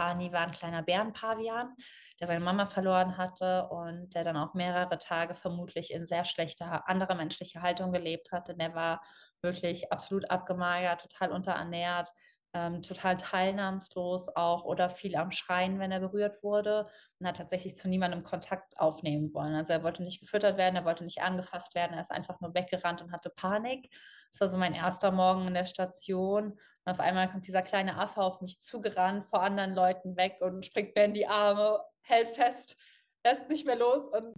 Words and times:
Barney 0.00 0.32
war 0.32 0.40
ein 0.40 0.50
kleiner 0.50 0.82
Bärenpavian, 0.82 1.76
der 2.20 2.26
seine 2.26 2.40
Mama 2.40 2.64
verloren 2.64 3.18
hatte 3.18 3.68
und 3.68 4.14
der 4.14 4.24
dann 4.24 4.38
auch 4.38 4.54
mehrere 4.54 4.96
Tage 4.96 5.34
vermutlich 5.34 5.92
in 5.92 6.06
sehr 6.06 6.24
schlechter 6.24 6.88
anderer 6.88 7.14
menschlicher 7.14 7.60
Haltung 7.60 7.92
gelebt 7.92 8.32
hatte. 8.32 8.56
Der 8.56 8.74
war 8.74 9.02
wirklich 9.42 9.92
absolut 9.92 10.30
abgemagert, 10.30 11.02
total 11.02 11.32
unterernährt, 11.32 12.14
ähm, 12.54 12.80
total 12.80 13.18
teilnahmslos 13.18 14.34
auch 14.34 14.64
oder 14.64 14.88
viel 14.88 15.16
am 15.16 15.32
Schreien, 15.32 15.78
wenn 15.78 15.92
er 15.92 16.00
berührt 16.00 16.42
wurde 16.42 16.88
und 17.18 17.26
hat 17.26 17.36
tatsächlich 17.36 17.76
zu 17.76 17.86
niemandem 17.86 18.24
Kontakt 18.24 18.80
aufnehmen 18.80 19.34
wollen. 19.34 19.54
Also 19.54 19.74
er 19.74 19.82
wollte 19.84 20.02
nicht 20.02 20.20
gefüttert 20.20 20.56
werden, 20.56 20.76
er 20.76 20.86
wollte 20.86 21.04
nicht 21.04 21.20
angefasst 21.20 21.74
werden, 21.74 21.92
er 21.92 22.00
ist 22.00 22.10
einfach 22.10 22.40
nur 22.40 22.54
weggerannt 22.54 23.02
und 23.02 23.12
hatte 23.12 23.28
Panik. 23.28 23.90
Das 24.32 24.40
war 24.40 24.48
so 24.48 24.56
mein 24.56 24.72
erster 24.72 25.10
Morgen 25.10 25.46
in 25.46 25.54
der 25.54 25.66
Station. 25.66 26.58
Und 26.86 26.92
auf 26.92 27.00
einmal 27.00 27.28
kommt 27.28 27.46
dieser 27.46 27.60
kleine 27.60 27.96
Affe 27.98 28.22
auf 28.22 28.40
mich 28.40 28.58
zugerannt, 28.58 29.26
vor 29.26 29.42
anderen 29.42 29.74
Leuten 29.74 30.16
weg 30.16 30.38
und 30.40 30.64
springt 30.64 30.96
mir 30.96 31.04
in 31.04 31.12
die 31.12 31.26
Arme, 31.26 31.80
hält 32.00 32.34
fest, 32.34 32.78
lässt 33.22 33.50
nicht 33.50 33.66
mehr 33.66 33.76
los 33.76 34.08
und 34.08 34.34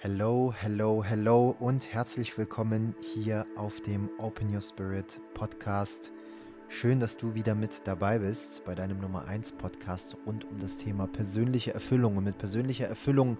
Hello, 0.00 0.52
hello, 0.56 1.04
hello 1.04 1.54
und 1.60 1.92
herzlich 1.92 2.36
willkommen 2.36 2.96
hier 3.00 3.46
auf 3.56 3.80
dem 3.82 4.10
Open 4.18 4.52
Your 4.52 4.62
Spirit 4.62 5.20
Podcast. 5.34 6.12
Schön, 6.68 6.98
dass 6.98 7.16
du 7.16 7.34
wieder 7.34 7.54
mit 7.54 7.86
dabei 7.86 8.18
bist 8.18 8.64
bei 8.64 8.74
deinem 8.74 9.00
Nummer 9.00 9.28
1 9.28 9.52
Podcast 9.52 10.16
rund 10.26 10.44
um 10.44 10.58
das 10.58 10.76
Thema 10.76 11.06
persönliche 11.06 11.72
Erfüllung. 11.72 12.16
Und 12.16 12.24
mit 12.24 12.38
persönlicher 12.38 12.86
Erfüllung 12.86 13.38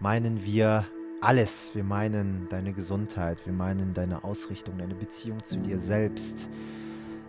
meinen 0.00 0.44
wir 0.44 0.86
alles. 1.20 1.74
Wir 1.74 1.84
meinen 1.84 2.46
deine 2.50 2.72
Gesundheit, 2.72 3.46
wir 3.46 3.52
meinen 3.52 3.94
deine 3.94 4.24
Ausrichtung, 4.24 4.78
deine 4.78 4.94
Beziehung 4.94 5.42
zu 5.42 5.58
dir 5.58 5.80
selbst, 5.80 6.50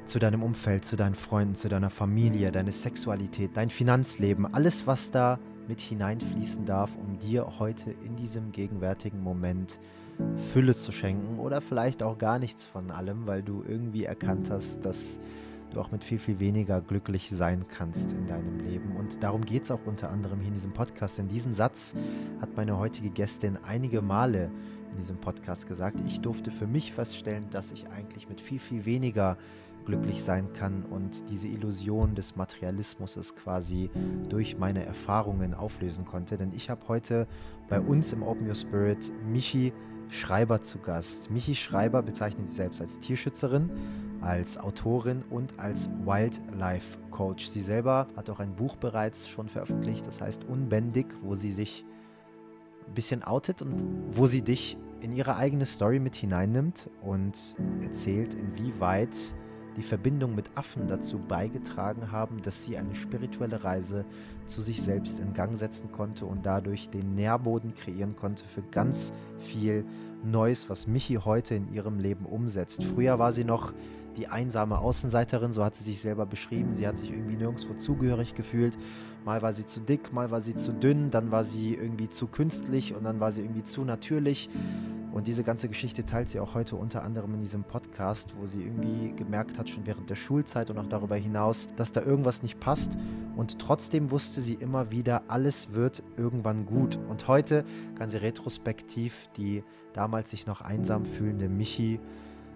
zu 0.06 0.20
deinem 0.20 0.44
Umfeld, 0.44 0.86
zu 0.86 0.96
deinen 0.96 1.16
Freunden, 1.16 1.56
zu 1.56 1.70
deiner 1.70 1.90
Familie, 1.90 2.52
deine 2.52 2.72
Sexualität, 2.72 3.52
dein 3.56 3.70
Finanzleben, 3.70 4.54
alles, 4.54 4.86
was 4.86 5.12
da 5.12 5.40
mit 5.68 5.82
hineinfließen 5.82 6.66
darf, 6.66 6.92
um 6.96 7.18
dir 7.18 7.60
heute 7.60 7.92
in 8.06 8.16
diesem 8.16 8.52
gegenwärtigen 8.52 9.22
Moment 9.22 9.80
Fülle 10.54 10.76
zu 10.76 10.92
schenken 10.92 11.40
oder 11.40 11.62
vielleicht 11.62 12.04
auch 12.04 12.18
gar 12.18 12.40
nichts 12.40 12.66
von 12.66 12.92
allem, 12.92 13.28
weil 13.28 13.44
du 13.44 13.64
irgendwie 13.68 14.06
erkannt 14.06 14.50
hast, 14.50 14.86
dass 14.86 15.20
du 15.72 15.80
auch 15.80 15.92
mit 15.92 16.04
viel, 16.04 16.20
viel 16.20 16.40
weniger 16.40 16.82
glücklich 16.82 17.30
sein 17.32 17.68
kannst 17.68 18.14
in 18.14 18.28
deinem 18.28 18.60
Leben. 18.60 18.96
Und 18.96 19.24
darum 19.24 19.42
geht 19.42 19.64
es 19.64 19.72
auch 19.72 19.86
unter 19.86 20.10
anderem 20.12 20.40
hier 20.40 20.50
in 20.50 20.54
diesem 20.54 20.74
Podcast. 20.74 21.18
Denn 21.18 21.28
diesen 21.28 21.54
Satz 21.54 21.96
hat 22.42 22.56
meine 22.56 22.78
heutige 22.78 23.10
Gästin 23.10 23.58
einige 23.64 24.02
Male 24.02 24.52
in 24.92 24.98
diesem 24.98 25.18
Podcast 25.18 25.68
gesagt. 25.68 26.00
Ich 26.08 26.22
durfte 26.22 26.52
für 26.52 26.68
mich 26.68 26.94
feststellen, 26.94 27.50
dass 27.50 27.72
ich 27.72 27.88
eigentlich 27.90 28.30
mit 28.30 28.42
viel, 28.42 28.60
viel 28.60 28.86
weniger 28.86 29.38
glücklich 29.86 30.24
sein 30.24 30.52
kann 30.54 30.84
und 30.84 31.30
diese 31.30 31.48
Illusion 31.48 32.16
des 32.16 32.36
Materialismus 32.36 33.36
quasi 33.36 33.90
durch 34.30 34.58
meine 34.58 34.86
Erfahrungen 34.86 35.54
auflösen 35.54 36.06
konnte. 36.06 36.38
Denn 36.38 36.52
ich 36.54 36.70
habe 36.70 36.88
heute 36.88 37.28
bei 37.70 37.80
uns 37.80 38.12
im 38.12 38.24
Open 38.24 38.48
Your 38.48 38.56
Spirit 38.56 39.14
Michi 39.32 39.74
Schreiber 40.10 40.62
zu 40.62 40.80
Gast. 40.80 41.32
Michi 41.32 41.56
Schreiber 41.56 42.02
bezeichnet 42.04 42.48
sich 42.48 42.58
selbst 42.58 42.82
als 42.82 43.00
Tierschützerin, 43.00 43.70
als 44.26 44.58
Autorin 44.58 45.24
und 45.30 45.58
als 45.60 45.90
Wildlife 46.04 46.98
Coach. 47.12 47.48
Sie 47.48 47.62
selber 47.62 48.08
hat 48.18 48.30
auch 48.30 48.40
ein 48.40 48.56
Buch 48.56 48.76
bereits 48.76 49.28
schon 49.28 49.48
veröffentlicht, 49.48 50.06
das 50.08 50.20
heißt 50.20 50.44
Unbändig, 50.46 51.08
wo 51.22 51.36
sie 51.36 51.52
sich 51.52 51.86
ein 52.88 52.94
bisschen 52.94 53.24
outet 53.24 53.62
und 53.62 53.74
wo 54.12 54.28
sie 54.28 54.42
dich 54.42 54.78
in 55.02 55.14
ihre 55.14 55.38
eigene 55.38 55.66
Story 55.66 56.00
mit 56.00 56.16
hineinnimmt 56.16 56.90
und 57.02 57.56
erzählt, 57.82 58.34
inwieweit 58.34 59.16
die 59.78 59.84
Verbindung 59.84 60.36
mit 60.36 60.46
Affen 60.56 60.88
dazu 60.88 61.20
beigetragen 61.20 62.12
haben, 62.12 62.42
dass 62.42 62.64
sie 62.64 62.78
eine 62.78 62.96
spirituelle 62.96 63.64
Reise 63.64 64.06
zu 64.46 64.62
sich 64.62 64.82
selbst 64.82 65.20
in 65.20 65.34
Gang 65.34 65.58
setzen 65.58 65.92
konnte 65.92 66.26
und 66.26 66.46
dadurch 66.46 66.90
den 66.90 67.14
Nährboden 67.14 67.74
kreieren 67.76 68.16
konnte 68.16 68.46
für 68.46 68.62
ganz 68.62 69.14
viel 69.38 69.86
Neues, 70.24 70.70
was 70.70 70.88
Michi 70.88 71.16
heute 71.16 71.56
in 71.56 71.72
ihrem 71.74 72.00
Leben 72.00 72.26
umsetzt. 72.26 72.84
Früher 72.84 73.20
war 73.20 73.32
sie 73.32 73.44
noch 73.44 73.74
die 74.18 74.28
einsame 74.28 74.80
Außenseiterin, 74.80 75.52
so 75.52 75.64
hat 75.64 75.76
sie 75.76 75.84
sich 75.84 76.00
selber 76.00 76.26
beschrieben. 76.26 76.76
Sie 76.76 76.88
hat 76.88 76.98
sich 76.98 77.12
irgendwie 77.12 77.36
nirgendwo 77.36 77.74
zugehörig 77.76 78.36
gefühlt. 78.36 78.78
Mal 79.26 79.42
war 79.42 79.54
sie 79.54 79.66
zu 79.66 79.80
dick, 79.80 80.14
mal 80.14 80.32
war 80.32 80.42
sie 80.42 80.56
zu 80.56 80.72
dünn, 80.72 81.12
dann 81.12 81.32
war 81.32 81.44
sie 81.44 81.74
irgendwie 81.74 82.10
zu 82.10 82.28
künstlich 82.28 82.96
und 82.96 83.04
dann 83.04 83.20
war 83.20 83.32
sie 83.32 83.42
irgendwie 83.42 83.64
zu 83.64 83.84
natürlich. 83.84 84.50
Und 85.16 85.28
diese 85.28 85.44
ganze 85.44 85.70
Geschichte 85.70 86.06
teilt 86.06 86.28
sie 86.28 86.42
auch 86.42 86.56
heute 86.56 86.76
unter 86.76 87.02
anderem 87.02 87.36
in 87.36 87.40
diesem 87.40 87.64
Podcast, 87.64 88.36
wo 88.38 88.46
sie 88.46 88.64
irgendwie 88.64 89.14
gemerkt 89.16 89.58
hat, 89.58 89.70
schon 89.70 89.86
während 89.86 90.10
der 90.10 90.16
Schulzeit 90.16 90.70
und 90.70 90.78
auch 90.78 90.88
darüber 90.88 91.16
hinaus, 91.16 91.70
dass 91.78 91.94
da 91.94 92.02
irgendwas 92.02 92.44
nicht 92.44 92.60
passt. 92.60 92.98
Und 93.38 93.58
trotzdem 93.60 94.12
wusste 94.12 94.42
sie 94.42 94.56
immer 94.56 94.92
wieder, 94.92 95.24
alles 95.30 95.72
wird 95.72 96.04
irgendwann 96.18 96.66
gut. 96.66 97.00
Und 97.10 97.30
heute 97.30 97.64
kann 97.98 98.10
sie 98.10 98.18
retrospektiv 98.18 99.30
die 99.38 99.64
damals 99.94 100.32
sich 100.32 100.48
noch 100.48 100.60
einsam 100.60 101.06
fühlende 101.06 101.48
Michi 101.48 102.02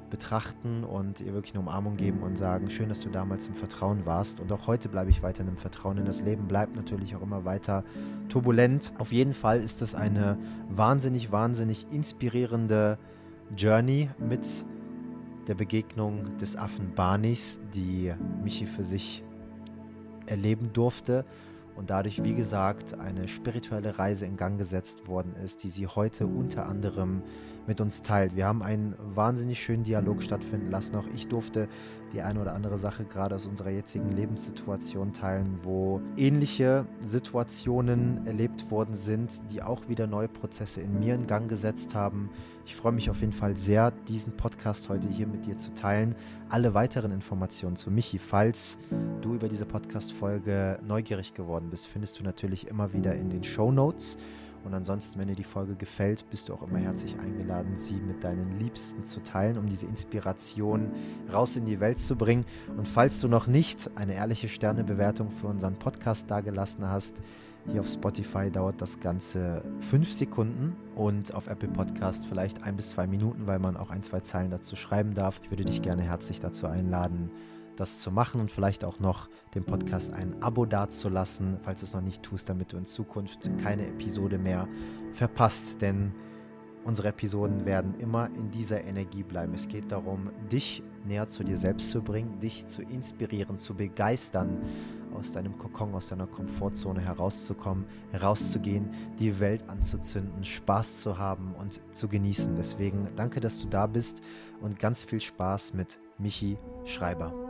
betrachten 0.09 0.83
und 0.83 1.21
ihr 1.21 1.33
wirklich 1.33 1.53
eine 1.53 1.61
Umarmung 1.61 1.97
geben 1.97 2.23
und 2.23 2.37
sagen, 2.37 2.69
schön, 2.69 2.89
dass 2.89 3.01
du 3.01 3.09
damals 3.09 3.47
im 3.47 3.55
Vertrauen 3.55 4.05
warst. 4.05 4.39
Und 4.39 4.51
auch 4.51 4.67
heute 4.67 4.89
bleibe 4.89 5.09
ich 5.09 5.23
weiter 5.23 5.43
im 5.43 5.57
Vertrauen, 5.57 5.97
denn 5.97 6.05
das 6.05 6.21
Leben 6.21 6.47
bleibt 6.47 6.75
natürlich 6.75 7.15
auch 7.15 7.21
immer 7.21 7.45
weiter 7.45 7.83
turbulent. 8.27 8.93
Auf 8.97 9.11
jeden 9.11 9.33
Fall 9.33 9.61
ist 9.61 9.81
es 9.81 9.95
eine 9.95 10.37
wahnsinnig, 10.69 11.31
wahnsinnig 11.31 11.87
inspirierende 11.91 12.97
Journey 13.55 14.09
mit 14.19 14.65
der 15.47 15.55
Begegnung 15.55 16.37
des 16.37 16.55
Affen 16.55 16.93
Barnis, 16.93 17.59
die 17.73 18.13
Michi 18.43 18.65
für 18.65 18.83
sich 18.83 19.23
erleben 20.27 20.71
durfte 20.73 21.25
und 21.79 21.89
dadurch, 21.89 22.23
wie 22.25 22.35
gesagt, 22.35 22.99
eine 22.99 23.29
spirituelle 23.29 23.97
Reise 23.97 24.25
in 24.25 24.35
Gang 24.35 24.57
gesetzt 24.57 25.07
worden 25.07 25.33
ist, 25.41 25.63
die 25.63 25.69
sie 25.69 25.87
heute 25.87 26.27
unter 26.27 26.67
anderem 26.67 27.23
mit 27.69 27.79
uns 27.79 28.01
teilt. 28.01 28.35
Wir 28.35 28.47
haben 28.47 28.63
einen 28.63 28.95
wahnsinnig 29.13 29.61
schönen 29.61 29.83
Dialog 29.83 30.23
stattfinden 30.23 30.71
lassen. 30.71 30.95
Auch 30.95 31.05
ich 31.13 31.27
durfte 31.27 31.69
die 32.11 32.21
eine 32.21 32.41
oder 32.41 32.55
andere 32.55 32.79
Sache 32.79 33.05
gerade 33.05 33.35
aus 33.35 33.45
unserer 33.45 33.69
jetzigen 33.69 34.11
Lebenssituation 34.11 35.13
teilen, 35.13 35.59
wo 35.61 36.01
ähnliche 36.17 36.87
Situationen 37.01 38.25
erlebt 38.25 38.71
worden 38.71 38.95
sind, 38.95 39.43
die 39.51 39.61
auch 39.61 39.87
wieder 39.87 40.07
neue 40.07 40.27
Prozesse 40.27 40.81
in 40.81 40.99
mir 40.99 41.13
in 41.13 41.27
Gang 41.27 41.47
gesetzt 41.47 41.93
haben. 41.93 42.31
Ich 42.65 42.75
freue 42.75 42.91
mich 42.91 43.11
auf 43.11 43.21
jeden 43.21 43.33
Fall 43.33 43.55
sehr, 43.55 43.91
diesen 44.07 44.35
Podcast 44.35 44.89
heute 44.89 45.07
hier 45.07 45.27
mit 45.27 45.45
dir 45.45 45.57
zu 45.57 45.71
teilen. 45.75 46.15
Alle 46.49 46.73
weiteren 46.73 47.11
Informationen 47.11 47.75
zu 47.75 47.91
Michi, 47.91 48.17
falls 48.17 48.79
du 49.21 49.35
über 49.35 49.47
diese 49.47 49.67
Podcast-Folge 49.67 50.79
neugierig 50.85 51.35
geworden 51.35 51.69
bist, 51.69 51.87
findest 51.87 52.19
du 52.19 52.23
natürlich 52.23 52.67
immer 52.67 52.93
wieder 52.93 53.13
in 53.13 53.29
den 53.29 53.43
Show 53.43 53.71
Notes. 53.71 54.17
Und 54.63 54.73
ansonsten, 54.73 55.19
wenn 55.19 55.27
dir 55.27 55.35
die 55.35 55.43
Folge 55.43 55.75
gefällt, 55.75 56.29
bist 56.29 56.49
du 56.49 56.53
auch 56.53 56.63
immer 56.63 56.79
herzlich 56.79 57.17
eingeladen, 57.19 57.77
sie 57.77 57.95
mit 57.95 58.23
deinen 58.23 58.59
Liebsten 58.59 59.03
zu 59.03 59.21
teilen, 59.21 59.57
um 59.57 59.67
diese 59.67 59.85
Inspiration 59.85 60.91
raus 61.31 61.55
in 61.55 61.65
die 61.65 61.79
Welt 61.79 61.99
zu 61.99 62.15
bringen. 62.15 62.45
Und 62.77 62.87
falls 62.87 63.19
du 63.21 63.27
noch 63.27 63.47
nicht 63.47 63.89
eine 63.95 64.13
ehrliche 64.13 64.49
Sternebewertung 64.49 65.31
für 65.31 65.47
unseren 65.47 65.75
Podcast 65.75 66.29
dagelassen 66.29 66.89
hast, 66.89 67.21
hier 67.67 67.81
auf 67.81 67.89
Spotify 67.89 68.49
dauert 68.49 68.81
das 68.81 68.99
Ganze 68.99 69.61
fünf 69.79 70.11
Sekunden 70.11 70.75
und 70.95 71.33
auf 71.35 71.47
Apple 71.47 71.69
Podcast 71.69 72.25
vielleicht 72.25 72.63
ein 72.63 72.75
bis 72.75 72.91
zwei 72.91 73.05
Minuten, 73.05 73.47
weil 73.47 73.59
man 73.59 73.77
auch 73.77 73.91
ein, 73.91 74.01
zwei 74.01 74.21
Zeilen 74.21 74.49
dazu 74.49 74.75
schreiben 74.75 75.13
darf. 75.13 75.39
Ich 75.43 75.51
würde 75.51 75.65
dich 75.65 75.81
gerne 75.81 76.01
herzlich 76.01 76.39
dazu 76.39 76.67
einladen, 76.67 77.29
das 77.79 77.99
zu 77.99 78.11
machen 78.11 78.41
und 78.41 78.51
vielleicht 78.51 78.83
auch 78.83 78.99
noch 78.99 79.29
dem 79.55 79.63
Podcast 79.63 80.13
ein 80.13 80.41
Abo 80.43 80.65
dazulassen, 80.65 81.59
falls 81.63 81.79
du 81.79 81.85
es 81.85 81.93
noch 81.93 82.01
nicht 82.01 82.23
tust, 82.23 82.49
damit 82.49 82.73
du 82.73 82.77
in 82.77 82.85
Zukunft 82.85 83.49
keine 83.61 83.87
Episode 83.87 84.37
mehr 84.37 84.67
verpasst. 85.13 85.81
Denn 85.81 86.13
unsere 86.83 87.09
Episoden 87.09 87.65
werden 87.65 87.95
immer 87.95 88.29
in 88.35 88.51
dieser 88.51 88.83
Energie 88.83 89.23
bleiben. 89.23 89.53
Es 89.53 89.67
geht 89.67 89.91
darum, 89.91 90.29
dich 90.51 90.83
näher 91.05 91.27
zu 91.27 91.43
dir 91.43 91.57
selbst 91.57 91.89
zu 91.91 92.01
bringen, 92.01 92.39
dich 92.39 92.65
zu 92.65 92.81
inspirieren, 92.81 93.57
zu 93.57 93.75
begeistern, 93.75 94.61
aus 95.17 95.31
deinem 95.31 95.57
Kokon, 95.57 95.95
aus 95.95 96.09
deiner 96.09 96.27
Komfortzone 96.27 97.01
herauszukommen, 97.01 97.85
herauszugehen, 98.11 98.89
die 99.17 99.39
Welt 99.39 99.67
anzuzünden, 99.67 100.43
Spaß 100.43 101.01
zu 101.01 101.17
haben 101.17 101.55
und 101.55 101.81
zu 101.95 102.07
genießen. 102.07 102.55
Deswegen 102.55 103.09
danke, 103.15 103.39
dass 103.39 103.59
du 103.61 103.67
da 103.67 103.87
bist 103.87 104.21
und 104.61 104.77
ganz 104.77 105.03
viel 105.03 105.21
Spaß 105.21 105.73
mit 105.73 105.99
Michi 106.19 106.57
Schreiber. 106.85 107.48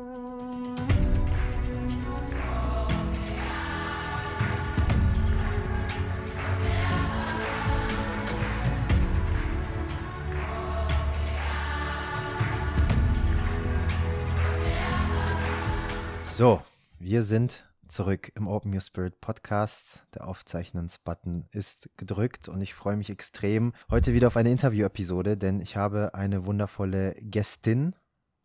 So, 16.39 16.61
wir 16.99 17.23
sind 17.23 17.65
zurück 17.89 18.31
im 18.33 18.47
Open 18.47 18.73
Your 18.73 18.79
Spirit 18.79 19.19
Podcast. 19.19 20.05
Der 20.15 20.25
Aufzeichnens-Button 20.25 21.49
ist 21.51 21.89
gedrückt 21.97 22.47
und 22.47 22.61
ich 22.61 22.73
freue 22.73 22.95
mich 22.95 23.09
extrem 23.09 23.73
heute 23.91 24.13
wieder 24.13 24.27
auf 24.27 24.37
eine 24.37 24.49
Interview-Episode, 24.49 25.35
denn 25.35 25.59
ich 25.59 25.75
habe 25.75 26.13
eine 26.13 26.45
wundervolle 26.45 27.13
Gästin 27.19 27.93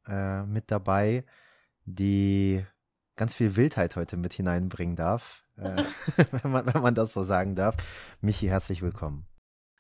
äh, 0.09 0.43
mit 0.43 0.73
dabei, 0.73 1.25
die 1.85 2.67
ganz 3.15 3.37
viel 3.37 3.55
Wildheit 3.55 3.95
heute 3.95 4.17
mit 4.17 4.33
hineinbringen 4.33 4.97
darf, 4.97 5.45
äh, 5.57 5.85
wenn, 6.43 6.51
man, 6.51 6.75
wenn 6.75 6.83
man 6.83 6.97
das 6.97 7.13
so 7.13 7.23
sagen 7.23 7.55
darf. 7.55 7.77
Michi, 8.21 8.49
herzlich 8.49 8.83
willkommen. 8.83 9.25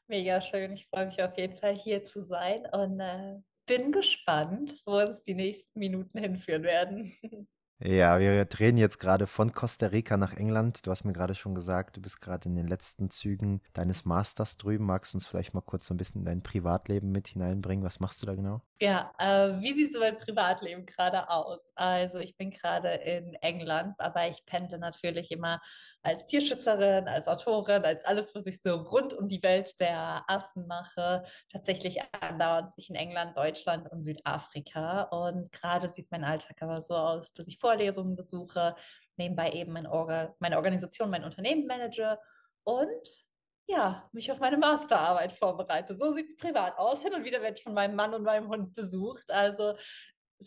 Mega 0.06 0.40
schön. 0.40 0.70
Ich 0.70 0.86
freue 0.86 1.06
mich 1.06 1.20
auf 1.20 1.36
jeden 1.36 1.56
Fall 1.56 1.74
hier 1.74 2.04
zu 2.04 2.22
sein 2.22 2.64
und 2.70 3.00
äh, 3.00 3.40
bin 3.66 3.90
gespannt, 3.90 4.80
wo 4.86 5.00
uns 5.00 5.24
die 5.24 5.34
nächsten 5.34 5.80
Minuten 5.80 6.16
hinführen 6.16 6.62
werden. 6.62 7.12
Ja, 7.80 8.20
wir 8.20 8.44
drehen 8.44 8.76
jetzt 8.76 8.98
gerade 8.98 9.26
von 9.26 9.52
Costa 9.52 9.86
Rica 9.86 10.16
nach 10.16 10.32
England. 10.32 10.86
Du 10.86 10.90
hast 10.90 11.04
mir 11.04 11.12
gerade 11.12 11.34
schon 11.34 11.54
gesagt, 11.54 11.96
du 11.96 12.00
bist 12.00 12.20
gerade 12.20 12.48
in 12.48 12.54
den 12.54 12.68
letzten 12.68 13.10
Zügen 13.10 13.60
deines 13.72 14.04
Masters 14.04 14.56
drüben. 14.56 14.86
Magst 14.86 15.12
du 15.12 15.16
uns 15.16 15.26
vielleicht 15.26 15.54
mal 15.54 15.60
kurz 15.60 15.88
so 15.88 15.94
ein 15.94 15.96
bisschen 15.96 16.20
in 16.20 16.24
dein 16.24 16.42
Privatleben 16.42 17.10
mit 17.10 17.28
hineinbringen? 17.28 17.84
Was 17.84 17.98
machst 17.98 18.22
du 18.22 18.26
da 18.26 18.34
genau? 18.36 18.62
Ja, 18.80 19.12
äh, 19.18 19.60
wie 19.60 19.72
sieht 19.72 19.92
so 19.92 19.98
mein 19.98 20.18
Privatleben 20.18 20.86
gerade 20.86 21.28
aus? 21.28 21.72
Also 21.74 22.20
ich 22.20 22.36
bin 22.36 22.50
gerade 22.50 22.90
in 22.94 23.34
England, 23.34 23.96
aber 23.98 24.28
ich 24.28 24.46
pendle 24.46 24.78
natürlich 24.78 25.32
immer 25.32 25.60
als 26.04 26.26
Tierschützerin, 26.26 27.08
als 27.08 27.28
Autorin, 27.28 27.82
als 27.84 28.04
alles, 28.04 28.34
was 28.34 28.46
ich 28.46 28.60
so 28.60 28.74
rund 28.74 29.14
um 29.14 29.26
die 29.26 29.42
Welt 29.42 29.80
der 29.80 30.22
Affen 30.28 30.66
mache, 30.66 31.24
tatsächlich 31.50 31.98
andauernd 32.20 32.70
zwischen 32.70 32.94
England, 32.94 33.36
Deutschland 33.36 33.90
und 33.90 34.02
Südafrika. 34.02 35.04
Und 35.04 35.50
gerade 35.50 35.88
sieht 35.88 36.10
mein 36.10 36.22
Alltag 36.22 36.60
aber 36.60 36.82
so 36.82 36.94
aus, 36.94 37.32
dass 37.32 37.48
ich 37.48 37.58
Vorlesungen 37.58 38.16
besuche, 38.16 38.76
nebenbei 39.16 39.52
eben 39.52 39.72
mein 39.72 39.86
Orga 39.86 40.34
meine 40.40 40.56
Organisation, 40.56 41.08
mein 41.08 41.24
Unternehmen 41.24 41.66
manage 41.66 42.18
und 42.64 43.26
ja, 43.66 44.08
mich 44.12 44.30
auf 44.30 44.40
meine 44.40 44.58
Masterarbeit 44.58 45.32
vorbereite. 45.32 45.96
So 45.96 46.12
sieht 46.12 46.28
es 46.28 46.36
privat 46.36 46.76
aus. 46.76 47.02
Hin 47.02 47.14
und 47.14 47.24
wieder 47.24 47.40
werde 47.40 47.56
ich 47.56 47.62
von 47.62 47.72
meinem 47.72 47.96
Mann 47.96 48.12
und 48.12 48.22
meinem 48.22 48.48
Hund 48.48 48.74
besucht. 48.74 49.30
Also 49.30 49.74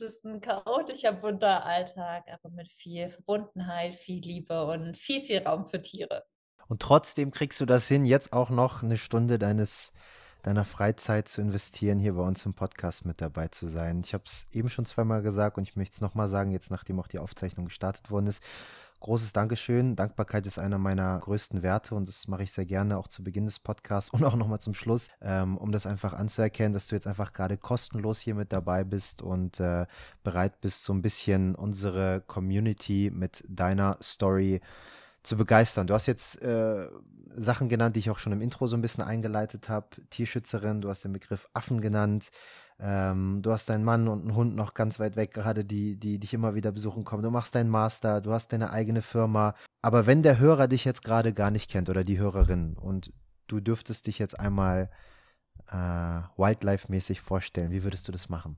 es 0.02 0.18
ist 0.18 0.26
ein 0.26 0.42
chaotischer, 0.42 1.12
bunter 1.12 1.66
Alltag, 1.66 2.26
aber 2.32 2.54
mit 2.54 2.72
viel 2.72 3.10
Verbundenheit, 3.10 3.96
viel 3.96 4.22
Liebe 4.22 4.66
und 4.66 4.96
viel, 4.98 5.22
viel 5.22 5.40
Raum 5.40 5.66
für 5.66 5.82
Tiere. 5.82 6.24
Und 6.68 6.82
trotzdem 6.82 7.32
kriegst 7.32 7.60
du 7.62 7.66
das 7.66 7.88
hin, 7.88 8.06
jetzt 8.06 8.34
auch 8.34 8.50
noch 8.50 8.84
eine 8.84 8.98
Stunde 8.98 9.40
deines 9.40 9.94
deiner 10.44 10.66
Freizeit 10.66 11.28
zu 11.28 11.42
investieren, 11.42 12.00
hier 12.00 12.14
bei 12.14 12.22
uns 12.22 12.46
im 12.46 12.54
Podcast 12.54 13.06
mit 13.06 13.20
dabei 13.20 13.50
zu 13.50 13.68
sein. 13.68 14.02
Ich 14.06 14.14
habe 14.14 14.24
es 14.26 14.48
eben 14.54 14.70
schon 14.70 14.86
zweimal 14.86 15.22
gesagt 15.22 15.58
und 15.58 15.64
ich 15.64 15.76
möchte 15.76 15.96
es 15.96 16.02
nochmal 16.02 16.30
sagen, 16.30 16.52
jetzt 16.52 16.72
nachdem 16.72 17.00
auch 17.00 17.08
die 17.08 17.20
Aufzeichnung 17.20 17.66
gestartet 17.66 18.12
worden 18.12 18.28
ist 18.28 18.42
großes 19.00 19.34
Dankeschön. 19.34 19.96
Dankbarkeit 19.96 20.46
ist 20.46 20.60
einer 20.60 20.78
meiner 20.78 21.20
größten 21.20 21.64
Werte 21.64 21.96
und 21.96 22.08
das 22.08 22.28
mache 22.28 22.44
ich 22.44 22.52
sehr 22.52 22.66
gerne 22.66 22.98
auch 22.98 23.08
zu 23.08 23.24
Beginn 23.24 23.46
des 23.46 23.60
Podcasts 23.60 24.10
und 24.14 24.24
auch 24.24 24.36
nochmal 24.36 24.60
zum 24.60 24.74
Schluss, 24.74 25.08
ähm, 25.22 25.58
um 25.58 25.72
das 25.72 25.86
einfach 25.86 26.14
anzuerkennen, 26.14 26.74
dass 26.74 26.88
du 26.88 26.96
jetzt 26.96 27.08
einfach 27.08 27.34
gerade 27.34 27.58
kostenlos 27.58 28.20
hier 28.20 28.36
mit 28.36 28.52
dabei 28.52 28.84
bist 28.84 29.22
und 29.22 29.60
äh, 29.60 29.86
bereit 30.24 30.60
bist, 30.62 30.84
so 30.84 30.94
ein 30.94 31.02
bisschen 31.02 31.56
unsere 31.56 32.22
Community 32.28 33.12
mit 33.14 33.44
deiner 33.48 33.98
Story 34.02 34.62
zu 35.24 35.38
begeistern. 35.38 35.88
Du 35.88 35.94
hast 35.94 36.06
jetzt 36.06 36.42
äh, 36.42 36.88
Sachen 37.36 37.70
genannt, 37.70 37.96
die 37.96 38.00
ich 38.00 38.10
auch 38.10 38.20
schon 38.20 38.34
im 38.34 38.42
Intro 38.42 38.66
so 38.68 38.76
ein 38.78 38.82
bisschen 38.82 39.04
eingeleitet 39.04 39.70
habe. 39.70 39.88
Tierschützerin, 40.10 40.82
du 40.82 40.90
hast 40.90 41.04
den 41.04 41.14
Begriff 41.14 41.48
Affen 41.54 41.82
genannt. 41.82 42.30
Ähm, 42.80 43.42
du 43.42 43.52
hast 43.52 43.70
deinen 43.70 43.84
Mann 43.84 44.08
und 44.08 44.22
einen 44.22 44.36
Hund 44.36 44.56
noch 44.56 44.74
ganz 44.74 45.00
weit 45.00 45.16
weg, 45.16 45.34
gerade 45.34 45.66
die, 45.66 45.96
die 45.96 46.20
dich 46.20 46.34
immer 46.34 46.54
wieder 46.54 46.72
besuchen 46.72 47.04
kommen. 47.04 47.24
Du 47.24 47.32
machst 47.32 47.56
deinen 47.56 47.70
Master, 47.70 48.22
du 48.22 48.32
hast 48.32 48.54
deine 48.54 48.72
eigene 48.72 49.02
Firma. 49.02 49.56
Aber 49.82 50.06
wenn 50.06 50.22
der 50.22 50.40
Hörer 50.40 50.68
dich 50.68 50.86
jetzt 50.86 51.04
gerade 51.04 51.34
gar 51.34 51.50
nicht 51.50 51.72
kennt 51.72 51.90
oder 51.90 52.04
die 52.04 52.20
Hörerin 52.20 52.78
und 52.78 53.12
du 53.48 53.60
dürftest 53.60 54.06
dich 54.06 54.20
jetzt 54.20 54.40
einmal 54.40 54.92
äh, 55.72 56.22
Wildlife-mäßig 56.38 57.22
vorstellen, 57.22 57.72
wie 57.72 57.84
würdest 57.84 58.08
du 58.08 58.12
das 58.12 58.30
machen? 58.30 58.58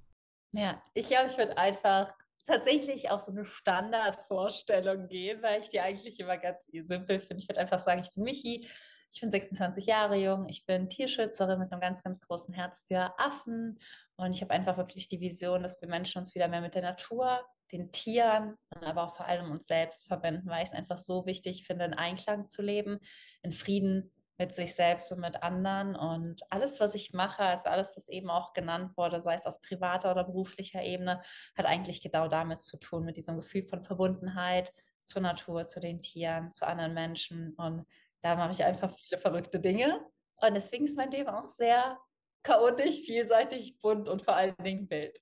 Ja, 0.52 0.82
ich 0.94 1.08
glaube, 1.08 1.28
ich 1.30 1.38
würde 1.38 1.58
einfach 1.58 2.14
tatsächlich 2.46 3.12
auch 3.12 3.20
so 3.20 3.32
eine 3.32 3.46
Standardvorstellung 3.46 5.08
gehen, 5.08 5.42
weil 5.42 5.62
ich 5.62 5.70
die 5.70 5.80
eigentlich 5.80 6.20
immer 6.20 6.38
ganz 6.38 6.66
simpel 6.66 7.20
finde. 7.20 7.38
Ich 7.38 7.48
würde 7.48 7.60
einfach 7.62 7.80
sagen, 7.80 8.02
ich 8.02 8.12
bin 8.14 8.24
Michi, 8.24 8.68
ich 9.12 9.22
bin 9.22 9.32
26 9.32 9.86
Jahre 9.86 10.18
jung, 10.18 10.48
ich 10.48 10.66
bin 10.66 10.90
Tierschützerin 10.90 11.60
mit 11.60 11.72
einem 11.72 11.82
ganz, 11.82 12.04
ganz 12.04 12.20
großen 12.22 12.54
Herz 12.54 12.86
für 12.88 13.14
Affen 13.20 13.80
und 14.20 14.36
ich 14.36 14.42
habe 14.42 14.54
einfach 14.54 14.76
wirklich 14.76 15.08
die 15.08 15.22
Vision, 15.22 15.64
dass 15.64 15.82
wir 15.82 15.88
Menschen 15.88 16.20
uns 16.20 16.36
wieder 16.36 16.50
mehr 16.50 16.60
mit 16.60 16.76
der 16.76 16.82
Natur, 16.82 17.42
den 17.72 17.92
Tieren, 17.94 18.56
aber 18.82 19.04
auch 19.04 19.16
vor 19.16 19.26
allem 19.26 19.50
uns 19.50 19.68
selbst 19.68 20.08
verbinden, 20.08 20.50
weil 20.50 20.64
ich 20.64 20.70
es 20.70 20.76
einfach 20.76 20.98
so 20.98 21.26
wichtig 21.26 21.66
finde, 21.66 21.86
in 21.86 21.94
Einklang 21.94 22.46
zu 22.46 22.62
leben, 22.62 23.00
in 23.44 23.54
Frieden 23.54 24.12
mit 24.38 24.54
sich 24.54 24.76
selbst 24.76 25.10
und 25.14 25.22
mit 25.22 25.42
anderen. 25.42 25.96
Und 25.96 26.42
alles, 26.50 26.82
was 26.82 26.96
ich 26.96 27.14
mache, 27.14 27.44
also 27.44 27.70
alles, 27.70 27.96
was 27.96 28.10
eben 28.10 28.30
auch 28.30 28.52
genannt 28.52 28.98
wurde, 28.98 29.22
sei 29.22 29.36
es 29.36 29.46
auf 29.46 29.62
privater 29.62 30.12
oder 30.12 30.26
beruflicher 30.26 30.84
Ebene, 30.84 31.22
hat 31.56 31.66
eigentlich 31.66 32.02
genau 32.02 32.28
damit 32.28 32.60
zu 32.60 32.78
tun, 32.78 33.06
mit 33.06 33.16
diesem 33.16 33.38
Gefühl 33.38 33.64
von 33.64 33.84
Verbundenheit 33.84 34.74
zur 35.02 35.22
Natur, 35.22 35.66
zu 35.66 35.80
den 35.80 36.02
Tieren, 36.02 36.52
zu 36.52 36.68
anderen 36.68 36.94
Menschen. 36.94 37.54
Und 37.56 37.86
da 38.22 38.36
mache 38.36 38.52
ich 38.52 38.66
einfach 38.66 38.94
viele 38.98 39.22
verrückte 39.22 39.62
Dinge. 39.62 40.06
Und 40.42 40.56
deswegen 40.56 40.84
ist 40.84 40.98
mein 40.98 41.12
Leben 41.12 41.30
auch 41.30 41.48
sehr 41.48 41.98
chaotisch, 42.44 43.02
vielseitig, 43.02 43.80
bunt 43.82 44.08
und 44.10 44.24
vor 44.24 44.36
allen 44.36 44.56
Dingen 44.64 44.90
wild. 44.90 45.20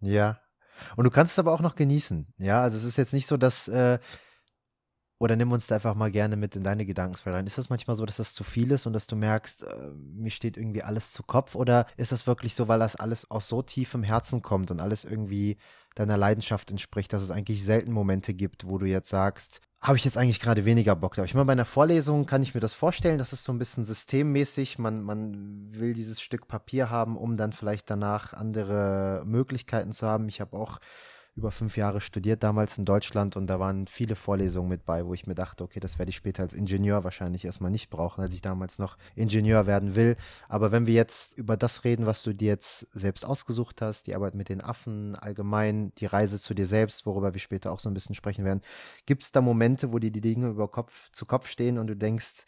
Ja. 0.00 0.40
Und 0.96 1.04
du 1.04 1.10
kannst 1.10 1.32
es 1.32 1.38
aber 1.38 1.52
auch 1.52 1.60
noch 1.60 1.74
genießen. 1.74 2.32
Ja, 2.38 2.62
also 2.62 2.76
es 2.76 2.84
ist 2.84 2.96
jetzt 2.96 3.12
nicht 3.12 3.26
so, 3.26 3.36
dass. 3.36 3.68
Äh, 3.68 3.98
oder 5.20 5.34
nimm 5.34 5.50
uns 5.50 5.66
da 5.66 5.74
einfach 5.74 5.96
mal 5.96 6.12
gerne 6.12 6.36
mit 6.36 6.54
in 6.54 6.62
deine 6.62 6.86
Gedankenswelt 6.86 7.34
rein. 7.34 7.46
Ist 7.46 7.58
das 7.58 7.70
manchmal 7.70 7.96
so, 7.96 8.06
dass 8.06 8.18
das 8.18 8.34
zu 8.34 8.44
viel 8.44 8.70
ist 8.70 8.86
und 8.86 8.92
dass 8.92 9.08
du 9.08 9.16
merkst, 9.16 9.64
äh, 9.64 9.90
mir 9.96 10.30
steht 10.30 10.56
irgendwie 10.56 10.84
alles 10.84 11.10
zu 11.10 11.24
Kopf? 11.24 11.56
Oder 11.56 11.86
ist 11.96 12.12
das 12.12 12.28
wirklich 12.28 12.54
so, 12.54 12.68
weil 12.68 12.78
das 12.78 12.94
alles 12.94 13.28
aus 13.28 13.48
so 13.48 13.62
tiefem 13.62 14.04
Herzen 14.04 14.42
kommt 14.42 14.70
und 14.70 14.80
alles 14.80 15.04
irgendwie 15.04 15.56
deiner 15.96 16.16
Leidenschaft 16.16 16.70
entspricht, 16.70 17.12
dass 17.12 17.22
es 17.22 17.32
eigentlich 17.32 17.64
selten 17.64 17.90
Momente 17.90 18.32
gibt, 18.32 18.68
wo 18.68 18.78
du 18.78 18.86
jetzt 18.86 19.08
sagst, 19.08 19.60
habe 19.80 19.96
ich 19.96 20.04
jetzt 20.04 20.16
eigentlich 20.18 20.40
gerade 20.40 20.64
weniger 20.64 20.96
Bock 20.96 21.14
drauf. 21.14 21.26
Ich 21.26 21.34
meine, 21.34 21.46
bei 21.46 21.52
einer 21.52 21.64
Vorlesung 21.64 22.26
kann 22.26 22.42
ich 22.42 22.54
mir 22.54 22.60
das 22.60 22.74
vorstellen, 22.74 23.18
das 23.18 23.32
ist 23.32 23.44
so 23.44 23.52
ein 23.52 23.58
bisschen 23.58 23.84
systemmäßig. 23.84 24.78
Man, 24.78 25.02
man 25.02 25.68
will 25.72 25.94
dieses 25.94 26.20
Stück 26.20 26.48
Papier 26.48 26.90
haben, 26.90 27.16
um 27.16 27.36
dann 27.36 27.52
vielleicht 27.52 27.88
danach 27.88 28.32
andere 28.32 29.22
Möglichkeiten 29.24 29.92
zu 29.92 30.06
haben. 30.06 30.28
Ich 30.28 30.40
habe 30.40 30.56
auch 30.56 30.78
über 31.38 31.52
fünf 31.52 31.76
Jahre 31.76 32.00
studiert 32.00 32.42
damals 32.42 32.76
in 32.78 32.84
Deutschland 32.84 33.36
und 33.36 33.46
da 33.46 33.60
waren 33.60 33.86
viele 33.86 34.16
Vorlesungen 34.16 34.68
mit 34.68 34.84
bei, 34.84 35.06
wo 35.06 35.14
ich 35.14 35.26
mir 35.28 35.36
dachte, 35.36 35.62
okay, 35.62 35.78
das 35.78 35.98
werde 35.98 36.10
ich 36.10 36.16
später 36.16 36.42
als 36.42 36.52
Ingenieur 36.52 37.04
wahrscheinlich 37.04 37.44
erstmal 37.44 37.70
nicht 37.70 37.90
brauchen, 37.90 38.20
als 38.20 38.34
ich 38.34 38.42
damals 38.42 38.78
noch 38.80 38.98
Ingenieur 39.14 39.66
werden 39.66 39.94
will. 39.94 40.16
Aber 40.48 40.72
wenn 40.72 40.86
wir 40.86 40.94
jetzt 40.94 41.38
über 41.38 41.56
das 41.56 41.84
reden, 41.84 42.06
was 42.06 42.24
du 42.24 42.34
dir 42.34 42.48
jetzt 42.48 42.88
selbst 42.90 43.24
ausgesucht 43.24 43.80
hast, 43.80 44.08
die 44.08 44.16
Arbeit 44.16 44.34
mit 44.34 44.48
den 44.48 44.60
Affen 44.60 45.14
allgemein, 45.14 45.92
die 45.98 46.06
Reise 46.06 46.38
zu 46.38 46.54
dir 46.54 46.66
selbst, 46.66 47.06
worüber 47.06 47.32
wir 47.32 47.40
später 47.40 47.70
auch 47.70 47.80
so 47.80 47.88
ein 47.88 47.94
bisschen 47.94 48.16
sprechen 48.16 48.44
werden, 48.44 48.60
gibt 49.06 49.22
es 49.22 49.30
da 49.30 49.40
Momente, 49.40 49.92
wo 49.92 50.00
dir 50.00 50.10
die 50.10 50.20
Dinge 50.20 50.48
über 50.48 50.68
Kopf 50.68 51.10
zu 51.12 51.24
Kopf 51.24 51.46
stehen 51.46 51.78
und 51.78 51.86
du 51.86 51.96
denkst, 51.96 52.44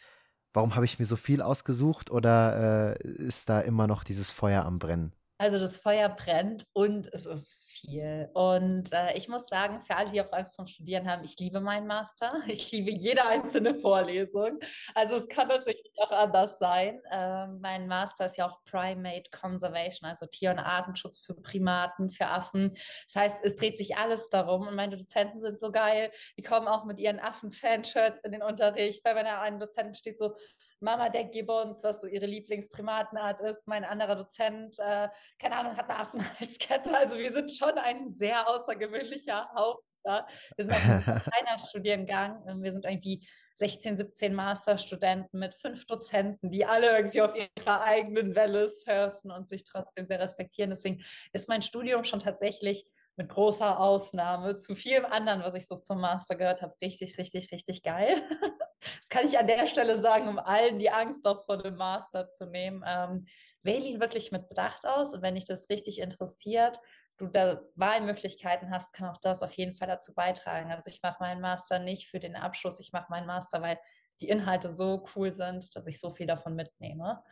warum 0.51 0.75
habe 0.75 0.85
ich 0.85 0.99
mir 0.99 1.05
so 1.05 1.15
viel 1.15 1.41
ausgesucht 1.41 2.11
oder 2.11 2.97
äh, 2.99 3.07
ist 3.07 3.47
da 3.47 3.61
immer 3.61 3.87
noch 3.87 4.03
dieses 4.03 4.31
Feuer 4.31 4.65
am 4.65 4.79
Brennen? 4.79 5.13
Also 5.41 5.57
das 5.57 5.79
Feuer 5.79 6.07
brennt 6.07 6.67
und 6.71 7.11
es 7.15 7.25
ist 7.25 7.65
viel. 7.67 8.29
Und 8.35 8.93
äh, 8.93 9.17
ich 9.17 9.27
muss 9.27 9.47
sagen, 9.47 9.81
für 9.81 9.95
alle, 9.95 10.11
die 10.11 10.21
auch 10.21 10.31
Angst 10.31 10.55
vom 10.55 10.67
Studieren 10.67 11.09
haben, 11.09 11.23
ich 11.23 11.35
liebe 11.39 11.59
meinen 11.59 11.87
Master. 11.87 12.43
Ich 12.47 12.71
liebe 12.71 12.91
jede 12.91 13.25
einzelne 13.25 13.73
Vorlesung. 13.73 14.59
Also 14.93 15.15
es 15.15 15.27
kann 15.27 15.49
tatsächlich 15.49 15.93
auch 15.97 16.11
anders 16.11 16.59
sein. 16.59 17.01
Äh, 17.09 17.47
mein 17.47 17.87
Master 17.87 18.27
ist 18.27 18.37
ja 18.37 18.51
auch 18.51 18.63
Primate 18.65 19.31
Conservation, 19.31 20.07
also 20.07 20.27
Tier- 20.27 20.51
und 20.51 20.59
Artenschutz 20.59 21.17
für 21.17 21.33
Primaten, 21.33 22.11
für 22.11 22.27
Affen. 22.27 22.77
Das 23.07 23.15
heißt, 23.15 23.37
es 23.41 23.55
dreht 23.55 23.79
sich 23.79 23.97
alles 23.97 24.29
darum. 24.29 24.67
Und 24.67 24.75
meine 24.75 24.95
Dozenten 24.95 25.41
sind 25.41 25.59
so 25.59 25.71
geil. 25.71 26.11
Die 26.37 26.43
kommen 26.43 26.67
auch 26.67 26.85
mit 26.85 26.99
ihren 26.99 27.19
Affen-Fanshirts 27.19 28.23
in 28.23 28.31
den 28.31 28.43
Unterricht. 28.43 29.03
Bei 29.03 29.15
meiner 29.15 29.41
einen 29.41 29.59
Dozentin 29.59 29.95
steht 29.95 30.19
so, 30.19 30.35
Mama 30.81 31.09
der 31.09 31.25
Gibbons, 31.25 31.83
was 31.83 32.01
so 32.01 32.07
ihre 32.07 32.25
Lieblingsprimatenart 32.25 33.39
ist. 33.41 33.67
Mein 33.67 33.85
anderer 33.85 34.15
Dozent, 34.15 34.77
äh, 34.79 35.09
keine 35.39 35.55
Ahnung, 35.55 35.77
hat 35.77 35.89
eine 35.89 35.99
Affenhalskette. 35.99 36.95
Also 36.97 37.17
wir 37.17 37.31
sind 37.31 37.55
schon 37.55 37.77
ein 37.77 38.09
sehr 38.09 38.47
außergewöhnlicher 38.49 39.51
Haufen. 39.55 39.83
Ja. 40.03 40.27
Wir 40.57 40.65
sind 40.65 40.73
ein 40.73 41.03
kleiner 41.23 41.59
Studiengang. 41.59 42.43
Wir 42.61 42.73
sind 42.73 42.85
irgendwie 42.85 43.27
16, 43.55 43.97
17 43.97 44.33
Masterstudenten 44.33 45.39
mit 45.39 45.53
fünf 45.53 45.85
Dozenten, 45.85 46.49
die 46.49 46.65
alle 46.65 46.97
irgendwie 46.97 47.21
auf 47.21 47.35
ihrer 47.35 47.81
eigenen 47.81 48.33
Welle 48.33 48.67
surfen 48.67 49.29
und 49.29 49.47
sich 49.47 49.63
trotzdem 49.63 50.07
sehr 50.07 50.19
respektieren. 50.19 50.71
Deswegen 50.71 51.03
ist 51.31 51.47
mein 51.47 51.61
Studium 51.61 52.03
schon 52.03 52.19
tatsächlich 52.19 52.87
mit 53.21 53.29
großer 53.29 53.79
Ausnahme 53.79 54.57
zu 54.57 54.73
vielem 54.73 55.05
anderen, 55.05 55.43
was 55.43 55.53
ich 55.53 55.67
so 55.67 55.75
zum 55.75 56.01
Master 56.01 56.35
gehört 56.35 56.63
habe, 56.63 56.73
richtig, 56.81 57.17
richtig, 57.17 57.51
richtig 57.51 57.83
geil. 57.83 58.15
Das 58.83 59.09
kann 59.09 59.27
ich 59.27 59.37
an 59.37 59.45
der 59.45 59.67
Stelle 59.67 60.01
sagen, 60.01 60.27
um 60.27 60.39
allen 60.39 60.79
die 60.79 60.89
Angst 60.89 61.27
auch 61.27 61.45
vor 61.45 61.61
dem 61.61 61.75
Master 61.75 62.31
zu 62.31 62.47
nehmen. 62.47 62.83
Ähm, 62.83 63.27
wähle 63.61 63.85
ihn 63.85 64.01
wirklich 64.01 64.31
mit 64.31 64.49
Bedacht 64.49 64.87
aus 64.87 65.13
und 65.13 65.21
wenn 65.21 65.35
dich 65.35 65.45
das 65.45 65.69
richtig 65.69 65.99
interessiert, 65.99 66.79
du 67.17 67.27
da 67.27 67.61
Wahlmöglichkeiten 67.75 68.71
hast, 68.71 68.91
kann 68.91 69.07
auch 69.07 69.19
das 69.21 69.43
auf 69.43 69.53
jeden 69.53 69.75
Fall 69.75 69.87
dazu 69.87 70.15
beitragen. 70.15 70.71
Also 70.71 70.89
ich 70.89 71.03
mache 71.03 71.17
meinen 71.19 71.41
Master 71.41 71.77
nicht 71.77 72.09
für 72.09 72.19
den 72.19 72.35
Abschluss, 72.35 72.79
ich 72.79 72.91
mache 72.91 73.11
meinen 73.11 73.27
Master, 73.27 73.61
weil 73.61 73.77
die 74.19 74.29
Inhalte 74.29 74.71
so 74.71 75.05
cool 75.15 75.31
sind, 75.31 75.75
dass 75.75 75.85
ich 75.85 75.99
so 75.99 76.09
viel 76.09 76.25
davon 76.25 76.55
mitnehme. 76.55 77.23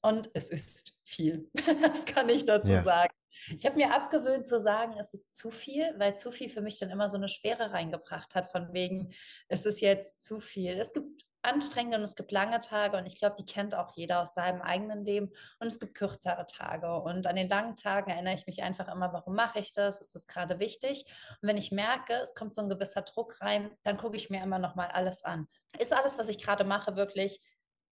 Und 0.00 0.30
es 0.32 0.48
ist 0.48 0.94
viel. 1.04 1.50
Das 1.82 2.06
kann 2.06 2.30
ich 2.30 2.46
dazu 2.46 2.72
ja. 2.72 2.82
sagen. 2.82 3.12
Ich 3.54 3.64
habe 3.66 3.76
mir 3.76 3.94
abgewöhnt 3.94 4.46
zu 4.46 4.58
sagen, 4.60 4.94
es 4.98 5.14
ist 5.14 5.36
zu 5.36 5.50
viel, 5.50 5.94
weil 5.98 6.16
zu 6.16 6.32
viel 6.32 6.48
für 6.48 6.60
mich 6.60 6.78
dann 6.78 6.90
immer 6.90 7.08
so 7.08 7.16
eine 7.16 7.28
Schwere 7.28 7.72
reingebracht 7.72 8.34
hat, 8.34 8.50
von 8.50 8.72
wegen, 8.72 9.12
es 9.48 9.66
ist 9.66 9.80
jetzt 9.80 10.24
zu 10.24 10.40
viel. 10.40 10.78
Es 10.78 10.92
gibt 10.92 11.26
anstrengende 11.46 11.98
und 11.98 12.04
es 12.04 12.16
gibt 12.16 12.32
lange 12.32 12.60
Tage 12.60 12.96
und 12.96 13.06
ich 13.06 13.18
glaube, 13.18 13.36
die 13.38 13.44
kennt 13.44 13.74
auch 13.74 13.92
jeder 13.94 14.20
aus 14.22 14.34
seinem 14.34 14.60
eigenen 14.62 15.04
Leben 15.04 15.30
und 15.60 15.68
es 15.68 15.78
gibt 15.78 15.94
kürzere 15.94 16.46
Tage 16.46 17.00
und 17.00 17.26
an 17.26 17.36
den 17.36 17.48
langen 17.48 17.76
Tagen 17.76 18.10
erinnere 18.10 18.34
ich 18.34 18.46
mich 18.46 18.62
einfach 18.62 18.92
immer, 18.92 19.12
warum 19.12 19.34
mache 19.34 19.60
ich 19.60 19.72
das? 19.72 20.00
Ist 20.00 20.14
das 20.14 20.26
gerade 20.26 20.58
wichtig? 20.58 21.06
Und 21.40 21.48
wenn 21.48 21.56
ich 21.56 21.70
merke, 21.70 22.14
es 22.14 22.34
kommt 22.34 22.54
so 22.54 22.62
ein 22.62 22.68
gewisser 22.68 23.02
Druck 23.02 23.40
rein, 23.40 23.70
dann 23.84 23.96
gucke 23.96 24.16
ich 24.16 24.28
mir 24.28 24.42
immer 24.42 24.58
noch 24.58 24.74
mal 24.74 24.88
alles 24.88 25.22
an. 25.22 25.46
Ist 25.78 25.92
alles, 25.92 26.18
was 26.18 26.28
ich 26.28 26.42
gerade 26.42 26.64
mache, 26.64 26.96
wirklich 26.96 27.40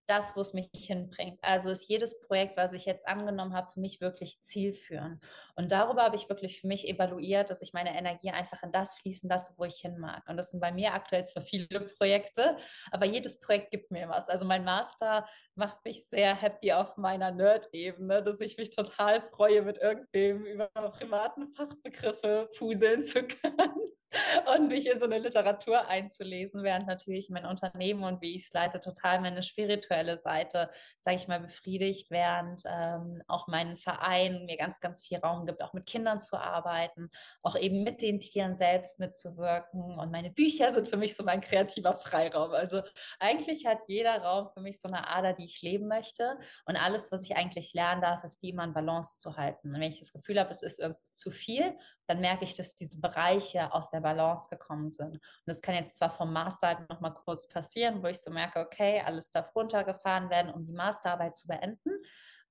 das, 0.07 0.37
wo 0.37 0.41
es 0.41 0.53
mich 0.53 0.69
hinbringt. 0.73 1.41
Also 1.43 1.71
ist 1.71 1.89
jedes 1.89 2.21
Projekt, 2.21 2.57
was 2.57 2.73
ich 2.73 2.85
jetzt 2.85 3.07
angenommen 3.09 3.55
habe, 3.55 3.71
für 3.73 3.81
mich 3.81 4.01
wirklich 4.01 4.41
zielführend. 4.41 5.23
Und 5.57 5.73
darüber 5.73 6.03
habe 6.03 6.17
ich 6.17 6.29
wirklich 6.29 6.61
für 6.61 6.67
mich 6.67 6.89
evaluiert, 6.89 7.51
dass 7.51 7.63
ich 7.63 7.73
meine 7.73 7.97
Energie 7.97 8.31
einfach 8.31 8.63
in 8.63 8.73
das 8.73 8.97
fließen 8.97 9.29
lasse, 9.29 9.55
wo 9.57 9.65
ich 9.65 9.77
hin 9.77 9.99
mag. 9.99 10.29
Und 10.29 10.37
das 10.37 10.51
sind 10.51 10.61
bei 10.61 10.73
mir 10.73 10.95
aktuell 10.95 11.27
zwar 11.27 11.43
viele 11.43 11.81
Projekte, 11.81 12.57
aber 12.91 13.07
jedes 13.07 13.41
Projekt 13.41 13.71
gibt 13.71 13.91
mir 13.91 14.09
was. 14.09 14.29
Also 14.29 14.45
mein 14.45 14.65
Master 14.65 15.27
macht 15.57 15.85
mich 15.85 16.07
sehr 16.07 16.35
happy 16.35 16.73
auf 16.73 16.97
meiner 16.97 17.31
Nerd-Ebene, 17.31 18.23
dass 18.23 18.41
ich 18.41 18.57
mich 18.57 18.71
total 18.71 19.21
freue, 19.21 19.63
mit 19.63 19.79
irgendwem 19.79 20.45
über 20.45 20.69
privaten 20.69 21.49
Fachbegriffe 21.55 22.49
fuseln 22.53 23.03
zu 23.03 23.23
können 23.23 23.95
und 24.55 24.69
mich 24.69 24.87
in 24.91 24.99
so 24.99 25.07
eine 25.07 25.19
Literatur 25.19 25.87
einzulesen, 25.87 26.63
während 26.63 26.87
natürlich 26.87 27.31
mein 27.31 27.47
Unternehmen 27.47 28.05
und 28.05 28.21
wie 28.21 28.35
ich 28.35 28.45
es 28.45 28.53
leite, 28.53 28.81
total 28.81 29.21
meine 29.21 29.43
spirituelle 29.43 30.19
Seite, 30.19 30.71
sage 30.99 31.17
ich 31.17 31.29
mal, 31.29 31.41
befriedigt, 31.41 32.11
während 32.11 32.63
ähm, 32.67 33.23
auch 33.27 33.47
mein 33.49 33.77
Verein 33.77 34.45
mir 34.47 34.57
ganz, 34.57 34.81
ganz 34.81 35.07
viel 35.07 35.19
Raum 35.19 35.47
gibt, 35.47 35.63
auch 35.63 35.73
mit 35.73 35.87
Kindern 35.87 36.21
zu 36.21 36.37
arbeiten, 36.37 37.11
auch 37.43 37.57
eben 37.57 37.83
mit 37.83 38.01
den 38.01 38.21
Tieren 38.21 38.57
selbst 38.57 38.99
mitzuwirken. 38.99 39.99
Und 39.99 40.11
meine 40.11 40.31
Bücher 40.31 40.73
sind 40.73 40.89
für 40.89 40.97
mich 40.97 41.17
so 41.17 41.25
mein 41.25 41.41
kreativer 41.41 41.99
Freiraum. 41.99 42.53
Also 42.53 42.83
eigentlich 43.19 43.67
hat 43.67 43.81
jeder 43.89 44.19
Raum 44.19 44.49
für 44.53 44.61
mich 44.61 44.81
so 44.81 44.89
eine 44.89 45.09
Ader, 45.09 45.33
die 45.33 45.44
ich 45.45 45.63
leben 45.63 45.89
möchte. 45.89 46.39
Und 46.67 46.77
alles, 46.77 47.13
was 47.13 47.23
ich 47.23 47.37
eigentlich 47.37 47.75
lernen 47.75 48.03
darf, 48.03 48.25
ist 48.25 48.43
die 48.43 48.51
immer 48.51 48.65
in 48.65 48.75
Balance 48.75 49.19
zu 49.19 49.37
halten. 49.37 49.69
Und 49.69 49.81
wenn 49.81 49.91
ich 49.91 50.01
das 50.01 50.13
Gefühl 50.13 50.41
habe, 50.41 50.51
es 50.51 50.63
ist 50.63 50.81
irgendwie 50.81 51.01
zu 51.13 51.31
viel, 51.31 51.77
dann 52.07 52.21
merke 52.21 52.45
ich, 52.45 52.55
dass 52.55 52.75
diese 52.75 53.01
Bereiche 53.01 53.73
aus 53.73 53.91
der 53.91 54.01
Balance 54.01 54.49
gekommen 54.49 54.91
sind. 54.91 55.15
Und 55.15 55.21
das 55.47 55.63
kann 55.63 55.75
jetzt 55.75 55.97
zwar 55.97 56.11
vom 56.11 56.33
Master 56.33 56.69
halt 56.69 56.89
noch 56.89 57.01
mal 57.01 57.11
kurz 57.11 57.49
passieren, 57.49 58.03
wo 58.03 58.07
ich 58.07 58.21
so 58.21 58.31
merke, 58.31 58.61
okay, 58.61 59.03
alles 59.05 59.31
darf 59.31 59.55
runtergefahren 59.55 60.31
werden, 60.31 60.53
um 60.53 60.67
die 60.67 60.73
Masterarbeit 60.73 61.37
zu 61.37 61.49
beenden. 61.49 61.91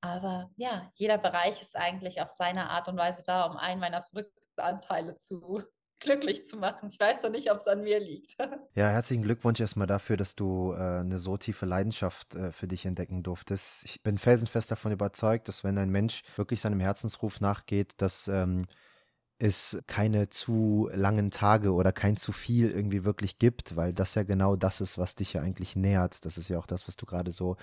Aber 0.01 0.49
ja, 0.57 0.91
jeder 0.95 1.17
Bereich 1.17 1.61
ist 1.61 1.77
eigentlich 1.77 2.21
auf 2.21 2.31
seine 2.31 2.69
Art 2.69 2.87
und 2.87 2.97
Weise 2.97 3.23
da, 3.25 3.45
um 3.45 3.55
einen 3.57 3.79
meiner 3.79 4.03
verrückten 4.03 4.59
Anteile 4.59 5.15
zu 5.15 5.63
glücklich 5.99 6.47
zu 6.47 6.57
machen. 6.57 6.89
Ich 6.89 6.99
weiß 6.99 7.21
doch 7.21 7.29
nicht, 7.29 7.51
ob 7.51 7.57
es 7.57 7.67
an 7.67 7.81
mir 7.81 7.99
liegt. 7.99 8.35
Ja, 8.75 8.89
herzlichen 8.89 9.23
Glückwunsch 9.23 9.59
erstmal 9.59 9.85
dafür, 9.85 10.17
dass 10.17 10.35
du 10.35 10.73
äh, 10.73 10.75
eine 10.75 11.19
so 11.19 11.37
tiefe 11.37 11.67
Leidenschaft 11.67 12.33
äh, 12.33 12.51
für 12.51 12.67
dich 12.67 12.85
entdecken 12.85 13.21
durftest. 13.21 13.85
Ich 13.85 14.01
bin 14.01 14.17
felsenfest 14.17 14.71
davon 14.71 14.91
überzeugt, 14.91 15.47
dass 15.47 15.63
wenn 15.63 15.77
ein 15.77 15.91
Mensch 15.91 16.23
wirklich 16.35 16.59
seinem 16.59 16.79
Herzensruf 16.79 17.39
nachgeht, 17.39 17.93
dass 17.97 18.27
ähm, 18.27 18.63
es 19.43 19.83
keine 19.87 20.29
zu 20.29 20.89
langen 20.93 21.29
Tage 21.29 21.73
oder 21.73 21.91
kein 21.91 22.15
zu 22.15 22.31
viel 22.31 22.71
irgendwie 22.71 23.03
wirklich 23.03 23.39
gibt, 23.39 23.75
weil 23.75 23.91
das 23.91 24.15
ja 24.15 24.23
genau 24.23 24.55
das 24.55 24.79
ist, 24.79 24.97
was 24.97 25.15
dich 25.15 25.33
ja 25.33 25.41
eigentlich 25.41 25.75
nährt. 25.75 26.23
Das 26.25 26.37
ist 26.37 26.47
ja 26.47 26.57
auch 26.57 26.65
das, 26.65 26.87
was 26.87 26.95
du 26.95 27.05
gerade 27.05 27.31
so 27.31 27.57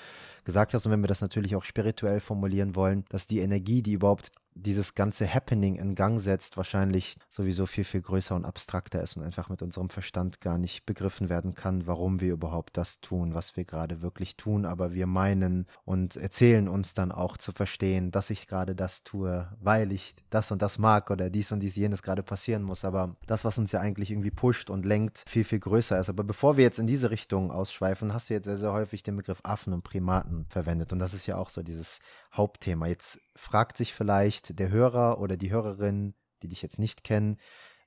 gesagt 0.44 0.74
hast. 0.74 0.84
Und 0.84 0.92
wenn 0.92 1.02
wir 1.02 1.08
das 1.08 1.22
natürlich 1.22 1.56
auch 1.56 1.64
spirituell 1.64 2.20
formulieren 2.20 2.74
wollen, 2.74 3.04
dass 3.08 3.26
die 3.26 3.40
Energie, 3.40 3.82
die 3.82 3.94
überhaupt 3.94 4.30
dieses 4.62 4.94
ganze 4.94 5.32
Happening 5.32 5.76
in 5.76 5.94
Gang 5.94 6.20
setzt, 6.20 6.56
wahrscheinlich 6.56 7.16
sowieso 7.28 7.66
viel, 7.66 7.84
viel 7.84 8.02
größer 8.02 8.34
und 8.34 8.44
abstrakter 8.44 9.02
ist 9.02 9.16
und 9.16 9.22
einfach 9.22 9.48
mit 9.48 9.62
unserem 9.62 9.90
Verstand 9.90 10.40
gar 10.40 10.58
nicht 10.58 10.86
begriffen 10.86 11.28
werden 11.28 11.54
kann, 11.54 11.86
warum 11.86 12.20
wir 12.20 12.32
überhaupt 12.32 12.76
das 12.76 13.00
tun, 13.00 13.34
was 13.34 13.56
wir 13.56 13.64
gerade 13.64 14.02
wirklich 14.02 14.36
tun. 14.36 14.64
Aber 14.64 14.92
wir 14.92 15.06
meinen 15.06 15.66
und 15.84 16.16
erzählen 16.16 16.68
uns 16.68 16.94
dann 16.94 17.12
auch 17.12 17.36
zu 17.36 17.52
verstehen, 17.52 18.10
dass 18.10 18.30
ich 18.30 18.46
gerade 18.46 18.74
das 18.74 19.02
tue, 19.02 19.48
weil 19.60 19.92
ich 19.92 20.14
das 20.30 20.50
und 20.50 20.62
das 20.62 20.78
mag 20.78 21.10
oder 21.10 21.30
dies 21.30 21.52
und 21.52 21.60
dies 21.60 21.76
jenes 21.76 22.02
gerade 22.02 22.22
passieren 22.22 22.62
muss. 22.62 22.84
Aber 22.84 23.16
das, 23.26 23.44
was 23.44 23.58
uns 23.58 23.72
ja 23.72 23.80
eigentlich 23.80 24.10
irgendwie 24.10 24.30
pusht 24.30 24.70
und 24.70 24.84
lenkt, 24.84 25.24
viel, 25.26 25.44
viel 25.44 25.60
größer 25.60 25.98
ist. 25.98 26.08
Aber 26.08 26.24
bevor 26.24 26.56
wir 26.56 26.64
jetzt 26.64 26.78
in 26.78 26.86
diese 26.86 27.10
Richtung 27.10 27.50
ausschweifen, 27.50 28.12
hast 28.12 28.30
du 28.30 28.34
jetzt 28.34 28.46
sehr, 28.46 28.56
sehr 28.56 28.72
häufig 28.72 29.02
den 29.02 29.16
Begriff 29.16 29.40
Affen 29.42 29.72
und 29.72 29.82
Primaten 29.82 30.46
verwendet. 30.48 30.92
Und 30.92 30.98
das 30.98 31.14
ist 31.14 31.26
ja 31.26 31.36
auch 31.36 31.48
so 31.48 31.62
dieses 31.62 32.00
Hauptthema. 32.32 32.86
Jetzt 32.86 33.20
fragt 33.36 33.76
sich 33.76 33.92
vielleicht 33.92 34.58
der 34.58 34.70
Hörer 34.70 35.20
oder 35.20 35.36
die 35.36 35.50
Hörerin, 35.50 36.14
die 36.42 36.48
dich 36.48 36.62
jetzt 36.62 36.78
nicht 36.78 37.04
kennen, 37.04 37.38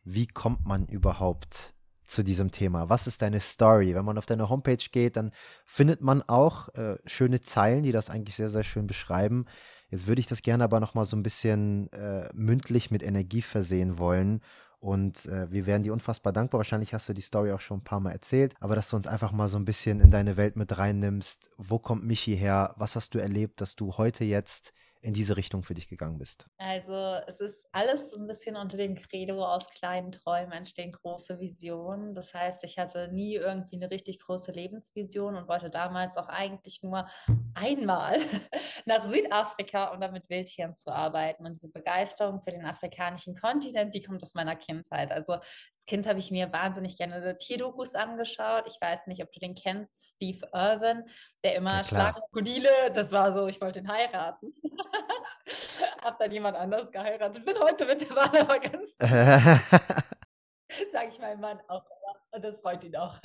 wie 0.04 0.28
kommt 0.28 0.66
man 0.66 0.86
überhaupt 0.88 1.74
zu 2.06 2.24
diesem 2.24 2.52
Thema? 2.52 2.90
Was 2.90 3.08
ist 3.08 3.22
deine 3.22 3.40
Story? 3.40 3.96
Wenn 3.96 4.06
man 4.06 4.18
auf 4.18 4.26
deine 4.26 4.50
Homepage 4.50 4.86
geht, 4.92 5.16
dann 5.16 5.32
findet 5.66 6.02
man 6.02 6.22
auch 6.24 6.70
äh, 6.76 6.98
schöne 7.06 7.42
Zeilen, 7.42 7.84
die 7.84 7.94
das 7.94 8.10
eigentlich 8.10 8.36
sehr, 8.36 8.50
sehr 8.50 8.64
schön 8.64 8.88
beschreiben. 8.88 9.46
Jetzt 9.90 10.08
würde 10.08 10.20
ich 10.20 10.28
das 10.28 10.42
gerne 10.42 10.64
aber 10.64 10.80
noch 10.80 10.94
mal 10.94 11.06
so 11.06 11.16
ein 11.16 11.24
bisschen 11.24 11.92
äh, 11.94 12.30
mündlich 12.34 12.92
mit 12.92 13.04
Energie 13.04 13.42
versehen 13.42 13.98
wollen 13.98 14.42
und 14.84 15.28
äh, 15.28 15.50
wir 15.50 15.66
wären 15.66 15.82
dir 15.82 15.94
unfassbar 15.94 16.34
dankbar. 16.34 16.60
Wahrscheinlich 16.60 16.94
hast 16.94 17.08
du 17.08 17.14
die 17.14 17.22
Story 17.22 17.54
auch 17.54 17.62
schon 17.62 17.78
ein 17.78 17.84
paar 17.86 18.02
Mal 18.02 18.12
erzählt, 18.12 18.54
aber 18.60 18.76
dass 18.76 18.90
du 18.90 18.98
uns 18.98 19.08
einfach 19.08 19.32
mal 19.32 19.48
so 19.48 19.58
ein 19.58 19.64
bisschen 19.64 20.02
in 20.02 20.12
deine 20.12 20.36
Welt 20.36 20.58
mit 20.58 20.78
reinnimmst. 20.78 21.52
Wo 21.58 21.80
kommt 21.80 22.04
Michi 22.04 22.36
her? 22.36 22.76
Was 22.78 22.98
hast 22.98 23.16
du 23.16 23.20
erlebt, 23.20 23.62
dass 23.62 23.78
du 23.78 23.94
heute 23.98 24.26
jetzt 24.26 24.74
in 25.04 25.14
diese 25.14 25.36
Richtung 25.36 25.64
für 25.64 25.74
dich 25.74 25.90
gegangen 25.90 26.18
bist? 26.18 26.48
Also 26.58 27.20
es 27.28 27.42
ist 27.42 27.68
alles 27.74 28.14
ein 28.14 28.26
bisschen 28.26 28.56
unter 28.56 28.78
dem 28.78 28.96
Credo 28.96 29.44
aus 29.44 29.70
kleinen 29.70 30.14
Träumen 30.14 30.54
entstehen 30.54 30.94
große 30.94 31.40
Visionen. 31.40 32.16
Das 32.16 32.34
heißt, 32.34 32.64
ich 32.64 32.80
hatte 32.80 33.10
nie 33.12 33.36
irgendwie 33.36 33.76
eine 33.76 33.92
richtig 33.92 34.20
große 34.20 34.54
Lebensvision 34.54 35.36
und 35.36 35.48
wollte 35.50 35.70
damals 35.70 36.16
auch 36.16 36.30
eigentlich 36.30 36.82
nur 36.84 37.08
einmal 37.54 38.20
nach 38.86 39.04
Südafrika, 39.04 39.94
um 39.94 40.00
dann 40.00 40.14
mit 40.14 40.30
Wildtieren 40.30 40.74
zu 40.74 40.92
arbeiten. 40.92 41.46
Und 41.46 41.56
diese 41.56 41.70
Begeisterung 41.70 42.42
für 42.42 42.52
den 42.52 42.66
afrikanischen 42.66 43.36
Kontinent, 43.36 43.94
die 43.94 44.02
kommt 44.02 44.22
aus 44.24 44.34
meiner 44.34 44.56
Kindheit. 44.56 45.12
Also 45.12 45.38
als 45.84 45.88
Kind 45.90 46.08
habe 46.08 46.20
ich 46.20 46.32
mir 46.32 46.54
wahnsinnig 46.54 46.96
gerne 46.96 47.38
Tierdokus 47.38 47.94
angeschaut. 47.94 48.68
Ich 48.68 48.80
weiß 48.80 49.08
nicht, 49.08 49.22
ob 49.22 49.34
du 49.34 49.40
den 49.42 49.54
kennst, 49.54 50.16
Steve 50.16 50.48
Irwin, 50.54 51.04
der 51.44 51.56
immer 51.56 51.84
Krokodile, 51.84 52.70
das 52.94 53.12
war 53.12 53.34
so, 53.34 53.48
ich 53.48 53.60
wollte 53.60 53.80
ihn 53.80 53.90
heiraten. 53.90 54.54
Hab 56.02 56.18
dann 56.20 56.32
jemand 56.32 56.56
anderes 56.56 56.90
geheiratet. 56.90 57.44
Bin 57.44 57.60
heute 57.60 57.86
mit 57.86 58.00
der 58.00 58.16
Wahl 58.16 58.38
aber 58.38 58.60
ganz. 58.60 58.96
Sag 60.92 61.10
ich 61.10 61.20
meinem 61.20 61.42
Mann 61.42 61.60
auch. 61.68 61.86
Und 62.32 62.46
das 62.46 62.62
freut 62.62 62.86
ihn 62.86 62.96
auch. 62.96 63.20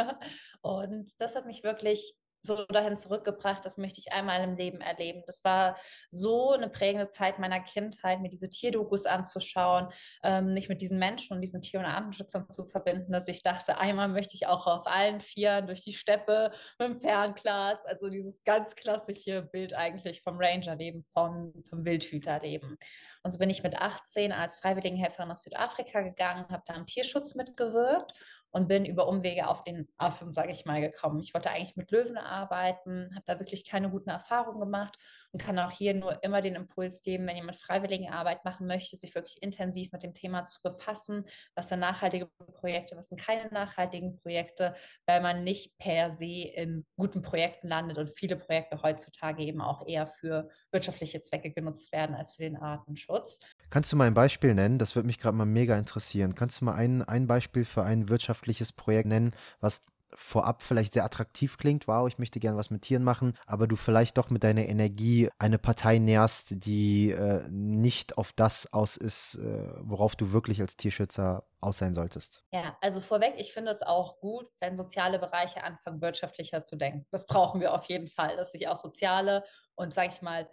Und 0.61 1.21
das 1.21 1.37
hat 1.37 1.47
mich 1.47 1.63
wirklich 1.63 2.17
so 2.43 2.65
dahin 2.67 2.97
zurückgebracht, 2.97 3.65
das 3.65 3.79
möchte 3.79 4.01
ich 4.01 4.13
einmal 4.13 4.43
im 4.43 4.57
Leben 4.57 4.81
erleben. 4.81 5.23
Das 5.27 5.45
war 5.45 5.77
so 6.09 6.53
eine 6.53 6.69
prägende 6.69 7.09
Zeit 7.09 7.39
meiner 7.39 7.61
Kindheit, 7.61 8.21
mir 8.21 8.31
diese 8.31 8.49
Tierdokus 8.49 9.07
anzuschauen, 9.07 9.89
ähm, 10.23 10.53
nicht 10.53 10.69
mit 10.69 10.81
diesen 10.81 10.99
Menschen 10.99 11.35
und 11.35 11.43
diesen 11.43 11.61
Tier- 11.61 11.81
und 11.81 11.87
Artenschützern 11.87 12.49
zu 12.49 12.65
verbinden, 12.65 13.13
dass 13.13 13.29
ich 13.29 13.43
dachte, 13.43 13.79
einmal 13.79 14.09
möchte 14.09 14.35
ich 14.35 14.47
auch 14.47 14.67
auf 14.67 14.87
allen 14.87 15.21
Vieren 15.21 15.67
durch 15.67 15.83
die 15.83 15.95
Steppe 15.95 16.53
mit 16.79 16.89
dem 16.89 17.01
Fernglas, 17.01 17.85
also 17.87 18.09
dieses 18.09 18.45
ganz 18.45 18.75
klassische 18.75 19.43
Bild 19.43 19.75
eigentlich 19.75 20.23
vom 20.23 20.39
Rangerleben, 20.39 21.05
vom, 21.05 21.53
vom 21.69 21.85
Wildhüterleben. 21.85 22.79
Und 23.23 23.33
so 23.33 23.39
bin 23.39 23.51
ich 23.51 23.63
mit 23.63 23.77
18 23.77 24.33
als 24.33 24.57
Freiwilligenhelferin 24.57 25.29
nach 25.29 25.39
Südafrika 25.39 26.01
gegangen, 26.01 26.47
habe 26.49 26.63
da 26.67 26.75
im 26.75 26.87
Tierschutz 26.87 27.35
mitgewirkt 27.35 28.15
und 28.51 28.69
bin 28.69 28.85
über 28.85 29.09
Umwege 29.09 29.49
auf 29.49 29.63
den 29.65 29.89
Affen, 29.99 30.33
sage 30.33 30.53
ich 30.53 30.65
mal, 30.65 30.81
gekommen. 30.81 31.21
Ich 31.21 31.35
wollte 31.35 31.51
eigentlich 31.51 31.77
mit 31.77 31.91
Löwen 31.91 32.17
arbeiten, 32.17 33.11
habe 33.15 33.25
da 33.27 33.39
wirklich 33.39 33.65
keine 33.69 33.91
guten 33.91 34.11
Erfahrungen 34.11 34.61
gemacht 34.61 34.99
und 35.33 35.43
kann 35.43 35.59
auch 35.59 35.71
hier 35.71 35.95
nur 35.95 36.23
immer 36.23 36.41
den 36.41 36.55
Impuls 36.55 37.03
geben, 37.03 37.27
wenn 37.27 37.37
jemand 37.37 37.59
freiwillige 37.59 38.13
Arbeit 38.13 38.45
machen 38.45 38.67
möchte, 38.67 38.97
sich 38.97 39.15
wirklich 39.15 39.43
intensiv 39.43 39.93
mit 39.93 40.03
dem 40.03 40.15
Thema 40.15 40.45
zu 40.45 40.63
befassen, 40.63 41.25
was 41.55 41.69
sind 41.69 41.81
nachhaltige 41.81 42.27
Projekte, 42.27 42.97
was 42.97 43.09
sind 43.09 43.21
keine 43.21 43.53
nachhaltigen 43.53 44.17
Projekte, 44.17 44.75
weil 45.07 45.21
man 45.21 45.45
nicht 45.45 45.79
per 45.79 46.13
se 46.13 46.25
in 46.25 46.87
guten 46.97 47.23
Projekten 47.23 47.69
landet 47.69 47.99
und 47.99 48.11
viele 48.11 48.37
Projekte 48.37 48.83
heutzutage 48.83 49.43
eben 49.43 49.61
auch 49.61 49.87
eher 49.87 50.07
für 50.07 50.49
wirtschaftliche 50.71 51.21
Zwecke 51.21 51.51
genutzt 51.51 51.93
werden 51.93 52.15
als 52.15 52.35
für 52.35 52.43
den 52.43 52.57
Artenschutz. 52.57 53.41
Kannst 53.71 53.93
du 53.93 53.97
mal 53.97 54.07
ein 54.07 54.15
Beispiel 54.15 54.55
nennen? 54.55 54.79
Das 54.79 54.97
würde 54.97 55.07
mich 55.07 55.19
gerade 55.19 55.37
mal 55.37 55.47
mega 55.47 55.79
interessieren. 55.79 56.35
Kannst 56.35 56.61
du 56.61 56.65
mal 56.65 56.75
ein, 56.75 57.03
ein 57.03 57.27
Beispiel 57.27 57.65
für 57.65 57.83
ein 57.83 58.09
wirtschaftliches 58.09 58.73
Projekt 58.73 59.09
nennen, 59.09 59.35
was 59.61 59.83
vorab 60.15 60.63
vielleicht 60.63 60.93
sehr 60.93 61.05
attraktiv 61.05 61.59
klingt, 61.59 61.89
wow, 61.89 62.09
ich 62.09 62.19
möchte 62.19 62.41
gerne 62.41 62.57
was 62.57 62.71
mit 62.71 62.83
Tieren 62.83 63.05
machen, 63.05 63.37
aber 63.47 63.67
du 63.67 63.77
vielleicht 63.77 64.19
doch 64.19 64.31
mit 64.31 64.45
deiner 64.45 64.67
Energie 64.67 65.29
eine 65.39 65.59
Partei 65.59 65.99
nährst, 65.99 66.65
die 66.65 67.11
äh, 67.11 67.49
nicht 67.51 68.19
auf 68.19 68.33
das 68.33 68.73
aus 68.73 68.97
ist, 68.97 69.37
äh, 69.37 69.63
worauf 69.81 70.17
du 70.17 70.33
wirklich 70.33 70.61
als 70.61 70.77
Tierschützer 70.77 71.45
aus 71.61 71.79
sein 71.79 71.95
solltest. 71.95 72.45
Ja, 72.53 72.77
also 72.81 73.01
vorweg, 73.01 73.35
ich 73.37 73.53
finde 73.53 73.71
es 73.71 73.83
auch 73.83 74.21
gut, 74.21 74.47
wenn 74.61 74.77
soziale 74.77 75.19
Bereiche 75.19 75.63
anfangen, 75.65 76.01
wirtschaftlicher 76.01 76.63
zu 76.63 76.77
denken. 76.77 77.07
Das 77.11 77.27
brauchen 77.27 77.61
wir 77.61 77.75
auf 77.75 77.85
jeden 77.87 78.09
Fall, 78.09 78.37
dass 78.37 78.53
sich 78.53 78.69
auch 78.69 78.79
soziale 78.79 79.45
und, 79.75 79.93
sage 79.93 80.13
ich 80.13 80.23
mal, 80.23 80.49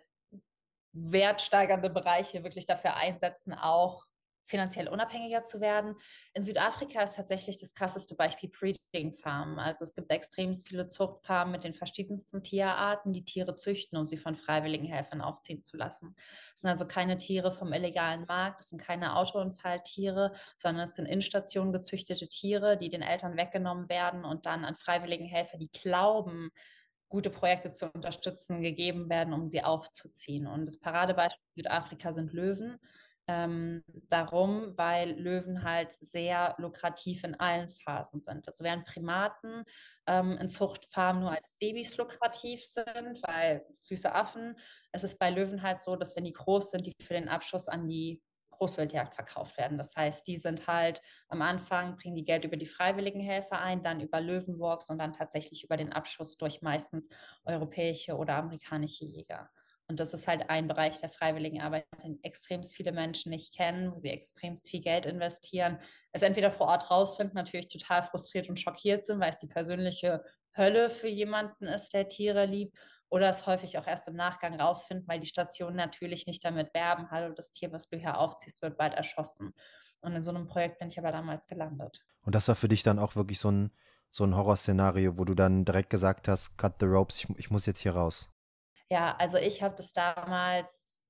wertsteigernde 0.93 1.89
Bereiche 1.89 2.43
wirklich 2.43 2.65
dafür 2.65 2.95
einsetzen, 2.95 3.53
auch 3.53 4.05
finanziell 4.45 4.87
unabhängiger 4.87 5.43
zu 5.43 5.59
werden. 5.59 5.95
In 6.33 6.43
Südafrika 6.43 7.01
ist 7.01 7.15
tatsächlich 7.15 7.59
das 7.59 7.73
krasseste 7.73 8.15
Beispiel 8.15 8.49
Breeding 8.49 9.13
Farmen. 9.13 9.59
Also 9.59 9.83
es 9.83 9.95
gibt 9.95 10.11
extrem 10.11 10.53
viele 10.53 10.87
Zuchtfarmen 10.87 11.51
mit 11.51 11.63
den 11.63 11.73
verschiedensten 11.73 12.43
Tierarten, 12.43 13.11
die 13.11 13.25
Tiere 13.25 13.55
züchten, 13.55 13.97
um 13.97 14.05
sie 14.05 14.17
von 14.17 14.35
freiwilligen 14.35 14.85
Helfern 14.85 15.21
aufziehen 15.21 15.63
zu 15.63 15.77
lassen. 15.77 16.15
Es 16.55 16.61
sind 16.61 16.69
also 16.69 16.85
keine 16.85 17.17
Tiere 17.17 17.51
vom 17.51 17.73
illegalen 17.73 18.25
Markt, 18.25 18.61
es 18.61 18.69
sind 18.69 18.81
keine 18.81 19.15
Autounfalltiere, 19.15 20.33
sondern 20.57 20.85
es 20.85 20.95
sind 20.95 21.07
in 21.07 21.21
Stationen 21.21 21.73
gezüchtete 21.73 22.27
Tiere, 22.27 22.77
die 22.77 22.89
den 22.89 23.01
Eltern 23.01 23.37
weggenommen 23.37 23.89
werden 23.89 24.25
und 24.25 24.45
dann 24.45 24.63
an 24.63 24.75
freiwilligen 24.75 25.25
Helfer, 25.25 25.57
die 25.57 25.71
glauben, 25.71 26.51
gute 27.09 27.29
Projekte 27.29 27.71
zu 27.71 27.89
unterstützen, 27.91 28.61
gegeben 28.61 29.09
werden, 29.09 29.33
um 29.33 29.47
sie 29.47 29.63
aufzuziehen. 29.63 30.47
Und 30.47 30.65
das 30.65 30.79
Paradebeispiel 30.79 31.41
Südafrika 31.55 32.11
sind 32.11 32.33
Löwen 32.33 32.79
ähm, 33.27 33.84
darum, 34.10 34.77
weil 34.77 35.12
Löwen 35.20 35.63
halt 35.63 35.94
sehr 36.00 36.55
lukrativ 36.58 37.24
in 37.24 37.36
allen 37.36 37.70
Phasen 37.70 38.22
sind. 38.22 38.48
Also 38.48 38.63
während 38.63 38.86
Primaten 38.86 39.63
ähm, 40.08 40.38
in 40.38 40.50
Zuchtfarmen 40.50 41.22
nur 41.22 41.32
als 41.32 41.55
Babys 41.60 41.98
lukrativ 41.98 42.63
sind, 42.65 43.22
weil 43.24 43.65
süße 43.79 44.13
Affen, 44.13 44.58
es 44.91 45.03
ist 45.03 45.17
bei 45.20 45.29
Löwen 45.29 45.62
halt 45.63 45.82
so, 45.82 45.96
dass 45.96 46.15
wenn 46.15 46.24
die 46.24 46.34
groß 46.34 46.72
sind, 46.72 46.86
die 46.86 46.94
für 47.01 47.13
den 47.13 47.29
Abschuss 47.29 47.67
an 47.67 47.88
die 47.88 48.22
Großwildjagd 48.51 49.15
verkauft 49.15 49.58
werden. 49.58 49.77
Das 49.77 49.96
heißt, 49.96 50.27
die 50.27 50.38
sind 50.38 50.67
halt 50.67 51.01
am 51.27 51.41
Anfang, 51.41 51.98
bringen 51.98 52.15
die 52.15 52.25
Geld 52.25 52.46
über 52.46 52.58
die 52.58 52.65
freiwilligen 52.65 53.20
Helfer 53.20 53.60
ein, 53.60 53.84
dann 53.84 54.00
über 54.00 54.22
Löwenwalks 54.22 54.89
und 54.89 54.98
dann 54.98 55.13
tatsächlich 55.13 55.63
über 55.63 55.77
den 55.77 55.91
Abschuss 55.91 56.38
durch 56.38 56.62
meistens 56.62 57.10
europäische 57.44 58.15
oder 58.15 58.36
amerikanische 58.36 59.05
Jäger. 59.05 59.50
Und 59.87 59.99
das 59.99 60.13
ist 60.13 60.27
halt 60.27 60.49
ein 60.49 60.67
Bereich 60.67 60.99
der 60.99 61.09
freiwilligen 61.09 61.61
Arbeit, 61.61 61.85
den 62.03 62.21
extrem 62.23 62.63
viele 62.63 62.91
Menschen 62.91 63.29
nicht 63.29 63.53
kennen, 63.53 63.91
wo 63.91 63.99
sie 63.99 64.09
extrem 64.09 64.55
viel 64.55 64.81
Geld 64.81 65.05
investieren, 65.05 65.79
es 66.11 66.23
entweder 66.23 66.49
vor 66.49 66.67
Ort 66.67 66.89
rausfinden, 66.89 67.35
natürlich 67.35 67.67
total 67.67 68.01
frustriert 68.01 68.49
und 68.49 68.59
schockiert 68.59 69.05
sind, 69.05 69.19
weil 69.19 69.29
es 69.29 69.37
die 69.37 69.47
persönliche 69.47 70.23
Hölle 70.57 70.89
für 70.89 71.07
jemanden 71.07 71.65
ist, 71.65 71.93
der 71.93 72.07
Tiere 72.07 72.45
liebt, 72.45 72.75
oder 73.09 73.29
es 73.29 73.45
häufig 73.45 73.77
auch 73.77 73.85
erst 73.85 74.07
im 74.07 74.15
Nachgang 74.15 74.59
rausfinden, 74.59 75.07
weil 75.07 75.19
die 75.19 75.27
Stationen 75.27 75.75
natürlich 75.75 76.25
nicht 76.25 76.43
damit 76.43 76.73
werben, 76.73 77.11
hallo, 77.11 77.33
das 77.33 77.51
Tier, 77.51 77.71
was 77.71 77.87
du 77.87 77.97
hier 77.97 78.17
aufziehst, 78.17 78.61
wird 78.61 78.77
bald 78.77 78.93
erschossen. 78.93 79.53
Und 80.01 80.13
in 80.13 80.23
so 80.23 80.31
einem 80.31 80.47
Projekt 80.47 80.79
bin 80.79 80.87
ich 80.87 80.99
aber 80.99 81.11
damals 81.11 81.45
gelandet. 81.45 81.99
Und 82.23 82.35
das 82.35 82.47
war 82.47 82.55
für 82.55 82.67
dich 82.67 82.83
dann 82.83 82.99
auch 82.99 83.15
wirklich 83.15 83.39
so 83.39 83.51
ein, 83.51 83.71
so 84.09 84.23
ein 84.23 84.35
Horrorszenario, 84.35 85.17
wo 85.17 85.25
du 85.25 85.35
dann 85.35 85.65
direkt 85.65 85.89
gesagt 85.89 86.27
hast, 86.27 86.57
cut 86.57 86.79
the 86.79 86.85
ropes, 86.85 87.19
ich, 87.19 87.29
ich 87.37 87.51
muss 87.51 87.65
jetzt 87.65 87.79
hier 87.79 87.93
raus. 87.93 88.34
Ja, 88.89 89.15
also 89.17 89.37
ich 89.37 89.63
habe 89.63 89.75
das 89.75 89.93
damals, 89.93 91.07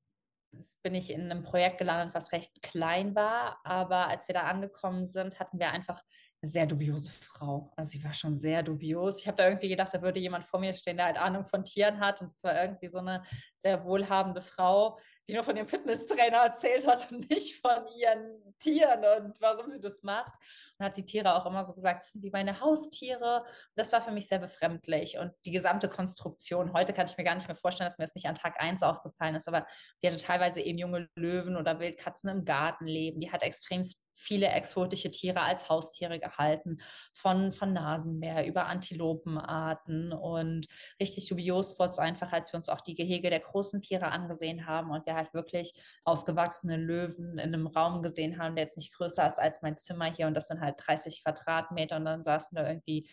das 0.52 0.78
bin 0.82 0.96
ich 0.96 1.12
in 1.12 1.30
einem 1.30 1.44
Projekt 1.44 1.78
gelandet, 1.78 2.16
was 2.16 2.32
recht 2.32 2.62
klein 2.62 3.16
war, 3.16 3.60
aber 3.64 4.08
als 4.08 4.28
wir 4.28 4.34
da 4.34 4.44
angekommen 4.44 5.06
sind, 5.06 5.40
hatten 5.40 5.60
wir 5.60 5.72
einfach 5.72 6.02
eine 6.42 6.52
sehr 6.52 6.66
dubiose 6.66 7.12
Frau. 7.12 7.74
Also 7.76 7.92
sie 7.92 8.04
war 8.04 8.14
schon 8.14 8.38
sehr 8.38 8.64
dubios. 8.64 9.20
Ich 9.20 9.28
habe 9.28 9.38
da 9.38 9.48
irgendwie 9.48 9.70
gedacht, 9.70 9.94
da 9.94 10.02
würde 10.02 10.20
jemand 10.20 10.46
vor 10.46 10.60
mir 10.60 10.74
stehen, 10.74 10.98
der 10.98 11.08
halt 11.08 11.18
Ahnung 11.18 11.46
von 11.46 11.64
Tieren 11.64 12.00
hat 12.00 12.22
und 12.22 12.30
es 12.30 12.44
war 12.44 12.62
irgendwie 12.62 12.88
so 12.88 13.00
eine 13.00 13.24
sehr 13.58 13.84
wohlhabende 13.84 14.42
Frau, 14.42 14.98
die 15.28 15.34
nur 15.34 15.44
von 15.44 15.56
dem 15.56 15.68
Fitnesstrainer 15.68 16.38
erzählt 16.46 16.88
hat 16.88 17.12
und 17.12 17.30
nicht 17.30 17.60
von 17.60 17.88
ihren 17.98 18.56
Tieren 18.60 19.04
und 19.26 19.42
warum 19.42 19.70
sie 19.70 19.82
das 19.82 20.04
macht 20.04 20.34
und 20.78 20.86
hat 20.86 20.98
die 20.98 21.06
Tiere 21.06 21.36
auch 21.36 21.46
immer 21.46 21.64
so 21.64 21.74
gesagt, 21.74 22.04
das 22.04 22.12
sind 22.12 22.24
wie 22.24 22.32
meine 22.32 22.60
Haustiere. 22.60 23.46
Das 23.76 23.92
war 23.92 24.02
für 24.02 24.12
mich 24.12 24.28
sehr 24.28 24.40
befremdlich 24.40 25.18
und 25.18 25.32
die 25.46 25.52
gesamte 25.52 25.90
Konstruktion. 25.90 26.74
Heute 26.74 26.94
kann 26.94 27.08
ich 27.08 27.18
mir 27.18 27.24
gar 27.24 27.36
nicht 27.36 27.48
mehr 27.48 27.56
vorstellen, 27.56 27.88
dass 27.88 27.98
mir 27.98 28.06
das 28.06 28.16
nicht 28.16 28.28
an 28.28 28.36
Tag 28.36 28.62
1 28.62 28.84
aufgefallen 28.84 29.36
ist, 29.36 29.48
aber 29.48 29.66
die 30.02 30.08
hatte 30.08 30.18
teilweise 30.18 30.62
eben 30.62 30.78
junge 30.78 31.10
Löwen 31.16 31.58
oder 31.58 31.80
Wildkatzen 31.80 32.30
im 32.30 32.44
Garten 32.44 32.86
leben. 32.86 33.20
Die 33.20 33.32
hat 33.32 33.44
extrem 33.44 33.84
viele 34.16 34.48
exotische 34.48 35.12
Tiere 35.12 35.42
als 35.42 35.70
Haustiere 35.70 36.20
gehalten, 36.20 36.80
von, 37.14 37.52
von 37.52 37.74
Nasenbär 37.74 38.46
über 38.48 38.66
Antilopenarten 38.66 40.14
und 40.14 40.68
richtig 41.00 41.28
dubios 41.28 41.72
Spots 41.72 42.00
einfach, 42.00 42.32
als 42.32 42.52
wir 42.52 42.58
uns 42.58 42.70
auch 42.70 42.82
die 42.82 42.96
Gehege 42.96 43.30
der 43.30 43.42
großen 43.42 43.82
Tiere 43.82 44.08
angesehen 44.08 44.66
haben 44.66 44.92
und 44.92 45.06
wir 45.06 45.16
halt 45.16 45.34
wirklich 45.34 45.74
ausgewachsene 46.04 46.78
Löwen 46.78 47.38
in 47.38 47.54
einem 47.54 47.68
Raum 47.68 48.02
gesehen 48.02 48.40
haben, 48.40 48.56
der 48.56 48.66
jetzt 48.66 48.78
nicht 48.78 48.94
größer 48.94 49.28
ist 49.28 49.40
als 49.40 49.62
mein 49.62 49.78
Zimmer 49.78 50.06
hier 50.06 50.28
und 50.28 50.34
das 50.34 50.48
sind 50.48 50.62
halt 50.62 50.65
30 50.72 51.24
Quadratmeter 51.24 51.98
und 51.98 52.06
dann 52.06 52.24
saßen 52.24 52.56
da 52.56 52.68
irgendwie 52.68 53.10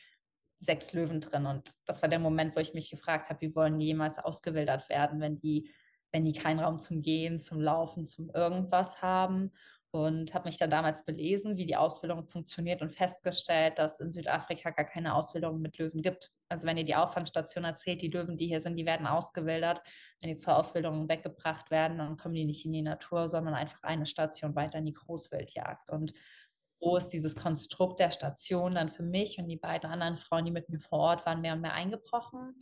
sechs 0.61 0.93
Löwen 0.93 1.21
drin 1.21 1.47
und 1.47 1.75
das 1.87 2.03
war 2.03 2.09
der 2.09 2.21
Moment, 2.21 2.55
wo 2.55 2.61
ich 2.61 2.75
mich 2.75 2.91
gefragt 2.91 3.31
habe, 3.31 3.41
wie 3.41 3.55
wollen 3.55 3.79
die 3.79 3.87
jemals 3.87 4.19
ausgewildert 4.19 4.88
werden, 4.88 5.21
wenn 5.21 5.38
die 5.38 5.71
wenn 6.12 6.25
die 6.25 6.33
keinen 6.33 6.61
Raum 6.61 6.79
zum 6.79 7.03
Gehen, 7.03 7.41
zum 7.41 7.61
Laufen, 7.61 8.05
zum 8.05 8.31
irgendwas 8.31 9.01
haben 9.01 9.51
und 9.91 10.33
habe 10.33 10.49
mich 10.49 10.57
dann 10.57 10.71
damals 10.71 11.05
belesen, 11.05 11.59
wie 11.59 11.67
die 11.67 11.77
Ausbildung 11.77 12.25
funktioniert 12.25 12.81
und 12.81 12.93
festgestellt, 12.93 13.79
dass 13.79 14.01
in 14.01 14.11
Südafrika 14.11 14.71
gar 14.71 14.87
keine 14.87 15.15
Ausbildung 15.15 15.61
mit 15.61 15.77
Löwen 15.79 16.01
gibt. 16.01 16.31
Also 16.49 16.67
wenn 16.67 16.79
ihr 16.79 16.85
die 16.85 16.95
Auffangstation 16.95 17.65
erzählt, 17.65 18.01
die 18.01 18.09
Löwen, 18.09 18.38
die 18.38 18.47
hier 18.47 18.62
sind, 18.62 18.77
die 18.77 18.87
werden 18.87 19.07
ausgewildert. 19.07 19.83
Wenn 20.21 20.31
die 20.31 20.37
zur 20.37 20.57
Ausbildung 20.57 21.11
weggebracht 21.11 21.71
werden, 21.71 21.99
dann 21.99 22.17
kommen 22.17 22.35
die 22.35 22.47
nicht 22.47 22.65
in 22.65 22.73
die 22.73 22.83
Natur, 22.83 23.29
sondern 23.29 23.55
einfach 23.55 23.83
eine 23.83 24.07
Station 24.07 24.55
weiter 24.55 24.79
in 24.79 24.87
die 24.87 24.93
Großwildjagd. 24.93 25.91
Und 25.91 26.15
ist 26.97 27.11
dieses 27.11 27.37
Konstrukt 27.37 28.01
der 28.01 28.11
Station 28.11 28.75
dann 28.75 28.90
für 28.90 29.03
mich 29.03 29.38
und 29.38 29.49
die 29.49 29.57
beiden 29.57 29.90
anderen 29.90 30.16
Frauen, 30.16 30.45
die 30.45 30.51
mit 30.51 30.68
mir 30.68 30.81
vor 30.81 30.99
Ort 30.99 31.27
waren, 31.27 31.40
mehr 31.40 31.55
und 31.55 31.61
mehr 31.61 31.75
eingebrochen. 31.75 32.59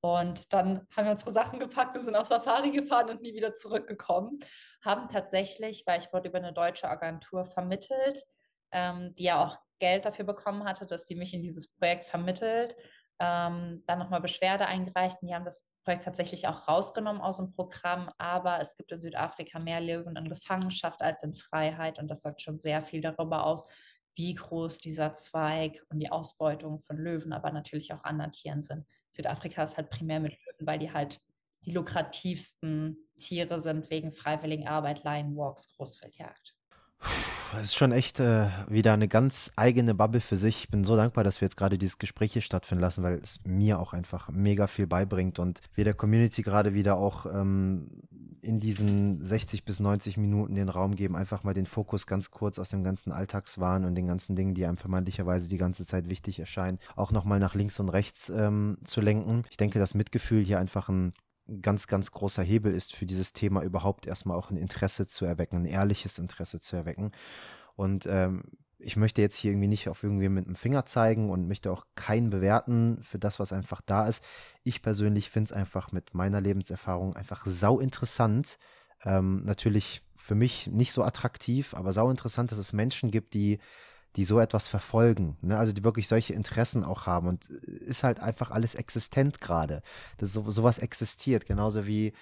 Und 0.00 0.52
dann 0.52 0.86
haben 0.96 1.04
wir 1.04 1.12
unsere 1.12 1.32
Sachen 1.32 1.60
gepackt 1.60 1.96
und 1.96 2.04
sind 2.04 2.16
auf 2.16 2.26
Safari 2.26 2.70
gefahren 2.72 3.10
und 3.10 3.22
nie 3.22 3.34
wieder 3.34 3.54
zurückgekommen 3.54 4.40
haben 4.84 5.08
tatsächlich, 5.08 5.84
weil 5.86 6.00
ich 6.00 6.12
wurde 6.12 6.28
über 6.28 6.38
eine 6.38 6.52
deutsche 6.52 6.88
Agentur 6.88 7.46
vermittelt, 7.46 8.24
ähm, 8.72 9.14
die 9.16 9.24
ja 9.24 9.44
auch 9.44 9.58
Geld 9.78 10.04
dafür 10.04 10.24
bekommen 10.24 10.64
hatte, 10.64 10.86
dass 10.86 11.06
sie 11.06 11.14
mich 11.14 11.34
in 11.34 11.42
dieses 11.42 11.74
Projekt 11.74 12.06
vermittelt, 12.06 12.76
ähm, 13.18 13.82
dann 13.86 13.98
nochmal 13.98 14.20
Beschwerde 14.20 14.66
eingereicht 14.66 15.18
und 15.20 15.28
die 15.28 15.34
haben 15.34 15.44
das 15.44 15.64
Projekt 15.84 16.04
tatsächlich 16.04 16.46
auch 16.46 16.68
rausgenommen 16.68 17.20
aus 17.20 17.38
dem 17.38 17.52
Programm, 17.52 18.10
aber 18.18 18.60
es 18.60 18.76
gibt 18.76 18.92
in 18.92 19.00
Südafrika 19.00 19.58
mehr 19.58 19.80
Löwen 19.80 20.16
in 20.16 20.28
Gefangenschaft 20.28 21.00
als 21.00 21.22
in 21.22 21.34
Freiheit 21.34 21.98
und 21.98 22.08
das 22.08 22.22
sagt 22.22 22.42
schon 22.42 22.56
sehr 22.56 22.82
viel 22.82 23.00
darüber 23.00 23.44
aus, 23.44 23.68
wie 24.14 24.34
groß 24.34 24.78
dieser 24.78 25.14
Zweig 25.14 25.82
und 25.88 25.98
die 25.98 26.10
Ausbeutung 26.10 26.80
von 26.80 26.96
Löwen, 26.98 27.32
aber 27.32 27.50
natürlich 27.50 27.92
auch 27.92 28.04
anderen 28.04 28.32
Tieren 28.32 28.62
sind. 28.62 28.86
Südafrika 29.10 29.62
ist 29.64 29.76
halt 29.76 29.90
primär 29.90 30.20
mit 30.20 30.32
Löwen, 30.32 30.66
weil 30.66 30.78
die 30.78 30.92
halt 30.92 31.20
die 31.64 31.72
lukrativsten 31.72 32.96
Tiere 33.18 33.60
sind 33.60 33.88
wegen 33.90 34.12
freiwilligen 34.12 34.66
Arbeit, 34.66 35.04
Lion 35.04 35.36
Walks, 35.36 35.74
Großfeldjagd. 35.76 36.54
Das 37.52 37.64
ist 37.64 37.74
schon 37.74 37.92
echt 37.92 38.18
äh, 38.18 38.48
wieder 38.68 38.94
eine 38.94 39.08
ganz 39.08 39.52
eigene 39.56 39.94
Bubble 39.94 40.22
für 40.22 40.36
sich. 40.36 40.64
Ich 40.64 40.70
bin 40.70 40.84
so 40.84 40.96
dankbar, 40.96 41.22
dass 41.22 41.42
wir 41.42 41.46
jetzt 41.46 41.58
gerade 41.58 41.76
dieses 41.76 41.98
Gespräch 41.98 42.32
hier 42.32 42.40
stattfinden 42.40 42.80
lassen, 42.80 43.02
weil 43.02 43.20
es 43.22 43.40
mir 43.44 43.78
auch 43.78 43.92
einfach 43.92 44.30
mega 44.30 44.66
viel 44.66 44.86
beibringt 44.86 45.38
und 45.38 45.60
wir 45.74 45.84
der 45.84 45.92
Community 45.92 46.40
gerade 46.40 46.72
wieder 46.72 46.96
auch 46.96 47.26
ähm, 47.26 47.88
in 48.40 48.58
diesen 48.58 49.22
60 49.22 49.66
bis 49.66 49.80
90 49.80 50.16
Minuten 50.16 50.54
den 50.54 50.70
Raum 50.70 50.96
geben, 50.96 51.14
einfach 51.14 51.44
mal 51.44 51.52
den 51.52 51.66
Fokus 51.66 52.06
ganz 52.06 52.30
kurz 52.30 52.58
aus 52.58 52.70
dem 52.70 52.82
ganzen 52.82 53.12
Alltagswahn 53.12 53.84
und 53.84 53.94
den 53.96 54.06
ganzen 54.06 54.34
Dingen, 54.34 54.54
die 54.54 54.64
einem 54.64 54.78
vermeintlicherweise 54.78 55.50
die 55.50 55.58
ganze 55.58 55.84
Zeit 55.84 56.08
wichtig 56.08 56.40
erscheinen, 56.40 56.78
auch 56.96 57.12
nochmal 57.12 57.38
nach 57.38 57.54
links 57.54 57.78
und 57.78 57.90
rechts 57.90 58.30
ähm, 58.30 58.78
zu 58.84 59.02
lenken. 59.02 59.42
Ich 59.50 59.58
denke, 59.58 59.78
dass 59.78 59.94
Mitgefühl 59.94 60.42
hier 60.42 60.58
einfach 60.58 60.88
ein 60.88 61.12
ganz, 61.60 61.86
ganz 61.86 62.10
großer 62.10 62.42
Hebel 62.42 62.72
ist 62.72 62.94
für 62.94 63.06
dieses 63.06 63.32
Thema 63.32 63.62
überhaupt 63.62 64.06
erstmal 64.06 64.36
auch 64.36 64.50
ein 64.50 64.56
Interesse 64.56 65.06
zu 65.06 65.24
erwecken, 65.24 65.56
ein 65.56 65.66
ehrliches 65.66 66.18
Interesse 66.18 66.60
zu 66.60 66.76
erwecken. 66.76 67.12
Und 67.74 68.06
ähm, 68.06 68.44
ich 68.78 68.96
möchte 68.96 69.22
jetzt 69.22 69.36
hier 69.36 69.52
irgendwie 69.52 69.68
nicht 69.68 69.88
auf 69.88 70.02
irgendwie 70.02 70.28
mit 70.28 70.46
dem 70.46 70.56
Finger 70.56 70.86
zeigen 70.86 71.30
und 71.30 71.48
möchte 71.48 71.70
auch 71.70 71.86
keinen 71.94 72.30
bewerten 72.30 72.98
für 73.02 73.18
das, 73.18 73.38
was 73.38 73.52
einfach 73.52 73.80
da 73.80 74.06
ist. 74.06 74.24
Ich 74.64 74.82
persönlich 74.82 75.30
finde 75.30 75.52
es 75.52 75.52
einfach 75.52 75.92
mit 75.92 76.14
meiner 76.14 76.40
Lebenserfahrung 76.40 77.14
einfach 77.14 77.46
sau 77.46 77.78
interessant. 77.78 78.58
Ähm, 79.04 79.44
natürlich 79.44 80.02
für 80.14 80.34
mich 80.34 80.68
nicht 80.68 80.92
so 80.92 81.02
attraktiv, 81.02 81.74
aber 81.74 81.92
sau 81.92 82.10
interessant, 82.10 82.52
dass 82.52 82.58
es 82.58 82.72
Menschen 82.72 83.10
gibt, 83.10 83.34
die 83.34 83.58
die 84.16 84.24
so 84.24 84.38
etwas 84.40 84.68
verfolgen, 84.68 85.36
ne? 85.40 85.58
also 85.58 85.72
die 85.72 85.84
wirklich 85.84 86.08
solche 86.08 86.34
Interessen 86.34 86.84
auch 86.84 87.06
haben 87.06 87.28
und 87.28 87.48
äh, 87.50 87.54
ist 87.84 88.04
halt 88.04 88.20
einfach 88.20 88.50
alles 88.50 88.74
existent 88.74 89.40
gerade. 89.40 89.82
Das 90.18 90.32
so, 90.32 90.50
sowas 90.50 90.78
existiert, 90.78 91.46
genauso 91.46 91.86
wie 91.86 92.12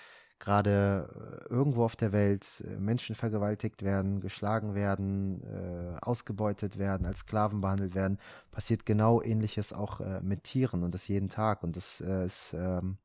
gerade 0.40 1.08
äh, 1.48 1.52
irgendwo 1.52 1.84
auf 1.84 1.96
der 1.96 2.12
Welt 2.12 2.64
äh, 2.66 2.78
Menschen 2.78 3.14
vergewaltigt 3.14 3.82
werden, 3.82 4.20
geschlagen 4.20 4.74
werden, 4.74 5.42
äh, 5.42 5.98
ausgebeutet 6.00 6.78
werden, 6.78 7.06
als 7.06 7.20
Sklaven 7.20 7.60
behandelt 7.60 7.94
werden, 7.94 8.18
passiert 8.50 8.86
genau 8.86 9.22
ähnliches 9.22 9.72
auch 9.72 10.00
äh, 10.00 10.20
mit 10.22 10.44
Tieren 10.44 10.82
und 10.82 10.94
das 10.94 11.06
jeden 11.08 11.28
Tag. 11.28 11.62
Und 11.62 11.76
das 11.76 12.00
äh, 12.00 12.24
ist 12.24 12.54
ähm, 12.54 12.96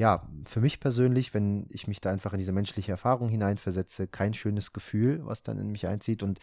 ja, 0.00 0.22
für 0.46 0.62
mich 0.62 0.80
persönlich, 0.80 1.34
wenn 1.34 1.66
ich 1.68 1.86
mich 1.86 2.00
da 2.00 2.10
einfach 2.10 2.32
in 2.32 2.38
diese 2.38 2.52
menschliche 2.52 2.90
Erfahrung 2.90 3.28
hineinversetze, 3.28 4.06
kein 4.06 4.32
schönes 4.32 4.72
Gefühl, 4.72 5.20
was 5.26 5.42
dann 5.42 5.58
in 5.58 5.70
mich 5.70 5.86
einzieht. 5.86 6.22
Und 6.22 6.38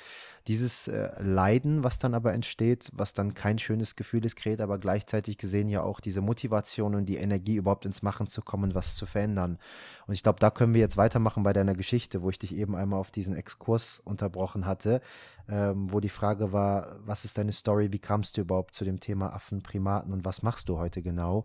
dieses 0.45 0.87
äh, 0.87 1.09
Leiden, 1.19 1.83
was 1.83 1.97
dann 1.97 2.13
aber 2.13 2.33
entsteht, 2.33 2.91
was 2.93 3.15
dann 3.15 3.33
kein 3.33 3.57
schönes 3.57 3.95
Gefühl 3.95 4.25
ist, 4.25 4.35
kreiert 4.35 4.61
aber 4.61 4.77
gleichzeitig 4.77 5.39
gesehen 5.39 5.69
ja 5.69 5.81
auch 5.81 5.99
diese 5.99 6.21
Motivation 6.21 6.93
und 6.93 7.07
die 7.07 7.17
Energie, 7.17 7.55
überhaupt 7.55 7.87
ins 7.87 8.03
Machen 8.03 8.27
zu 8.27 8.43
kommen, 8.43 8.75
was 8.75 8.95
zu 8.95 9.07
verändern. 9.07 9.57
Und 10.05 10.13
ich 10.13 10.21
glaube, 10.21 10.39
da 10.39 10.51
können 10.51 10.75
wir 10.75 10.81
jetzt 10.81 10.97
weitermachen 10.97 11.41
bei 11.41 11.53
deiner 11.53 11.73
Geschichte, 11.73 12.21
wo 12.21 12.29
ich 12.29 12.37
dich 12.37 12.53
eben 12.53 12.75
einmal 12.75 12.99
auf 12.99 13.09
diesen 13.09 13.35
Exkurs 13.35 13.99
unterbrochen 14.05 14.67
hatte, 14.67 15.01
ähm, 15.49 15.91
wo 15.91 15.99
die 15.99 16.09
Frage 16.09 16.51
war, 16.51 16.99
was 16.99 17.25
ist 17.25 17.39
deine 17.39 17.53
Story, 17.53 17.91
wie 17.91 17.97
kamst 17.97 18.37
du 18.37 18.41
überhaupt 18.41 18.75
zu 18.75 18.85
dem 18.85 18.99
Thema 18.99 19.33
Affen, 19.33 19.63
Primaten 19.63 20.13
und 20.13 20.25
was 20.25 20.43
machst 20.43 20.69
du 20.69 20.77
heute 20.77 21.01
genau? 21.01 21.43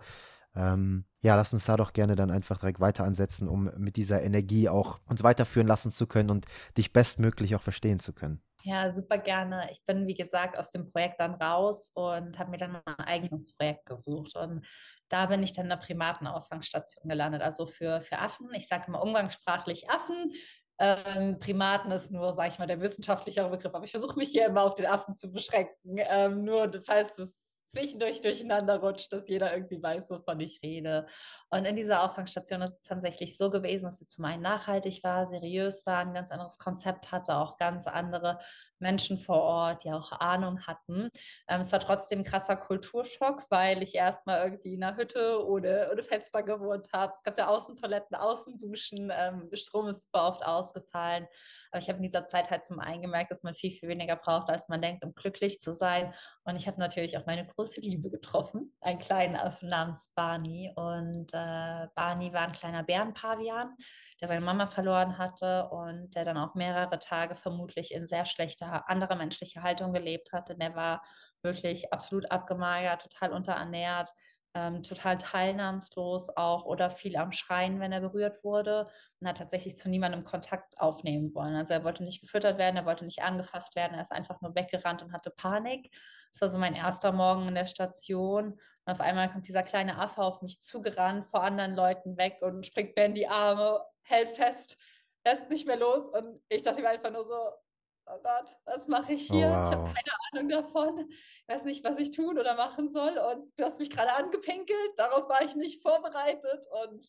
Ähm, 0.54 1.04
ja, 1.22 1.36
lass 1.36 1.52
uns 1.52 1.64
da 1.66 1.76
doch 1.76 1.92
gerne 1.92 2.16
dann 2.16 2.30
einfach 2.30 2.58
direkt 2.58 2.80
weiter 2.80 3.04
ansetzen, 3.04 3.48
um 3.48 3.70
mit 3.76 3.96
dieser 3.96 4.22
Energie 4.22 4.68
auch 4.68 5.00
uns 5.06 5.22
weiterführen 5.22 5.68
lassen 5.68 5.92
zu 5.92 6.06
können 6.06 6.30
und 6.30 6.46
dich 6.76 6.92
bestmöglich 6.92 7.54
auch 7.54 7.62
verstehen 7.62 8.00
zu 8.00 8.12
können. 8.12 8.42
Ja, 8.64 8.92
super 8.92 9.18
gerne. 9.18 9.68
Ich 9.72 9.84
bin, 9.84 10.06
wie 10.06 10.14
gesagt, 10.14 10.58
aus 10.58 10.70
dem 10.70 10.90
Projekt 10.90 11.20
dann 11.20 11.34
raus 11.34 11.90
und 11.94 12.38
habe 12.38 12.50
mir 12.50 12.58
dann 12.58 12.72
mein 12.72 13.00
eigenes 13.06 13.52
Projekt 13.54 13.86
gesucht. 13.86 14.36
Und 14.36 14.66
da 15.08 15.26
bin 15.26 15.42
ich 15.42 15.52
dann 15.52 15.66
in 15.66 15.70
der 15.70 15.76
Primatenauffangstation 15.76 17.08
gelandet, 17.08 17.42
also 17.42 17.66
für, 17.66 18.02
für 18.02 18.18
Affen. 18.18 18.48
Ich 18.54 18.68
sage 18.68 18.84
immer 18.88 19.02
umgangssprachlich 19.02 19.90
Affen. 19.90 20.32
Ähm, 20.78 21.38
Primaten 21.38 21.92
ist 21.92 22.10
nur, 22.10 22.32
sage 22.32 22.50
ich 22.50 22.58
mal, 22.58 22.66
der 22.66 22.80
wissenschaftlichere 22.80 23.50
Begriff, 23.50 23.74
aber 23.74 23.84
ich 23.84 23.90
versuche 23.90 24.18
mich 24.18 24.30
hier 24.30 24.46
immer 24.46 24.62
auf 24.62 24.74
den 24.74 24.86
Affen 24.86 25.14
zu 25.14 25.32
beschränken. 25.32 25.96
Ähm, 25.98 26.44
nur 26.44 26.72
falls 26.84 27.14
das 27.14 27.41
zwischendurch 27.72 28.20
durcheinander 28.20 28.80
rutscht, 28.80 29.12
dass 29.12 29.28
jeder 29.28 29.52
irgendwie 29.52 29.82
weiß, 29.82 30.11
wovon 30.11 30.40
ich 30.40 30.62
rede. 30.62 31.06
Und 31.50 31.64
in 31.64 31.74
dieser 31.74 32.02
Auffangstation 32.02 32.61
ist 32.62 32.74
es 32.74 32.82
tatsächlich 32.82 33.37
so 33.37 33.50
gewesen, 33.50 33.87
dass 33.87 33.98
sie 33.98 34.06
zum 34.06 34.26
einen 34.26 34.42
nachhaltig 34.42 35.02
war, 35.02 35.26
seriös 35.26 35.87
war, 35.87 35.98
ein 35.98 36.12
ganz 36.12 36.30
anderes 36.30 36.58
Konzept 36.58 37.12
hatte, 37.12 37.37
auch 37.37 37.56
ganz 37.56 37.87
andere 37.87 38.38
Menschen 38.83 39.18
vor 39.18 39.40
Ort, 39.40 39.85
die 39.85 39.92
auch 39.92 40.12
Ahnung 40.12 40.66
hatten. 40.66 41.09
Ähm, 41.49 41.62
es 41.62 41.73
war 41.73 41.81
trotzdem 41.81 42.21
ein 42.21 42.25
krasser 42.25 42.57
Kulturschock, 42.57 43.47
weil 43.49 43.83
ich 43.83 43.95
erstmal 43.95 44.45
irgendwie 44.45 44.75
in 44.75 44.85
einer 44.85 44.97
Hütte 44.97 45.47
ohne, 45.47 45.88
ohne 45.90 46.03
Fenster 46.03 46.42
gewohnt 46.42 46.88
habe. 46.92 47.12
Es 47.16 47.23
gab 47.23 47.38
ja 47.38 47.47
Außentoiletten, 47.47 48.16
Außenduschen, 48.16 49.11
ähm, 49.14 49.49
Strom 49.55 49.88
ist 49.88 50.03
super 50.03 50.29
oft 50.29 50.45
ausgefallen. 50.45 51.27
Aber 51.71 51.81
ich 51.81 51.88
habe 51.88 51.97
in 51.97 52.03
dieser 52.03 52.27
Zeit 52.27 52.51
halt 52.51 52.64
zum 52.64 52.81
einen 52.81 53.01
gemerkt, 53.01 53.31
dass 53.31 53.42
man 53.42 53.55
viel, 53.55 53.71
viel 53.71 53.88
weniger 53.88 54.16
braucht, 54.16 54.51
als 54.51 54.68
man 54.68 54.83
denkt, 54.83 55.05
um 55.05 55.14
glücklich 55.14 55.61
zu 55.61 55.73
sein. 55.73 56.12
Und 56.45 56.57
ich 56.57 56.66
habe 56.66 56.79
natürlich 56.79 57.16
auch 57.16 57.25
meine 57.25 57.47
große 57.47 57.81
Liebe 57.81 58.11
getroffen, 58.11 58.75
einen 58.81 58.99
kleinen 58.99 59.37
Affen 59.37 59.71
namens 59.71 60.12
Barney. 60.14 60.71
Und 60.77 61.33
äh, 61.33 61.87
Barney 61.95 62.33
war 62.33 62.42
ein 62.42 62.53
kleiner 62.53 62.83
Bärenpavian, 62.83 63.75
der 64.22 64.28
seine 64.28 64.40
Mama 64.40 64.68
verloren 64.68 65.18
hatte 65.18 65.68
und 65.70 66.14
der 66.14 66.24
dann 66.24 66.38
auch 66.38 66.54
mehrere 66.54 67.00
Tage 67.00 67.35
vermutlich 67.35 67.92
in 67.92 68.06
sehr 68.06 68.24
schlechter 68.24 68.88
anderer 68.88 69.16
menschlicher 69.16 69.62
Haltung 69.62 69.92
gelebt 69.92 70.32
hatte. 70.32 70.56
Der 70.56 70.76
war 70.76 71.02
wirklich 71.42 71.92
absolut 71.92 72.30
abgemagert, 72.30 73.02
total 73.02 73.32
unterernährt, 73.32 74.14
ähm, 74.54 74.82
total 74.82 75.18
teilnahmslos 75.18 76.30
auch 76.37 76.64
oder 76.66 76.90
viel 76.90 77.16
am 77.16 77.32
Schreien, 77.32 77.80
wenn 77.80 77.90
er 77.90 78.00
berührt 78.00 78.44
wurde 78.44 78.88
und 79.20 79.26
hat 79.28 79.38
tatsächlich 79.38 79.76
zu 79.76 79.88
niemandem 79.88 80.24
Kontakt 80.24 80.78
aufnehmen 80.78 81.35
wollen. 81.35 81.56
Also 81.56 81.74
er 81.74 81.82
wollte 81.85 82.04
nicht 82.04 82.20
gefüttert 82.20 82.58
werden, 82.58 82.76
er 82.76 82.87
wollte 82.87 83.04
nicht 83.04 83.22
angefasst 83.22 83.74
werden, 83.74 83.94
er 83.94 84.02
ist 84.02 84.12
einfach 84.12 84.40
nur 84.40 84.54
weggerannt 84.54 85.02
und 85.02 85.12
hatte 85.12 85.30
Panik. 85.30 85.90
Das 86.33 86.40
war 86.40 86.49
so 86.49 86.59
mein 86.59 86.75
erster 86.75 87.12
Morgen 87.12 87.49
in 87.49 87.55
der 87.55 87.66
Station. 87.66 88.59
Und 88.85 88.92
auf 88.92 89.01
einmal 89.01 89.31
kommt 89.31 89.47
dieser 89.47 89.62
kleine 89.62 89.99
Affe 89.99 90.23
auf 90.23 90.42
mich 90.42 90.61
zugerannt, 90.61 91.29
vor 91.29 91.42
anderen 91.42 91.75
Leuten 91.75 92.16
weg 92.16 92.38
und 92.40 92.66
springt 92.66 92.97
mir 92.97 93.05
in 93.05 93.14
die 93.14 93.29
Arme, 93.29 93.85
hält 94.03 94.35
fest, 94.37 94.79
lässt 95.25 95.51
nicht 95.51 95.66
mehr 95.66 95.77
los. 95.77 96.09
Und 96.09 96.42
ich 96.49 96.62
dachte 96.62 96.81
mir 96.81 96.88
einfach 96.88 97.12
nur 97.12 97.25
so, 97.25 97.35
oh 97.35 98.18
Gott, 98.23 98.57
was 98.64 98.88
mache 98.88 99.12
ich 99.12 99.27
hier? 99.27 99.47
Oh, 99.47 99.51
wow. 99.51 99.71
Ich 99.71 99.77
habe 99.77 99.85
keine 99.85 100.12
Ahnung 100.33 100.49
davon. 100.49 101.11
Ich 101.11 101.49
weiß 101.49 101.64
nicht, 101.64 101.85
was 101.85 101.99
ich 101.99 102.11
tun 102.11 102.38
oder 102.38 102.55
machen 102.55 102.88
soll. 102.88 103.18
Und 103.18 103.53
du 103.59 103.64
hast 103.64 103.79
mich 103.79 103.90
gerade 103.90 104.14
angepinkelt. 104.14 104.90
Darauf 104.97 105.29
war 105.29 105.42
ich 105.42 105.55
nicht 105.55 105.83
vorbereitet. 105.83 106.64
Und 106.85 107.05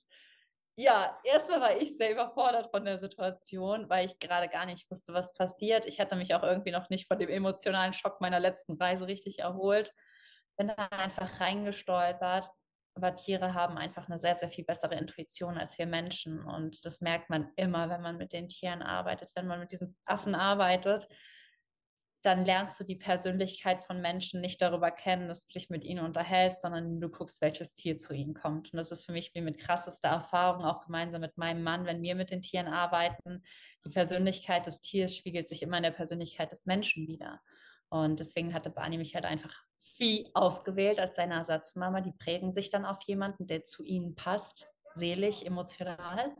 ja, 0.75 1.17
erstmal 1.23 1.61
war 1.61 1.77
ich 1.77 1.97
sehr 1.97 2.11
überfordert 2.11 2.71
von 2.71 2.85
der 2.85 2.99
Situation, 2.99 3.89
weil 3.89 4.05
ich 4.05 4.19
gerade 4.19 4.49
gar 4.49 4.65
nicht 4.65 4.89
wusste, 4.89 5.13
was 5.13 5.33
passiert. 5.33 5.85
Ich 5.85 5.99
hatte 5.99 6.15
mich 6.15 6.33
auch 6.33 6.43
irgendwie 6.43 6.71
noch 6.71 6.89
nicht 6.89 7.07
von 7.07 7.19
dem 7.19 7.29
emotionalen 7.29 7.93
Schock 7.93 8.21
meiner 8.21 8.39
letzten 8.39 8.73
Reise 8.73 9.07
richtig 9.07 9.39
erholt. 9.39 9.93
Bin 10.57 10.67
da 10.67 10.87
einfach 10.91 11.39
reingestolpert 11.39 12.49
aber 12.95 13.15
Tiere 13.15 13.53
haben 13.53 13.77
einfach 13.77 14.07
eine 14.07 14.19
sehr, 14.19 14.35
sehr 14.35 14.49
viel 14.49 14.65
bessere 14.65 14.95
Intuition 14.95 15.57
als 15.57 15.77
wir 15.79 15.87
Menschen. 15.87 16.43
Und 16.43 16.85
das 16.85 17.01
merkt 17.01 17.29
man 17.29 17.51
immer, 17.55 17.89
wenn 17.89 18.01
man 18.01 18.17
mit 18.17 18.33
den 18.33 18.49
Tieren 18.49 18.81
arbeitet. 18.81 19.29
Wenn 19.33 19.47
man 19.47 19.59
mit 19.59 19.71
diesen 19.71 19.97
Affen 20.05 20.35
arbeitet, 20.35 21.07
dann 22.23 22.45
lernst 22.45 22.79
du 22.79 22.85
die 22.85 22.95
Persönlichkeit 22.95 23.83
von 23.83 23.99
Menschen 23.99 24.39
nicht 24.39 24.61
darüber 24.61 24.91
kennen, 24.91 25.27
dass 25.27 25.45
du 25.45 25.53
dich 25.53 25.69
mit 25.69 25.83
ihnen 25.83 26.05
unterhältst, 26.05 26.61
sondern 26.61 27.01
du 27.01 27.09
guckst, 27.09 27.41
welches 27.41 27.75
Tier 27.75 27.97
zu 27.97 28.13
ihnen 28.13 28.33
kommt. 28.33 28.71
Und 28.71 28.77
das 28.77 28.91
ist 28.91 29.05
für 29.05 29.11
mich 29.11 29.35
wie 29.35 29.41
mit 29.41 29.57
krassester 29.57 30.07
Erfahrung, 30.07 30.63
auch 30.63 30.85
gemeinsam 30.85 31.21
mit 31.21 31.37
meinem 31.37 31.63
Mann, 31.63 31.85
wenn 31.85 32.01
wir 32.01 32.15
mit 32.15 32.31
den 32.31 32.41
Tieren 32.41 32.67
arbeiten. 32.67 33.43
Die 33.85 33.89
Persönlichkeit 33.89 34.65
des 34.65 34.79
Tiers 34.79 35.15
spiegelt 35.15 35.49
sich 35.49 35.61
immer 35.61 35.77
in 35.77 35.83
der 35.83 35.91
Persönlichkeit 35.91 36.51
des 36.51 36.65
Menschen 36.65 37.07
wieder. 37.07 37.41
Und 37.89 38.19
deswegen 38.19 38.53
hatte 38.53 38.69
Barney 38.69 38.97
mich 38.97 39.15
halt 39.15 39.25
einfach 39.25 39.53
wie 39.97 40.29
ausgewählt 40.33 40.99
als 40.99 41.17
seine 41.17 41.35
Ersatzmama. 41.35 42.01
Die 42.01 42.13
prägen 42.13 42.53
sich 42.53 42.69
dann 42.69 42.85
auf 42.85 43.01
jemanden, 43.05 43.47
der 43.47 43.65
zu 43.65 43.83
ihnen 43.83 44.15
passt, 44.15 44.67
seelisch, 44.95 45.43
emotional. 45.43 46.35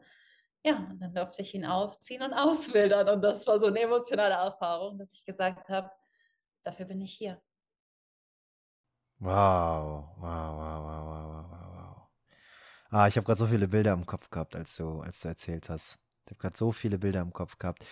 Ja, 0.66 0.78
und 0.90 1.00
dann 1.00 1.14
durfte 1.14 1.42
ich 1.42 1.54
ihn 1.56 1.66
aufziehen 1.66 2.22
und 2.22 2.34
auswildern. 2.34 3.10
Und 3.10 3.22
das 3.22 3.46
war 3.48 3.60
so 3.60 3.68
eine 3.68 3.80
emotionale 3.82 4.34
Erfahrung, 4.36 4.98
dass 4.98 5.12
ich 5.14 5.26
gesagt 5.26 5.70
habe, 5.70 5.92
dafür 6.64 6.86
bin 6.86 7.02
ich 7.02 7.14
hier. 7.14 7.42
Wow, 9.20 10.16
wow, 10.20 10.56
wow, 10.58 10.84
wow, 10.86 11.06
wow, 11.06 11.46
wow, 11.52 11.76
wow. 11.76 12.10
Ah, 12.92 13.08
ich 13.08 13.18
habe 13.18 13.26
gerade 13.26 13.40
so 13.40 13.48
viele 13.48 13.68
Bilder 13.68 13.94
im 13.94 14.06
Kopf 14.06 14.30
gehabt, 14.30 14.56
als 14.56 14.76
du, 14.78 15.02
als 15.02 15.22
du 15.22 15.30
erzählt 15.30 15.70
hast. 15.70 16.00
Ich 16.26 16.32
habe 16.32 16.40
gerade 16.42 16.58
so 16.58 16.72
viele 16.72 17.00
Bilder 17.00 17.22
im 17.22 17.34
Kopf 17.34 17.58
gehabt. 17.58 17.86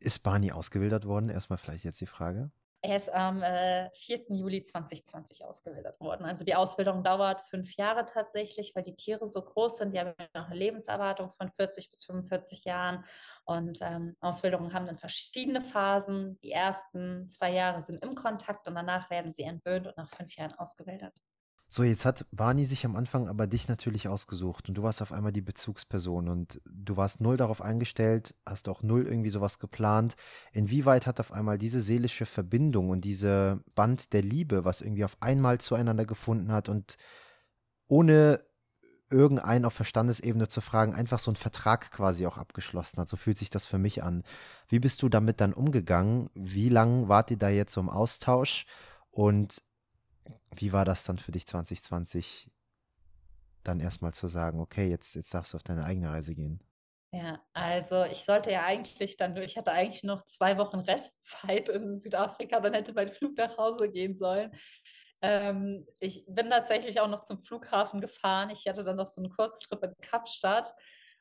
Ist 0.00 0.20
Barney 0.22 0.52
ausgewildert 0.52 1.06
worden? 1.06 1.30
Erstmal 1.30 1.58
vielleicht 1.58 1.84
jetzt 1.84 2.00
die 2.00 2.06
Frage. 2.06 2.50
Er 2.84 2.96
ist 2.96 3.14
am 3.14 3.44
äh, 3.44 3.90
4. 3.94 4.24
Juli 4.30 4.64
2020 4.64 5.44
ausgebildet 5.44 6.00
worden. 6.00 6.24
Also 6.24 6.44
die 6.44 6.56
Ausbildung 6.56 7.04
dauert 7.04 7.46
fünf 7.46 7.76
Jahre 7.76 8.04
tatsächlich, 8.04 8.74
weil 8.74 8.82
die 8.82 8.96
Tiere 8.96 9.28
so 9.28 9.40
groß 9.40 9.78
sind. 9.78 9.94
Die 9.94 10.00
haben 10.00 10.14
noch 10.34 10.46
eine 10.46 10.56
Lebenserwartung 10.56 11.32
von 11.32 11.48
40 11.48 11.90
bis 11.90 12.04
45 12.04 12.64
Jahren. 12.64 13.04
Und 13.44 13.78
ähm, 13.82 14.16
Ausbildungen 14.20 14.72
haben 14.72 14.86
dann 14.86 14.98
verschiedene 14.98 15.62
Phasen. 15.62 16.40
Die 16.40 16.50
ersten 16.50 17.30
zwei 17.30 17.52
Jahre 17.52 17.84
sind 17.84 18.02
im 18.02 18.16
Kontakt 18.16 18.66
und 18.66 18.74
danach 18.74 19.10
werden 19.10 19.32
sie 19.32 19.44
entwöhnt 19.44 19.86
und 19.86 19.96
nach 19.96 20.08
fünf 20.08 20.34
Jahren 20.34 20.54
ausgebildet. 20.54 21.14
So, 21.74 21.84
jetzt 21.84 22.04
hat 22.04 22.26
Barney 22.32 22.66
sich 22.66 22.84
am 22.84 22.96
Anfang 22.96 23.28
aber 23.28 23.46
dich 23.46 23.66
natürlich 23.66 24.06
ausgesucht 24.06 24.68
und 24.68 24.74
du 24.74 24.82
warst 24.82 25.00
auf 25.00 25.10
einmal 25.10 25.32
die 25.32 25.40
Bezugsperson 25.40 26.28
und 26.28 26.60
du 26.70 26.98
warst 26.98 27.22
null 27.22 27.38
darauf 27.38 27.62
eingestellt, 27.62 28.34
hast 28.44 28.68
auch 28.68 28.82
null 28.82 29.06
irgendwie 29.06 29.30
sowas 29.30 29.58
geplant. 29.58 30.16
Inwieweit 30.52 31.06
hat 31.06 31.18
auf 31.18 31.32
einmal 31.32 31.56
diese 31.56 31.80
seelische 31.80 32.26
Verbindung 32.26 32.90
und 32.90 33.06
diese 33.06 33.64
Band 33.74 34.12
der 34.12 34.20
Liebe, 34.20 34.66
was 34.66 34.82
irgendwie 34.82 35.06
auf 35.06 35.16
einmal 35.20 35.62
zueinander 35.62 36.04
gefunden 36.04 36.52
hat 36.52 36.68
und 36.68 36.98
ohne 37.88 38.44
irgendeinen 39.08 39.64
auf 39.64 39.72
Verstandesebene 39.72 40.48
zu 40.48 40.60
fragen, 40.60 40.94
einfach 40.94 41.20
so 41.20 41.30
einen 41.30 41.36
Vertrag 41.36 41.90
quasi 41.90 42.26
auch 42.26 42.36
abgeschlossen 42.36 43.00
hat. 43.00 43.08
So 43.08 43.16
fühlt 43.16 43.38
sich 43.38 43.48
das 43.48 43.64
für 43.64 43.78
mich 43.78 44.02
an. 44.02 44.24
Wie 44.68 44.78
bist 44.78 45.00
du 45.00 45.08
damit 45.08 45.40
dann 45.40 45.54
umgegangen? 45.54 46.28
Wie 46.34 46.68
lange 46.68 47.08
wart 47.08 47.30
ihr 47.30 47.38
da 47.38 47.48
jetzt 47.48 47.72
so 47.72 47.80
im 47.80 47.88
Austausch? 47.88 48.66
Und 49.10 49.62
wie 50.56 50.72
war 50.72 50.84
das 50.84 51.04
dann 51.04 51.18
für 51.18 51.32
dich 51.32 51.46
2020, 51.46 52.50
dann 53.64 53.80
erstmal 53.80 54.14
zu 54.14 54.28
sagen, 54.28 54.60
okay, 54.60 54.88
jetzt, 54.88 55.14
jetzt 55.14 55.32
darfst 55.34 55.52
du 55.52 55.56
auf 55.56 55.62
deine 55.62 55.84
eigene 55.84 56.10
Reise 56.10 56.34
gehen? 56.34 56.62
Ja, 57.14 57.40
also 57.52 58.04
ich 58.04 58.24
sollte 58.24 58.50
ja 58.50 58.64
eigentlich 58.64 59.18
dann, 59.18 59.36
ich 59.36 59.58
hatte 59.58 59.72
eigentlich 59.72 60.02
noch 60.02 60.24
zwei 60.24 60.56
Wochen 60.56 60.80
Restzeit 60.80 61.68
in 61.68 61.98
Südafrika, 61.98 62.60
dann 62.60 62.72
hätte 62.72 62.94
mein 62.94 63.12
Flug 63.12 63.36
nach 63.36 63.56
Hause 63.58 63.90
gehen 63.90 64.16
sollen. 64.16 64.50
Ähm, 65.20 65.86
ich 66.00 66.24
bin 66.26 66.50
tatsächlich 66.50 67.00
auch 67.00 67.08
noch 67.08 67.22
zum 67.22 67.42
Flughafen 67.42 68.00
gefahren. 68.00 68.50
Ich 68.50 68.66
hatte 68.66 68.82
dann 68.82 68.96
noch 68.96 69.08
so 69.08 69.20
einen 69.20 69.30
Kurztrip 69.30 69.82
in 69.84 69.94
Kapstadt. 70.00 70.74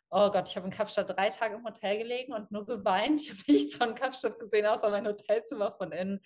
Oh 0.09 0.31
Gott, 0.31 0.49
ich 0.49 0.55
habe 0.55 0.65
in 0.65 0.73
Kapstadt 0.73 1.09
drei 1.09 1.29
Tage 1.29 1.55
im 1.55 1.63
Hotel 1.63 1.99
gelegen 1.99 2.33
und 2.33 2.51
nur 2.51 2.65
geweint. 2.65 3.21
Ich 3.21 3.29
habe 3.29 3.39
nichts 3.47 3.75
von 3.75 3.93
Kapstadt 3.93 4.39
gesehen, 4.39 4.65
außer 4.65 4.89
mein 4.89 5.05
Hotelzimmer 5.05 5.73
von 5.73 5.91
innen. 5.91 6.19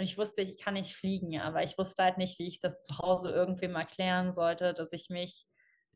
Und 0.00 0.04
ich 0.06 0.16
wusste, 0.16 0.40
ich 0.40 0.56
kann 0.56 0.72
nicht 0.72 0.96
fliegen, 0.96 1.38
aber 1.40 1.62
ich 1.62 1.76
wusste 1.76 2.02
halt 2.02 2.16
nicht, 2.16 2.38
wie 2.38 2.48
ich 2.48 2.58
das 2.58 2.82
zu 2.82 2.96
Hause 2.96 3.32
irgendwem 3.32 3.74
erklären 3.74 4.32
sollte, 4.32 4.72
dass 4.72 4.94
ich 4.94 5.10
mich 5.10 5.46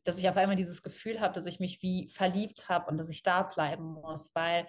dass 0.03 0.19
ich 0.19 0.29
auf 0.29 0.37
einmal 0.37 0.55
dieses 0.55 0.83
Gefühl 0.83 1.19
habe, 1.19 1.33
dass 1.33 1.47
ich 1.47 1.59
mich 1.59 1.81
wie 1.81 2.09
verliebt 2.09 2.69
habe 2.69 2.91
und 2.91 2.97
dass 2.97 3.09
ich 3.09 3.23
da 3.23 3.41
bleiben 3.41 3.83
muss, 3.83 4.35
weil 4.35 4.67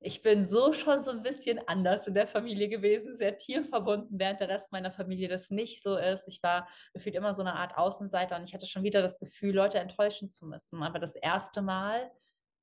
ich 0.00 0.20
bin 0.20 0.44
so 0.44 0.74
schon 0.74 1.02
so 1.02 1.10
ein 1.10 1.22
bisschen 1.22 1.58
anders 1.66 2.06
in 2.06 2.12
der 2.12 2.26
Familie 2.26 2.68
gewesen, 2.68 3.16
sehr 3.16 3.38
tierverbunden, 3.38 4.18
während 4.18 4.40
der 4.40 4.50
Rest 4.50 4.72
meiner 4.72 4.92
Familie 4.92 5.28
das 5.28 5.48
nicht 5.48 5.82
so 5.82 5.96
ist. 5.96 6.28
Ich 6.28 6.42
war 6.42 6.68
gefühlt 6.92 7.14
immer 7.14 7.32
so 7.32 7.40
eine 7.40 7.54
Art 7.54 7.78
Außenseiter 7.78 8.36
und 8.36 8.44
ich 8.44 8.52
hatte 8.52 8.66
schon 8.66 8.82
wieder 8.82 9.00
das 9.00 9.18
Gefühl, 9.18 9.54
Leute 9.54 9.78
enttäuschen 9.78 10.28
zu 10.28 10.46
müssen. 10.46 10.82
Aber 10.82 10.98
das 10.98 11.16
erste 11.16 11.62
Mal 11.62 12.10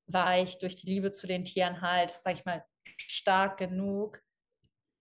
war 0.06 0.40
ich 0.40 0.60
durch 0.60 0.76
die 0.76 0.86
Liebe 0.86 1.12
zu 1.12 1.26
den 1.26 1.46
Tieren 1.46 1.82
halt, 1.82 2.20
sag 2.22 2.36
ich 2.36 2.46
mal, 2.46 2.64
stark 2.98 3.58
genug, 3.58 4.22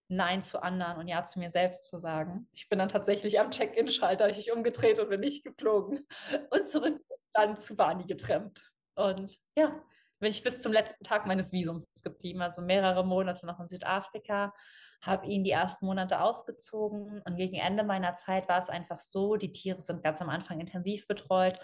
Nein 0.09 0.41
zu 0.41 0.61
anderen 0.61 0.97
und 0.97 1.07
Ja 1.07 1.25
zu 1.25 1.39
mir 1.39 1.49
selbst 1.49 1.85
zu 1.85 1.97
sagen. 1.97 2.47
Ich 2.53 2.69
bin 2.69 2.79
dann 2.79 2.89
tatsächlich 2.89 3.39
am 3.39 3.51
Check-in-Schalter 3.51 4.29
ich 4.29 4.51
umgedreht 4.51 4.99
und 4.99 5.09
bin 5.09 5.19
nicht 5.19 5.43
geflogen 5.43 6.07
und 6.49 6.69
zurück 6.69 7.01
dann 7.33 7.59
zu 7.59 7.75
Bani 7.75 8.05
getrennt. 8.05 8.71
Und 8.95 9.37
ja, 9.55 9.83
bin 10.19 10.29
ich 10.29 10.43
bis 10.43 10.61
zum 10.61 10.73
letzten 10.73 11.03
Tag 11.03 11.27
meines 11.27 11.51
Visums 11.51 11.93
geblieben, 12.03 12.41
also 12.41 12.61
mehrere 12.61 13.05
Monate 13.05 13.45
noch 13.45 13.59
in 13.59 13.67
Südafrika, 13.67 14.53
habe 15.01 15.27
ihn 15.27 15.43
die 15.43 15.51
ersten 15.51 15.85
Monate 15.85 16.21
aufgezogen 16.21 17.21
und 17.23 17.35
gegen 17.35 17.55
Ende 17.55 17.83
meiner 17.83 18.15
Zeit 18.15 18.49
war 18.49 18.59
es 18.59 18.69
einfach 18.69 18.99
so, 18.99 19.35
die 19.35 19.51
Tiere 19.51 19.79
sind 19.79 20.03
ganz 20.03 20.21
am 20.21 20.29
Anfang 20.29 20.59
intensiv 20.59 21.05
betreut. 21.07 21.59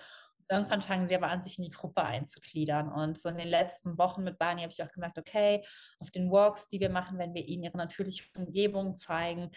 Irgendwann 0.49 0.81
fangen 0.81 1.07
sie 1.07 1.15
aber 1.15 1.27
an, 1.29 1.41
sich 1.41 1.57
in 1.57 1.65
die 1.65 1.71
Gruppe 1.71 2.03
einzugliedern. 2.03 2.91
Und 2.91 3.17
so 3.17 3.29
in 3.29 3.37
den 3.37 3.47
letzten 3.47 3.97
Wochen 3.97 4.23
mit 4.23 4.37
Barney 4.37 4.61
habe 4.61 4.71
ich 4.71 4.83
auch 4.83 4.91
gemerkt, 4.91 5.17
okay, 5.17 5.65
auf 5.99 6.11
den 6.11 6.31
Walks, 6.31 6.69
die 6.69 6.79
wir 6.79 6.89
machen, 6.89 7.17
wenn 7.17 7.33
wir 7.33 7.45
ihnen 7.45 7.63
ihre 7.63 7.77
natürliche 7.77 8.23
Umgebung 8.37 8.95
zeigen, 8.95 9.51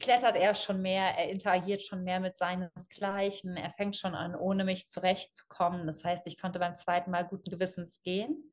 klettert 0.00 0.36
er 0.36 0.54
schon 0.54 0.82
mehr, 0.82 1.16
er 1.16 1.30
interagiert 1.30 1.82
schon 1.82 2.02
mehr 2.02 2.20
mit 2.20 2.36
seinesgleichen, 2.36 3.56
er 3.56 3.70
fängt 3.72 3.96
schon 3.96 4.14
an, 4.14 4.34
ohne 4.34 4.64
mich 4.64 4.88
zurechtzukommen. 4.88 5.86
Das 5.86 6.04
heißt, 6.04 6.26
ich 6.26 6.38
konnte 6.38 6.58
beim 6.58 6.74
zweiten 6.74 7.10
Mal 7.10 7.26
guten 7.26 7.50
Gewissens 7.50 8.02
gehen 8.02 8.50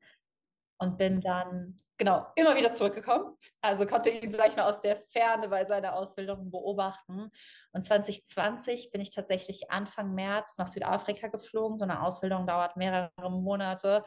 und 0.78 0.98
bin 0.98 1.20
dann, 1.20 1.78
genau, 2.02 2.26
immer 2.34 2.56
wieder 2.56 2.72
zurückgekommen. 2.72 3.36
Also 3.60 3.86
konnte 3.86 4.10
ihn, 4.10 4.32
sag 4.32 4.48
ich 4.48 4.56
mal, 4.56 4.68
aus 4.68 4.80
der 4.80 4.96
Ferne 5.12 5.48
bei 5.48 5.64
seiner 5.64 5.94
Ausbildung 5.94 6.50
beobachten. 6.50 7.30
Und 7.70 7.84
2020 7.84 8.90
bin 8.90 9.00
ich 9.00 9.10
tatsächlich 9.10 9.70
Anfang 9.70 10.12
März 10.12 10.58
nach 10.58 10.66
Südafrika 10.66 11.28
geflogen. 11.28 11.78
So 11.78 11.84
eine 11.84 12.02
Ausbildung 12.02 12.44
dauert 12.44 12.76
mehrere 12.76 13.12
Monate. 13.30 14.04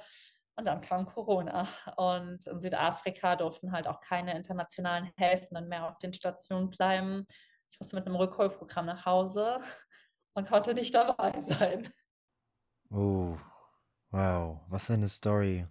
Und 0.57 0.65
dann 0.65 0.81
kam 0.81 1.05
Corona. 1.05 1.69
Und 1.95 2.45
in 2.47 2.59
Südafrika 2.59 3.37
durften 3.37 3.71
halt 3.71 3.87
auch 3.87 4.01
keine 4.01 4.35
internationalen 4.35 5.09
Helfenden 5.15 5.69
mehr 5.69 5.87
auf 5.87 5.97
den 5.99 6.11
Stationen 6.11 6.71
bleiben. 6.71 7.25
Ich 7.71 7.79
musste 7.79 7.95
mit 7.95 8.07
einem 8.07 8.17
Rückholprogramm 8.17 8.87
nach 8.87 9.05
Hause 9.05 9.61
und 10.33 10.49
konnte 10.49 10.73
nicht 10.73 10.93
dabei 10.93 11.39
sein. 11.39 11.89
Oh, 12.89 13.37
wow, 14.11 14.59
was 14.67 14.91
eine 14.91 15.07
Story. 15.07 15.65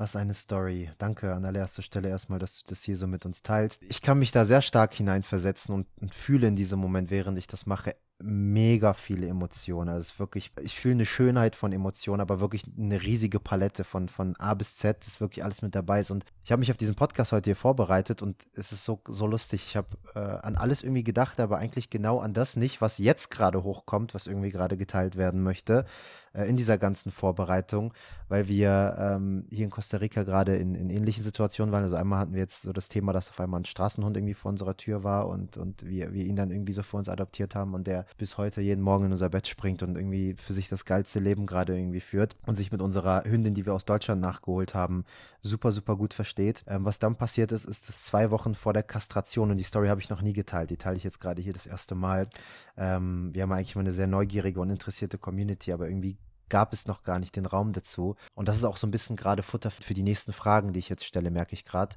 Was 0.00 0.16
eine 0.16 0.32
Story. 0.32 0.88
Danke 0.96 1.34
an 1.34 1.44
allererster 1.44 1.82
Stelle 1.82 2.08
erstmal, 2.08 2.38
dass 2.38 2.62
du 2.62 2.70
das 2.70 2.82
hier 2.82 2.96
so 2.96 3.06
mit 3.06 3.26
uns 3.26 3.42
teilst. 3.42 3.82
Ich 3.82 4.00
kann 4.00 4.18
mich 4.18 4.32
da 4.32 4.46
sehr 4.46 4.62
stark 4.62 4.94
hineinversetzen 4.94 5.74
und, 5.74 5.88
und 6.00 6.14
fühle 6.14 6.48
in 6.48 6.56
diesem 6.56 6.78
Moment, 6.78 7.10
während 7.10 7.36
ich 7.36 7.46
das 7.46 7.66
mache, 7.66 7.94
mega 8.22 8.92
viele 8.94 9.26
Emotionen. 9.26 9.88
Also 9.88 10.00
es 10.00 10.10
ist 10.10 10.20
wirklich, 10.20 10.52
ich 10.62 10.78
fühle 10.78 10.94
eine 10.94 11.06
Schönheit 11.06 11.56
von 11.56 11.72
Emotionen, 11.72 12.20
aber 12.20 12.40
wirklich 12.40 12.64
eine 12.78 13.02
riesige 13.02 13.40
Palette 13.40 13.84
von, 13.84 14.08
von 14.08 14.36
A 14.36 14.54
bis 14.54 14.76
Z, 14.76 15.04
das 15.04 15.20
wirklich 15.20 15.44
alles 15.44 15.62
mit 15.62 15.74
dabei 15.74 16.00
ist. 16.00 16.10
Und 16.10 16.24
ich 16.44 16.52
habe 16.52 16.60
mich 16.60 16.70
auf 16.70 16.76
diesen 16.76 16.94
Podcast 16.94 17.32
heute 17.32 17.50
hier 17.50 17.56
vorbereitet 17.56 18.22
und 18.22 18.36
es 18.54 18.72
ist 18.72 18.84
so, 18.84 19.00
so 19.08 19.26
lustig. 19.26 19.64
Ich 19.66 19.76
habe 19.76 19.88
äh, 20.14 20.18
an 20.18 20.56
alles 20.56 20.82
irgendwie 20.82 21.04
gedacht, 21.04 21.40
aber 21.40 21.58
eigentlich 21.58 21.90
genau 21.90 22.18
an 22.20 22.34
das 22.34 22.56
nicht, 22.56 22.80
was 22.80 22.98
jetzt 22.98 23.30
gerade 23.30 23.62
hochkommt, 23.62 24.14
was 24.14 24.26
irgendwie 24.26 24.50
gerade 24.50 24.76
geteilt 24.76 25.16
werden 25.16 25.42
möchte 25.42 25.84
äh, 26.32 26.48
in 26.48 26.56
dieser 26.56 26.78
ganzen 26.78 27.10
Vorbereitung, 27.10 27.92
weil 28.28 28.48
wir 28.48 28.96
ähm, 28.98 29.46
hier 29.50 29.64
in 29.64 29.70
Costa 29.70 29.96
Rica 29.96 30.22
gerade 30.22 30.56
in, 30.56 30.74
in 30.74 30.90
ähnlichen 30.90 31.24
Situationen 31.24 31.72
waren. 31.72 31.82
Also 31.82 31.96
einmal 31.96 32.20
hatten 32.20 32.34
wir 32.34 32.40
jetzt 32.40 32.62
so 32.62 32.72
das 32.72 32.88
Thema, 32.88 33.12
dass 33.12 33.30
auf 33.30 33.40
einmal 33.40 33.60
ein 33.60 33.64
Straßenhund 33.64 34.16
irgendwie 34.16 34.34
vor 34.34 34.50
unserer 34.50 34.76
Tür 34.76 35.02
war 35.02 35.28
und, 35.28 35.56
und 35.56 35.86
wir, 35.86 36.12
wir 36.12 36.24
ihn 36.24 36.36
dann 36.36 36.50
irgendwie 36.50 36.72
so 36.72 36.82
vor 36.82 36.98
uns 36.98 37.08
adoptiert 37.08 37.54
haben 37.54 37.74
und 37.74 37.86
der 37.86 38.06
bis 38.16 38.38
heute 38.38 38.60
jeden 38.60 38.82
Morgen 38.82 39.06
in 39.06 39.12
unser 39.12 39.28
Bett 39.28 39.46
springt 39.48 39.82
und 39.82 39.96
irgendwie 39.96 40.34
für 40.34 40.52
sich 40.52 40.68
das 40.68 40.84
geilste 40.84 41.18
Leben 41.18 41.46
gerade 41.46 41.76
irgendwie 41.76 42.00
führt 42.00 42.36
und 42.46 42.56
sich 42.56 42.72
mit 42.72 42.80
unserer 42.80 43.24
Hündin, 43.24 43.54
die 43.54 43.66
wir 43.66 43.74
aus 43.74 43.84
Deutschland 43.84 44.20
nachgeholt 44.20 44.74
haben, 44.74 45.04
super, 45.42 45.72
super 45.72 45.96
gut 45.96 46.14
versteht. 46.14 46.64
Ähm, 46.66 46.84
was 46.84 46.98
dann 46.98 47.16
passiert 47.16 47.52
ist, 47.52 47.64
ist 47.64 47.88
es 47.88 48.04
zwei 48.04 48.30
Wochen 48.30 48.54
vor 48.54 48.72
der 48.72 48.82
Kastration 48.82 49.50
und 49.50 49.58
die 49.58 49.64
Story 49.64 49.88
habe 49.88 50.00
ich 50.00 50.10
noch 50.10 50.22
nie 50.22 50.32
geteilt. 50.32 50.70
Die 50.70 50.76
teile 50.76 50.96
ich 50.96 51.04
jetzt 51.04 51.20
gerade 51.20 51.42
hier 51.42 51.52
das 51.52 51.66
erste 51.66 51.94
Mal. 51.94 52.28
Ähm, 52.76 53.30
wir 53.32 53.42
haben 53.42 53.52
eigentlich 53.52 53.74
immer 53.74 53.84
eine 53.84 53.92
sehr 53.92 54.06
neugierige 54.06 54.60
und 54.60 54.70
interessierte 54.70 55.18
Community, 55.18 55.72
aber 55.72 55.88
irgendwie 55.88 56.16
gab 56.50 56.72
es 56.74 56.86
noch 56.86 57.02
gar 57.02 57.18
nicht 57.18 57.36
den 57.36 57.46
Raum 57.46 57.72
dazu. 57.72 58.16
Und 58.34 58.48
das 58.48 58.58
ist 58.58 58.64
auch 58.64 58.76
so 58.76 58.86
ein 58.86 58.90
bisschen 58.90 59.16
gerade 59.16 59.42
Futter 59.42 59.70
für 59.70 59.94
die 59.94 60.02
nächsten 60.02 60.34
Fragen, 60.34 60.74
die 60.74 60.80
ich 60.80 60.88
jetzt 60.88 61.04
stelle, 61.04 61.30
merke 61.30 61.54
ich 61.54 61.64
gerade. 61.64 61.96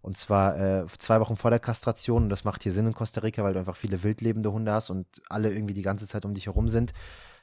Und 0.00 0.16
zwar 0.16 0.58
äh, 0.58 0.86
zwei 0.98 1.20
Wochen 1.20 1.36
vor 1.36 1.50
der 1.50 1.60
Kastration. 1.60 2.24
Und 2.24 2.28
das 2.28 2.44
macht 2.44 2.62
hier 2.62 2.72
Sinn 2.72 2.86
in 2.86 2.94
Costa 2.94 3.20
Rica, 3.20 3.42
weil 3.42 3.54
du 3.54 3.58
einfach 3.58 3.76
viele 3.76 4.02
wildlebende 4.02 4.52
Hunde 4.52 4.72
hast 4.72 4.90
und 4.90 5.06
alle 5.28 5.52
irgendwie 5.52 5.74
die 5.74 5.82
ganze 5.82 6.06
Zeit 6.06 6.24
um 6.24 6.34
dich 6.34 6.46
herum 6.46 6.68
sind. 6.68 6.92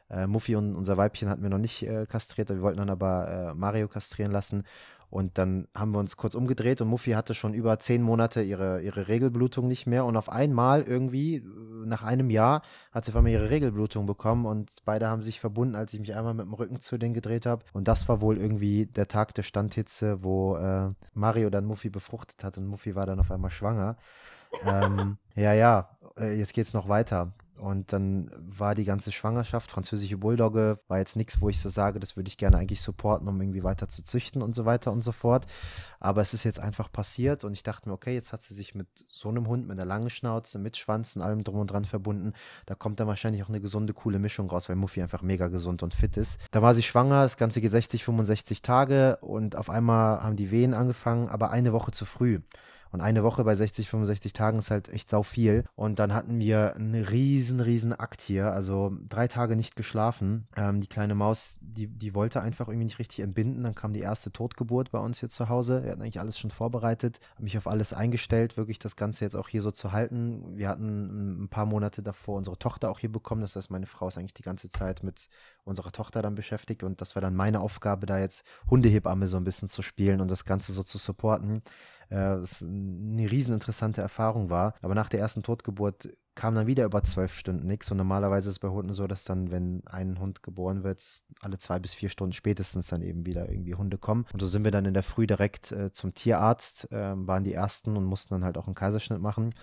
Äh, 0.10 0.28
Muffy 0.28 0.56
und 0.56 0.76
unser 0.76 0.98
Weibchen 0.98 1.30
hatten 1.30 1.42
wir 1.42 1.50
noch 1.50 1.58
nicht 1.58 1.82
äh, 1.84 2.06
kastriert, 2.06 2.50
wir 2.50 2.62
wollten 2.62 2.78
dann 2.78 2.92
aber 2.92 3.28
äh, 3.28 3.54
Mario 3.56 3.88
kastrieren 3.88 4.32
lassen. 4.32 4.64
Und 5.10 5.38
dann 5.38 5.68
haben 5.76 5.92
wir 5.92 6.00
uns 6.00 6.18
kurz 6.18 6.36
umgedreht 6.36 6.82
und 6.82 6.88
Muffy 6.88 7.12
hatte 7.12 7.34
schon 7.34 7.54
über 7.54 7.80
zehn 7.80 8.02
Monate 8.02 8.42
ihre, 8.42 8.82
ihre 8.82 9.08
Regelblutung 9.08 9.68
nicht 9.68 9.88
mehr. 9.88 10.06
Und 10.06 10.18
auf 10.18 10.30
einmal 10.30 10.82
irgendwie, 10.84 11.44
nach 11.86 12.04
einem 12.04 12.30
Jahr, 12.30 12.62
hat 12.92 13.06
sie 13.06 13.12
auf 13.12 13.18
einmal 13.18 13.32
ihre 13.32 13.50
Regelblutung 13.50 14.06
bekommen 14.06 14.46
und 14.46 14.72
beide 14.86 15.08
haben 15.08 15.24
sich 15.24 15.40
verbunden, 15.40 15.76
als 15.76 15.94
ich 15.94 16.00
mich 16.00 16.16
einmal 16.16 16.34
mit 16.34 16.46
dem 16.46 16.54
Rücken 16.54 16.80
zu 16.82 16.98
denen 16.98 17.14
gedreht 17.14 17.46
habe. 17.46 17.64
Und 17.74 17.88
das 17.88 18.08
war 18.10 18.22
wohl 18.22 18.38
irgendwie 18.38 18.86
der 18.88 19.08
Tag 19.08 19.34
der 19.36 19.44
Standhitze, 19.44 20.24
wo 20.24 20.56
äh, 20.58 20.90
Mario 21.14 21.50
dann 21.50 21.66
Muffy 21.66 21.90
befruchtet 21.90 22.44
hat 22.44 22.58
und 22.58 22.68
Muffy 22.68 22.96
war 22.96 23.06
dann 23.06 23.20
auf 23.20 23.32
einmal 23.32 23.52
schwanger. 23.52 23.98
Ähm, 24.66 25.18
ja, 25.36 25.54
ja, 25.54 25.90
äh, 26.18 26.38
jetzt 26.38 26.54
geht's 26.54 26.74
noch 26.74 26.88
weiter. 26.88 27.34
Und 27.58 27.94
dann 27.94 28.30
war 28.38 28.76
die 28.76 28.84
ganze 28.84 29.14
Schwangerschaft, 29.14 29.72
französische 29.72 30.18
Bulldogge, 30.18 30.78
war 30.90 30.98
jetzt 30.98 31.16
nichts, 31.16 31.40
wo 31.40 31.48
ich 31.48 31.58
so 31.58 31.70
sage, 31.70 32.00
das 32.00 32.18
würde 32.18 32.28
ich 32.28 32.38
gerne 32.38 32.58
eigentlich 32.58 32.82
supporten, 32.82 33.28
um 33.30 33.40
irgendwie 33.40 33.64
weiter 33.64 33.88
zu 33.88 34.04
züchten 34.04 34.42
und 34.42 34.56
so 34.56 34.66
weiter 34.66 34.92
und 34.92 35.04
so 35.04 35.14
fort. 35.14 35.46
Aber 36.02 36.22
es 36.22 36.34
ist 36.34 36.44
jetzt 36.44 36.60
einfach 36.60 36.92
passiert 36.92 37.46
und 37.46 37.54
ich 37.54 37.64
dachte 37.64 37.88
mir, 37.88 37.96
okay, 37.96 38.14
jetzt 38.14 38.34
hat 38.34 38.42
sie 38.42 38.54
sich 38.54 38.76
mit 38.76 38.88
so 39.08 39.30
einem 39.30 39.48
Hund 39.48 39.68
mit 39.68 39.80
einer 39.80 39.86
langen 39.86 40.10
Schnauze, 40.10 40.60
mit 40.60 40.76
Schwanz 40.76 41.16
und 41.16 41.22
allem 41.22 41.46
drum 41.46 41.60
und 41.60 41.72
dran 41.72 41.86
verbunden. 41.86 42.34
Da 42.66 42.76
kommt 42.76 43.00
dann 43.00 43.08
wahrscheinlich 43.08 43.42
auch 43.44 43.50
eine 43.50 43.62
gesunde, 43.62 43.94
coole 43.94 44.20
Mischung 44.20 44.50
raus, 44.50 44.68
weil 44.68 44.76
Muffy 44.76 45.02
einfach 45.02 45.22
mega 45.22 45.48
gesund 45.48 45.82
und 45.82 45.94
fit 45.94 46.18
ist. 46.18 46.40
Da 46.52 46.62
war 46.62 46.76
sie 46.76 46.84
schwanger, 46.84 47.24
das 47.24 47.38
Ganze 47.38 47.62
geht 47.62 47.72
60, 47.72 48.04
65 48.04 48.64
Tage 48.64 49.18
und 49.22 49.56
auf 49.56 49.70
einmal 49.70 50.22
haben 50.22 50.36
die 50.36 50.52
Wehen 50.52 50.74
angefangen, 50.74 51.30
aber 51.30 51.52
eine 51.52 51.72
Woche 51.72 51.92
zu 51.92 52.04
früh. 52.04 52.42
Und 52.92 53.02
eine 53.02 53.24
Woche 53.24 53.44
bei 53.44 53.56
60, 53.56 53.90
65 53.90 54.34
Tagen 54.34 54.60
ist 54.60 54.72
halt 54.72 54.90
echt 54.90 55.10
sau 55.10 55.24
viel. 55.24 55.64
Und 55.76 56.00
dann 56.00 56.14
hatten 56.14 56.40
wir 56.40 56.76
einen 56.76 56.96
riesen, 56.96 57.60
riesen 57.60 57.94
Akt 57.94 58.22
hier. 58.22 58.52
Also 58.52 58.94
drei 59.10 59.28
Tage 59.28 59.56
nicht 59.56 59.76
geschlafen. 59.76 60.48
Ähm, 60.56 60.82
die 60.82 60.88
kleine 60.88 61.16
Maus, 61.16 61.58
die, 61.62 61.88
die 61.88 62.16
wollte 62.16 62.42
einfach 62.42 62.68
irgendwie 62.68 62.86
nicht 62.86 63.00
richtig 63.00 63.20
entbinden. 63.20 63.64
Dann 63.64 63.76
kam 63.76 63.94
die 63.94 64.00
erste 64.00 64.32
Totgeburt 64.32 64.92
bei 64.92 65.00
uns 65.00 65.20
hier 65.20 65.30
zu 65.30 65.50
Hause. 65.50 65.84
Wir 65.84 65.92
hatten 65.92 66.02
eigentlich 66.02 66.20
alles 66.20 66.40
schon 66.40 66.52
vorbereitet, 66.52 67.20
habe 67.34 67.44
mich 67.44 67.58
auf 67.58 67.68
alles 67.68 67.94
eingestellt, 67.94 68.58
wirklich 68.58 68.80
das 68.80 68.96
Ganze 68.96 69.26
jetzt 69.26 69.36
auch 69.36 69.50
hier 69.50 69.62
so 69.62 69.72
zu 69.72 69.92
halten. 69.92 70.58
Wir 70.58 70.70
hatten 70.70 71.44
ein 71.44 71.50
paar 71.50 71.66
Monate 71.66 72.02
davor 72.02 72.38
unsere 72.38 72.58
Tochter 72.58 72.90
auch 72.90 73.00
hier 73.00 73.12
bekommen. 73.12 73.42
Das 73.42 73.56
heißt, 73.56 73.72
meine 73.72 73.88
Frau 73.88 74.08
ist 74.08 74.18
eigentlich 74.18 74.34
die 74.34 74.44
ganze 74.44 74.70
Zeit 74.70 75.04
mit 75.04 75.28
unserer 75.64 75.92
Tochter 75.92 76.22
dann 76.22 76.36
beschäftigt. 76.36 76.84
Und 76.84 77.02
das 77.02 77.16
war 77.16 77.22
dann 77.22 77.36
meine 77.36 77.60
Aufgabe, 77.60 78.06
da 78.06 78.20
jetzt 78.20 78.46
Hundehebamme 78.70 79.28
so 79.28 79.38
ein 79.38 79.44
bisschen 79.44 79.70
zu 79.70 79.82
spielen 79.82 80.22
und 80.22 80.32
das 80.32 80.46
Ganze 80.46 80.72
so 80.72 80.84
zu 80.84 80.98
supporten 80.98 81.62
äh, 82.10 82.36
es 82.36 82.64
eine 82.64 83.30
riesen 83.30 83.54
interessante 83.54 84.02
Erfahrung 84.02 84.50
war. 84.50 84.76
Aber 84.82 84.96
nach 84.96 85.10
der 85.10 85.20
ersten 85.20 85.44
Totgeburt 85.44 86.10
kam 86.36 86.54
dann 86.54 86.68
wieder 86.68 86.86
über 86.86 87.04
zwölf 87.04 87.34
Stunden 87.34 87.66
nichts. 87.66 87.90
Und 87.90 87.98
normalerweise 87.98 88.50
ist 88.50 88.56
es 88.56 88.60
bei 88.60 88.68
Hunden 88.68 88.94
so, 88.94 89.08
dass 89.08 89.24
dann, 89.24 89.52
wenn 89.52 89.82
ein 89.88 90.20
Hund 90.20 90.44
geboren 90.44 90.84
wird, 90.84 91.04
alle 91.42 91.58
zwei 91.58 91.80
bis 91.80 91.94
vier 91.94 92.10
Stunden 92.10 92.34
spätestens 92.34 92.88
dann 92.88 93.02
eben 93.02 93.26
wieder 93.26 93.50
irgendwie 93.50 93.76
Hunde 93.76 93.98
kommen. 93.98 94.26
Und 94.34 94.40
so 94.42 94.46
sind 94.46 94.64
wir 94.64 94.72
dann 94.72 94.86
in 94.86 94.94
der 94.94 95.04
Früh 95.04 95.28
direkt 95.28 95.72
äh, 95.72 95.92
zum 95.94 96.14
Tierarzt, 96.14 96.92
äh, 96.92 97.14
waren 97.16 97.46
die 97.46 97.54
ersten 97.54 97.96
und 97.96 98.04
mussten 98.04 98.34
dann 98.34 98.44
halt 98.44 98.58
auch 98.58 98.68
einen 98.68 98.76
Kaiserschnitt 98.76 99.22
machen. 99.22 99.54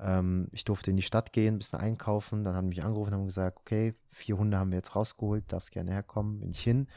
Ähm, 0.00 0.48
ich 0.52 0.64
durfte 0.64 0.90
in 0.90 0.96
die 0.96 1.02
Stadt 1.02 1.32
gehen, 1.32 1.54
ein 1.54 1.58
bisschen 1.58 1.78
einkaufen. 1.78 2.42
Dann 2.42 2.54
haben 2.54 2.68
mich 2.68 2.82
angerufen 2.82 3.12
und 3.12 3.20
haben 3.20 3.26
gesagt, 3.26 3.58
okay, 3.58 3.94
vier 4.10 4.38
Hunde 4.38 4.58
haben 4.58 4.70
wir 4.70 4.78
jetzt 4.78 4.96
rausgeholt, 4.96 5.44
darfst 5.52 5.72
gerne 5.72 5.92
herkommen, 5.92 6.40
bin 6.40 6.50
ich 6.50 6.60
hin. 6.60 6.88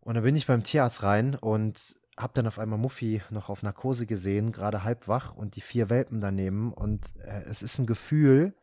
Und 0.00 0.14
dann 0.14 0.24
bin 0.24 0.36
ich 0.36 0.46
beim 0.46 0.62
Tierarzt 0.62 1.02
rein 1.02 1.34
und 1.34 1.94
habe 2.18 2.32
dann 2.34 2.46
auf 2.46 2.58
einmal 2.58 2.78
Muffy 2.78 3.22
noch 3.30 3.48
auf 3.48 3.62
Narkose 3.62 4.06
gesehen, 4.06 4.52
gerade 4.52 4.84
halb 4.84 5.08
wach 5.08 5.34
und 5.34 5.56
die 5.56 5.60
vier 5.60 5.90
Welpen 5.90 6.20
daneben. 6.20 6.72
Und 6.72 7.14
äh, 7.18 7.42
es 7.44 7.62
ist 7.62 7.78
ein 7.78 7.86
Gefühl, 7.86 8.54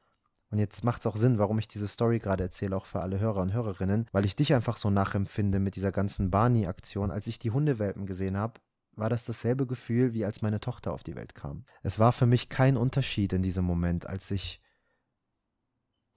und 0.51 0.59
jetzt 0.59 0.83
macht 0.83 1.01
es 1.01 1.07
auch 1.07 1.15
Sinn, 1.15 1.37
warum 1.37 1.59
ich 1.59 1.67
diese 1.69 1.87
Story 1.87 2.19
gerade 2.19 2.43
erzähle, 2.43 2.75
auch 2.75 2.85
für 2.85 3.01
alle 3.01 3.19
Hörer 3.19 3.41
und 3.41 3.53
Hörerinnen, 3.53 4.07
weil 4.11 4.25
ich 4.25 4.35
dich 4.35 4.53
einfach 4.53 4.75
so 4.77 4.89
nachempfinde 4.89 5.59
mit 5.59 5.77
dieser 5.77 5.93
ganzen 5.93 6.29
Barney-Aktion. 6.29 7.09
Als 7.09 7.27
ich 7.27 7.39
die 7.39 7.51
Hundewelpen 7.51 8.05
gesehen 8.05 8.35
habe, 8.35 8.59
war 8.93 9.09
das 9.09 9.23
dasselbe 9.23 9.65
Gefühl, 9.65 10.13
wie 10.13 10.25
als 10.25 10.41
meine 10.41 10.59
Tochter 10.59 10.93
auf 10.93 11.03
die 11.03 11.15
Welt 11.15 11.35
kam. 11.35 11.65
Es 11.83 11.99
war 11.99 12.11
für 12.11 12.25
mich 12.25 12.49
kein 12.49 12.75
Unterschied 12.75 13.31
in 13.31 13.41
diesem 13.41 13.63
Moment, 13.63 14.05
als 14.05 14.29
ich 14.29 14.61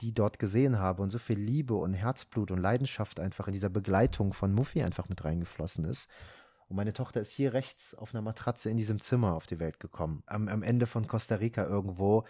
die 0.00 0.12
dort 0.12 0.40
gesehen 0.40 0.80
habe 0.80 1.02
und 1.02 1.10
so 1.10 1.20
viel 1.20 1.38
Liebe 1.38 1.74
und 1.74 1.94
Herzblut 1.94 2.50
und 2.50 2.58
Leidenschaft 2.58 3.20
einfach 3.20 3.46
in 3.46 3.52
dieser 3.52 3.70
Begleitung 3.70 4.32
von 4.32 4.52
Muffy 4.52 4.82
einfach 4.82 5.08
mit 5.08 5.24
reingeflossen 5.24 5.84
ist. 5.84 6.10
Und 6.68 6.76
meine 6.76 6.92
Tochter 6.92 7.20
ist 7.20 7.32
hier 7.32 7.52
rechts 7.52 7.94
auf 7.94 8.14
einer 8.14 8.22
Matratze 8.22 8.70
in 8.70 8.76
diesem 8.76 9.00
Zimmer 9.00 9.34
auf 9.34 9.46
die 9.46 9.58
Welt 9.58 9.80
gekommen. 9.80 10.22
Am, 10.26 10.48
am 10.48 10.62
Ende 10.62 10.86
von 10.86 11.06
Costa 11.06 11.36
Rica 11.36 11.64
irgendwo, 11.64 12.24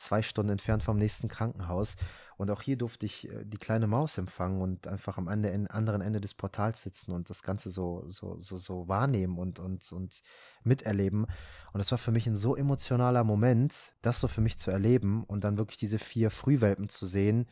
zwei 0.00 0.22
Stunden 0.22 0.52
entfernt 0.52 0.82
vom 0.82 0.96
nächsten 0.96 1.28
Krankenhaus. 1.28 1.96
Und 2.36 2.50
auch 2.50 2.62
hier 2.62 2.76
durfte 2.76 3.06
ich 3.06 3.28
äh, 3.28 3.44
die 3.44 3.58
kleine 3.58 3.86
Maus 3.86 4.16
empfangen 4.18 4.62
und 4.62 4.86
einfach 4.86 5.18
am 5.18 5.28
anderen 5.28 6.00
Ende 6.00 6.20
des 6.20 6.34
Portals 6.34 6.82
sitzen 6.82 7.12
und 7.12 7.28
das 7.30 7.42
Ganze 7.42 7.68
so, 7.68 8.04
so, 8.08 8.38
so, 8.38 8.56
so 8.56 8.88
wahrnehmen 8.88 9.38
und, 9.38 9.58
und, 9.58 9.92
und 9.92 10.22
miterleben. 10.64 11.24
Und 11.72 11.78
das 11.78 11.90
war 11.90 11.98
für 11.98 12.12
mich 12.12 12.26
ein 12.26 12.36
so 12.36 12.56
emotionaler 12.56 13.24
Moment, 13.24 13.92
das 14.00 14.20
so 14.20 14.28
für 14.28 14.40
mich 14.40 14.56
zu 14.56 14.70
erleben 14.70 15.24
und 15.24 15.44
dann 15.44 15.58
wirklich 15.58 15.78
diese 15.78 15.98
vier 15.98 16.30
Frühwelpen 16.30 16.88
zu 16.88 17.04
sehen, 17.04 17.46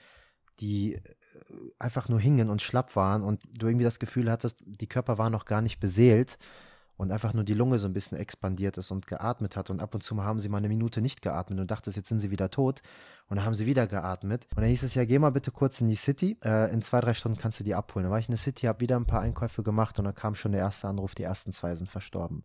die 0.60 0.94
äh, 0.94 1.00
einfach 1.78 2.08
nur 2.08 2.20
hingen 2.20 2.50
und 2.50 2.62
schlapp 2.62 2.96
waren 2.96 3.22
und 3.22 3.42
du 3.58 3.66
irgendwie 3.66 3.84
das 3.84 3.98
Gefühl 3.98 4.30
hattest, 4.30 4.58
die 4.64 4.88
Körper 4.88 5.18
waren 5.18 5.32
noch 5.32 5.44
gar 5.44 5.62
nicht 5.62 5.80
beseelt 5.80 6.38
und 6.98 7.12
einfach 7.12 7.32
nur 7.32 7.44
die 7.44 7.54
Lunge 7.54 7.78
so 7.78 7.86
ein 7.86 7.92
bisschen 7.92 8.18
expandiert 8.18 8.76
ist 8.76 8.90
und 8.90 9.06
geatmet 9.06 9.56
hat. 9.56 9.70
Und 9.70 9.80
ab 9.80 9.94
und 9.94 10.02
zu 10.02 10.22
haben 10.22 10.40
sie 10.40 10.48
mal 10.48 10.58
eine 10.58 10.68
Minute 10.68 11.00
nicht 11.00 11.22
geatmet 11.22 11.60
und 11.60 11.70
dachtest, 11.70 11.96
jetzt 11.96 12.08
sind 12.08 12.18
sie 12.18 12.32
wieder 12.32 12.50
tot. 12.50 12.82
Und 13.28 13.36
dann 13.36 13.46
haben 13.46 13.54
sie 13.54 13.66
wieder 13.66 13.86
geatmet. 13.86 14.48
Und 14.50 14.62
dann 14.62 14.68
hieß 14.68 14.82
es 14.82 14.96
ja, 14.96 15.04
geh 15.04 15.20
mal 15.20 15.30
bitte 15.30 15.52
kurz 15.52 15.80
in 15.80 15.86
die 15.86 15.94
City. 15.94 16.36
Äh, 16.44 16.72
in 16.72 16.82
zwei, 16.82 17.00
drei 17.00 17.14
Stunden 17.14 17.38
kannst 17.38 17.60
du 17.60 17.64
die 17.64 17.76
abholen. 17.76 18.02
Dann 18.02 18.10
war 18.10 18.18
ich 18.18 18.26
in 18.26 18.32
der 18.32 18.38
City, 18.38 18.66
habe 18.66 18.80
wieder 18.80 18.96
ein 18.96 19.06
paar 19.06 19.20
Einkäufe 19.20 19.62
gemacht 19.62 19.96
und 20.00 20.06
dann 20.06 20.14
kam 20.14 20.34
schon 20.34 20.50
der 20.50 20.60
erste 20.60 20.88
Anruf, 20.88 21.14
die 21.14 21.22
ersten 21.22 21.52
zwei 21.52 21.72
sind 21.76 21.88
verstorben. 21.88 22.44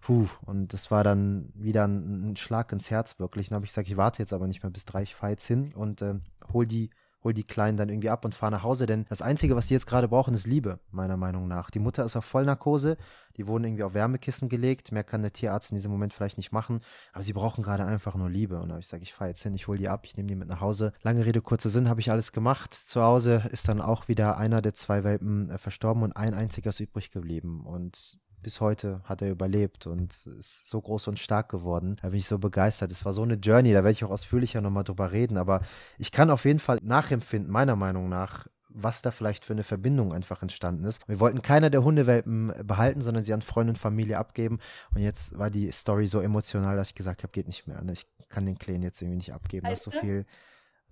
Puh, 0.00 0.28
und 0.46 0.72
das 0.72 0.90
war 0.90 1.04
dann 1.04 1.52
wieder 1.54 1.86
ein, 1.86 2.30
ein 2.30 2.36
Schlag 2.36 2.72
ins 2.72 2.90
Herz 2.90 3.18
wirklich. 3.18 3.50
Dann 3.50 3.56
habe 3.56 3.66
ich 3.66 3.72
gesagt, 3.72 3.88
ich 3.88 3.98
warte 3.98 4.22
jetzt 4.22 4.32
aber 4.32 4.46
nicht 4.46 4.62
mehr 4.62 4.70
bis 4.70 4.86
drei, 4.86 5.02
ich 5.02 5.14
fahre 5.14 5.32
jetzt 5.32 5.46
hin 5.46 5.74
und 5.74 6.00
äh, 6.00 6.14
hol 6.54 6.64
die 6.64 6.88
hol 7.22 7.34
die 7.34 7.44
Kleinen 7.44 7.76
dann 7.76 7.88
irgendwie 7.88 8.10
ab 8.10 8.24
und 8.24 8.34
fahr 8.34 8.50
nach 8.50 8.62
Hause, 8.62 8.86
denn 8.86 9.04
das 9.08 9.22
Einzige, 9.22 9.56
was 9.56 9.66
die 9.66 9.74
jetzt 9.74 9.86
gerade 9.86 10.08
brauchen, 10.08 10.34
ist 10.34 10.46
Liebe, 10.46 10.78
meiner 10.90 11.16
Meinung 11.16 11.48
nach. 11.48 11.70
Die 11.70 11.78
Mutter 11.78 12.04
ist 12.04 12.16
auf 12.16 12.24
Vollnarkose, 12.24 12.96
die 13.36 13.46
wurden 13.46 13.64
irgendwie 13.64 13.84
auf 13.84 13.94
Wärmekissen 13.94 14.48
gelegt, 14.48 14.92
mehr 14.92 15.04
kann 15.04 15.22
der 15.22 15.32
Tierarzt 15.32 15.70
in 15.70 15.76
diesem 15.76 15.90
Moment 15.90 16.12
vielleicht 16.12 16.38
nicht 16.38 16.52
machen, 16.52 16.80
aber 17.12 17.22
sie 17.22 17.32
brauchen 17.32 17.62
gerade 17.62 17.84
einfach 17.84 18.14
nur 18.14 18.30
Liebe. 18.30 18.60
Und 18.60 18.70
ich 18.70 18.86
gesagt, 18.86 19.02
ich 19.02 19.12
fahre 19.12 19.30
jetzt 19.30 19.42
hin, 19.42 19.54
ich 19.54 19.68
hole 19.68 19.78
die 19.78 19.88
ab, 19.88 20.04
ich 20.04 20.16
nehme 20.16 20.28
die 20.28 20.34
mit 20.34 20.48
nach 20.48 20.60
Hause. 20.60 20.92
Lange 21.02 21.26
Rede, 21.26 21.40
kurzer 21.42 21.68
Sinn, 21.68 21.88
habe 21.88 22.00
ich 22.00 22.10
alles 22.10 22.32
gemacht. 22.32 22.72
Zu 22.74 23.02
Hause 23.02 23.44
ist 23.50 23.68
dann 23.68 23.80
auch 23.80 24.08
wieder 24.08 24.38
einer 24.38 24.62
der 24.62 24.74
zwei 24.74 25.04
Welpen 25.04 25.50
äh, 25.50 25.58
verstorben 25.58 26.02
und 26.02 26.16
ein 26.16 26.34
einziger 26.34 26.70
ist 26.70 26.80
übrig 26.80 27.10
geblieben. 27.10 27.64
Und 27.66 28.18
bis 28.42 28.60
heute 28.60 29.00
hat 29.04 29.22
er 29.22 29.30
überlebt 29.30 29.86
und 29.86 30.12
ist 30.12 30.68
so 30.68 30.80
groß 30.80 31.08
und 31.08 31.18
stark 31.18 31.48
geworden. 31.48 31.96
Da 32.02 32.08
bin 32.08 32.18
ich 32.18 32.26
so 32.26 32.38
begeistert. 32.38 32.90
Es 32.90 33.04
war 33.04 33.12
so 33.12 33.22
eine 33.22 33.34
Journey, 33.34 33.72
da 33.72 33.78
werde 33.78 33.92
ich 33.92 34.04
auch 34.04 34.10
ausführlicher 34.10 34.60
nochmal 34.60 34.84
drüber 34.84 35.12
reden. 35.12 35.36
Aber 35.36 35.60
ich 35.98 36.12
kann 36.12 36.30
auf 36.30 36.44
jeden 36.44 36.58
Fall 36.58 36.78
nachempfinden, 36.82 37.52
meiner 37.52 37.76
Meinung 37.76 38.08
nach, 38.08 38.46
was 38.68 39.02
da 39.02 39.10
vielleicht 39.10 39.44
für 39.44 39.52
eine 39.52 39.64
Verbindung 39.64 40.12
einfach 40.12 40.42
entstanden 40.42 40.84
ist. 40.84 41.06
Wir 41.08 41.20
wollten 41.20 41.42
keiner 41.42 41.70
der 41.70 41.82
Hundewelpen 41.82 42.52
behalten, 42.64 43.02
sondern 43.02 43.24
sie 43.24 43.32
an 43.32 43.42
Freunde 43.42 43.72
und 43.72 43.78
Familie 43.78 44.18
abgeben. 44.18 44.58
Und 44.94 45.02
jetzt 45.02 45.38
war 45.38 45.50
die 45.50 45.70
Story 45.72 46.06
so 46.06 46.20
emotional, 46.20 46.76
dass 46.76 46.90
ich 46.90 46.94
gesagt 46.94 47.22
habe, 47.22 47.32
geht 47.32 47.46
nicht 47.46 47.66
mehr. 47.66 47.82
Ne? 47.82 47.92
Ich 47.92 48.06
kann 48.28 48.46
den 48.46 48.58
Kleen 48.58 48.82
jetzt 48.82 49.02
irgendwie 49.02 49.16
nicht 49.16 49.32
abgeben. 49.32 49.66
Da 49.66 49.72
ist 49.72 49.82
so 49.82 49.90
viel 49.90 50.24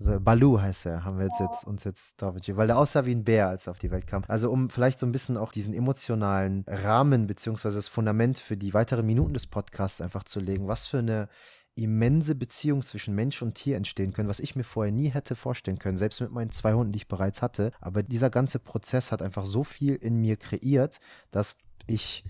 also 0.00 0.20
Balu 0.20 0.60
heißt 0.60 0.86
er, 0.86 1.04
haben 1.04 1.18
wir 1.18 1.26
jetzt, 1.26 1.40
jetzt 1.40 1.64
uns 1.64 1.84
jetzt 1.84 2.22
drauf 2.22 2.34
entschieden, 2.34 2.56
weil 2.56 2.68
der 2.68 2.78
aussah 2.78 3.04
wie 3.04 3.14
ein 3.14 3.24
Bär, 3.24 3.48
als 3.48 3.66
er 3.66 3.72
auf 3.72 3.78
die 3.78 3.90
Welt 3.90 4.06
kam. 4.06 4.22
Also 4.28 4.50
um 4.50 4.70
vielleicht 4.70 4.98
so 4.98 5.06
ein 5.06 5.12
bisschen 5.12 5.36
auch 5.36 5.50
diesen 5.50 5.74
emotionalen 5.74 6.64
Rahmen 6.68 7.26
beziehungsweise 7.26 7.76
das 7.76 7.88
Fundament 7.88 8.38
für 8.38 8.56
die 8.56 8.74
weiteren 8.74 9.06
Minuten 9.06 9.34
des 9.34 9.46
Podcasts 9.46 10.00
einfach 10.00 10.24
zu 10.24 10.40
legen, 10.40 10.68
was 10.68 10.86
für 10.86 10.98
eine 10.98 11.28
immense 11.74 12.34
Beziehung 12.34 12.82
zwischen 12.82 13.14
Mensch 13.14 13.40
und 13.40 13.54
Tier 13.54 13.76
entstehen 13.76 14.12
können, 14.12 14.28
was 14.28 14.40
ich 14.40 14.56
mir 14.56 14.64
vorher 14.64 14.92
nie 14.92 15.08
hätte 15.08 15.36
vorstellen 15.36 15.78
können, 15.78 15.96
selbst 15.96 16.20
mit 16.20 16.32
meinen 16.32 16.50
zwei 16.50 16.74
Hunden, 16.74 16.92
die 16.92 16.98
ich 16.98 17.08
bereits 17.08 17.40
hatte. 17.42 17.72
Aber 17.80 18.02
dieser 18.02 18.30
ganze 18.30 18.58
Prozess 18.58 19.12
hat 19.12 19.22
einfach 19.22 19.46
so 19.46 19.64
viel 19.64 19.94
in 19.94 20.16
mir 20.20 20.36
kreiert, 20.36 20.98
dass 21.30 21.56
ich 21.86 22.24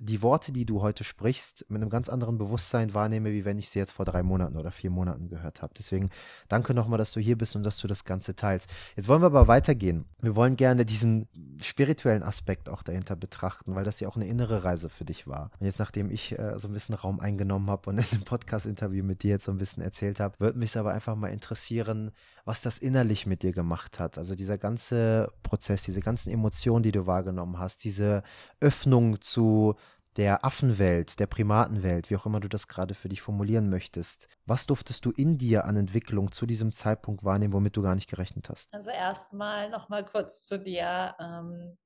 die 0.00 0.22
Worte, 0.22 0.52
die 0.52 0.64
du 0.64 0.82
heute 0.82 1.04
sprichst, 1.04 1.66
mit 1.68 1.82
einem 1.82 1.90
ganz 1.90 2.08
anderen 2.08 2.38
Bewusstsein 2.38 2.94
wahrnehme, 2.94 3.32
wie 3.32 3.44
wenn 3.44 3.58
ich 3.58 3.68
sie 3.68 3.78
jetzt 3.78 3.92
vor 3.92 4.04
drei 4.04 4.22
Monaten 4.22 4.56
oder 4.56 4.70
vier 4.70 4.90
Monaten 4.90 5.28
gehört 5.28 5.62
habe. 5.62 5.74
Deswegen 5.76 6.10
danke 6.48 6.74
nochmal, 6.74 6.98
dass 6.98 7.12
du 7.12 7.20
hier 7.20 7.36
bist 7.36 7.56
und 7.56 7.62
dass 7.62 7.78
du 7.78 7.86
das 7.86 8.04
Ganze 8.04 8.36
teilst. 8.36 8.70
Jetzt 8.96 9.08
wollen 9.08 9.22
wir 9.22 9.26
aber 9.26 9.48
weitergehen. 9.48 10.04
Wir 10.20 10.36
wollen 10.36 10.56
gerne 10.56 10.84
diesen 10.84 11.28
spirituellen 11.60 12.22
Aspekt 12.22 12.68
auch 12.68 12.82
dahinter 12.82 13.16
betrachten, 13.16 13.74
weil 13.74 13.84
das 13.84 14.00
ja 14.00 14.08
auch 14.08 14.16
eine 14.16 14.26
innere 14.26 14.64
Reise 14.64 14.88
für 14.88 15.04
dich 15.04 15.26
war. 15.26 15.50
Und 15.58 15.66
jetzt, 15.66 15.78
nachdem 15.78 16.10
ich 16.10 16.38
äh, 16.38 16.58
so 16.58 16.68
ein 16.68 16.72
bisschen 16.72 16.94
Raum 16.94 17.20
eingenommen 17.20 17.70
habe 17.70 17.90
und 17.90 17.98
in 17.98 18.04
dem 18.12 18.24
Podcast-Interview 18.24 19.04
mit 19.04 19.22
dir 19.22 19.30
jetzt 19.30 19.44
so 19.44 19.52
ein 19.52 19.58
bisschen 19.58 19.82
erzählt 19.82 20.20
habe, 20.20 20.38
würde 20.38 20.58
mich 20.58 20.76
aber 20.76 20.92
einfach 20.92 21.16
mal 21.16 21.28
interessieren, 21.28 22.12
was 22.44 22.62
das 22.62 22.78
innerlich 22.78 23.26
mit 23.26 23.42
dir 23.42 23.52
gemacht 23.52 23.98
hat. 23.98 24.16
Also 24.16 24.34
dieser 24.34 24.58
ganze 24.58 25.30
Prozess, 25.42 25.82
diese 25.82 26.00
ganzen 26.00 26.30
Emotionen, 26.30 26.82
die 26.82 26.92
du 26.92 27.06
wahrgenommen 27.06 27.58
hast, 27.58 27.84
diese 27.84 28.22
Öffnung 28.60 29.20
zu 29.20 29.74
der 30.18 30.44
Affenwelt, 30.44 31.20
der 31.20 31.28
Primatenwelt, 31.28 32.10
wie 32.10 32.16
auch 32.16 32.26
immer 32.26 32.40
du 32.40 32.48
das 32.48 32.66
gerade 32.66 32.94
für 32.94 33.08
dich 33.08 33.22
formulieren 33.22 33.70
möchtest. 33.70 34.28
Was 34.46 34.66
durftest 34.66 35.04
du 35.04 35.12
in 35.12 35.38
dir 35.38 35.64
an 35.64 35.76
Entwicklung 35.76 36.32
zu 36.32 36.44
diesem 36.44 36.72
Zeitpunkt 36.72 37.24
wahrnehmen, 37.24 37.52
womit 37.54 37.76
du 37.76 37.82
gar 37.82 37.94
nicht 37.94 38.10
gerechnet 38.10 38.50
hast? 38.50 38.74
Also 38.74 38.90
erstmal 38.90 39.70
nochmal 39.70 40.04
kurz 40.04 40.44
zu 40.44 40.58
dir. 40.58 41.14
Ähm, 41.20 41.78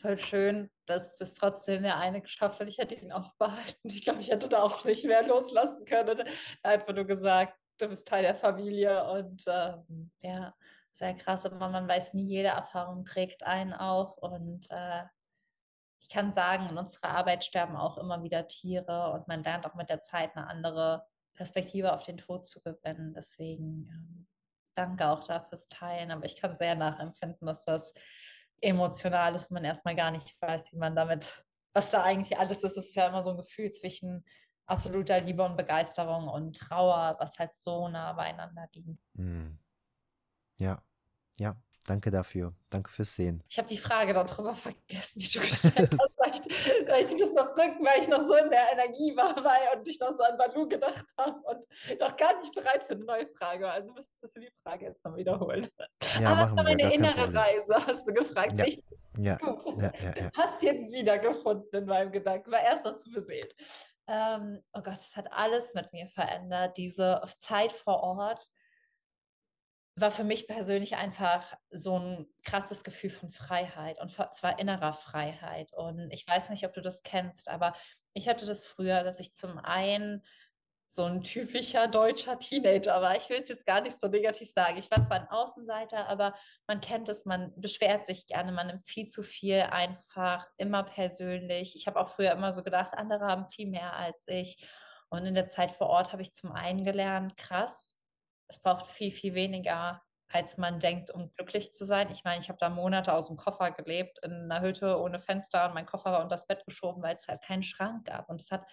voll 0.00 0.18
schön, 0.18 0.70
dass 0.86 1.16
das 1.16 1.34
trotzdem 1.34 1.82
der 1.82 1.98
eine 1.98 2.22
geschafft 2.22 2.60
hat. 2.60 2.68
Ich 2.68 2.78
hätte 2.78 2.94
ihn 2.94 3.12
auch 3.12 3.34
behalten. 3.34 3.90
Ich 3.90 4.02
glaube, 4.02 4.22
ich 4.22 4.30
hätte 4.30 4.48
da 4.48 4.62
auch 4.62 4.82
nicht 4.86 5.04
mehr 5.04 5.26
loslassen 5.26 5.84
können. 5.84 6.26
Einfach 6.62 6.94
nur 6.94 7.04
gesagt, 7.04 7.54
du 7.76 7.88
bist 7.88 8.08
Teil 8.08 8.22
der 8.22 8.36
Familie 8.36 9.06
und 9.10 9.44
ähm, 9.46 10.10
ja, 10.22 10.54
sehr 10.92 11.14
krass, 11.14 11.44
aber 11.44 11.68
man 11.68 11.88
weiß 11.88 12.14
nie, 12.14 12.26
jede 12.26 12.48
Erfahrung 12.48 13.04
prägt 13.04 13.42
einen 13.42 13.72
auch 13.72 14.16
und 14.16 14.66
äh, 14.70 15.02
ich 16.04 16.10
kann 16.10 16.32
sagen, 16.32 16.68
in 16.68 16.76
unserer 16.76 17.16
Arbeit 17.16 17.46
sterben 17.46 17.76
auch 17.76 17.96
immer 17.96 18.22
wieder 18.22 18.46
Tiere 18.46 19.12
und 19.12 19.26
man 19.26 19.42
lernt 19.42 19.64
auch 19.64 19.74
mit 19.74 19.88
der 19.88 20.00
Zeit 20.00 20.36
eine 20.36 20.46
andere 20.46 21.06
Perspektive 21.32 21.94
auf 21.94 22.02
den 22.02 22.18
Tod 22.18 22.46
zu 22.46 22.62
gewinnen. 22.62 23.14
Deswegen 23.14 23.88
ähm, 23.90 24.26
danke 24.74 25.08
auch 25.08 25.24
dafür 25.24 25.48
fürs 25.48 25.68
Teilen, 25.70 26.10
aber 26.10 26.26
ich 26.26 26.36
kann 26.36 26.58
sehr 26.58 26.74
nachempfinden, 26.74 27.46
dass 27.46 27.64
das 27.64 27.94
emotional 28.60 29.34
ist 29.34 29.50
und 29.50 29.54
man 29.54 29.64
erstmal 29.64 29.96
gar 29.96 30.10
nicht 30.10 30.36
weiß, 30.42 30.74
wie 30.74 30.76
man 30.76 30.94
damit, 30.94 31.42
was 31.72 31.90
da 31.90 32.02
eigentlich 32.02 32.38
alles 32.38 32.62
ist. 32.62 32.76
Es 32.76 32.88
ist 32.88 32.96
ja 32.96 33.08
immer 33.08 33.22
so 33.22 33.30
ein 33.30 33.38
Gefühl 33.38 33.70
zwischen 33.70 34.26
absoluter 34.66 35.22
Liebe 35.22 35.42
und 35.42 35.56
Begeisterung 35.56 36.28
und 36.28 36.58
Trauer, 36.58 37.16
was 37.18 37.38
halt 37.38 37.54
so 37.54 37.88
nah 37.88 38.12
beieinander 38.12 38.68
liegen. 38.74 39.00
Mm. 39.14 39.58
Ja, 40.58 40.82
ja, 41.38 41.56
danke 41.86 42.10
dafür. 42.10 42.54
Danke 42.70 42.90
fürs 42.90 43.14
Sehen. 43.14 43.42
Ich 43.48 43.58
habe 43.58 43.68
die 43.68 43.78
Frage 43.78 44.12
darüber 44.12 44.54
vergessen, 44.56 45.20
die 45.20 45.28
du 45.28 45.40
gestellt 45.40 45.96
hast, 46.00 46.20
weil 46.20 47.04
ich, 47.04 47.16
das 47.16 47.32
noch 47.32 47.56
rücken, 47.56 47.84
weil 47.84 48.00
ich 48.00 48.08
noch 48.08 48.26
so 48.26 48.34
in 48.34 48.50
der 48.50 48.72
Energie 48.72 49.16
war 49.16 49.36
weil, 49.44 49.78
und 49.78 49.88
ich 49.88 50.00
noch 50.00 50.12
so 50.16 50.22
an 50.22 50.36
Balu 50.36 50.68
gedacht 50.68 51.06
habe 51.18 51.40
und 51.44 52.00
noch 52.00 52.16
gar 52.16 52.38
nicht 52.38 52.54
bereit 52.54 52.84
für 52.84 52.94
eine 52.94 53.04
neue 53.04 53.28
Frage. 53.38 53.70
Also 53.70 53.92
müsstest 53.92 54.36
du 54.36 54.40
die 54.40 54.52
Frage 54.62 54.86
jetzt 54.86 55.04
noch 55.04 55.16
wiederholen. 55.16 55.68
Ja, 56.20 56.32
Aber 56.32 56.50
es 56.50 56.56
war 56.56 56.64
meine 56.64 56.92
innere 56.92 57.32
Reise, 57.32 57.74
hast 57.86 58.08
du 58.08 58.12
gefragt, 58.12 58.52
ja. 58.56 58.64
richtig? 58.64 58.84
Ja. 59.18 59.38
ja, 59.76 59.92
ja, 59.98 60.14
ja. 60.16 60.30
Hast 60.36 60.62
jetzt 60.62 60.92
wiedergefunden 60.92 61.68
in 61.72 61.86
meinem 61.86 62.10
Gedanken, 62.10 62.50
war 62.50 62.60
erst 62.60 62.84
noch 62.84 62.96
zu 62.96 63.10
beseelt. 63.10 63.54
Ähm, 64.06 64.62
oh 64.72 64.82
Gott, 64.82 64.98
es 64.98 65.16
hat 65.16 65.32
alles 65.32 65.74
mit 65.74 65.92
mir 65.92 66.08
verändert. 66.08 66.76
Diese 66.76 67.22
Zeit 67.38 67.72
vor 67.72 68.02
Ort 68.02 68.46
war 69.96 70.10
für 70.10 70.24
mich 70.24 70.48
persönlich 70.48 70.96
einfach 70.96 71.56
so 71.70 71.98
ein 71.98 72.26
krasses 72.42 72.82
Gefühl 72.82 73.10
von 73.10 73.30
Freiheit 73.30 74.00
und 74.00 74.10
zwar 74.10 74.58
innerer 74.58 74.92
Freiheit. 74.92 75.72
Und 75.72 76.10
ich 76.10 76.26
weiß 76.26 76.50
nicht, 76.50 76.66
ob 76.66 76.72
du 76.74 76.80
das 76.80 77.02
kennst, 77.02 77.48
aber 77.48 77.74
ich 78.12 78.28
hatte 78.28 78.46
das 78.46 78.64
früher, 78.64 79.04
dass 79.04 79.20
ich 79.20 79.34
zum 79.34 79.58
einen 79.58 80.24
so 80.88 81.04
ein 81.04 81.22
typischer 81.22 81.88
deutscher 81.88 82.38
Teenager 82.38 83.02
war. 83.02 83.16
Ich 83.16 83.28
will 83.28 83.40
es 83.40 83.48
jetzt 83.48 83.66
gar 83.66 83.80
nicht 83.80 83.98
so 83.98 84.06
negativ 84.06 84.52
sagen. 84.52 84.78
Ich 84.78 84.90
war 84.90 85.02
zwar 85.02 85.20
ein 85.20 85.28
Außenseiter, 85.28 86.08
aber 86.08 86.34
man 86.68 86.80
kennt 86.80 87.08
es, 87.08 87.24
man 87.24 87.52
beschwert 87.56 88.06
sich 88.06 88.26
gerne, 88.26 88.52
man 88.52 88.68
nimmt 88.68 88.86
viel 88.86 89.06
zu 89.06 89.22
viel 89.22 89.60
einfach, 89.60 90.46
immer 90.56 90.84
persönlich. 90.84 91.74
Ich 91.74 91.86
habe 91.88 92.00
auch 92.00 92.10
früher 92.10 92.32
immer 92.32 92.52
so 92.52 92.62
gedacht, 92.62 92.94
andere 92.94 93.26
haben 93.26 93.48
viel 93.48 93.68
mehr 93.68 93.94
als 93.94 94.28
ich. 94.28 94.64
Und 95.08 95.26
in 95.26 95.34
der 95.34 95.48
Zeit 95.48 95.72
vor 95.72 95.88
Ort 95.88 96.12
habe 96.12 96.22
ich 96.22 96.32
zum 96.32 96.52
einen 96.52 96.84
gelernt, 96.84 97.36
krass, 97.36 97.96
es 98.48 98.60
braucht 98.60 98.90
viel, 98.90 99.10
viel 99.10 99.34
weniger, 99.34 100.02
als 100.28 100.58
man 100.58 100.80
denkt, 100.80 101.10
um 101.10 101.32
glücklich 101.36 101.72
zu 101.72 101.86
sein. 101.86 102.10
Ich 102.10 102.24
meine, 102.24 102.40
ich 102.40 102.48
habe 102.48 102.58
da 102.58 102.68
Monate 102.68 103.12
aus 103.12 103.28
dem 103.28 103.36
Koffer 103.36 103.70
gelebt, 103.70 104.18
in 104.24 104.32
einer 104.32 104.62
Hütte 104.62 104.98
ohne 104.98 105.20
Fenster 105.20 105.66
und 105.66 105.74
mein 105.74 105.86
Koffer 105.86 106.12
war 106.12 106.22
unter 106.22 106.34
das 106.34 106.46
Bett 106.46 106.64
geschoben, 106.64 107.02
weil 107.02 107.14
es 107.14 107.28
halt 107.28 107.42
keinen 107.42 107.62
Schrank 107.62 108.06
gab. 108.06 108.28
Und 108.28 108.40
es 108.40 108.50
hat 108.50 108.64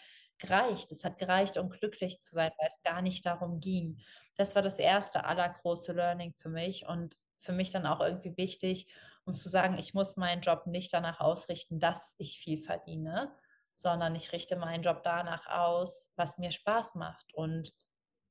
gereicht. 0.42 0.92
Es 0.92 1.06
hat 1.06 1.18
gereicht, 1.18 1.58
um 1.58 1.70
glücklich 1.70 2.20
zu 2.20 2.34
sein, 2.34 2.52
weil 2.58 2.70
es 2.70 2.82
gar 2.84 3.02
nicht 3.02 3.26
darum 3.26 3.60
ging. 3.60 4.02
Das 4.36 4.56
war 4.56 4.62
das 4.62 4.80
erste 4.80 5.24
allergrößte 5.24 5.94
Learning 5.94 6.34
für 6.34 6.50
mich 6.50 6.86
und 6.88 7.16
für 7.40 7.54
mich 7.54 7.72
dann 7.72 7.86
auch 7.86 8.02
irgendwie 8.02 8.36
wichtig, 8.38 8.88
um 9.26 9.36
zu 9.36 9.50
sagen, 9.50 9.78
ich 9.78 9.94
muss 9.94 10.18
meinen 10.18 10.42
Job 10.42 10.68
nicht 10.68 10.94
danach 10.94 11.20
ausrichten, 11.20 11.80
dass 11.80 12.16
ich 12.18 12.40
viel 12.40 12.64
verdiene, 12.64 13.32
sondern 13.74 14.16
ich 14.16 14.32
richte 14.32 14.56
meinen 14.58 14.84
Job 14.84 15.04
danach 15.04 15.48
aus, 15.48 16.14
was 16.18 16.38
mir 16.38 16.52
Spaß 16.52 16.96
macht. 16.96 17.34
Und 17.34 17.72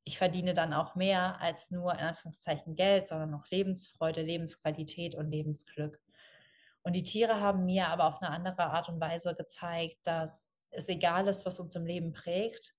ich 0.04 0.18
verdiene 0.18 0.54
dann 0.54 0.72
auch 0.72 0.94
mehr 0.94 1.40
als 1.40 1.70
nur 1.70 1.92
in 1.92 2.00
Anführungszeichen 2.00 2.74
Geld, 2.74 3.08
sondern 3.08 3.34
auch 3.34 3.46
Lebensfreude, 3.48 4.22
Lebensqualität 4.22 5.14
und 5.14 5.30
Lebensglück. 5.30 6.00
Und 6.82 6.96
die 6.96 7.02
Tiere 7.02 7.40
haben 7.40 7.66
mir 7.66 7.88
aber 7.88 8.04
auf 8.04 8.22
eine 8.22 8.30
andere 8.30 8.64
Art 8.64 8.88
und 8.88 9.00
Weise 9.00 9.34
gezeigt, 9.34 9.98
dass 10.04 10.66
es 10.70 10.88
egal 10.88 11.28
ist, 11.28 11.44
was 11.44 11.60
uns 11.60 11.76
im 11.76 11.84
Leben 11.84 12.12
prägt, 12.12 12.74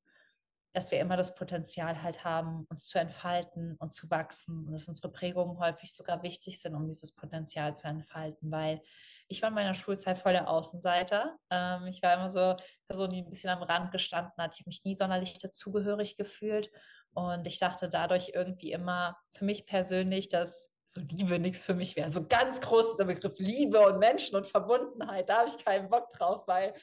dass 0.73 0.89
wir 0.89 0.99
immer 0.99 1.17
das 1.17 1.35
Potenzial 1.35 2.01
halt 2.01 2.23
haben, 2.23 2.65
uns 2.69 2.85
zu 2.85 2.97
entfalten 2.97 3.75
und 3.77 3.93
zu 3.93 4.09
wachsen 4.09 4.65
und 4.65 4.71
dass 4.71 4.87
unsere 4.87 5.11
Prägungen 5.11 5.59
häufig 5.59 5.93
sogar 5.93 6.23
wichtig 6.23 6.61
sind, 6.61 6.75
um 6.75 6.87
dieses 6.87 7.13
Potenzial 7.13 7.75
zu 7.75 7.87
entfalten, 7.87 8.51
weil 8.51 8.81
ich 9.27 9.41
war 9.41 9.49
in 9.49 9.55
meiner 9.55 9.75
Schulzeit 9.75 10.17
voll 10.17 10.33
der 10.33 10.49
Außenseiter. 10.49 11.37
Ähm, 11.49 11.87
ich 11.87 12.01
war 12.01 12.15
immer 12.15 12.29
so 12.29 12.55
Person, 12.87 13.09
die 13.09 13.21
ein 13.21 13.29
bisschen 13.29 13.49
am 13.49 13.63
Rand 13.63 13.91
gestanden 13.91 14.33
hat. 14.37 14.53
Ich 14.53 14.61
habe 14.61 14.69
mich 14.69 14.83
nie 14.83 14.93
sonderlich 14.93 15.39
dazugehörig 15.39 16.17
gefühlt 16.17 16.69
und 17.13 17.47
ich 17.47 17.59
dachte 17.59 17.89
dadurch 17.89 18.31
irgendwie 18.33 18.71
immer 18.71 19.17
für 19.29 19.45
mich 19.45 19.65
persönlich, 19.65 20.29
dass 20.29 20.69
so 20.91 20.99
Liebe 20.99 21.39
nichts 21.39 21.65
für 21.65 21.73
mich 21.73 21.95
wäre. 21.95 22.09
So 22.09 22.27
ganz 22.27 22.59
groß 22.59 22.91
dieser 22.91 23.05
Begriff 23.05 23.39
Liebe 23.39 23.79
und 23.79 23.99
Menschen 23.99 24.35
und 24.35 24.45
Verbundenheit, 24.45 25.29
da 25.29 25.39
habe 25.39 25.49
ich 25.49 25.63
keinen 25.63 25.89
Bock 25.89 26.09
drauf, 26.09 26.45
weil 26.47 26.73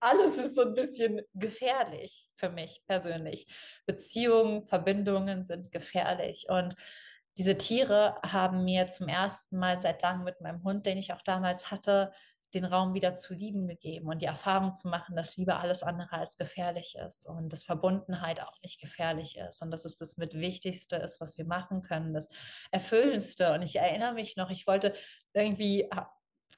alles 0.00 0.36
ist 0.36 0.56
so 0.56 0.62
ein 0.62 0.74
bisschen 0.74 1.20
gefährlich 1.34 2.28
für 2.34 2.50
mich 2.50 2.82
persönlich. 2.88 3.46
Beziehungen, 3.86 4.64
Verbindungen 4.64 5.44
sind 5.44 5.70
gefährlich. 5.70 6.46
Und 6.48 6.74
diese 7.36 7.56
Tiere 7.56 8.16
haben 8.26 8.64
mir 8.64 8.88
zum 8.88 9.06
ersten 9.06 9.58
Mal 9.58 9.78
seit 9.78 10.02
langem 10.02 10.24
mit 10.24 10.40
meinem 10.40 10.64
Hund, 10.64 10.84
den 10.84 10.98
ich 10.98 11.12
auch 11.12 11.22
damals 11.22 11.70
hatte, 11.70 12.12
den 12.54 12.64
Raum 12.64 12.94
wieder 12.94 13.14
zu 13.16 13.34
lieben 13.34 13.66
gegeben 13.66 14.08
und 14.08 14.20
die 14.20 14.26
Erfahrung 14.26 14.72
zu 14.72 14.88
machen, 14.88 15.16
dass 15.16 15.36
Liebe 15.36 15.56
alles 15.56 15.82
andere 15.82 16.12
als 16.12 16.36
gefährlich 16.36 16.96
ist 17.06 17.26
und 17.26 17.52
dass 17.52 17.62
Verbundenheit 17.62 18.40
auch 18.40 18.60
nicht 18.62 18.80
gefährlich 18.80 19.38
ist 19.38 19.62
und 19.62 19.70
dass 19.70 19.84
es 19.84 19.96
das 19.96 20.16
mit 20.16 20.34
Wichtigste 20.34 20.96
ist, 20.96 21.20
was 21.20 21.38
wir 21.38 21.44
machen 21.44 21.82
können, 21.82 22.14
das 22.14 22.28
Erfüllendste. 22.70 23.52
Und 23.52 23.62
ich 23.62 23.76
erinnere 23.76 24.14
mich 24.14 24.36
noch, 24.36 24.50
ich 24.50 24.66
wollte 24.66 24.94
irgendwie 25.32 25.88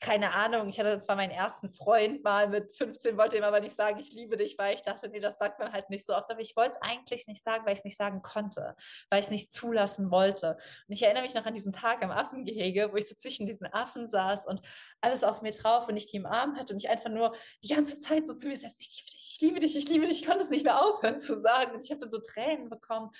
keine 0.01 0.33
Ahnung, 0.33 0.69
ich 0.69 0.79
hatte 0.79 1.01
zwar 1.01 1.17
meinen 1.17 1.31
ersten 1.31 1.71
Freund 1.71 2.23
mal 2.25 2.49
mit 2.49 2.75
15, 2.75 3.17
wollte 3.17 3.37
ihm 3.37 3.45
aber 3.45 3.61
nicht 3.61 3.77
sagen, 3.77 3.99
ich 3.99 4.13
liebe 4.13 4.37
dich, 4.37 4.59
weil 4.59 4.75
ich 4.75 4.83
dachte, 4.83 5.09
nee, 5.09 5.21
das 5.21 5.39
sagt 5.39 5.59
man 5.59 5.73
halt 5.73 5.91
nicht 5.91 6.05
so 6.05 6.15
oft. 6.15 6.31
Aber 6.31 6.41
ich 6.41 6.57
wollte 6.57 6.73
es 6.73 6.83
eigentlich 6.83 7.27
nicht 7.27 7.43
sagen, 7.43 7.65
weil 7.65 7.73
ich 7.73 7.81
es 7.81 7.85
nicht 7.85 7.97
sagen 7.97 8.23
konnte, 8.23 8.77
weil 9.11 9.21
ich 9.21 9.27
es 9.27 9.31
nicht 9.31 9.53
zulassen 9.53 10.11
wollte. 10.11 10.59
Und 10.89 10.95
ich 10.95 11.03
erinnere 11.03 11.23
mich 11.23 11.35
noch 11.35 11.47
an 11.47 11.55
diesen 11.55 11.73
Tag 11.73 12.03
am 12.03 12.11
Affengehege, 12.11 12.93
wo 12.93 12.97
ich 12.97 13.09
so 13.09 13.15
zwischen 13.15 13.47
diesen 13.47 13.67
Affen 13.73 14.09
saß 14.09 14.47
und 14.47 14.61
alles 15.01 15.25
auf 15.25 15.43
mir 15.43 15.53
drauf 15.53 15.89
und 15.89 15.97
ich 15.97 16.07
die 16.07 16.17
im 16.17 16.27
Arm 16.27 16.57
hatte 16.57 16.73
und 16.73 16.79
ich 16.79 16.89
einfach 16.89 17.11
nur 17.11 17.35
die 17.63 17.69
ganze 17.69 18.01
Zeit 18.01 18.27
so 18.27 18.35
zu 18.35 18.49
mir 18.49 18.57
selbst, 18.57 18.81
ich 18.81 18.91
liebe 18.91 19.11
dich, 19.11 19.33
ich 19.33 19.41
liebe 19.41 19.61
dich, 19.61 19.77
ich 19.77 19.89
liebe 19.89 20.07
dich, 20.07 20.21
ich 20.21 20.27
konnte 20.27 20.43
es 20.43 20.51
nicht 20.51 20.65
mehr 20.65 20.83
aufhören 20.83 21.19
zu 21.19 21.41
sagen. 21.41 21.75
Und 21.75 21.85
ich 21.85 21.91
habe 21.91 22.01
dann 22.01 22.11
so 22.11 22.19
Tränen 22.19 22.69
bekommen. 22.69 23.11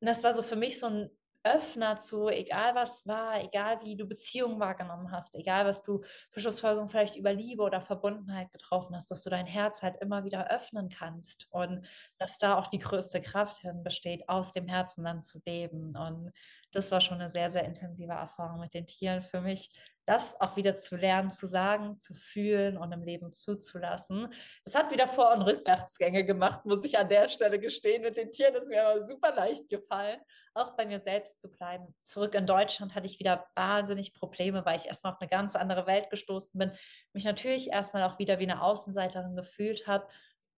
Und 0.00 0.08
das 0.08 0.22
war 0.24 0.34
so 0.34 0.42
für 0.42 0.56
mich 0.56 0.78
so 0.78 0.86
ein 0.86 1.10
Öffner 1.42 1.98
zu, 1.98 2.28
egal 2.28 2.74
was 2.74 3.06
war, 3.06 3.42
egal 3.42 3.80
wie 3.82 3.96
du 3.96 4.06
Beziehungen 4.06 4.60
wahrgenommen 4.60 5.10
hast, 5.10 5.34
egal 5.36 5.66
was 5.66 5.82
du 5.82 6.02
für 6.30 6.40
Schlussfolgerungen 6.40 6.90
vielleicht 6.90 7.16
über 7.16 7.32
Liebe 7.32 7.62
oder 7.62 7.80
Verbundenheit 7.80 8.52
getroffen 8.52 8.94
hast, 8.94 9.10
dass 9.10 9.22
du 9.22 9.30
dein 9.30 9.46
Herz 9.46 9.82
halt 9.82 9.96
immer 10.00 10.24
wieder 10.24 10.50
öffnen 10.50 10.88
kannst 10.90 11.46
und 11.50 11.86
dass 12.18 12.38
da 12.38 12.58
auch 12.58 12.66
die 12.66 12.78
größte 12.78 13.22
Kraft 13.22 13.58
hin 13.58 13.82
besteht, 13.82 14.28
aus 14.28 14.52
dem 14.52 14.68
Herzen 14.68 15.04
dann 15.04 15.22
zu 15.22 15.40
leben. 15.46 15.96
Und 15.96 16.32
das 16.72 16.90
war 16.90 17.00
schon 17.00 17.20
eine 17.20 17.30
sehr, 17.30 17.50
sehr 17.50 17.64
intensive 17.64 18.12
Erfahrung 18.12 18.60
mit 18.60 18.74
den 18.74 18.86
Tieren 18.86 19.22
für 19.22 19.40
mich, 19.40 19.70
das 20.06 20.40
auch 20.40 20.56
wieder 20.56 20.76
zu 20.76 20.96
lernen, 20.96 21.30
zu 21.30 21.46
sagen, 21.46 21.94
zu 21.94 22.14
fühlen 22.14 22.76
und 22.76 22.90
im 22.92 23.02
Leben 23.02 23.32
zuzulassen. 23.32 24.32
Es 24.64 24.74
hat 24.74 24.90
wieder 24.90 25.06
Vor- 25.06 25.32
und 25.34 25.42
Rückwärtsgänge 25.42 26.24
gemacht, 26.24 26.64
muss 26.66 26.84
ich 26.84 26.98
an 26.98 27.08
der 27.08 27.28
Stelle 27.28 27.60
gestehen. 27.60 28.02
Mit 28.02 28.16
den 28.16 28.30
Tieren 28.30 28.54
ist 28.54 28.68
mir 28.68 28.86
aber 28.86 29.06
super 29.06 29.34
leicht 29.34 29.68
gefallen, 29.68 30.20
auch 30.54 30.76
bei 30.76 30.86
mir 30.86 31.00
selbst 31.00 31.40
zu 31.40 31.50
bleiben. 31.50 31.94
Zurück 32.02 32.34
in 32.34 32.46
Deutschland 32.46 32.94
hatte 32.94 33.06
ich 33.06 33.20
wieder 33.20 33.46
wahnsinnig 33.54 34.14
Probleme, 34.14 34.64
weil 34.64 34.78
ich 34.78 34.86
erstmal 34.86 35.12
auf 35.12 35.20
eine 35.20 35.28
ganz 35.28 35.54
andere 35.54 35.86
Welt 35.86 36.10
gestoßen 36.10 36.58
bin, 36.58 36.72
mich 37.12 37.24
natürlich 37.24 37.70
erstmal 37.70 38.02
auch 38.02 38.18
wieder 38.18 38.38
wie 38.38 38.50
eine 38.50 38.62
Außenseiterin 38.62 39.36
gefühlt 39.36 39.86
habe. 39.86 40.08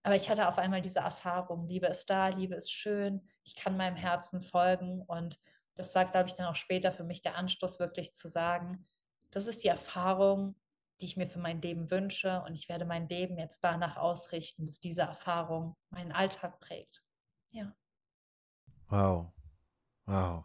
Aber 0.02 0.16
ich 0.16 0.30
hatte 0.30 0.48
auf 0.48 0.58
einmal 0.58 0.82
diese 0.82 1.00
Erfahrung, 1.00 1.68
Liebe 1.68 1.86
ist 1.86 2.10
da, 2.10 2.28
Liebe 2.28 2.54
ist 2.56 2.72
schön, 2.72 3.28
ich 3.44 3.54
kann 3.54 3.76
meinem 3.76 3.96
Herzen 3.96 4.42
folgen 4.42 5.02
und 5.02 5.38
das 5.74 5.94
war, 5.94 6.04
glaube 6.04 6.28
ich, 6.28 6.34
dann 6.34 6.46
auch 6.46 6.56
später 6.56 6.92
für 6.92 7.04
mich 7.04 7.22
der 7.22 7.36
Anstoß, 7.36 7.78
wirklich 7.78 8.12
zu 8.12 8.28
sagen, 8.28 8.86
das 9.32 9.46
ist 9.46 9.64
die 9.64 9.68
Erfahrung, 9.68 10.54
die 11.00 11.06
ich 11.06 11.16
mir 11.16 11.26
für 11.26 11.40
mein 11.40 11.60
Leben 11.60 11.90
wünsche 11.90 12.42
und 12.46 12.54
ich 12.54 12.68
werde 12.68 12.84
mein 12.84 13.08
Leben 13.08 13.36
jetzt 13.38 13.64
danach 13.64 13.96
ausrichten, 13.96 14.66
dass 14.66 14.78
diese 14.78 15.02
Erfahrung 15.02 15.74
meinen 15.90 16.12
Alltag 16.12 16.60
prägt. 16.60 17.02
Ja. 17.50 17.74
Wow. 18.88 19.32
Wow. 20.06 20.44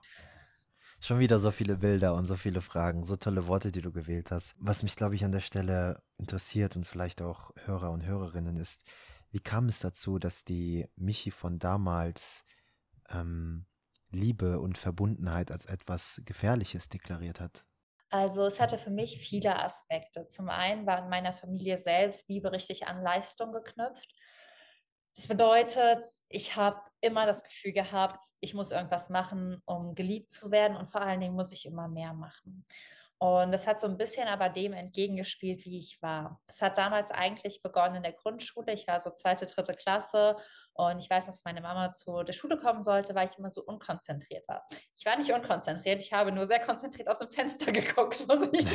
Schon 1.00 1.20
wieder 1.20 1.38
so 1.38 1.52
viele 1.52 1.78
Bilder 1.78 2.16
und 2.16 2.26
so 2.26 2.36
viele 2.36 2.62
Fragen, 2.62 3.04
so 3.04 3.18
tolle 3.18 3.46
Worte, 3.46 3.72
die 3.72 3.82
du 3.82 3.92
gewählt 3.92 4.32
hast. 4.32 4.56
Was 4.58 4.82
mich, 4.82 4.96
glaube 4.96 5.14
ich, 5.14 5.24
an 5.24 5.32
der 5.32 5.42
Stelle 5.42 6.02
interessiert 6.18 6.76
und 6.76 6.88
vielleicht 6.88 7.22
auch 7.22 7.52
Hörer 7.66 7.92
und 7.92 8.06
Hörerinnen 8.06 8.58
ist, 8.58 8.84
wie 9.30 9.40
kam 9.40 9.68
es 9.68 9.80
dazu, 9.80 10.18
dass 10.18 10.44
die 10.44 10.88
Michi 10.96 11.30
von 11.30 11.60
damals 11.60 12.46
ähm, 13.10 13.68
Liebe 14.10 14.60
und 14.60 14.78
Verbundenheit 14.78 15.52
als 15.52 15.66
etwas 15.66 16.22
Gefährliches 16.26 16.90
deklariert 16.90 17.40
hat? 17.40 17.64
Also 18.10 18.46
es 18.46 18.60
hatte 18.60 18.78
für 18.78 18.90
mich 18.90 19.20
viele 19.20 19.62
Aspekte. 19.62 20.26
Zum 20.26 20.50
einen 20.50 20.86
war 20.86 21.00
in 21.00 21.10
meiner 21.10 21.34
Familie 21.34 21.78
selbst 21.78 22.30
Liebe 22.30 22.52
richtig 22.52 22.88
an 22.88 23.04
Leistung 23.04 23.52
geknüpft. 23.52 24.14
Das 25.16 25.28
bedeutet, 25.28 26.04
ich 26.30 26.56
habe 26.56 26.80
immer 27.02 27.26
das 27.26 27.44
Gefühl 27.44 27.74
gehabt, 27.74 28.22
ich 28.40 28.54
muss 28.54 28.72
irgendwas 28.72 29.10
machen, 29.10 29.62
um 29.66 29.96
geliebt 29.96 30.32
zu 30.32 30.52
werden 30.52 30.78
und 30.78 30.92
vor 30.92 31.02
allen 31.02 31.20
Dingen 31.20 31.36
muss 31.36 31.52
ich 31.52 31.66
immer 31.66 31.88
mehr 31.88 32.14
machen. 32.14 32.66
Und 33.20 33.52
das 33.52 33.66
hat 33.66 33.82
so 33.82 33.88
ein 33.88 33.98
bisschen 33.98 34.28
aber 34.28 34.50
dem 34.50 34.74
entgegengespielt, 34.74 35.66
wie 35.66 35.80
ich 35.80 36.00
war. 36.04 36.40
Das 36.46 36.62
hat 36.62 36.78
damals 36.78 37.10
eigentlich 37.10 37.64
begonnen 37.64 37.96
in 37.96 38.04
der 38.04 38.14
Grundschule. 38.14 38.74
Ich 38.74 38.88
war 38.88 39.00
so 39.00 39.10
zweite, 39.10 39.48
dritte 39.48 39.74
Klasse 39.74 40.36
und 40.74 41.00
ich 41.00 41.10
weiß, 41.10 41.26
dass 41.26 41.44
meine 41.44 41.62
Mama 41.62 41.92
zu 41.94 42.22
der 42.22 42.34
Schule 42.34 42.58
kommen 42.58 42.84
sollte, 42.84 43.16
weil 43.16 43.28
ich 43.28 43.40
immer 43.40 43.50
so 43.50 43.64
unkonzentriert 43.64 44.48
war. 44.48 44.68
Ich 44.96 45.04
war 45.08 45.18
nicht 45.18 45.34
unkonzentriert, 45.34 46.00
ich 46.00 46.14
habe 46.14 46.32
nur 46.32 46.46
sehr 46.46 46.60
konzentriert 46.60 47.08
aus 47.08 47.18
dem 47.18 47.30
Fenster 47.30 47.72
geguckt, 47.72 48.28
muss 48.28 48.48
ich 48.52 48.68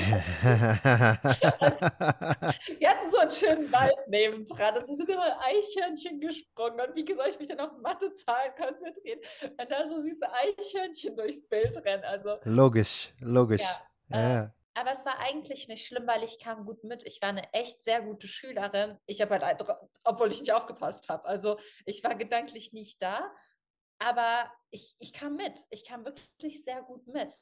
Wir 2.80 2.90
hatten 2.90 3.10
so 3.12 3.18
einen 3.18 3.30
schönen 3.30 3.70
Wald 3.70 4.08
nebendran 4.08 4.78
und 4.78 4.88
da 4.88 4.92
sind 4.92 5.08
immer 5.08 5.38
Eichhörnchen 5.40 6.18
gesprungen. 6.18 6.80
Und 6.80 6.96
wie 6.96 7.06
soll 7.14 7.28
ich 7.28 7.38
mich 7.38 7.46
denn 7.46 7.60
auf 7.60 7.70
Mathezahlen 7.80 8.52
konzentrieren, 8.56 9.20
wenn 9.56 9.68
da 9.68 9.86
so 9.86 10.00
süße 10.00 10.26
Eichhörnchen 10.32 11.14
durchs 11.14 11.48
Bild 11.48 11.76
rennen? 11.84 12.02
Also, 12.02 12.38
logisch, 12.42 13.12
logisch. 13.20 13.62
Ja. 13.62 13.91
Ja. 14.12 14.44
Äh, 14.44 14.48
aber 14.74 14.92
es 14.92 15.04
war 15.04 15.18
eigentlich 15.18 15.68
nicht 15.68 15.86
schlimm, 15.86 16.06
weil 16.06 16.22
ich 16.22 16.38
kam 16.38 16.64
gut 16.64 16.82
mit. 16.84 17.04
Ich 17.04 17.20
war 17.20 17.28
eine 17.28 17.52
echt 17.52 17.84
sehr 17.84 18.00
gute 18.00 18.26
Schülerin. 18.26 18.98
Ich 19.06 19.20
habe 19.20 19.38
halt, 19.38 19.62
obwohl 20.02 20.32
ich 20.32 20.40
nicht 20.40 20.52
aufgepasst 20.52 21.08
habe. 21.10 21.26
Also 21.26 21.58
ich 21.84 22.02
war 22.02 22.14
gedanklich 22.14 22.72
nicht 22.72 23.02
da, 23.02 23.30
aber 23.98 24.50
ich, 24.70 24.96
ich 24.98 25.12
kam 25.12 25.36
mit. 25.36 25.60
Ich 25.70 25.84
kam 25.84 26.06
wirklich 26.06 26.64
sehr 26.64 26.82
gut 26.82 27.06
mit. 27.06 27.34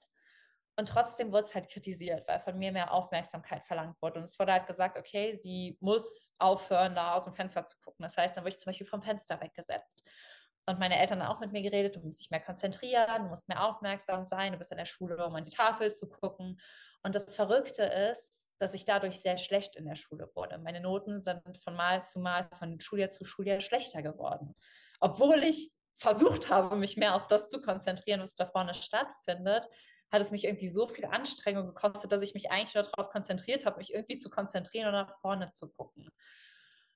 Und 0.76 0.88
trotzdem 0.88 1.30
wurde 1.30 1.44
es 1.44 1.54
halt 1.54 1.68
kritisiert, 1.68 2.26
weil 2.26 2.40
von 2.40 2.58
mir 2.58 2.72
mehr 2.72 2.92
Aufmerksamkeit 2.92 3.64
verlangt 3.64 4.00
wurde. 4.00 4.18
Und 4.18 4.24
es 4.24 4.38
wurde 4.38 4.52
halt 4.52 4.66
gesagt, 4.66 4.98
okay, 4.98 5.36
sie 5.36 5.76
muss 5.80 6.34
aufhören, 6.38 6.94
da 6.94 7.14
aus 7.14 7.24
dem 7.24 7.34
Fenster 7.34 7.64
zu 7.66 7.78
gucken. 7.78 8.02
Das 8.02 8.16
heißt, 8.16 8.36
dann 8.36 8.44
wurde 8.44 8.54
ich 8.54 8.58
zum 8.58 8.70
Beispiel 8.70 8.86
vom 8.86 9.02
Fenster 9.02 9.40
weggesetzt. 9.40 10.02
Und 10.70 10.78
meine 10.78 10.98
Eltern 10.98 11.22
haben 11.22 11.34
auch 11.34 11.40
mit 11.40 11.50
mir 11.50 11.62
geredet, 11.62 11.96
du 11.96 12.00
musst 12.00 12.20
dich 12.20 12.30
mehr 12.30 12.40
konzentrieren, 12.40 13.24
du 13.24 13.28
musst 13.28 13.48
mehr 13.48 13.64
aufmerksam 13.64 14.26
sein, 14.26 14.52
du 14.52 14.58
bist 14.58 14.70
in 14.70 14.78
der 14.78 14.86
Schule, 14.86 15.26
um 15.26 15.34
an 15.34 15.44
die 15.44 15.50
Tafel 15.50 15.92
zu 15.92 16.08
gucken. 16.08 16.60
Und 17.02 17.14
das 17.16 17.34
Verrückte 17.34 17.82
ist, 17.82 18.52
dass 18.60 18.72
ich 18.74 18.84
dadurch 18.84 19.20
sehr 19.20 19.36
schlecht 19.36 19.74
in 19.74 19.86
der 19.86 19.96
Schule 19.96 20.30
wurde. 20.34 20.58
Meine 20.58 20.80
Noten 20.80 21.18
sind 21.18 21.42
von 21.64 21.74
Mal 21.74 22.04
zu 22.04 22.20
Mal, 22.20 22.48
von 22.58 22.78
Schuljahr 22.78 23.10
zu 23.10 23.24
Schuljahr 23.24 23.60
schlechter 23.60 24.02
geworden. 24.02 24.54
Obwohl 25.00 25.42
ich 25.42 25.72
versucht 25.98 26.50
habe, 26.50 26.76
mich 26.76 26.96
mehr 26.96 27.16
auf 27.16 27.26
das 27.26 27.48
zu 27.48 27.60
konzentrieren, 27.60 28.22
was 28.22 28.36
da 28.36 28.46
vorne 28.46 28.74
stattfindet, 28.74 29.66
hat 30.12 30.22
es 30.22 30.30
mich 30.30 30.44
irgendwie 30.44 30.68
so 30.68 30.88
viel 30.88 31.06
Anstrengung 31.06 31.66
gekostet, 31.66 32.12
dass 32.12 32.22
ich 32.22 32.34
mich 32.34 32.50
eigentlich 32.50 32.74
nur 32.74 32.84
darauf 32.84 33.10
konzentriert 33.10 33.66
habe, 33.66 33.78
mich 33.78 33.92
irgendwie 33.92 34.18
zu 34.18 34.30
konzentrieren 34.30 34.88
und 34.88 34.94
nach 34.94 35.18
vorne 35.20 35.50
zu 35.50 35.68
gucken. 35.68 36.10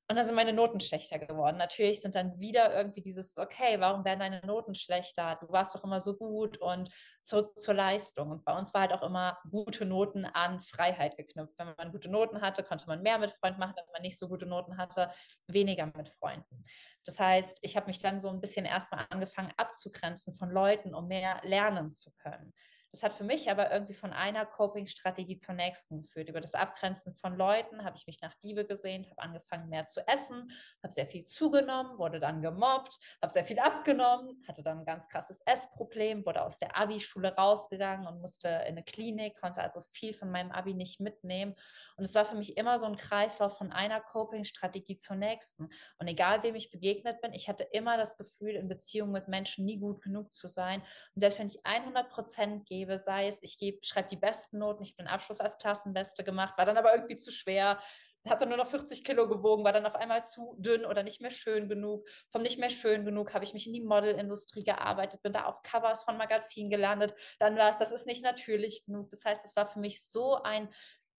Und 0.07 0.17
dann 0.17 0.27
sind 0.27 0.35
meine 0.35 0.53
Noten 0.53 0.81
schlechter 0.81 1.19
geworden. 1.19 1.57
Natürlich 1.57 2.03
sind 2.03 2.15
dann 2.15 2.39
wieder 2.39 2.77
irgendwie 2.77 3.01
dieses, 3.01 3.39
okay, 3.39 3.81
warum 3.81 4.05
werden 4.05 4.21
deine 4.21 4.43
Noten 4.45 4.75
schlechter? 4.75 5.39
Du 5.41 5.49
warst 5.49 5.75
doch 5.75 5.83
immer 5.83 5.99
so 5.99 6.15
gut 6.15 6.59
und 6.59 6.91
zurück 7.23 7.59
zur 7.59 7.73
Leistung. 7.73 8.31
Und 8.31 8.45
bei 8.45 8.55
uns 8.57 8.75
war 8.75 8.83
halt 8.83 8.93
auch 8.93 9.03
immer 9.03 9.39
gute 9.51 9.87
Noten 9.87 10.27
an 10.27 10.61
Freiheit 10.61 11.17
geknüpft. 11.17 11.55
Wenn 11.57 11.75
man 11.79 11.91
gute 11.91 12.11
Noten 12.11 12.43
hatte, 12.43 12.63
konnte 12.63 12.87
man 12.87 13.01
mehr 13.01 13.19
mit 13.19 13.31
Freunden 13.31 13.59
machen. 13.59 13.77
Wenn 13.77 13.93
man 13.93 14.03
nicht 14.03 14.19
so 14.19 14.29
gute 14.29 14.45
Noten 14.45 14.77
hatte, 14.77 15.11
weniger 15.47 15.87
mit 15.97 16.11
Freunden. 16.11 16.67
Das 17.07 17.19
heißt, 17.19 17.61
ich 17.63 17.75
habe 17.75 17.87
mich 17.87 17.99
dann 17.99 18.21
so 18.21 18.29
ein 18.29 18.43
bisschen 18.43 18.67
erstmal 18.67 19.07
angefangen 19.09 19.55
abzugrenzen 19.57 20.35
von 20.35 20.51
Leuten, 20.51 20.95
um 20.95 21.09
mehr 21.09 21.41
lernen 21.45 21.89
zu 21.89 22.13
können. 22.19 22.53
Das 22.95 23.03
hat 23.03 23.13
für 23.13 23.25
mich 23.25 23.51
aber 23.51 23.73
irgendwie 23.73 23.95
von 23.95 24.13
einer 24.13 24.47
Coping-Strategie 24.47 25.37
zur 25.37 25.57
nächsten 25.57 26.03
geführt. 26.03 26.29
Über 26.29 26.41
das 26.41 26.55
Abgrenzen 26.55 27.13
von 27.17 27.37
Leuten 27.37 27.85
habe 27.85 27.97
ich 27.97 28.07
mich 28.07 28.21
nach 28.21 28.33
Liebe 28.41 28.65
gesehnt, 28.65 29.11
habe 29.11 29.21
angefangen 29.21 29.69
mehr 29.69 29.87
zu 29.87 30.07
essen, 30.07 30.53
habe 30.81 30.95
sehr 30.95 31.09
viel 31.09 31.25
zugenommen, 31.25 31.99
wurde 31.99 32.21
dann 32.21 32.41
gemobbt, 32.41 33.01
habe 33.21 33.33
sehr 33.33 33.45
viel 33.45 33.59
abgenommen, 33.59 34.45
hatte 34.47 34.63
dann 34.63 34.79
ein 34.79 34.85
ganz 34.85 35.09
krasses 35.09 35.41
Essproblem, 35.41 36.25
wurde 36.25 36.45
aus 36.45 36.61
der 36.61 36.79
Abi-Schule 36.79 37.35
rausgegangen 37.35 38.07
und 38.07 38.21
musste 38.21 38.47
in 38.47 38.75
eine 38.75 38.85
Klinik, 38.85 39.41
konnte 39.41 39.61
also 39.61 39.81
viel 39.91 40.15
von 40.15 40.31
meinem 40.31 40.53
Abi 40.53 40.73
nicht 40.73 41.01
mitnehmen. 41.01 41.57
Und 41.97 42.05
es 42.05 42.15
war 42.15 42.25
für 42.25 42.37
mich 42.37 42.57
immer 42.57 42.79
so 42.79 42.87
ein 42.87 42.95
Kreislauf 42.95 43.59
von 43.59 43.73
einer 43.73 44.01
Coping-Strategie 44.01 44.95
zur 44.95 45.17
nächsten. 45.17 45.69
Und 45.99 46.07
egal 46.07 46.45
wem 46.45 46.55
ich 46.55 46.71
begegnet 46.71 47.21
bin, 47.23 47.33
ich 47.33 47.49
hatte 47.49 47.65
immer 47.65 47.97
das 47.97 48.19
Gefühl, 48.19 48.51
in 48.51 48.69
Beziehung 48.69 49.11
mit 49.11 49.27
Menschen 49.27 49.65
nie 49.65 49.79
gut 49.79 50.01
genug 50.01 50.33
zu 50.33 50.47
sein. 50.47 50.81
Und 51.15 51.21
selbst 51.21 51.41
wenn 51.41 51.49
ich 51.49 51.67
100 51.67 52.09
Prozent 52.09 52.67
gebe, 52.67 52.84
gebe, 52.85 52.99
sei 52.99 53.29
es, 53.29 53.43
ich 53.43 53.59
gebe, 53.59 53.79
schreibe 53.83 54.09
die 54.09 54.17
besten 54.17 54.59
Noten, 54.59 54.83
ich 54.83 54.91
habe 54.91 55.05
den 55.05 55.09
Abschluss 55.09 55.41
als 55.41 55.59
Klassenbeste 55.59 56.25
gemacht, 56.25 56.59
war 56.59 56.67
dann 56.67 56.77
aber 56.77 56.95
irgendwie 56.95 57.17
zu 57.17 57.33
schwer, 57.33 57.81
hat 58.29 58.41
dann 58.41 58.49
nur 58.49 58.59
noch 58.59 58.69
40 58.69 59.05
Kilo 59.05 59.29
gewogen, 59.29 59.65
war 59.65 59.73
dann 59.73 59.87
auf 59.87 59.95
einmal 59.95 60.25
zu 60.25 60.57
dünn 60.59 60.87
oder 60.87 61.03
nicht 61.03 61.21
mehr 61.21 61.31
schön 61.31 61.69
genug. 61.69 62.09
Vom 62.31 62.43
nicht 62.43 62.59
mehr 62.59 62.71
schön 62.71 63.05
genug 63.05 63.35
habe 63.35 63.45
ich 63.45 63.53
mich 63.53 63.67
in 63.67 63.75
die 63.75 63.83
Modelindustrie 63.83 64.65
gearbeitet, 64.65 65.23
bin 65.23 65.35
da 65.35 65.45
auf 65.45 65.61
Covers 65.63 66.05
von 66.05 66.17
Magazinen 66.17 66.71
gelandet. 66.71 67.15
Dann 67.39 67.57
war 67.57 67.71
es, 67.71 67.79
das 67.79 67.93
ist 67.93 68.07
nicht 68.07 68.23
natürlich 68.23 68.85
genug. 68.87 69.11
Das 69.11 69.25
heißt, 69.27 69.45
es 69.45 69.57
war 69.57 69.67
für 69.67 69.79
mich 69.79 70.03
so 70.03 70.43
ein 70.43 70.71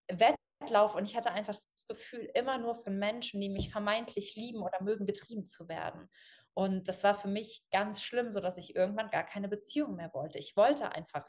Wettlauf 0.08 0.96
und 0.96 1.06
ich 1.06 1.16
hatte 1.16 1.32
einfach 1.32 1.54
das 1.54 1.86
Gefühl, 1.88 2.28
immer 2.34 2.58
nur 2.58 2.76
von 2.76 2.98
Menschen, 2.98 3.40
die 3.40 3.50
mich 3.50 3.72
vermeintlich 3.72 4.36
lieben 4.36 4.64
oder 4.64 4.82
mögen, 4.82 5.06
betrieben 5.06 5.46
zu 5.46 5.68
werden. 5.68 6.10
Und 6.56 6.88
das 6.88 7.04
war 7.04 7.14
für 7.16 7.28
mich 7.28 7.64
ganz 7.70 8.02
schlimm, 8.02 8.32
sodass 8.32 8.58
ich 8.58 8.76
irgendwann 8.76 9.12
gar 9.12 9.26
keine 9.26 9.50
Beziehung 9.50 9.96
mehr 9.96 10.12
wollte. 10.14 10.40
Ich 10.40 10.56
wollte 10.56 10.92
einfach 10.94 11.26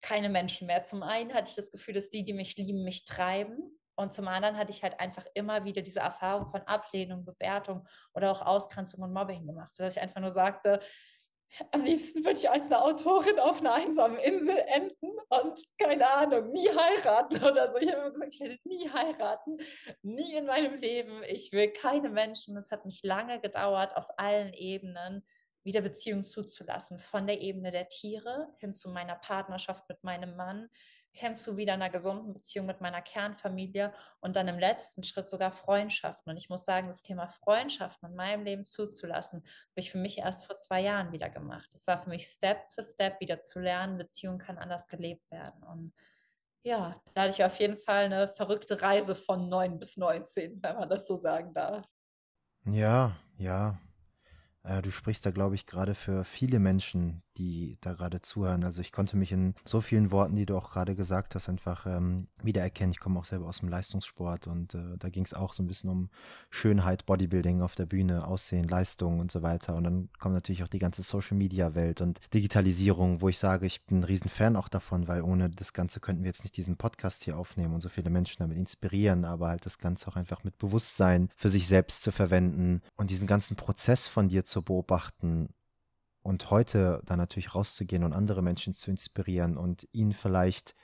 keine 0.00 0.28
Menschen 0.28 0.66
mehr. 0.66 0.84
Zum 0.84 1.02
einen 1.02 1.34
hatte 1.34 1.50
ich 1.50 1.56
das 1.56 1.70
Gefühl, 1.70 1.94
dass 1.94 2.10
die, 2.10 2.24
die 2.24 2.32
mich 2.32 2.56
lieben, 2.56 2.84
mich 2.84 3.04
treiben. 3.04 3.78
Und 3.96 4.12
zum 4.12 4.28
anderen 4.28 4.56
hatte 4.56 4.70
ich 4.70 4.82
halt 4.84 5.00
einfach 5.00 5.26
immer 5.34 5.64
wieder 5.64 5.82
diese 5.82 6.00
Erfahrung 6.00 6.46
von 6.46 6.62
Ablehnung, 6.62 7.24
Bewertung 7.24 7.86
oder 8.14 8.30
auch 8.30 8.42
Ausgrenzung 8.42 9.02
und 9.02 9.12
Mobbing 9.12 9.44
gemacht, 9.44 9.74
sodass 9.74 9.96
ich 9.96 10.02
einfach 10.02 10.20
nur 10.20 10.30
sagte, 10.30 10.80
am 11.72 11.82
liebsten 11.82 12.24
würde 12.24 12.38
ich 12.38 12.48
als 12.48 12.66
eine 12.66 12.82
Autorin 12.82 13.38
auf 13.38 13.60
einer 13.60 13.74
einsamen 13.74 14.18
Insel 14.18 14.56
enden 14.56 15.10
und 15.30 15.60
keine 15.78 16.08
Ahnung, 16.08 16.52
nie 16.52 16.68
heiraten 16.68 17.42
oder 17.42 17.72
so. 17.72 17.78
Ich 17.78 17.88
habe 17.90 18.02
immer 18.02 18.10
gesagt, 18.10 18.34
ich 18.34 18.40
werde 18.40 18.58
nie 18.64 18.88
heiraten, 18.90 19.58
nie 20.02 20.36
in 20.36 20.46
meinem 20.46 20.78
Leben. 20.78 21.22
Ich 21.26 21.52
will 21.52 21.72
keine 21.72 22.10
Menschen. 22.10 22.56
Es 22.56 22.70
hat 22.70 22.84
mich 22.84 23.00
lange 23.02 23.40
gedauert 23.40 23.96
auf 23.96 24.06
allen 24.18 24.52
Ebenen 24.52 25.24
wieder 25.68 25.82
Beziehung 25.82 26.24
zuzulassen, 26.24 26.98
von 26.98 27.26
der 27.26 27.42
Ebene 27.42 27.70
der 27.70 27.90
Tiere 27.90 28.48
hin 28.56 28.72
zu 28.72 28.88
meiner 28.90 29.16
Partnerschaft 29.16 29.86
mit 29.86 30.02
meinem 30.02 30.34
Mann, 30.34 30.70
hin 31.10 31.34
zu 31.34 31.58
wieder 31.58 31.74
einer 31.74 31.90
gesunden 31.90 32.32
Beziehung 32.32 32.64
mit 32.64 32.80
meiner 32.80 33.02
Kernfamilie 33.02 33.92
und 34.20 34.34
dann 34.34 34.48
im 34.48 34.58
letzten 34.58 35.02
Schritt 35.02 35.28
sogar 35.28 35.52
Freundschaften. 35.52 36.30
Und 36.30 36.38
ich 36.38 36.48
muss 36.48 36.64
sagen, 36.64 36.86
das 36.86 37.02
Thema 37.02 37.28
Freundschaften 37.28 38.08
in 38.08 38.16
meinem 38.16 38.44
Leben 38.44 38.64
zuzulassen, 38.64 39.40
habe 39.40 39.80
ich 39.80 39.90
für 39.90 39.98
mich 39.98 40.18
erst 40.18 40.46
vor 40.46 40.56
zwei 40.56 40.80
Jahren 40.80 41.12
wieder 41.12 41.28
gemacht. 41.28 41.68
Das 41.74 41.86
war 41.86 42.02
für 42.02 42.08
mich 42.08 42.26
Step 42.28 42.58
für 42.72 42.82
Step 42.82 43.20
wieder 43.20 43.42
zu 43.42 43.60
lernen, 43.60 43.98
Beziehung 43.98 44.38
kann 44.38 44.56
anders 44.56 44.88
gelebt 44.88 45.30
werden. 45.30 45.62
Und 45.64 45.92
ja, 46.62 46.98
da 47.14 47.22
hatte 47.22 47.34
ich 47.34 47.44
auf 47.44 47.58
jeden 47.60 47.78
Fall 47.78 48.06
eine 48.06 48.28
verrückte 48.28 48.80
Reise 48.80 49.14
von 49.14 49.50
9 49.50 49.78
bis 49.78 49.98
19, 49.98 50.62
wenn 50.62 50.76
man 50.76 50.88
das 50.88 51.06
so 51.06 51.16
sagen 51.16 51.52
darf. 51.52 51.86
Ja, 52.64 53.16
ja, 53.36 53.78
du 54.82 54.90
sprichst 54.90 55.24
da, 55.24 55.30
glaube 55.30 55.54
ich, 55.54 55.66
gerade 55.66 55.94
für 55.94 56.24
viele 56.24 56.58
Menschen, 56.58 57.22
die 57.38 57.78
da 57.80 57.94
gerade 57.94 58.20
zuhören. 58.20 58.64
Also 58.64 58.80
ich 58.80 58.92
konnte 58.92 59.16
mich 59.16 59.32
in 59.32 59.54
so 59.64 59.80
vielen 59.80 60.10
Worten, 60.10 60.36
die 60.36 60.46
du 60.46 60.56
auch 60.56 60.70
gerade 60.70 60.94
gesagt 60.94 61.34
hast, 61.34 61.48
einfach 61.48 61.86
ähm, 61.86 62.26
wiedererkennen. 62.42 62.92
Ich 62.92 63.00
komme 63.00 63.18
auch 63.18 63.24
selber 63.24 63.46
aus 63.46 63.60
dem 63.60 63.68
Leistungssport 63.68 64.46
und 64.48 64.74
äh, 64.74 64.98
da 64.98 65.08
ging 65.08 65.24
es 65.24 65.34
auch 65.34 65.52
so 65.52 65.62
ein 65.62 65.66
bisschen 65.66 65.88
um 65.88 66.10
Schönheit, 66.50 67.06
Bodybuilding 67.06 67.62
auf 67.62 67.76
der 67.76 67.86
Bühne, 67.86 68.26
Aussehen, 68.26 68.66
Leistung 68.66 69.20
und 69.20 69.30
so 69.30 69.42
weiter. 69.42 69.76
Und 69.76 69.84
dann 69.84 70.08
kommt 70.18 70.34
natürlich 70.34 70.62
auch 70.64 70.68
die 70.68 70.80
ganze 70.80 71.02
Social-Media-Welt 71.02 72.00
und 72.00 72.18
Digitalisierung, 72.34 73.20
wo 73.20 73.28
ich 73.28 73.38
sage, 73.38 73.66
ich 73.66 73.84
bin 73.86 74.00
ein 74.00 74.04
Riesenfan 74.04 74.56
auch 74.56 74.68
davon, 74.68 75.06
weil 75.06 75.22
ohne 75.22 75.48
das 75.48 75.72
Ganze 75.72 76.00
könnten 76.00 76.24
wir 76.24 76.28
jetzt 76.28 76.44
nicht 76.44 76.56
diesen 76.56 76.76
Podcast 76.76 77.24
hier 77.24 77.38
aufnehmen 77.38 77.74
und 77.74 77.80
so 77.80 77.88
viele 77.88 78.10
Menschen 78.10 78.40
damit 78.40 78.58
inspirieren, 78.58 79.24
aber 79.24 79.48
halt 79.48 79.64
das 79.64 79.78
Ganze 79.78 80.08
auch 80.08 80.16
einfach 80.16 80.42
mit 80.42 80.58
Bewusstsein 80.58 81.28
für 81.36 81.48
sich 81.48 81.68
selbst 81.68 82.02
zu 82.02 82.10
verwenden 82.10 82.82
und 82.96 83.10
diesen 83.10 83.28
ganzen 83.28 83.56
Prozess 83.56 84.08
von 84.08 84.28
dir 84.28 84.44
zu 84.48 84.62
beobachten 84.62 85.54
und 86.22 86.50
heute 86.50 87.00
dann 87.04 87.18
natürlich 87.18 87.54
rauszugehen 87.54 88.04
und 88.04 88.12
andere 88.12 88.42
Menschen 88.42 88.74
zu 88.74 88.90
inspirieren 88.90 89.56
und 89.56 89.88
ihnen 89.92 90.12
vielleicht 90.12 90.74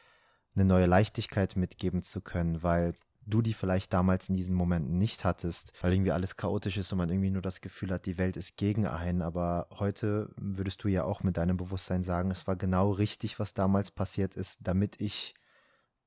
eine 0.54 0.64
neue 0.64 0.86
Leichtigkeit 0.86 1.56
mitgeben 1.56 2.02
zu 2.02 2.20
können, 2.20 2.62
weil 2.62 2.94
du 3.26 3.42
die 3.42 3.54
vielleicht 3.54 3.92
damals 3.92 4.28
in 4.28 4.34
diesen 4.34 4.54
Momenten 4.54 4.98
nicht 4.98 5.24
hattest, 5.24 5.72
weil 5.82 5.92
irgendwie 5.92 6.12
alles 6.12 6.36
chaotisch 6.36 6.76
ist 6.76 6.92
und 6.92 6.98
man 6.98 7.08
irgendwie 7.08 7.30
nur 7.30 7.42
das 7.42 7.60
Gefühl 7.60 7.90
hat, 7.90 8.06
die 8.06 8.18
Welt 8.18 8.36
ist 8.36 8.56
gegen 8.56 8.86
einen. 8.86 9.22
Aber 9.22 9.66
heute 9.70 10.30
würdest 10.36 10.84
du 10.84 10.88
ja 10.88 11.04
auch 11.04 11.22
mit 11.22 11.36
deinem 11.36 11.56
Bewusstsein 11.56 12.04
sagen, 12.04 12.30
es 12.30 12.46
war 12.46 12.56
genau 12.56 12.90
richtig, 12.90 13.38
was 13.38 13.54
damals 13.54 13.90
passiert 13.90 14.34
ist, 14.34 14.58
damit 14.62 15.00
ich 15.00 15.34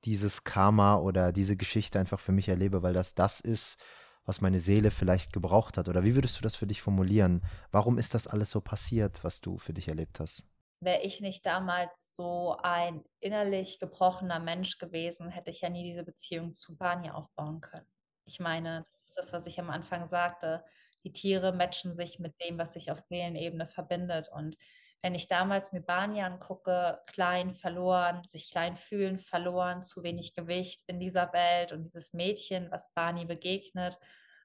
dieses 0.05 0.43
Karma 0.43 0.97
oder 0.97 1.31
diese 1.31 1.57
Geschichte 1.57 1.99
einfach 1.99 2.19
für 2.19 2.31
mich 2.31 2.49
erlebe, 2.49 2.83
weil 2.83 2.93
das 2.93 3.15
das 3.15 3.39
ist, 3.39 3.77
was 4.27 4.41
meine 4.41 4.59
Seele 4.59 4.91
vielleicht 4.91 5.33
gebraucht 5.33 5.77
hat? 5.77 5.87
Oder 5.87 6.03
wie 6.03 6.13
würdest 6.13 6.37
du 6.37 6.43
das 6.43 6.55
für 6.55 6.67
dich 6.67 6.81
formulieren? 6.81 7.41
Warum 7.71 7.97
ist 7.97 8.13
das 8.13 8.27
alles 8.27 8.51
so 8.51 8.61
passiert, 8.61 9.23
was 9.23 9.41
du 9.41 9.57
für 9.57 9.73
dich 9.73 9.87
erlebt 9.87 10.19
hast? 10.19 10.45
Wäre 10.79 11.01
ich 11.01 11.21
nicht 11.21 11.43
damals 11.45 12.15
so 12.15 12.57
ein 12.61 13.03
innerlich 13.19 13.79
gebrochener 13.79 14.39
Mensch 14.39 14.77
gewesen, 14.77 15.29
hätte 15.29 15.49
ich 15.49 15.61
ja 15.61 15.69
nie 15.69 15.83
diese 15.83 16.03
Beziehung 16.03 16.53
zu 16.53 16.77
Bani 16.77 17.09
aufbauen 17.09 17.61
können. 17.61 17.87
Ich 18.25 18.39
meine, 18.39 18.85
das 19.01 19.09
ist 19.09 19.17
das, 19.17 19.33
was 19.33 19.47
ich 19.47 19.59
am 19.59 19.71
Anfang 19.71 20.05
sagte. 20.05 20.63
Die 21.03 21.13
Tiere 21.13 21.53
matchen 21.53 21.93
sich 21.93 22.19
mit 22.19 22.35
dem, 22.41 22.59
was 22.59 22.73
sich 22.73 22.91
auf 22.91 22.99
Seelenebene 22.99 23.65
verbindet. 23.65 24.29
Und 24.31 24.57
wenn 25.01 25.15
ich 25.15 25.27
damals 25.27 25.71
mir 25.71 25.81
Bani 25.81 26.21
angucke, 26.21 26.99
klein, 27.07 27.53
verloren, 27.53 28.23
sich 28.27 28.51
klein 28.51 28.75
fühlen, 28.75 29.19
verloren, 29.19 29.83
zu 29.83 30.03
wenig 30.03 30.33
Gewicht 30.33 30.83
in 30.87 30.99
dieser 30.99 31.31
Welt 31.33 31.71
und 31.71 31.83
dieses 31.83 32.13
Mädchen, 32.13 32.71
was 32.71 32.93
Bani 32.93 33.25
begegnet, 33.25 33.99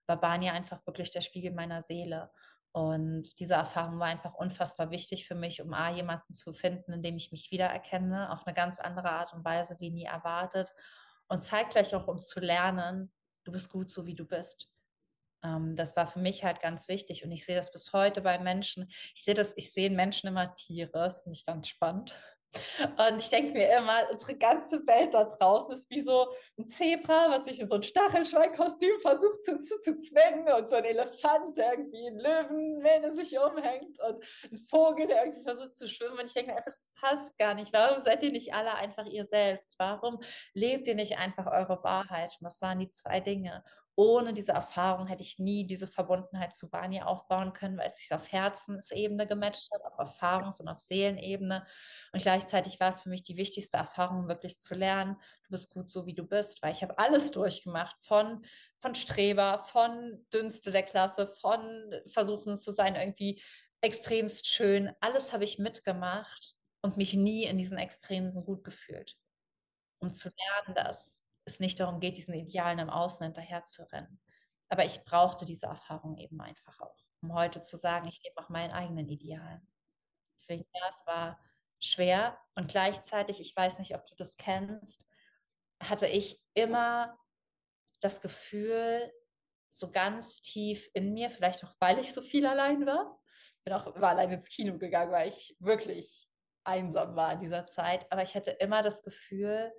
war 0.07 0.21
Bani 0.21 0.51
einfach 0.51 0.85
wirklich 0.87 1.11
der 1.11 1.23
Spiegel 1.23 1.53
meiner 1.53 1.83
Seele. 1.83 2.31
Und 2.73 3.39
diese 3.39 3.55
Erfahrung 3.55 3.99
war 3.99 4.07
einfach 4.07 4.35
unfassbar 4.35 4.91
wichtig 4.91 5.27
für 5.27 5.35
mich, 5.35 5.61
um 5.61 5.75
A, 5.75 5.91
jemanden 5.91 6.33
zu 6.33 6.55
finden, 6.55 6.93
in 6.93 7.03
dem 7.03 7.17
ich 7.17 7.31
mich 7.31 7.51
wiedererkenne, 7.51 8.33
auf 8.33 8.47
eine 8.47 8.55
ganz 8.55 8.81
andere 8.81 9.11
Art 9.11 9.35
und 9.35 9.45
Weise 9.45 9.77
wie 9.79 9.91
nie 9.91 10.05
erwartet. 10.05 10.73
Und 11.29 11.45
zeitgleich 11.45 11.95
auch, 11.95 12.09
um 12.09 12.19
zu 12.21 12.41
lernen, 12.41 13.13
du 13.45 13.53
bist 13.53 13.71
gut 13.71 13.91
so, 13.91 14.07
wie 14.07 14.15
du 14.15 14.25
bist. 14.25 14.72
Ähm, 15.45 15.77
das 15.77 15.97
war 15.97 16.07
für 16.07 16.21
mich 16.21 16.45
halt 16.45 16.61
ganz 16.61 16.89
wichtig 16.89 17.25
und 17.25 17.33
ich 17.33 17.45
sehe 17.45 17.57
das 17.57 17.73
bis 17.73 17.93
heute 17.93 18.23
bei 18.23 18.39
Menschen. 18.39 18.91
Ich 19.15 19.25
sehe 19.25 19.35
das, 19.35 19.53
ich 19.57 19.73
sehe 19.73 19.87
in 19.87 19.97
Menschen 19.97 20.29
immer 20.29 20.55
Tiere, 20.55 20.91
das 20.93 21.23
finde 21.23 21.37
ich 21.37 21.47
ganz 21.47 21.69
spannend. 21.69 22.15
Und 22.99 23.19
ich 23.19 23.31
denke 23.31 23.53
mir 23.53 23.77
immer, 23.77 24.11
unsere 24.11 24.37
ganze 24.37 24.87
Welt 24.87 25.15
da 25.15 25.25
draußen 25.25 25.75
ist 25.75 25.91
wie 25.91 26.01
so 26.01 26.27
ein 26.59 26.69
Zebra, 26.69 27.31
was 27.31 27.47
sich 27.47 27.61
in 27.61 27.69
so 27.69 27.77
ein 27.77 27.83
Stachelschweinkostüm 27.83 29.01
versucht 29.01 29.45
zu, 29.45 29.59
zu, 29.59 29.81
zu 29.81 29.97
zwängen 29.97 30.53
und 30.53 30.69
so 30.69 30.77
ein 30.77 30.85
Elefant, 30.85 31.57
der 31.57 31.73
irgendwie 31.73 32.07
in 32.07 32.19
Löwenmähne 32.19 33.15
sich 33.15 33.39
umhängt 33.39 33.99
und 34.01 34.23
ein 34.51 34.59
Vogel, 34.59 35.07
der 35.07 35.25
irgendwie 35.25 35.45
versucht 35.45 35.77
zu 35.77 35.89
schwimmen. 35.89 36.19
Und 36.19 36.27
ich 36.27 36.35
denke 36.35 36.51
mir 36.51 36.59
einfach, 36.59 36.73
das 36.73 36.93
passt 37.01 37.39
gar 37.39 37.55
nicht. 37.55 37.73
Warum 37.73 38.03
seid 38.03 38.23
ihr 38.23 38.33
nicht 38.33 38.53
alle 38.53 38.75
einfach 38.75 39.07
ihr 39.07 39.27
selbst? 39.27 39.79
Warum 39.79 40.21
lebt 40.53 40.87
ihr 40.89 40.95
nicht 40.95 41.19
einfach 41.19 41.47
eure 41.47 41.83
Wahrheit? 41.83 42.37
Und 42.39 42.45
das 42.45 42.61
waren 42.61 42.81
die 42.81 42.91
zwei 42.91 43.21
Dinge 43.21 43.65
ohne 43.95 44.33
diese 44.33 44.53
Erfahrung 44.53 45.07
hätte 45.07 45.23
ich 45.23 45.39
nie 45.39 45.67
diese 45.67 45.87
Verbundenheit 45.87 46.55
zu 46.55 46.71
Bani 46.71 47.03
aufbauen 47.03 47.53
können, 47.53 47.77
weil 47.77 47.89
es 47.89 47.99
sich 47.99 48.13
auf 48.13 48.33
Herzensebene 48.33 49.27
gematcht 49.27 49.71
hat, 49.73 49.85
auf 49.85 49.99
Erfahrungs- 49.99 50.61
und 50.61 50.69
auf 50.69 50.81
Seelenebene. 50.81 51.67
Und 52.13 52.23
gleichzeitig 52.23 52.81
war 52.81 52.89
es 52.89 53.03
für 53.03 53.11
mich 53.11 53.23
die 53.23 53.37
wichtigste 53.37 53.77
Erfahrung, 53.77 54.29
wirklich 54.29 54.59
zu 54.59 54.75
lernen, 54.75 55.17
du 55.45 55.51
bist 55.51 55.71
gut 55.71 55.91
so, 55.91 56.07
wie 56.07 56.15
du 56.15 56.25
bist, 56.25 56.63
weil 56.63 56.73
ich 56.73 56.83
habe 56.83 56.99
alles 56.99 57.31
durchgemacht, 57.33 58.01
von, 58.01 58.45
von 58.79 58.95
Streber, 58.95 59.61
von 59.61 60.27
Dünste 60.33 60.73
der 60.73 60.85
Klasse, 60.85 61.29
von 61.41 61.95
Versuchen 62.07 62.57
zu 62.57 62.73
sein, 62.73 62.95
irgendwie 62.95 63.43
extremst 63.83 64.47
schön. 64.47 64.95
Alles 65.01 65.33
habe 65.33 65.45
ich 65.45 65.59
mitgemacht 65.59 66.57
und 66.81 66.97
mich 66.97 67.15
nie 67.15 67.45
in 67.45 67.59
diesen 67.59 67.79
Extremen 67.79 68.31
gut 68.45 68.65
gefühlt. 68.65 69.19
Um 69.99 70.13
zu 70.13 70.31
lernen, 70.31 70.75
dass 70.75 71.22
es 71.45 71.61
nicht 71.61 71.81
darum 71.81 72.01
geht, 72.01 72.17
diesen 72.17 72.35
Idealen 72.35 72.79
im 72.79 72.91
Außen 72.91 73.25
hinterher 73.25 73.65
zu 73.65 73.91
rennen. 73.91 74.21
Aber 74.69 74.85
ich 74.85 75.05
brauchte 75.05 75.45
diese 75.45 75.67
Erfahrung 75.67 76.17
eben 76.17 76.41
einfach 76.41 76.81
auch, 76.81 76.97
um 77.21 77.35
heute 77.35 77.61
zu 77.63 77.77
sagen, 77.77 78.09
ich 78.09 78.23
lebe 78.23 78.41
nach 78.41 78.49
meinen 78.49 78.73
eigenen 78.73 79.09
Idealen. 79.09 79.67
Deswegen, 80.35 80.65
ja, 80.73 80.89
es 80.89 81.07
war 81.07 81.39
schwer 81.81 82.39
und 82.55 82.71
gleichzeitig, 82.71 83.41
ich 83.41 83.55
weiß 83.55 83.79
nicht, 83.79 83.95
ob 83.95 84.07
du 84.07 84.15
das 84.15 84.37
kennst, 84.37 85.07
hatte 85.83 86.07
ich 86.07 86.41
immer 86.55 87.19
das 88.01 88.21
Gefühl, 88.21 89.13
so 89.69 89.91
ganz 89.91 90.43
tief 90.43 90.89
in 90.95 91.13
mir, 91.13 91.31
vielleicht 91.31 91.65
auch, 91.65 91.75
weil 91.79 91.99
ich 91.99 92.13
so 92.13 92.23
viel 92.23 92.47
allein 92.47 92.87
war, 92.87 93.19
bin 93.65 93.73
auch 93.73 93.87
immer 93.95 94.09
allein 94.09 94.31
ins 94.31 94.49
Kino 94.49 94.79
gegangen, 94.79 95.13
weil 95.13 95.29
ich 95.29 95.57
wirklich 95.61 96.29
einsam 96.65 97.17
war 97.17 97.33
in 97.33 97.41
dieser 97.41 97.67
Zeit. 97.67 98.11
Aber 98.11 98.23
ich 98.23 98.35
hatte 98.35 98.51
immer 98.53 98.83
das 98.83 99.03
Gefühl, 99.03 99.73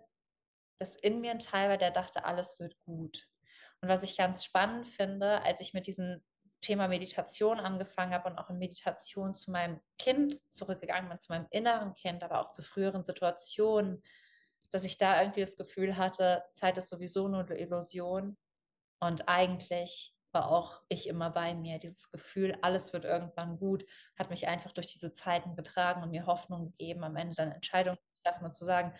dass 0.79 0.95
in 0.95 1.21
mir 1.21 1.31
ein 1.31 1.39
Teil 1.39 1.69
war, 1.69 1.77
der 1.77 1.91
dachte, 1.91 2.25
alles 2.25 2.59
wird 2.59 2.75
gut. 2.85 3.27
Und 3.81 3.89
was 3.89 4.03
ich 4.03 4.17
ganz 4.17 4.43
spannend 4.43 4.87
finde, 4.87 5.41
als 5.43 5.61
ich 5.61 5.73
mit 5.73 5.87
diesem 5.87 6.21
Thema 6.61 6.87
Meditation 6.87 7.59
angefangen 7.59 8.13
habe 8.13 8.29
und 8.29 8.37
auch 8.37 8.49
in 8.49 8.57
Meditation 8.57 9.33
zu 9.33 9.51
meinem 9.51 9.81
Kind 9.97 10.35
zurückgegangen 10.49 11.09
bin, 11.09 11.19
zu 11.19 11.31
meinem 11.33 11.47
inneren 11.51 11.93
Kind, 11.93 12.23
aber 12.23 12.39
auch 12.39 12.49
zu 12.49 12.63
früheren 12.63 13.03
Situationen, 13.03 14.01
dass 14.71 14.85
ich 14.85 14.97
da 14.97 15.21
irgendwie 15.21 15.41
das 15.41 15.57
Gefühl 15.57 15.97
hatte, 15.97 16.43
Zeit 16.49 16.77
ist 16.77 16.89
sowieso 16.89 17.27
nur 17.27 17.41
eine 17.41 17.59
Illusion. 17.59 18.37
Und 18.99 19.27
eigentlich 19.27 20.15
war 20.31 20.49
auch 20.49 20.81
ich 20.89 21.07
immer 21.07 21.29
bei 21.29 21.53
mir. 21.53 21.77
Dieses 21.77 22.11
Gefühl, 22.11 22.57
alles 22.61 22.93
wird 22.93 23.05
irgendwann 23.05 23.59
gut, 23.59 23.85
hat 24.17 24.29
mich 24.29 24.47
einfach 24.47 24.71
durch 24.71 24.87
diese 24.87 25.13
Zeiten 25.13 25.55
getragen 25.55 26.01
und 26.01 26.09
mir 26.09 26.25
Hoffnung 26.25 26.71
gegeben, 26.71 27.03
am 27.03 27.15
Ende 27.15 27.35
dann 27.35 27.51
Entscheidungen 27.51 27.97
zu 27.97 28.23
treffen 28.23 28.45
und 28.45 28.55
zu 28.55 28.65
sagen, 28.65 28.93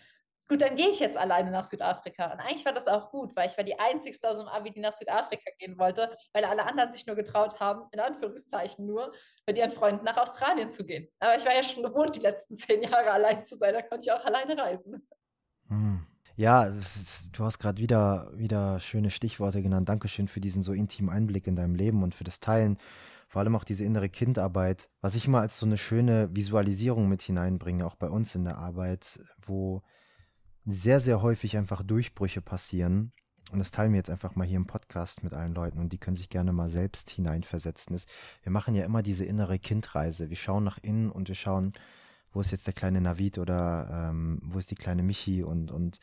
gut, 0.48 0.62
dann 0.62 0.76
gehe 0.76 0.90
ich 0.90 1.00
jetzt 1.00 1.18
alleine 1.18 1.52
nach 1.52 1.66
Südafrika. 1.66 2.32
Und 2.32 2.40
eigentlich 2.40 2.66
war 2.66 2.74
das 2.74 2.88
auch 2.88 3.12
gut, 3.12 3.36
weil 3.36 3.50
ich 3.50 3.58
war 3.58 3.64
die 3.64 3.80
Einzige 3.80 4.18
aus 4.28 4.38
dem 4.38 4.48
Abi, 4.48 4.72
die 4.72 4.80
nach 4.80 4.94
Südafrika 4.94 5.52
gehen 5.58 5.78
wollte, 5.78 6.16
weil 6.34 6.46
alle 6.46 6.66
anderen 6.66 6.92
sich 6.92 7.06
nur 7.06 7.16
getraut 7.16 7.60
haben, 7.60 7.88
in 7.92 8.00
Anführungszeichen 8.00 8.86
nur, 8.86 9.14
mit 9.46 9.58
ihren 9.58 9.72
Freunden 9.72 10.06
nach 10.06 10.18
Australien 10.18 10.72
zu 10.72 10.86
gehen. 10.86 11.08
Aber 11.20 11.36
ich 11.36 11.46
war 11.46 11.54
ja 11.54 11.64
schon 11.64 11.84
gewohnt, 11.84 12.16
die 12.16 12.22
letzten 12.22 12.56
zehn 12.56 12.84
Jahre 12.84 13.12
allein 13.12 13.44
zu 13.44 13.56
sein, 13.56 13.74
da 13.74 13.82
konnte 13.82 14.06
ich 14.06 14.12
auch 14.12 14.24
alleine 14.24 14.58
reisen. 14.58 15.08
Hm. 15.68 16.06
Ja, 16.36 16.72
du 17.32 17.44
hast 17.44 17.60
gerade 17.60 17.80
wieder, 17.80 18.32
wieder 18.34 18.80
schöne 18.80 19.12
Stichworte 19.12 19.62
genannt. 19.62 19.88
Dankeschön 19.88 20.28
für 20.28 20.40
diesen 20.40 20.64
so 20.64 20.74
intimen 20.74 21.12
Einblick 21.12 21.46
in 21.46 21.56
deinem 21.56 21.76
Leben 21.76 22.02
und 22.02 22.16
für 22.16 22.24
das 22.24 22.40
Teilen. 22.40 22.78
Vor 23.28 23.42
allem 23.42 23.56
auch 23.56 23.64
diese 23.64 23.84
innere 23.86 24.10
Kindarbeit, 24.10 24.90
was 25.02 25.16
ich 25.16 25.28
immer 25.28 25.42
als 25.42 25.60
so 25.60 25.66
eine 25.66 25.78
schöne 25.78 26.36
Visualisierung 26.36 27.08
mit 27.08 27.22
hineinbringe, 27.22 27.86
auch 27.86 27.96
bei 27.96 28.10
uns 28.10 28.34
in 28.34 28.46
der 28.46 28.58
Arbeit, 28.58 29.20
wo 29.46 29.84
sehr, 30.66 31.00
sehr 31.00 31.22
häufig 31.22 31.58
einfach 31.58 31.84
Durchbrüche 31.84 32.42
passieren. 32.42 33.12
Und 33.52 33.60
das 33.60 33.72
teilen 33.72 33.92
wir 33.92 33.98
jetzt 33.98 34.10
einfach 34.10 34.36
mal 34.36 34.48
hier 34.48 34.58
im 34.58 34.68
Podcast 34.68 35.24
mit 35.24 35.34
allen 35.34 35.54
Leuten 35.54 35.80
und 35.80 35.92
die 35.92 35.98
können 35.98 36.16
sich 36.16 36.30
gerne 36.30 36.54
mal 36.54 36.70
selbst 36.70 37.10
hineinversetzen. 37.10 37.96
Ist, 37.96 38.10
wir 38.42 38.52
machen 38.52 38.74
ja 38.74 38.86
immer 38.86 39.04
diese 39.04 39.26
innere 39.26 39.60
Kindreise. 39.60 40.30
Wir 40.30 40.38
schauen 40.38 40.64
nach 40.64 40.80
innen 40.82 41.12
und 41.12 41.28
wir 41.28 41.36
schauen, 41.36 41.74
wo 42.32 42.40
ist 42.40 42.52
jetzt 42.52 42.66
der 42.66 42.74
kleine 42.74 43.02
Navid 43.02 43.38
oder 43.38 44.10
ähm, 44.10 44.40
wo 44.44 44.58
ist 44.58 44.72
die 44.72 44.76
kleine 44.76 45.04
Michi 45.04 45.44
und, 45.44 45.72
und 45.72 46.00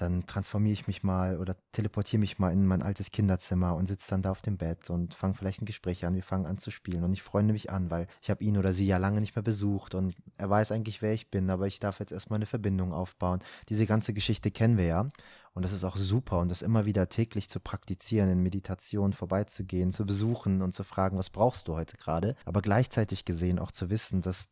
dann 0.00 0.24
transformiere 0.24 0.72
ich 0.72 0.86
mich 0.86 1.02
mal 1.02 1.38
oder 1.38 1.56
teleportiere 1.72 2.20
mich 2.20 2.38
mal 2.38 2.52
in 2.52 2.66
mein 2.66 2.82
altes 2.82 3.10
Kinderzimmer 3.10 3.74
und 3.74 3.86
sitze 3.86 4.10
dann 4.10 4.22
da 4.22 4.30
auf 4.30 4.40
dem 4.40 4.56
Bett 4.56 4.88
und 4.88 5.14
fange 5.14 5.34
vielleicht 5.34 5.60
ein 5.60 5.66
Gespräch 5.66 6.06
an. 6.06 6.14
Wir 6.14 6.22
fangen 6.22 6.46
an 6.46 6.56
zu 6.56 6.70
spielen 6.70 7.04
und 7.04 7.12
ich 7.12 7.22
freue 7.22 7.42
mich 7.42 7.70
an, 7.70 7.90
weil 7.90 8.06
ich 8.22 8.30
habe 8.30 8.42
ihn 8.42 8.56
oder 8.56 8.72
sie 8.72 8.86
ja 8.86 8.96
lange 8.96 9.20
nicht 9.20 9.36
mehr 9.36 9.42
besucht 9.42 9.94
und 9.94 10.14
er 10.38 10.48
weiß 10.48 10.72
eigentlich, 10.72 11.02
wer 11.02 11.12
ich 11.12 11.30
bin, 11.30 11.50
aber 11.50 11.66
ich 11.66 11.80
darf 11.80 12.00
jetzt 12.00 12.12
erstmal 12.12 12.38
eine 12.38 12.46
Verbindung 12.46 12.94
aufbauen. 12.94 13.40
Diese 13.68 13.84
ganze 13.86 14.14
Geschichte 14.14 14.50
kennen 14.50 14.78
wir 14.78 14.86
ja. 14.86 15.10
Und 15.52 15.64
das 15.64 15.72
ist 15.72 15.84
auch 15.84 15.96
super 15.96 16.38
und 16.38 16.48
das 16.48 16.62
immer 16.62 16.86
wieder 16.86 17.08
täglich 17.08 17.48
zu 17.48 17.58
praktizieren, 17.58 18.30
in 18.30 18.40
Meditation 18.40 19.12
vorbeizugehen, 19.12 19.90
zu 19.90 20.06
besuchen 20.06 20.62
und 20.62 20.72
zu 20.72 20.84
fragen, 20.84 21.18
was 21.18 21.28
brauchst 21.28 21.66
du 21.66 21.74
heute 21.74 21.96
gerade? 21.96 22.36
Aber 22.44 22.62
gleichzeitig 22.62 23.24
gesehen 23.24 23.58
auch 23.58 23.72
zu 23.72 23.90
wissen, 23.90 24.22
dass 24.22 24.48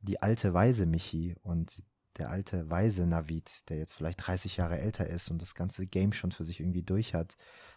die 0.00 0.20
alte 0.20 0.52
weise 0.52 0.84
Michi 0.84 1.34
und 1.42 1.82
der 2.18 2.30
alte 2.30 2.70
weise 2.70 3.06
Navid, 3.06 3.68
der 3.68 3.78
jetzt 3.78 3.94
vielleicht 3.94 4.26
30 4.26 4.56
Jahre 4.56 4.78
älter 4.78 5.06
ist 5.06 5.30
und 5.30 5.40
das 5.40 5.54
ganze 5.54 5.86
Game 5.86 6.12
schon 6.12 6.32
für 6.32 6.44
sich 6.44 6.60
irgendwie 6.60 6.82
durch 6.82 7.14
hat, 7.14 7.36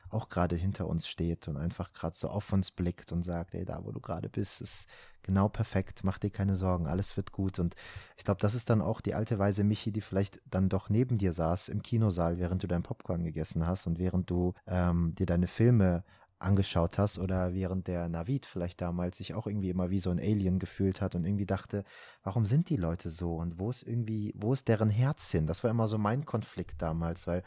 auch 0.09 0.29
gerade 0.29 0.55
hinter 0.55 0.87
uns 0.87 1.07
steht 1.07 1.47
und 1.47 1.57
einfach 1.57 1.93
gerade 1.93 2.15
so 2.15 2.29
auf 2.29 2.51
uns 2.53 2.71
blickt 2.71 3.11
und 3.11 3.23
sagt, 3.23 3.55
ey, 3.55 3.65
da 3.65 3.83
wo 3.83 3.91
du 3.91 3.99
gerade 3.99 4.29
bist, 4.29 4.61
ist 4.61 4.87
genau 5.23 5.49
perfekt, 5.49 6.03
mach 6.03 6.19
dir 6.19 6.29
keine 6.29 6.55
Sorgen, 6.55 6.87
alles 6.87 7.17
wird 7.17 7.31
gut. 7.31 7.59
Und 7.59 7.75
ich 8.17 8.23
glaube, 8.23 8.39
das 8.41 8.55
ist 8.55 8.69
dann 8.69 8.81
auch 8.81 9.01
die 9.01 9.15
alte 9.15 9.39
weise 9.39 9.63
Michi, 9.63 9.91
die 9.91 10.01
vielleicht 10.01 10.41
dann 10.45 10.69
doch 10.69 10.89
neben 10.89 11.17
dir 11.17 11.33
saß 11.33 11.69
im 11.69 11.81
Kinosaal, 11.81 12.37
während 12.37 12.63
du 12.63 12.67
dein 12.67 12.83
Popcorn 12.83 13.23
gegessen 13.23 13.65
hast 13.65 13.87
und 13.87 13.97
während 13.99 14.29
du 14.29 14.53
ähm, 14.67 15.15
dir 15.15 15.25
deine 15.25 15.47
Filme 15.47 16.03
angeschaut 16.39 16.97
hast 16.97 17.17
oder 17.19 17.53
während 17.53 17.87
der 17.87 18.09
Navid 18.09 18.45
vielleicht 18.45 18.81
damals 18.81 19.17
sich 19.17 19.33
auch 19.33 19.47
irgendwie 19.47 19.69
immer 19.69 19.89
wie 19.89 19.99
so 19.99 20.09
ein 20.09 20.19
Alien 20.19 20.59
gefühlt 20.59 21.01
hat 21.01 21.15
und 21.15 21.25
irgendwie 21.25 21.45
dachte, 21.45 21.83
warum 22.23 22.45
sind 22.45 22.69
die 22.69 22.75
Leute 22.75 23.09
so 23.09 23.35
und 23.35 23.59
wo 23.59 23.69
ist 23.69 23.83
irgendwie, 23.83 24.33
wo 24.35 24.53
ist 24.53 24.67
deren 24.67 24.89
Herz 24.89 25.31
hin? 25.31 25.47
Das 25.47 25.63
war 25.63 25.71
immer 25.71 25.87
so 25.87 25.97
mein 25.97 26.25
Konflikt 26.25 26.81
damals, 26.81 27.27
weil 27.27 27.43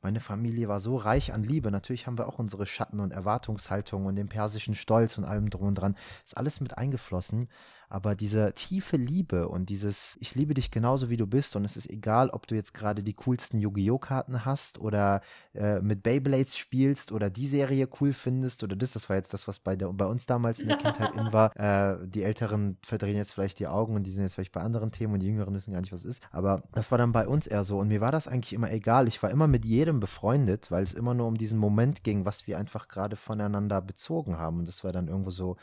meine 0.00 0.20
Familie 0.20 0.68
war 0.68 0.80
so 0.80 0.96
reich 0.96 1.32
an 1.32 1.42
Liebe. 1.42 1.72
Natürlich 1.72 2.06
haben 2.06 2.18
wir 2.18 2.28
auch 2.28 2.38
unsere 2.38 2.66
Schatten 2.66 3.00
und 3.00 3.12
Erwartungshaltungen 3.12 4.06
und 4.06 4.14
den 4.14 4.28
persischen 4.28 4.76
Stolz 4.76 5.18
und 5.18 5.24
allem 5.24 5.50
drum 5.50 5.68
und 5.68 5.74
dran. 5.74 5.96
Ist 6.24 6.36
alles 6.36 6.60
mit 6.60 6.78
eingeflossen. 6.78 7.48
Aber 7.88 8.14
diese 8.14 8.52
tiefe 8.54 8.96
Liebe 8.96 9.48
und 9.48 9.68
dieses, 9.70 10.18
ich 10.20 10.34
liebe 10.34 10.54
dich 10.54 10.70
genauso 10.70 11.08
wie 11.08 11.16
du 11.16 11.26
bist 11.26 11.56
und 11.56 11.64
es 11.64 11.76
ist 11.76 11.88
egal, 11.90 12.30
ob 12.30 12.46
du 12.46 12.54
jetzt 12.54 12.74
gerade 12.74 13.02
die 13.02 13.14
coolsten 13.14 13.58
Yu-Gi-Oh! 13.58 13.98
Karten 13.98 14.44
hast 14.44 14.78
oder 14.78 15.20
äh, 15.54 15.80
mit 15.80 16.02
Beyblades 16.02 16.56
spielst 16.56 17.12
oder 17.12 17.30
die 17.30 17.46
Serie 17.46 17.88
cool 18.00 18.12
findest 18.12 18.62
oder 18.62 18.76
das, 18.76 18.92
das 18.92 19.08
war 19.08 19.16
jetzt 19.16 19.32
das, 19.32 19.48
was 19.48 19.58
bei, 19.58 19.76
der, 19.76 19.92
bei 19.92 20.06
uns 20.06 20.26
damals 20.26 20.60
in 20.60 20.68
der 20.68 20.76
Kindheit 20.76 21.14
in 21.14 21.32
war. 21.32 21.48
Äh, 21.58 22.06
die 22.06 22.22
Älteren 22.22 22.76
verdrehen 22.82 23.16
jetzt 23.16 23.32
vielleicht 23.32 23.58
die 23.58 23.66
Augen 23.66 23.94
und 23.94 24.04
die 24.04 24.10
sind 24.10 24.22
jetzt 24.22 24.34
vielleicht 24.34 24.52
bei 24.52 24.60
anderen 24.60 24.92
Themen 24.92 25.14
und 25.14 25.20
die 25.20 25.26
Jüngeren 25.26 25.54
wissen 25.54 25.72
gar 25.72 25.80
nicht, 25.80 25.92
was 25.92 26.04
ist. 26.04 26.22
Aber 26.30 26.62
das 26.72 26.90
war 26.90 26.98
dann 26.98 27.10
bei 27.10 27.26
uns 27.26 27.46
eher 27.46 27.64
so 27.64 27.78
und 27.78 27.88
mir 27.88 28.00
war 28.00 28.12
das 28.12 28.28
eigentlich 28.28 28.52
immer 28.52 28.70
egal. 28.70 29.08
Ich 29.08 29.20
war 29.22 29.30
immer 29.30 29.48
mit 29.48 29.64
jedem 29.64 29.98
befreundet, 29.98 30.70
weil 30.70 30.84
es 30.84 30.94
immer 30.94 31.14
nur 31.14 31.26
um 31.26 31.36
diesen 31.36 31.58
Moment 31.58 32.04
ging, 32.04 32.24
was 32.24 32.46
wir 32.46 32.58
einfach 32.58 32.86
gerade 32.86 33.16
voneinander 33.16 33.80
bezogen 33.80 34.38
haben 34.38 34.58
und 34.58 34.68
das 34.68 34.84
war 34.84 34.92
dann 34.92 35.08
irgendwo 35.08 35.30
so, 35.30 35.56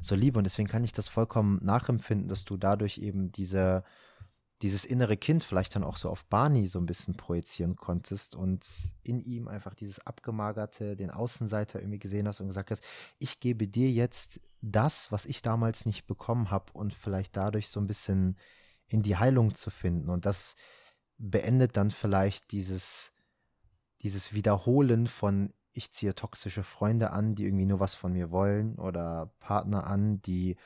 so 0.00 0.14
Liebe 0.14 0.38
und 0.38 0.44
deswegen 0.44 0.68
kann 0.68 0.84
ich 0.84 0.92
das 0.92 1.08
vollkommen 1.08 1.58
nachempfinden, 1.72 2.28
dass 2.28 2.44
du 2.44 2.56
dadurch 2.56 2.98
eben 2.98 3.32
diese, 3.32 3.84
dieses 4.60 4.84
innere 4.84 5.16
Kind 5.16 5.42
vielleicht 5.42 5.74
dann 5.74 5.84
auch 5.84 5.96
so 5.96 6.10
auf 6.10 6.24
Barney 6.26 6.68
so 6.68 6.78
ein 6.78 6.86
bisschen 6.86 7.14
projizieren 7.14 7.76
konntest 7.76 8.34
und 8.34 8.66
in 9.02 9.20
ihm 9.20 9.48
einfach 9.48 9.74
dieses 9.74 10.06
abgemagerte, 10.06 10.96
den 10.96 11.10
Außenseiter 11.10 11.80
irgendwie 11.80 11.98
gesehen 11.98 12.28
hast 12.28 12.40
und 12.40 12.48
gesagt 12.48 12.70
hast, 12.70 12.84
ich 13.18 13.40
gebe 13.40 13.66
dir 13.66 13.90
jetzt 13.90 14.40
das, 14.60 15.10
was 15.10 15.26
ich 15.26 15.42
damals 15.42 15.86
nicht 15.86 16.06
bekommen 16.06 16.50
habe 16.50 16.72
und 16.74 16.94
vielleicht 16.94 17.36
dadurch 17.36 17.68
so 17.68 17.80
ein 17.80 17.86
bisschen 17.86 18.36
in 18.86 19.02
die 19.02 19.16
Heilung 19.16 19.54
zu 19.54 19.70
finden. 19.70 20.10
Und 20.10 20.26
das 20.26 20.54
beendet 21.18 21.76
dann 21.76 21.90
vielleicht 21.90 22.52
dieses, 22.52 23.12
dieses 24.02 24.34
Wiederholen 24.34 25.06
von 25.06 25.52
ich 25.74 25.90
ziehe 25.92 26.14
toxische 26.14 26.62
Freunde 26.62 27.10
an, 27.10 27.34
die 27.34 27.44
irgendwie 27.46 27.66
nur 27.66 27.80
was 27.80 27.94
von 27.94 28.12
mir 28.12 28.30
wollen 28.30 28.78
oder 28.78 29.32
Partner 29.40 29.86
an, 29.86 30.20
die 30.22 30.56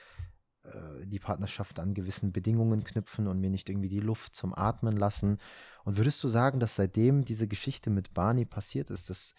äh, 0.72 1.06
die 1.06 1.18
Partnerschaft 1.18 1.78
an 1.78 1.94
gewissen 1.94 2.32
Bedingungen 2.32 2.84
knüpfen 2.84 3.26
und 3.26 3.40
mir 3.40 3.50
nicht 3.50 3.68
irgendwie 3.68 3.88
die 3.88 4.00
Luft 4.00 4.34
zum 4.34 4.54
Atmen 4.54 4.96
lassen. 4.96 5.38
Und 5.84 5.96
würdest 5.96 6.22
du 6.22 6.28
sagen, 6.28 6.60
dass 6.60 6.76
seitdem 6.76 7.24
diese 7.24 7.48
Geschichte 7.48 7.90
mit 7.90 8.14
Barney 8.14 8.44
passiert 8.44 8.90
ist, 8.90 9.10
dass 9.10 9.34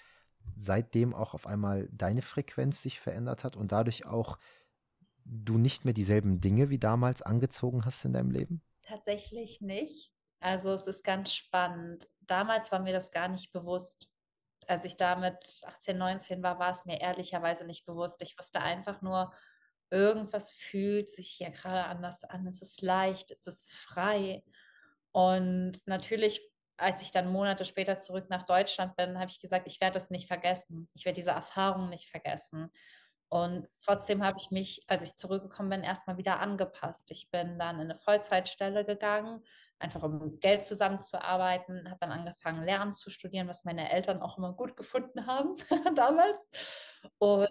seitdem 0.56 1.14
auch 1.14 1.34
auf 1.34 1.48
einmal 1.48 1.90
deine 1.92 2.22
Frequenz 2.22 2.82
sich 2.82 3.00
verändert 3.00 3.44
hat 3.44 3.56
und 3.56 3.72
dadurch 3.72 4.06
auch 4.06 4.38
du 5.26 5.58
nicht 5.58 5.86
mehr 5.86 5.94
dieselben 5.94 6.40
Dinge 6.40 6.70
wie 6.70 6.80
damals 6.80 7.22
angezogen 7.22 7.86
hast 7.86 8.06
in 8.06 8.14
deinem 8.14 8.32
Leben? 8.32 8.62
Tatsächlich 8.84 9.60
nicht. 9.62 10.14
Also 10.40 10.74
es 10.74 10.88
ist 10.88 11.04
ganz 11.04 11.34
spannend. 11.34 12.08
Damals 12.22 12.72
war 12.72 12.80
mir 12.80 12.94
das 12.94 13.12
gar 13.12 13.28
nicht 13.28 13.52
bewusst. 13.52 14.08
Als 14.68 14.86
ich 14.86 14.96
da 14.98 15.16
mit 15.16 15.38
18, 15.66 15.98
19 15.98 16.44
war, 16.44 16.60
war 16.60 16.72
es 16.72 16.86
mir 16.86 17.02
ehrlicherweise 17.02 17.66
nicht 17.66 17.86
bewusst. 17.86 18.22
Ich 18.22 18.38
wusste 18.38 18.62
einfach 18.62 19.02
nur, 19.02 19.34
irgendwas 19.90 20.52
fühlt 20.52 21.10
sich 21.10 21.30
hier 21.30 21.50
gerade 21.50 21.86
anders 21.86 22.24
an. 22.24 22.48
Es 22.48 22.62
ist 22.62 22.82
leicht, 22.82 23.32
es 23.32 23.48
ist 23.48 23.72
frei. 23.72 24.44
Und 25.12 25.74
natürlich, 25.86 26.42
als 26.78 27.02
ich 27.02 27.12
dann 27.12 27.32
Monate 27.32 27.66
später 27.66 28.00
zurück 28.00 28.30
nach 28.30 28.44
Deutschland 28.44 28.96
bin, 28.96 29.18
habe 29.18 29.32
ich 29.32 29.40
gesagt, 29.40 29.68
ich 29.68 29.82
werde 29.82 29.96
das 29.96 30.10
nicht 30.10 30.28
vergessen. 30.28 30.90
Ich 30.94 31.06
werde 31.06 31.16
diese 31.16 31.32
Erfahrung 31.32 31.90
nicht 31.90 32.10
vergessen. 32.10 32.72
Und 33.30 33.68
trotzdem 33.84 34.24
habe 34.24 34.38
ich 34.40 34.52
mich, 34.52 34.84
als 34.88 35.04
ich 35.04 35.16
zurückgekommen 35.18 35.70
bin, 35.70 35.84
erstmal 35.84 36.18
wieder 36.18 36.40
angepasst. 36.40 37.12
Ich 37.12 37.30
bin 37.30 37.60
dann 37.60 37.76
in 37.76 37.90
eine 37.90 37.98
Vollzeitstelle 37.98 38.86
gegangen, 38.86 39.44
einfach 39.80 40.02
um 40.04 40.40
Geld 40.40 40.64
zusammenzuarbeiten, 40.64 41.90
habe 41.90 42.00
dann 42.00 42.12
angefangen, 42.12 42.64
Lehramt 42.64 42.96
zu 42.96 43.10
studieren, 43.10 43.50
was 43.50 43.66
meine 43.66 43.92
Eltern 43.92 44.22
auch 44.22 44.38
immer 44.38 44.54
gut 44.54 44.78
gefunden 44.78 45.28
haben 45.28 45.56
damals. 45.96 46.50
Und 47.18 47.50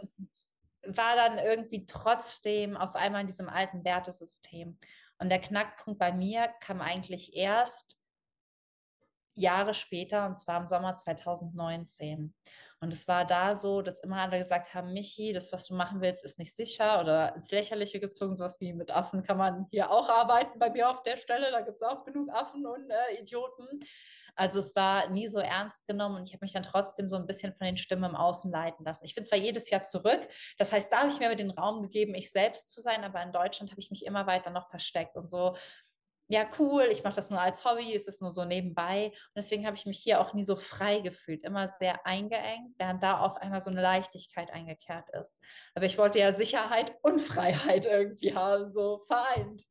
war 0.88 1.16
dann 1.16 1.38
irgendwie 1.38 1.86
trotzdem 1.86 2.76
auf 2.76 2.94
einmal 2.94 3.22
in 3.22 3.26
diesem 3.26 3.48
alten 3.48 3.84
Wertesystem. 3.84 4.78
Und 5.18 5.30
der 5.30 5.40
Knackpunkt 5.40 5.98
bei 5.98 6.12
mir 6.12 6.48
kam 6.60 6.80
eigentlich 6.80 7.34
erst 7.34 7.98
Jahre 9.34 9.74
später, 9.74 10.26
und 10.26 10.36
zwar 10.36 10.60
im 10.60 10.66
Sommer 10.66 10.96
2019. 10.96 12.34
Und 12.80 12.92
es 12.92 13.08
war 13.08 13.24
da 13.24 13.54
so, 13.54 13.80
dass 13.82 14.00
immer 14.00 14.20
alle 14.20 14.38
gesagt 14.38 14.74
haben, 14.74 14.92
Michi, 14.92 15.32
das, 15.32 15.52
was 15.52 15.66
du 15.66 15.74
machen 15.74 16.00
willst, 16.00 16.24
ist 16.24 16.38
nicht 16.38 16.54
sicher 16.54 17.00
oder 17.00 17.34
ins 17.34 17.50
Lächerliche 17.50 18.00
gezogen. 18.00 18.34
Sowas 18.34 18.60
wie 18.60 18.72
mit 18.72 18.90
Affen 18.90 19.22
kann 19.22 19.38
man 19.38 19.66
hier 19.70 19.90
auch 19.90 20.08
arbeiten 20.08 20.58
bei 20.58 20.70
mir 20.70 20.90
auf 20.90 21.02
der 21.02 21.16
Stelle. 21.16 21.50
Da 21.50 21.62
gibt 21.62 21.76
es 21.76 21.82
auch 21.82 22.04
genug 22.04 22.30
Affen 22.30 22.66
und 22.66 22.90
äh, 22.90 23.20
Idioten. 23.20 23.80
Also 24.36 24.60
es 24.60 24.76
war 24.76 25.08
nie 25.10 25.28
so 25.28 25.38
ernst 25.38 25.86
genommen 25.86 26.16
und 26.16 26.24
ich 26.24 26.32
habe 26.34 26.44
mich 26.44 26.52
dann 26.52 26.62
trotzdem 26.62 27.08
so 27.08 27.16
ein 27.16 27.26
bisschen 27.26 27.54
von 27.54 27.66
den 27.66 27.76
Stimmen 27.76 28.04
im 28.04 28.16
Außen 28.16 28.50
leiten 28.52 28.84
lassen. 28.84 29.04
Ich 29.04 29.14
bin 29.14 29.24
zwar 29.24 29.38
jedes 29.38 29.70
Jahr 29.70 29.82
zurück, 29.82 30.28
das 30.58 30.72
heißt, 30.72 30.92
da 30.92 30.98
habe 30.98 31.08
ich 31.10 31.18
mir 31.18 31.34
den 31.34 31.50
Raum 31.50 31.82
gegeben, 31.82 32.14
ich 32.14 32.30
selbst 32.30 32.70
zu 32.70 32.80
sein, 32.80 33.02
aber 33.02 33.22
in 33.22 33.32
Deutschland 33.32 33.70
habe 33.70 33.80
ich 33.80 33.90
mich 33.90 34.04
immer 34.04 34.26
weiter 34.26 34.50
noch 34.50 34.68
versteckt 34.68 35.16
und 35.16 35.28
so 35.28 35.56
ja, 36.28 36.44
cool, 36.58 36.88
ich 36.90 37.04
mache 37.04 37.14
das 37.14 37.30
nur 37.30 37.40
als 37.40 37.64
Hobby, 37.64 37.94
es 37.94 38.08
ist 38.08 38.20
nur 38.20 38.32
so 38.32 38.44
nebenbei. 38.44 39.06
Und 39.06 39.36
deswegen 39.36 39.64
habe 39.64 39.76
ich 39.76 39.86
mich 39.86 39.98
hier 39.98 40.20
auch 40.20 40.34
nie 40.34 40.42
so 40.42 40.56
frei 40.56 41.00
gefühlt, 41.00 41.44
immer 41.44 41.68
sehr 41.68 42.04
eingeengt, 42.04 42.74
während 42.78 43.02
da 43.02 43.20
auf 43.20 43.36
einmal 43.36 43.60
so 43.60 43.70
eine 43.70 43.80
Leichtigkeit 43.80 44.50
eingekehrt 44.52 45.08
ist. 45.10 45.40
Aber 45.74 45.86
ich 45.86 45.98
wollte 45.98 46.18
ja 46.18 46.32
Sicherheit 46.32 46.96
und 47.02 47.20
Freiheit 47.20 47.86
irgendwie 47.86 48.34
haben, 48.34 48.68
so 48.68 48.98
vereint. 49.06 49.62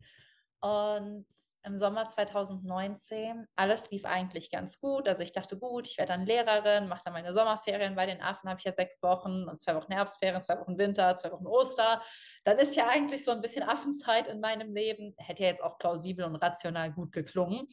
Und 0.61 1.28
im 1.66 1.78
Sommer 1.78 2.07
2019, 2.07 3.47
alles 3.55 3.89
lief 3.89 4.05
eigentlich 4.05 4.51
ganz 4.51 4.80
gut. 4.80 5.07
Also 5.07 5.24
ich 5.24 5.32
dachte, 5.32 5.57
gut, 5.57 5.88
ich 5.88 5.97
werde 5.97 6.13
dann 6.13 6.26
Lehrerin, 6.26 6.88
mache 6.88 7.01
dann 7.05 7.13
meine 7.13 7.34
Sommerferien. 7.34 7.95
Bei 7.95 8.05
den 8.05 8.22
Affen 8.22 8.49
habe 8.49 8.59
ich 8.59 8.66
ja 8.66 8.74
sechs 8.74 9.01
Wochen 9.01 9.45
und 9.47 9.59
zwei 9.59 9.76
Wochen 9.76 9.91
Herbstferien, 9.91 10.41
zwei 10.43 10.59
Wochen 10.59 10.78
Winter, 10.78 11.18
zwei 11.18 11.32
Wochen 11.32 11.47
Oster. 11.47 12.01
Dann 12.43 12.59
ist 12.59 12.76
ja 12.76 12.88
eigentlich 12.88 13.26
so 13.26 13.32
ein 13.32 13.41
bisschen 13.41 13.63
Affenzeit 13.63 14.28
in 14.28 14.39
meinem 14.39 14.74
Leben. 14.74 15.16
Hätte 15.18 15.43
ja 15.43 15.49
jetzt 15.49 15.63
auch 15.63 15.78
plausibel 15.80 16.26
und 16.26 16.36
rational 16.36 16.91
gut 16.91 17.11
geklungen. 17.11 17.68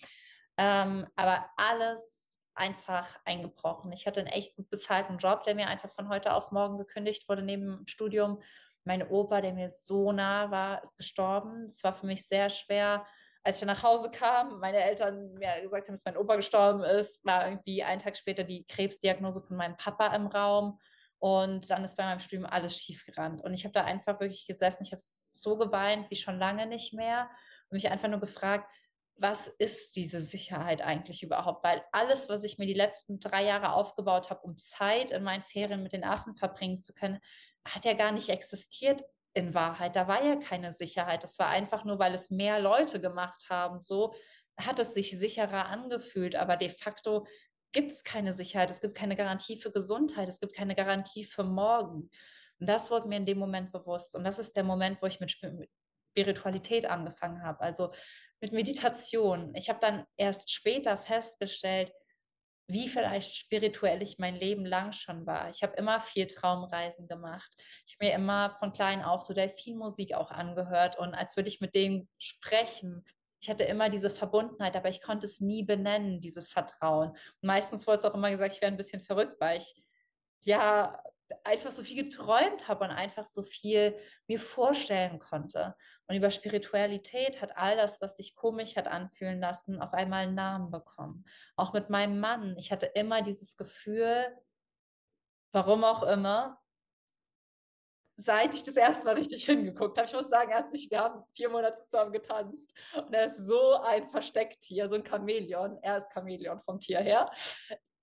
Ähm, 0.57 1.07
aber 1.14 1.51
alles 1.57 2.40
einfach 2.55 3.18
eingebrochen. 3.24 3.93
Ich 3.93 4.07
hatte 4.07 4.20
einen 4.20 4.28
echt 4.28 4.57
gut 4.57 4.70
bezahlten 4.70 5.18
Job, 5.18 5.45
der 5.45 5.55
mir 5.55 5.68
einfach 5.68 5.90
von 5.90 6.09
heute 6.09 6.34
auf 6.34 6.51
morgen 6.51 6.78
gekündigt 6.78 7.28
wurde 7.28 7.43
neben 7.43 7.78
dem 7.78 7.86
Studium. 7.86 8.40
Mein 8.84 9.07
Opa, 9.09 9.40
der 9.40 9.53
mir 9.53 9.68
so 9.68 10.12
nah 10.12 10.51
war, 10.51 10.82
ist 10.82 10.97
gestorben. 10.97 11.68
Das 11.68 11.84
war 11.84 11.95
für 11.95 12.07
mich 12.07 12.26
sehr 12.26 12.51
schwer 12.51 13.07
als 13.45 13.61
ich 13.61 13.66
nach 13.66 13.82
Hause 13.82 14.11
kam, 14.11 14.61
meine 14.61 14.78
Eltern 14.78 15.34
mir 15.34 15.61
gesagt 15.62 15.88
haben, 15.88 15.95
dass 15.95 16.05
mein 16.05 16.16
Opa 16.16 16.36
gestorben 16.36 16.84
ist, 16.84 17.24
war 17.24 17.49
irgendwie 17.49 17.82
einen 17.82 18.01
Tag 18.01 18.16
später 18.16 18.45
die 18.45 18.64
Krebsdiagnose 18.66 19.40
von 19.40 19.57
meinem 19.57 19.76
Papa 19.76 20.14
im 20.14 20.26
Raum. 20.28 20.78
Und 21.18 21.70
dann 21.70 21.84
ist 21.84 21.97
bei 21.97 22.05
meinem 22.05 22.20
Studium 22.20 22.47
alles 22.47 22.76
schief 22.76 23.05
gerannt. 23.05 23.43
Und 23.43 23.55
ich 23.55 23.64
habe 23.64 23.72
da 23.72 23.84
einfach 23.84 24.20
wirklich 24.20 24.47
gesessen. 24.47 24.84
Ich 24.84 24.93
habe 24.93 25.03
so 25.05 25.57
geweint 25.57 26.11
wie 26.11 26.16
schon 26.16 26.38
lange 26.38 26.66
nicht 26.66 26.95
mehr 26.95 27.30
und 27.68 27.76
mich 27.76 27.90
einfach 27.90 28.09
nur 28.09 28.20
gefragt, 28.20 28.68
was 29.16 29.47
ist 29.47 29.95
diese 29.95 30.20
Sicherheit 30.20 30.82
eigentlich 30.82 31.22
überhaupt? 31.22 31.62
Weil 31.64 31.84
alles, 31.93 32.28
was 32.28 32.45
ich 32.45 32.59
mir 32.59 32.66
die 32.66 32.74
letzten 32.74 33.20
drei 33.20 33.45
Jahre 33.45 33.72
aufgebaut 33.72 34.30
habe, 34.30 34.40
um 34.43 34.59
Zeit 34.59 35.11
in 35.11 35.22
meinen 35.22 35.43
Ferien 35.45 35.82
mit 35.82 35.93
den 35.93 36.05
Affen 36.05 36.34
verbringen 36.34 36.78
zu 36.78 36.93
können, 36.93 37.20
hat 37.64 37.84
ja 37.84 37.93
gar 37.95 38.11
nicht 38.11 38.28
existiert 38.28 39.05
in 39.34 39.54
Wahrheit. 39.54 39.96
Da 39.96 40.08
war 40.08 40.24
ja 40.24 40.36
keine 40.36 40.72
Sicherheit. 40.74 41.24
Das 41.24 41.38
war 41.38 41.48
einfach 41.48 41.84
nur, 41.84 41.98
weil 41.98 42.14
es 42.14 42.30
mehr 42.30 42.60
Leute 42.60 43.00
gemacht 43.00 43.46
haben. 43.48 43.80
So 43.80 44.14
hat 44.58 44.78
es 44.78 44.94
sich 44.94 45.18
sicherer 45.18 45.66
angefühlt. 45.66 46.36
Aber 46.36 46.56
de 46.56 46.68
facto 46.68 47.26
gibt 47.72 47.92
es 47.92 48.04
keine 48.04 48.34
Sicherheit. 48.34 48.70
Es 48.70 48.80
gibt 48.80 48.94
keine 48.94 49.16
Garantie 49.16 49.56
für 49.56 49.72
Gesundheit. 49.72 50.28
Es 50.28 50.40
gibt 50.40 50.54
keine 50.54 50.74
Garantie 50.74 51.24
für 51.24 51.44
morgen. 51.44 52.10
Und 52.60 52.66
das 52.68 52.90
wurde 52.90 53.08
mir 53.08 53.16
in 53.16 53.26
dem 53.26 53.38
Moment 53.38 53.72
bewusst. 53.72 54.14
Und 54.14 54.24
das 54.24 54.38
ist 54.38 54.56
der 54.56 54.64
Moment, 54.64 55.00
wo 55.00 55.06
ich 55.06 55.20
mit 55.20 55.36
Spiritualität 56.12 56.86
angefangen 56.86 57.42
habe. 57.42 57.60
Also 57.60 57.92
mit 58.40 58.52
Meditation. 58.52 59.54
Ich 59.54 59.70
habe 59.70 59.80
dann 59.80 60.04
erst 60.16 60.52
später 60.52 60.98
festgestellt, 60.98 61.92
wie 62.72 62.88
vielleicht 62.88 63.36
spirituell 63.36 64.02
ich 64.02 64.18
mein 64.18 64.34
Leben 64.34 64.64
lang 64.64 64.92
schon 64.92 65.26
war. 65.26 65.50
Ich 65.50 65.62
habe 65.62 65.76
immer 65.76 66.00
viel 66.00 66.26
Traumreisen 66.26 67.06
gemacht. 67.06 67.52
Ich 67.86 67.94
habe 67.94 68.06
mir 68.06 68.14
immer 68.14 68.50
von 68.58 68.72
klein 68.72 69.02
auf 69.02 69.22
so 69.22 69.34
Delfinmusik 69.34 70.14
auch 70.14 70.30
angehört 70.30 70.98
und 70.98 71.14
als 71.14 71.36
würde 71.36 71.50
ich 71.50 71.60
mit 71.60 71.74
denen 71.74 72.08
sprechen. 72.18 73.04
Ich 73.40 73.50
hatte 73.50 73.64
immer 73.64 73.90
diese 73.90 74.08
Verbundenheit, 74.08 74.74
aber 74.74 74.88
ich 74.88 75.02
konnte 75.02 75.26
es 75.26 75.40
nie 75.40 75.64
benennen, 75.64 76.20
dieses 76.20 76.48
Vertrauen. 76.48 77.10
Und 77.10 77.42
meistens 77.42 77.86
wurde 77.86 77.98
es 77.98 78.04
auch 78.04 78.14
immer 78.14 78.30
gesagt, 78.30 78.54
ich 78.54 78.62
wäre 78.62 78.72
ein 78.72 78.78
bisschen 78.78 79.02
verrückt, 79.02 79.36
weil 79.38 79.58
ich 79.58 79.74
ja 80.40 81.02
einfach 81.44 81.72
so 81.72 81.82
viel 81.82 82.04
geträumt 82.04 82.68
habe 82.68 82.84
und 82.84 82.90
einfach 82.90 83.26
so 83.26 83.42
viel 83.42 83.96
mir 84.26 84.40
vorstellen 84.40 85.18
konnte. 85.18 85.74
Und 86.06 86.16
über 86.16 86.30
Spiritualität 86.30 87.40
hat 87.40 87.56
all 87.56 87.76
das, 87.76 88.00
was 88.00 88.16
sich 88.16 88.34
komisch 88.34 88.76
hat 88.76 88.86
anfühlen 88.88 89.40
lassen, 89.40 89.80
auf 89.80 89.92
einmal 89.92 90.24
einen 90.24 90.34
Namen 90.34 90.70
bekommen. 90.70 91.24
Auch 91.56 91.72
mit 91.72 91.90
meinem 91.90 92.20
Mann. 92.20 92.56
Ich 92.58 92.72
hatte 92.72 92.86
immer 92.86 93.22
dieses 93.22 93.56
Gefühl, 93.56 94.26
warum 95.52 95.84
auch 95.84 96.02
immer, 96.02 96.58
seit 98.16 98.54
ich 98.54 98.64
das 98.64 98.76
erste 98.76 99.06
Mal 99.06 99.14
richtig 99.14 99.44
hingeguckt 99.46 99.96
habe. 99.96 100.06
Ich 100.06 100.14
muss 100.14 100.28
sagen, 100.28 100.50
er 100.50 100.58
hat 100.58 100.70
sich, 100.70 100.90
wir 100.90 101.00
haben 101.00 101.22
vier 101.34 101.48
Monate 101.48 101.80
zusammen 101.82 102.12
getanzt 102.12 102.72
und 102.94 103.12
er 103.12 103.26
ist 103.26 103.46
so 103.46 103.74
ein 103.76 104.08
Verstecktier, 104.10 104.88
so 104.88 104.96
ein 104.96 105.06
Chamäleon. 105.06 105.78
Er 105.82 105.98
ist 105.98 106.12
Chamäleon 106.12 106.60
vom 106.60 106.80
Tier 106.80 107.00
her 107.00 107.30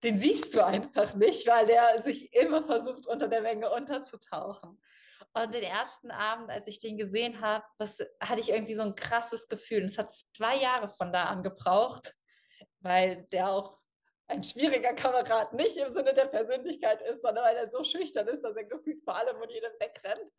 den 0.04 0.20
siehst 0.20 0.56
du 0.56 0.66
einfach 0.66 1.14
nicht, 1.16 1.48
weil 1.48 1.66
der 1.66 2.02
sich 2.02 2.34
immer 2.34 2.62
versucht, 2.62 3.08
unter 3.08 3.28
der 3.28 3.42
Menge 3.42 3.70
unterzutauchen. 3.72 4.82
Und 5.34 5.54
den 5.54 5.64
ersten 5.64 6.10
Abend, 6.10 6.50
als 6.50 6.68
ich 6.68 6.80
den 6.80 6.98
gesehen 6.98 7.42
habe, 7.42 7.66
hatte 8.22 8.40
ich 8.40 8.50
irgendwie 8.50 8.74
so 8.74 8.82
ein 8.82 8.96
krasses 8.96 9.48
Gefühl. 9.48 9.82
Und 9.82 9.88
es 9.88 9.98
hat 9.98 10.12
zwei 10.12 10.56
Jahre 10.58 10.90
von 10.90 11.14
da 11.14 11.26
an 11.26 11.44
gebraucht, 11.44 12.16
weil 12.80 13.28
der 13.32 13.50
auch 13.50 13.78
ein 14.28 14.44
schwieriger 14.44 14.94
Kamerad 14.94 15.54
nicht 15.54 15.78
im 15.78 15.92
Sinne 15.92 16.14
der 16.14 16.26
Persönlichkeit 16.26 17.02
ist, 17.02 17.22
sondern 17.22 17.44
weil 17.44 17.58
er 17.58 17.70
so 17.70 17.84
schüchtern 17.84 18.28
ist, 18.28 18.44
dass 18.44 18.56
er 18.56 18.64
gefühlt 18.64 19.04
vor 19.04 19.16
allem 19.16 19.42
und 19.42 19.52
jedem 19.52 19.72
wegrennt, 19.80 20.32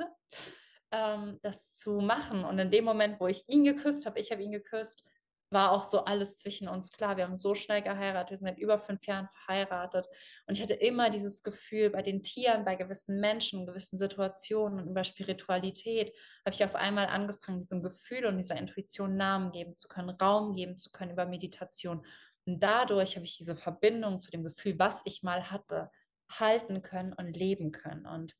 ähm, 0.92 1.38
das 1.42 1.72
zu 1.72 2.00
machen. 2.00 2.44
Und 2.44 2.58
in 2.58 2.70
dem 2.70 2.84
Moment, 2.84 3.20
wo 3.20 3.26
ich 3.26 3.48
ihn 3.48 3.64
geküsst 3.64 4.06
habe, 4.06 4.20
ich 4.20 4.30
habe 4.32 4.42
ihn 4.42 4.52
geküsst, 4.52 5.04
war 5.50 5.72
auch 5.72 5.82
so 5.82 6.04
alles 6.04 6.38
zwischen 6.38 6.68
uns 6.68 6.92
klar. 6.92 7.16
Wir 7.16 7.24
haben 7.24 7.36
so 7.36 7.54
schnell 7.54 7.82
geheiratet, 7.82 8.30
wir 8.30 8.36
sind 8.38 8.46
seit 8.46 8.58
über 8.58 8.78
fünf 8.78 9.04
Jahren 9.06 9.28
verheiratet. 9.28 10.06
Und 10.46 10.54
ich 10.54 10.62
hatte 10.62 10.74
immer 10.74 11.10
dieses 11.10 11.42
Gefühl, 11.42 11.90
bei 11.90 12.02
den 12.02 12.22
Tieren, 12.22 12.64
bei 12.64 12.76
gewissen 12.76 13.20
Menschen, 13.20 13.66
gewissen 13.66 13.98
Situationen 13.98 14.80
und 14.80 14.88
über 14.88 15.02
Spiritualität, 15.02 16.12
habe 16.44 16.54
ich 16.54 16.64
auf 16.64 16.76
einmal 16.76 17.06
angefangen, 17.06 17.60
diesem 17.60 17.82
Gefühl 17.82 18.26
und 18.26 18.38
dieser 18.38 18.56
Intuition 18.56 19.16
Namen 19.16 19.50
geben 19.50 19.74
zu 19.74 19.88
können, 19.88 20.10
Raum 20.10 20.54
geben 20.54 20.78
zu 20.78 20.90
können 20.90 21.12
über 21.12 21.26
Meditation. 21.26 22.06
Und 22.46 22.60
dadurch 22.60 23.16
habe 23.16 23.26
ich 23.26 23.36
diese 23.36 23.56
Verbindung 23.56 24.20
zu 24.20 24.30
dem 24.30 24.44
Gefühl, 24.44 24.78
was 24.78 25.02
ich 25.04 25.22
mal 25.22 25.50
hatte, 25.50 25.90
halten 26.30 26.80
können 26.80 27.12
und 27.12 27.36
leben 27.36 27.72
können. 27.72 28.06
Und 28.06 28.36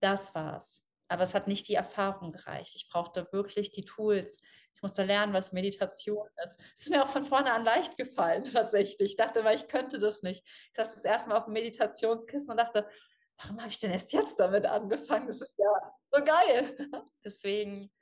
das 0.00 0.34
war's. 0.34 0.84
Aber 1.08 1.24
es 1.24 1.34
hat 1.34 1.48
nicht 1.48 1.68
die 1.68 1.74
Erfahrung 1.74 2.32
gereicht. 2.32 2.74
Ich 2.76 2.88
brauchte 2.88 3.28
wirklich 3.32 3.72
die 3.72 3.84
Tools, 3.84 4.40
ich 4.82 4.88
musste 4.88 5.04
lernen, 5.04 5.32
was 5.32 5.52
Meditation 5.52 6.26
ist. 6.42 6.58
Es 6.74 6.82
ist 6.82 6.90
mir 6.90 7.04
auch 7.04 7.08
von 7.08 7.24
vorne 7.24 7.52
an 7.52 7.62
leicht 7.62 7.96
gefallen, 7.96 8.42
tatsächlich. 8.52 9.10
Ich 9.10 9.16
dachte 9.16 9.44
mal, 9.44 9.54
ich 9.54 9.68
könnte 9.68 10.00
das 10.00 10.24
nicht. 10.24 10.44
Ich 10.44 10.76
saß 10.76 10.92
das 10.92 11.04
erste 11.04 11.30
Mal 11.30 11.36
auf 11.36 11.44
dem 11.44 11.52
Meditationskissen 11.52 12.50
und 12.50 12.56
dachte, 12.56 12.88
warum 13.40 13.60
habe 13.60 13.68
ich 13.68 13.78
denn 13.78 13.92
erst 13.92 14.12
jetzt 14.12 14.40
damit 14.40 14.66
angefangen? 14.66 15.28
Das 15.28 15.40
ist 15.40 15.56
ja 15.56 15.94
so 16.10 16.24
geil. 16.24 16.76
Deswegen, 17.24 17.92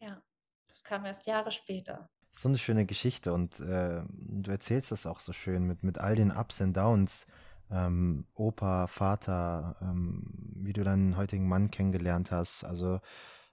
ja, 0.00 0.22
das 0.66 0.82
kam 0.82 1.04
erst 1.04 1.26
Jahre 1.26 1.52
später. 1.52 2.08
So 2.32 2.48
eine 2.48 2.56
schöne 2.56 2.86
Geschichte 2.86 3.34
und 3.34 3.60
äh, 3.60 4.00
du 4.08 4.50
erzählst 4.50 4.92
das 4.92 5.04
auch 5.04 5.20
so 5.20 5.34
schön 5.34 5.66
mit, 5.66 5.82
mit 5.82 5.98
all 5.98 6.16
den 6.16 6.30
Ups 6.30 6.62
und 6.62 6.74
Downs. 6.74 7.26
Ähm, 7.70 8.24
Opa, 8.32 8.86
Vater, 8.86 9.76
ähm, 9.82 10.24
wie 10.56 10.72
du 10.72 10.84
deinen 10.84 11.18
heutigen 11.18 11.46
Mann 11.46 11.70
kennengelernt 11.70 12.30
hast. 12.30 12.64
Also 12.64 13.00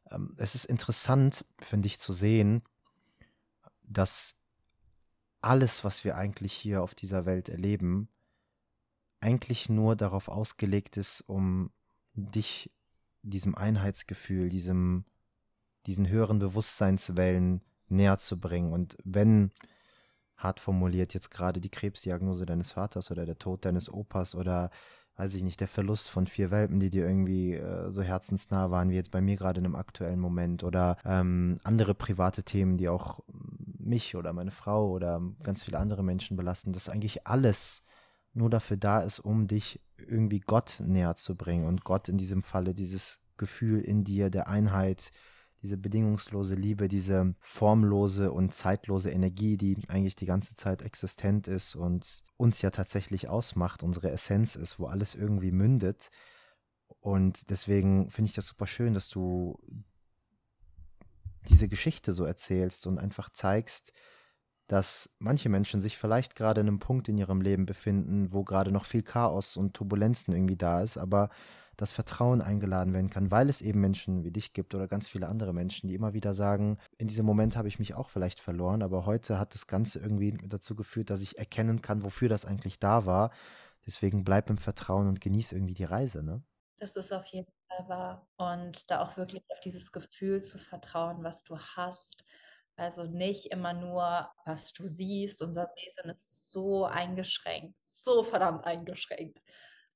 ähm, 0.09 0.35
es 0.38 0.55
ist 0.55 0.65
interessant, 0.65 1.43
finde 1.61 1.88
ich, 1.88 1.99
zu 1.99 2.13
sehen, 2.13 2.63
dass 3.88 4.38
alles, 5.41 5.83
was 5.83 6.03
wir 6.03 6.15
eigentlich 6.15 6.53
hier 6.53 6.83
auf 6.83 6.95
dieser 6.95 7.25
Welt 7.25 7.49
erleben, 7.49 8.09
eigentlich 9.19 9.69
nur 9.69 9.95
darauf 9.95 10.27
ausgelegt 10.27 10.97
ist, 10.97 11.21
um 11.21 11.71
dich 12.13 12.71
diesem 13.23 13.55
Einheitsgefühl, 13.55 14.49
diesem, 14.49 15.05
diesen 15.85 16.07
höheren 16.07 16.39
Bewusstseinswellen 16.39 17.61
näher 17.88 18.17
zu 18.17 18.39
bringen. 18.39 18.73
Und 18.73 18.97
wenn, 19.03 19.51
hart 20.35 20.59
formuliert, 20.59 21.13
jetzt 21.13 21.31
gerade 21.31 21.59
die 21.59 21.69
Krebsdiagnose 21.69 22.45
deines 22.45 22.73
Vaters 22.73 23.11
oder 23.11 23.25
der 23.25 23.39
Tod 23.39 23.65
deines 23.65 23.91
Opas 23.91 24.35
oder 24.35 24.69
weiß 25.15 25.33
ich 25.33 25.41
nicht, 25.41 25.59
der 25.59 25.67
Verlust 25.67 26.09
von 26.09 26.27
vier 26.27 26.51
Welpen, 26.51 26.79
die 26.79 26.91
dir 26.91 27.07
irgendwie 27.07 27.55
äh, 27.55 27.89
so 27.89 28.03
herzensnah 28.03 28.69
waren, 28.69 28.91
wie 28.91 28.95
jetzt 28.95 29.09
bei 29.09 29.19
mir 29.19 29.35
gerade 29.35 29.59
in 29.59 29.65
einem 29.65 29.75
aktuellen 29.75 30.19
Moment 30.19 30.63
oder 30.63 30.97
ähm, 31.03 31.57
andere 31.63 31.95
private 31.95 32.43
Themen, 32.43 32.77
die 32.77 32.88
auch 32.88 33.21
mich 33.88 34.15
oder 34.15 34.33
meine 34.33 34.51
Frau 34.51 34.89
oder 34.89 35.21
ganz 35.43 35.63
viele 35.63 35.79
andere 35.79 36.03
Menschen 36.03 36.38
belasten, 36.38 36.73
dass 36.73 36.89
eigentlich 36.89 37.25
alles 37.25 37.83
nur 38.33 38.49
dafür 38.49 38.77
da 38.77 39.01
ist, 39.01 39.19
um 39.19 39.47
dich 39.47 39.81
irgendwie 39.97 40.39
Gott 40.39 40.81
näher 40.85 41.15
zu 41.15 41.35
bringen 41.35 41.65
und 41.65 41.83
Gott 41.83 42.07
in 42.07 42.17
diesem 42.17 42.43
Falle 42.43 42.73
dieses 42.73 43.19
Gefühl 43.38 43.81
in 43.81 44.03
dir 44.03 44.29
der 44.29 44.47
Einheit, 44.47 45.11
diese 45.61 45.77
bedingungslose 45.77 46.55
Liebe, 46.55 46.88
diese 46.88 47.33
formlose 47.39 48.31
und 48.31 48.53
zeitlose 48.53 49.09
Energie, 49.09 49.57
die 49.57 49.77
eigentlich 49.88 50.15
die 50.15 50.27
ganze 50.27 50.55
Zeit 50.55 50.83
existent 50.83 51.47
ist 51.47 51.75
und 51.75 52.23
uns 52.38 52.61
ja 52.61 52.69
tatsächlich 52.69 53.27
ausmacht, 53.27 53.81
unsere 53.81 54.11
Essenz 54.11 54.55
ist, 54.55 54.79
wo 54.79 54.85
alles 54.85 55.15
irgendwie 55.15 55.51
mündet. 55.51 56.09
Und 56.99 57.49
deswegen 57.49 58.11
finde 58.11 58.29
ich 58.29 58.35
das 58.35 58.47
super 58.47 58.67
schön, 58.67 58.93
dass 58.93 59.09
du 59.09 59.59
diese 61.47 61.67
Geschichte 61.67 62.13
so 62.13 62.25
erzählst 62.25 62.87
und 62.87 62.99
einfach 62.99 63.29
zeigst, 63.29 63.93
dass 64.67 65.15
manche 65.19 65.49
Menschen 65.49 65.81
sich 65.81 65.97
vielleicht 65.97 66.35
gerade 66.35 66.61
in 66.61 66.67
einem 66.67 66.79
Punkt 66.79 67.07
in 67.07 67.17
ihrem 67.17 67.41
Leben 67.41 67.65
befinden, 67.65 68.33
wo 68.33 68.43
gerade 68.43 68.71
noch 68.71 68.85
viel 68.85 69.01
Chaos 69.01 69.55
und 69.55 69.73
Turbulenzen 69.73 70.33
irgendwie 70.33 70.57
da 70.57 70.81
ist, 70.81 70.97
aber 70.97 71.29
das 71.77 71.93
Vertrauen 71.93 72.41
eingeladen 72.41 72.91
werden 72.93 73.09
kann, 73.09 73.29
weil 73.29 73.49
es 73.49 73.61
eben 73.61 73.79
Menschen 73.79 74.23
wie 74.23 74.31
dich 74.31 74.51
gibt 74.51 74.73
oder 74.73 74.87
ganz 74.87 75.07
viele 75.07 75.27
andere 75.27 75.53
Menschen, 75.53 75.87
die 75.87 75.93
immer 75.93 76.13
wieder 76.13 76.33
sagen, 76.33 76.77
in 76.97 77.07
diesem 77.07 77.25
Moment 77.25 77.55
habe 77.55 77.67
ich 77.67 77.79
mich 77.79 77.93
auch 77.93 78.09
vielleicht 78.09 78.39
verloren, 78.39 78.81
aber 78.81 79.05
heute 79.05 79.39
hat 79.39 79.53
das 79.53 79.67
Ganze 79.67 79.99
irgendwie 79.99 80.35
dazu 80.47 80.75
geführt, 80.75 81.11
dass 81.11 81.21
ich 81.21 81.37
erkennen 81.37 81.81
kann, 81.81 82.03
wofür 82.03 82.29
das 82.29 82.45
eigentlich 82.45 82.79
da 82.79 83.05
war. 83.05 83.31
Deswegen 83.85 84.23
bleib 84.23 84.49
im 84.49 84.57
Vertrauen 84.57 85.07
und 85.07 85.21
genieß 85.21 85.51
irgendwie 85.53 85.75
die 85.75 85.85
Reise, 85.85 86.23
ne? 86.23 86.43
Das 86.79 86.95
ist 86.95 87.13
auf 87.13 87.25
jeden 87.27 87.47
Wahr. 87.88 88.28
Und 88.38 88.89
da 88.89 89.01
auch 89.01 89.18
wirklich 89.18 89.43
auf 89.49 89.59
dieses 89.61 89.91
Gefühl 89.91 90.41
zu 90.41 90.57
vertrauen, 90.57 91.24
was 91.24 91.43
du 91.43 91.57
hast. 91.57 92.24
Also 92.76 93.03
nicht 93.03 93.47
immer 93.47 93.74
nur, 93.74 94.32
was 94.45 94.74
du 94.74 94.88
siehst. 94.88 95.41
Unser 95.41 95.68
Sehsinn 95.68 96.11
ist 96.11 96.51
so 96.51 96.86
eingeschränkt, 96.86 97.76
so 97.82 98.24
verdammt 98.24 98.65
eingeschränkt 98.65 99.39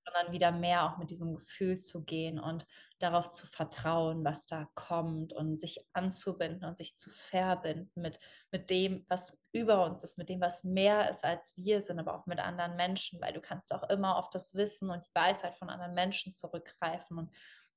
sondern 0.06 0.34
wieder 0.34 0.52
mehr 0.52 0.86
auch 0.86 0.98
mit 0.98 1.10
diesem 1.10 1.36
Gefühl 1.36 1.78
zu 1.78 2.04
gehen 2.04 2.40
und 2.40 2.66
darauf 3.00 3.30
zu 3.30 3.48
vertrauen, 3.48 4.24
was 4.24 4.46
da 4.46 4.68
kommt 4.76 5.34
und 5.34 5.60
sich 5.60 5.80
anzubinden 5.94 6.66
und 6.66 6.78
sich 6.78 6.98
zu 6.98 7.10
verbinden 7.10 8.02
mit, 8.02 8.20
mit 8.52 8.70
dem, 8.70 9.06
was 9.10 9.38
über 9.52 9.86
uns 9.86 10.04
ist, 10.04 10.18
mit 10.18 10.30
dem, 10.30 10.42
was 10.42 10.64
mehr 10.64 11.10
ist 11.10 11.26
als 11.26 11.54
wir 11.58 11.82
sind, 11.82 12.00
aber 12.00 12.16
auch 12.16 12.26
mit 12.26 12.40
anderen 12.40 12.76
Menschen, 12.76 13.20
weil 13.22 13.34
du 13.34 13.42
kannst 13.42 13.74
auch 13.74 13.90
immer 13.90 14.18
auf 14.18 14.30
das 14.30 14.54
Wissen 14.54 14.90
und 14.90 15.06
die 15.06 15.16
Weisheit 15.16 15.56
von 15.58 15.70
anderen 15.70 15.94
Menschen 15.94 16.32
zurückgreifen 16.32 17.18
und 17.18 17.32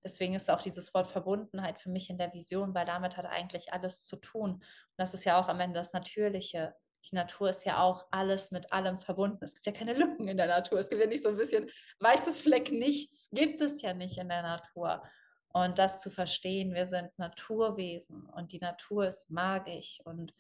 Deswegen 0.05 0.35
ist 0.35 0.51
auch 0.51 0.61
dieses 0.61 0.93
Wort 0.95 1.09
Verbundenheit 1.09 1.81
für 1.81 1.89
mich 1.89 2.11
in 2.11 2.19
der 2.19 2.33
Vision, 2.33 2.75
weil 2.75 2.85
damit 2.85 3.17
hat 3.17 3.27
eigentlich 3.27 3.73
alles 3.73 4.05
zu 4.05 4.17
tun. 4.17 4.53
Und 4.53 4.63
das 4.97 5.15
ist 5.15 5.25
ja 5.25 5.41
auch 5.41 5.49
am 5.49 5.61
Ende 5.61 5.81
das 5.81 5.93
Natürliche 5.93 6.75
die 7.11 7.15
Natur 7.17 7.51
ist 7.51 7.65
ja 7.65 7.83
auch 7.83 8.07
alles 8.11 8.51
mit 8.51 8.73
allem 8.73 8.99
verbunden. 8.99 9.45
Es 9.45 9.55
gibt 9.55 9.67
ja 9.67 9.73
keine 9.73 9.93
Lücken 9.93 10.29
in 10.29 10.37
der 10.37 10.47
Natur. 10.47 10.79
Es 10.79 10.89
gibt 10.89 11.01
ja 11.01 11.07
nicht 11.07 11.23
so 11.23 11.29
ein 11.29 11.37
bisschen 11.37 11.71
weißes 12.01 12.41
Fleck, 12.41 12.73
nichts 12.73 13.29
gibt 13.31 13.61
es 13.61 13.83
ja 13.83 13.93
nicht 13.93 14.19
in 14.19 14.29
der 14.29 14.43
Natur. 14.43 15.03
Und 15.49 15.79
das 15.79 16.01
zu 16.01 16.11
verstehen, 16.11 16.75
wir 16.75 16.87
sind 16.87 17.17
Naturwesen 17.19 18.27
und 18.27 18.53
die 18.53 18.59
Natur 18.59 19.07
ist 19.07 19.31
magisch. 19.31 20.01
Und 20.05 20.35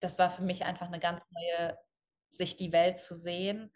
das 0.00 0.18
war 0.18 0.30
für 0.30 0.42
mich 0.42 0.64
einfach 0.64 0.86
eine 0.86 1.00
ganz 1.00 1.20
neue 1.30 1.76
Sicht, 2.30 2.60
die 2.60 2.72
Welt 2.72 2.98
zu 2.98 3.14
sehen. 3.14 3.72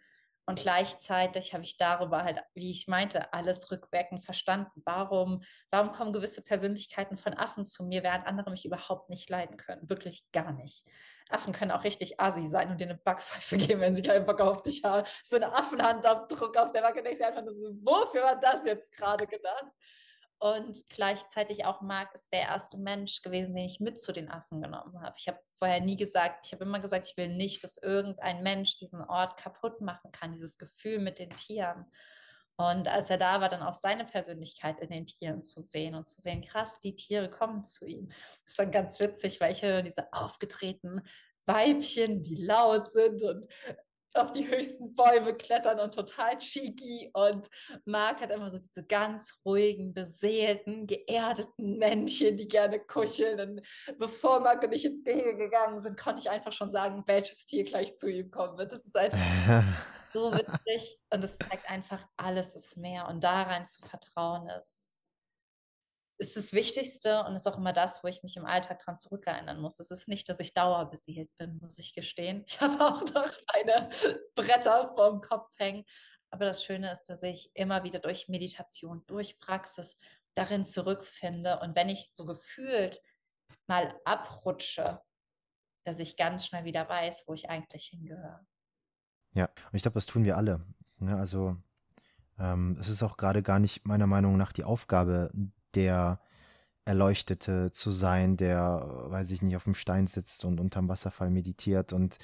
Und 0.51 0.59
gleichzeitig 0.59 1.55
habe 1.55 1.63
ich 1.63 1.77
darüber 1.77 2.25
halt, 2.25 2.41
wie 2.55 2.73
ich 2.73 2.89
meinte, 2.89 3.33
alles 3.33 3.71
rückwirkend 3.71 4.25
verstanden. 4.25 4.83
Warum, 4.85 5.45
warum 5.71 5.93
kommen 5.93 6.13
gewisse 6.13 6.43
Persönlichkeiten 6.43 7.19
von 7.19 7.35
Affen 7.35 7.65
zu 7.65 7.85
mir, 7.85 8.03
während 8.03 8.27
andere 8.27 8.51
mich 8.51 8.65
überhaupt 8.65 9.11
nicht 9.11 9.31
leiden 9.31 9.57
können? 9.57 9.89
Wirklich 9.89 10.29
gar 10.33 10.51
nicht. 10.51 10.85
Affen 11.29 11.53
können 11.53 11.71
auch 11.71 11.85
richtig 11.85 12.19
assi 12.19 12.49
sein 12.51 12.69
und 12.69 12.81
dir 12.81 12.89
eine 12.89 12.99
Backpfeife 12.99 13.59
geben, 13.65 13.81
wenn 13.81 13.95
sie 13.95 14.03
keinen 14.03 14.27
Bock 14.27 14.41
auf 14.41 14.63
dich 14.63 14.83
haben. 14.83 15.07
So 15.23 15.37
eine 15.37 15.55
Affenhandabdruck 15.55 16.57
auf 16.57 16.73
der 16.73 16.81
Backe, 16.81 17.05
denkst 17.05 17.21
du 17.21 17.27
einfach 17.29 17.45
nur 17.45 17.55
so, 17.55 17.69
wofür 17.85 18.25
war 18.25 18.41
das 18.41 18.65
jetzt 18.65 18.91
gerade 18.91 19.29
gedacht? 19.29 19.67
Und 20.41 20.89
gleichzeitig 20.89 21.67
auch 21.67 21.83
Marc 21.83 22.15
ist 22.15 22.33
der 22.33 22.41
erste 22.41 22.79
Mensch 22.79 23.21
gewesen, 23.21 23.55
den 23.55 23.67
ich 23.67 23.79
mit 23.79 24.01
zu 24.01 24.11
den 24.11 24.31
Affen 24.31 24.63
genommen 24.63 25.03
habe. 25.03 25.15
Ich 25.19 25.29
habe 25.29 25.39
vorher 25.59 25.81
nie 25.81 25.99
gesagt, 25.99 26.47
ich 26.47 26.53
habe 26.53 26.65
immer 26.65 26.81
gesagt, 26.81 27.09
ich 27.09 27.17
will 27.19 27.29
nicht, 27.29 27.63
dass 27.63 27.77
irgendein 27.77 28.43
Mensch 28.43 28.77
diesen 28.77 29.03
Ort 29.03 29.37
kaputt 29.37 29.83
machen 29.83 30.11
kann, 30.13 30.33
dieses 30.33 30.57
Gefühl 30.57 30.99
mit 30.99 31.19
den 31.19 31.29
Tieren. 31.29 31.85
Und 32.57 32.89
als 32.89 33.11
er 33.11 33.19
da 33.19 33.43
war, 33.43 33.51
dann 33.51 33.63
auch 33.63 33.75
seine 33.75 34.07
Persönlichkeit 34.07 34.81
in 34.81 34.89
den 34.89 35.05
Tieren 35.05 35.43
zu 35.43 35.61
sehen 35.61 35.95
und 35.95 36.09
zu 36.09 36.23
sehen, 36.23 36.43
krass, 36.43 36.81
die 36.81 36.97
Tiere 36.97 37.31
kommen 37.31 37.67
zu 37.67 37.85
ihm. 37.85 38.09
Das 38.09 38.53
ist 38.53 38.59
dann 38.59 38.71
ganz 38.71 38.99
witzig, 38.99 39.43
weil 39.43 39.53
ich 39.53 39.63
höre 39.63 39.83
diese 39.83 40.11
aufgetretenen 40.11 41.07
Weibchen, 41.45 42.23
die 42.23 42.37
laut 42.37 42.91
sind 42.91 43.23
und 43.23 43.47
auf 44.15 44.33
die 44.33 44.49
höchsten 44.49 44.95
Bäume 44.95 45.35
klettern 45.35 45.81
und 45.81 45.95
total 45.95 46.39
cheeky. 46.39 47.11
Und 47.13 47.49
Marc 47.85 48.21
hat 48.21 48.31
immer 48.31 48.51
so 48.51 48.59
diese 48.59 48.85
ganz 48.85 49.41
ruhigen, 49.45 49.95
beseelten, 49.95 50.87
geerdeten 50.87 51.79
Männchen, 51.79 52.37
die 52.37 52.49
gerne 52.49 52.81
kuscheln. 52.81 53.41
Und 53.41 53.99
bevor 53.99 54.41
Marc 54.41 54.63
und 54.63 54.73
ich 54.73 54.85
ins 54.85 55.05
Gehege 55.05 55.37
gegangen 55.37 55.81
sind, 55.81 55.99
konnte 55.99 56.21
ich 56.21 56.31
einfach 56.31 56.53
schon 56.53 56.71
sagen, 56.71 57.03
welches 57.07 57.45
Tier 57.45 57.65
gleich 57.65 57.97
zu 57.97 58.11
ihm 58.11 58.31
kommen 58.31 58.59
wird. 58.59 58.73
Das 58.73 58.85
ist 58.87 58.97
einfach 58.97 59.19
so 60.13 60.33
witzig. 60.33 60.99
Und 61.11 61.25
es 61.25 61.39
zeigt 61.39 61.71
einfach, 61.71 62.05
alles 62.17 62.55
ist 62.57 62.77
mehr. 62.77 63.09
Und 63.09 63.25
da 63.25 63.43
rein 63.43 63.67
zu 63.67 63.83
vertrauen 63.83 64.49
ist 64.49 65.00
ist 66.21 66.37
das 66.37 66.53
Wichtigste 66.53 67.25
und 67.25 67.35
ist 67.35 67.49
auch 67.49 67.57
immer 67.57 67.73
das, 67.73 68.05
wo 68.05 68.09
ich 68.09 68.23
mich 68.23 68.37
im 68.37 68.45
Alltag 68.45 68.81
dran 68.81 68.99
zurückerinnern 68.99 69.59
muss. 69.59 69.81
Es 69.81 69.91
ist 69.91 70.07
nicht, 70.07 70.29
dass 70.29 70.39
ich 70.39 70.53
dauerbeseelt 70.53 71.31
bin, 71.39 71.59
muss 71.63 71.79
ich 71.79 71.95
gestehen. 71.95 72.45
Ich 72.47 72.61
habe 72.61 72.75
auch 72.85 73.01
noch 73.15 73.33
eine 73.47 73.89
Bretter 74.35 74.93
vorm 74.95 75.23
Kopf 75.23 75.51
hängen. 75.57 75.85
Aber 76.31 76.45
das 76.45 76.63
Schöne 76.63 76.93
ist, 76.93 77.05
dass 77.05 77.23
ich 77.23 77.51
immer 77.55 77.85
wieder 77.85 77.99
durch 78.01 78.29
Meditation, 78.29 79.03
durch 79.07 79.39
Praxis 79.39 79.99
darin 80.35 80.67
zurückfinde. 80.67 81.59
Und 81.61 81.75
wenn 81.75 81.89
ich 81.89 82.13
so 82.13 82.27
gefühlt 82.27 83.01
mal 83.67 83.99
abrutsche, 84.05 85.01
dass 85.85 85.99
ich 86.01 86.19
ganz 86.19 86.47
schnell 86.47 86.65
wieder 86.65 86.87
weiß, 86.87 87.25
wo 87.27 87.35
ich 87.35 87.49
eigentlich 87.49 87.87
hingehöre. 87.87 88.47
Ja, 89.33 89.47
und 89.47 89.75
ich 89.75 89.83
glaube, 89.83 89.95
das 89.95 90.07
tun 90.07 90.25
wir 90.25 90.37
alle. 90.37 90.67
Ne? 90.99 91.17
also 91.17 91.57
ähm, 92.39 92.77
es 92.79 92.89
ist 92.89 93.03
auch 93.03 93.17
gerade 93.17 93.43
gar 93.43 93.59
nicht 93.59 93.87
meiner 93.87 94.07
Meinung 94.07 94.37
nach 94.37 94.53
die 94.53 94.65
Aufgabe 94.65 95.31
der 95.75 96.21
Erleuchtete 96.85 97.71
zu 97.73 97.91
sein, 97.91 98.37
der, 98.37 99.07
weiß 99.09 99.31
ich 99.31 99.43
nicht, 99.43 99.57
auf 99.57 99.65
dem 99.65 99.75
Stein 99.75 100.07
sitzt 100.07 100.45
und 100.45 100.61
unterm 100.61 100.89
Wasserfall 100.89 101.31
meditiert 101.31 101.93
und, 101.93 102.19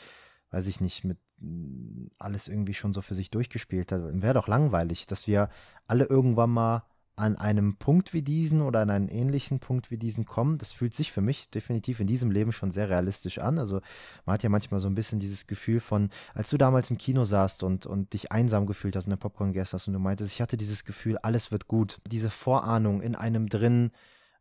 weiß 0.51 0.67
ich 0.67 0.81
nicht, 0.81 1.05
mit 1.05 1.19
mm, 1.39 2.07
alles 2.19 2.49
irgendwie 2.49 2.75
schon 2.75 2.93
so 2.93 3.03
für 3.03 3.15
sich 3.15 3.31
durchgespielt 3.31 3.93
hat. 3.93 4.03
Wäre 4.03 4.35
doch 4.35 4.49
langweilig, 4.49 5.07
dass 5.07 5.27
wir 5.27 5.51
alle 5.87 6.05
irgendwann 6.07 6.51
mal 6.51 6.85
an 7.17 7.37
einem 7.37 7.77
Punkt 7.77 8.13
wie 8.13 8.23
diesen 8.23 8.61
oder 8.61 8.81
an 8.81 8.91
einen 8.91 9.09
ähnlichen 9.09 9.59
Punkt 9.59 9.91
wie 9.91 9.97
diesen 9.97 10.27
kommen, 10.27 10.59
das 10.59 10.73
fühlt 10.73 10.95
sich 10.95 11.13
für 11.13 11.23
mich 11.23 11.51
definitiv 11.51 11.99
in 11.99 12.07
diesem 12.07 12.31
Leben 12.31 12.53
schon 12.53 12.71
sehr 12.71 12.91
realistisch 12.91 13.39
an. 13.39 13.59
Also 13.59 13.81
man 14.27 14.35
hat 14.35 14.43
ja 14.43 14.51
manchmal 14.51 14.81
so 14.81 14.89
ein 14.89 14.95
bisschen 14.95 15.19
dieses 15.19 15.47
Gefühl 15.47 15.81
von, 15.81 16.11
als 16.35 16.51
du 16.51 16.59
damals 16.59 16.91
im 16.91 16.99
Kino 16.99 17.25
saßt 17.25 17.63
und, 17.63 17.87
und 17.87 18.13
dich 18.13 18.33
einsam 18.33 18.67
gefühlt 18.67 18.97
hast 18.97 19.07
und 19.07 19.11
der 19.11 19.17
Popcorn 19.17 19.53
gegessen 19.53 19.73
hast 19.75 19.89
und 19.89 19.95
du 19.95 19.99
meintest, 19.99 20.33
ich 20.33 20.43
hatte 20.43 20.59
dieses 20.59 20.85
Gefühl, 20.85 21.17
alles 21.19 21.51
wird 21.51 21.69
gut. 21.69 21.99
Diese 22.07 22.29
Vorahnung 22.29 23.01
in 23.01 23.15
einem 23.15 23.49
drin, 23.49 23.93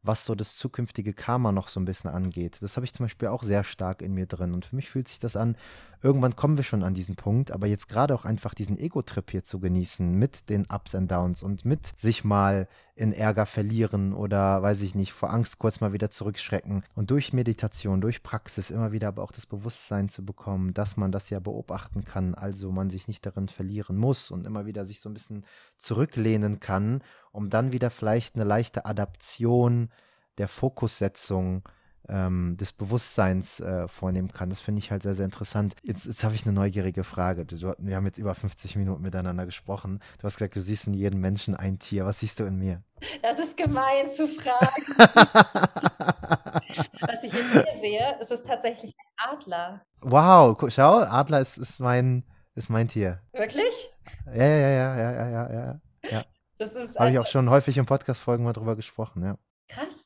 was 0.06 0.26
so 0.26 0.36
das 0.36 0.58
zukünftige 0.58 1.14
Karma 1.14 1.52
noch 1.52 1.68
so 1.68 1.80
ein 1.80 1.86
bisschen 1.86 2.10
angeht. 2.10 2.62
Das 2.62 2.76
habe 2.78 2.86
ich 2.86 2.94
zum 2.94 3.06
Beispiel 3.06 3.30
auch 3.30 3.44
sehr 3.44 3.64
stark 3.64 4.02
in 4.02 4.14
mir 4.14 4.26
drin. 4.26 4.54
Und 4.54 4.66
für 4.66 4.76
mich 4.76 4.90
fühlt 4.90 5.08
sich 5.08 5.20
das 5.20 5.36
an, 5.36 5.58
irgendwann 6.06 6.36
kommen 6.36 6.56
wir 6.56 6.64
schon 6.64 6.84
an 6.84 6.94
diesen 6.94 7.16
Punkt, 7.16 7.52
aber 7.52 7.66
jetzt 7.66 7.90
gerade 7.90 8.14
auch 8.14 8.26
einfach 8.26 8.54
diesen 8.54 8.78
Ego-Trip 8.78 9.32
hier 9.32 9.44
zu 9.44 9.60
genießen 9.60 10.14
mit 10.14 10.50
den 10.50 10.68
Ups 10.72 10.94
and 10.94 11.10
Downs 11.12 11.42
und 11.42 11.66
mit 11.66 11.94
sich 11.98 12.24
mal 12.24 12.68
in 12.94 13.12
Ärger 13.12 13.48
verlieren 13.48 14.14
oder 14.14 14.62
weiß 14.62 14.84
ich 14.84 14.94
nicht, 14.94 15.14
vor 15.14 15.34
Angst 15.34 15.58
kurz 15.58 15.82
mal 15.82 15.94
wieder 15.94 16.12
zurückschrecken 16.12 16.84
und 16.94 17.10
durch 17.10 17.34
Meditation, 17.34 18.02
durch 18.02 18.22
Praxis 18.22 18.70
immer 18.70 18.92
wieder 18.92 19.08
aber 19.08 19.24
auch 19.24 19.32
das 19.32 19.48
Bewusstsein 19.48 20.08
zu 20.08 20.24
bekommen, 20.24 20.76
dass 20.76 20.96
man 20.96 21.12
das 21.12 21.32
ja 21.32 21.40
beobachten 21.40 22.04
kann, 22.04 22.36
also 22.36 22.72
man 22.72 22.92
sich 22.92 23.08
nicht 23.08 23.26
darin 23.26 23.50
verlieren 23.50 23.98
muss 23.98 24.30
und 24.30 24.46
immer 24.46 24.68
wieder 24.68 24.86
sich 24.86 25.00
so 25.00 25.10
ein 25.10 25.14
bisschen 25.14 25.44
zurücklehnen 25.78 26.60
kann, 26.60 27.02
um 27.32 27.50
dann 27.50 27.72
wieder 27.72 27.90
vielleicht 27.90 28.36
eine 28.36 28.44
leichte 28.44 28.86
Adaption 28.86 29.90
der 30.38 30.50
Fokussetzung 30.50 31.64
ähm, 32.10 32.58
des 32.58 32.74
Bewusstseins 32.74 33.60
äh, 33.60 33.88
vornehmen 33.88 34.32
kann. 34.32 34.50
Das 34.50 34.60
finde 34.60 34.80
ich 34.80 34.92
halt 34.92 35.04
sehr, 35.04 35.16
sehr 35.16 35.26
interessant. 35.26 35.76
Jetzt, 35.84 36.06
jetzt 36.06 36.24
habe 36.24 36.36
ich 36.36 36.46
eine 36.46 36.54
neugierige 36.54 37.04
Frage. 37.04 37.46
Du, 37.46 37.74
wir 37.78 37.96
haben 37.96 38.06
jetzt 38.06 38.18
über 38.18 38.36
50 38.36 38.76
Minuten 38.76 39.02
miteinander 39.02 39.46
gesprochen. 39.46 40.00
Du 40.20 40.24
hast 40.24 40.38
gesagt, 40.38 40.56
du 40.56 40.62
siehst 40.62 40.88
in 40.88 40.94
jedem 40.94 41.22
Menschen 41.22 41.56
ein 41.56 41.80
Tier. 41.80 42.06
Was 42.06 42.20
siehst 42.20 42.40
du 42.40 42.46
in 42.46 42.58
mir? 42.58 42.84
Das 43.22 43.40
ist 43.40 43.58
gemein 43.58 44.12
zu 44.12 44.28
fragen. 44.28 44.84
Was 47.02 47.24
ich 47.24 47.34
in 47.34 47.50
mir 47.50 47.66
sehe, 47.82 48.18
ist 48.22 48.32
es 48.32 48.44
tatsächlich 48.44 48.94
ein 48.98 49.34
Adler. 49.34 49.82
Wow, 50.02 50.58
schau, 50.70 51.00
Adler 51.00 51.42
ist, 51.42 51.58
ist, 51.58 51.80
mein, 51.80 52.24
ist 52.56 52.70
mein 52.70 52.88
Tier. 52.88 53.22
Wirklich? 53.34 53.92
Ja, 54.28 54.46
ja, 54.46 54.70
ja, 54.70 54.98
ja, 54.98 55.12
ja, 55.12 55.30
ja, 55.30 55.54
ja. 55.54 55.80
ja. 56.10 56.26
Das 56.58 56.72
ist. 56.72 56.98
Habe 56.98 57.12
ich 57.12 57.20
auch 57.20 57.26
schon 57.26 57.50
häufig 57.50 57.78
in 57.78 57.86
Podcast-Folgen 57.86 58.44
mal 58.44 58.54
drüber 58.54 58.76
gesprochen, 58.76 59.24
ja. 59.24 59.38
Krass. 59.68 60.05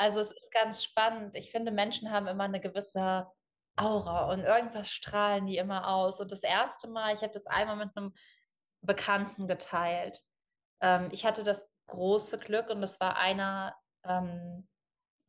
Also 0.00 0.20
es 0.20 0.30
ist 0.30 0.50
ganz 0.50 0.82
spannend. 0.82 1.34
Ich 1.34 1.50
finde, 1.50 1.70
Menschen 1.70 2.10
haben 2.10 2.26
immer 2.26 2.44
eine 2.44 2.58
gewisse 2.58 3.26
Aura 3.76 4.32
und 4.32 4.40
irgendwas 4.40 4.90
strahlen 4.90 5.46
die 5.46 5.58
immer 5.58 5.88
aus. 5.88 6.20
Und 6.20 6.32
das 6.32 6.42
erste 6.42 6.88
Mal, 6.88 7.12
ich 7.12 7.20
habe 7.20 7.34
das 7.34 7.46
einmal 7.46 7.76
mit 7.76 7.94
einem 7.94 8.14
Bekannten 8.80 9.46
geteilt. 9.46 10.22
Ähm, 10.80 11.10
ich 11.12 11.26
hatte 11.26 11.44
das 11.44 11.70
große 11.88 12.38
Glück 12.38 12.70
und 12.70 12.80
das 12.80 12.98
war 12.98 13.18
einer 13.18 13.76
ähm, 14.04 14.66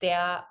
der 0.01 0.47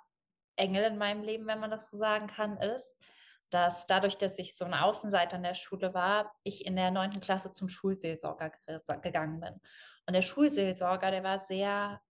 Engel 0.56 0.84
in 0.84 0.98
meinem 0.98 1.22
Leben, 1.22 1.46
wenn 1.46 1.60
man 1.60 1.70
das 1.70 1.88
so 1.88 1.96
sagen 1.96 2.26
kann, 2.26 2.58
ist, 2.58 3.02
dass 3.48 3.86
dadurch, 3.86 4.18
dass 4.18 4.38
ich 4.38 4.54
so 4.54 4.66
ein 4.66 4.74
Außenseiter 4.74 5.36
in 5.38 5.44
der 5.44 5.54
Schule 5.54 5.94
war, 5.94 6.30
ich 6.42 6.66
in 6.66 6.76
der 6.76 6.90
neunten 6.90 7.22
Klasse 7.22 7.52
zum 7.52 7.70
Schulseelsorger 7.70 8.50
gegangen 9.00 9.40
bin. 9.40 9.62
Und 10.06 10.12
der 10.12 10.20
Schulseelsorger, 10.20 11.10
der 11.10 11.24
war 11.24 11.38
sehr 11.38 12.02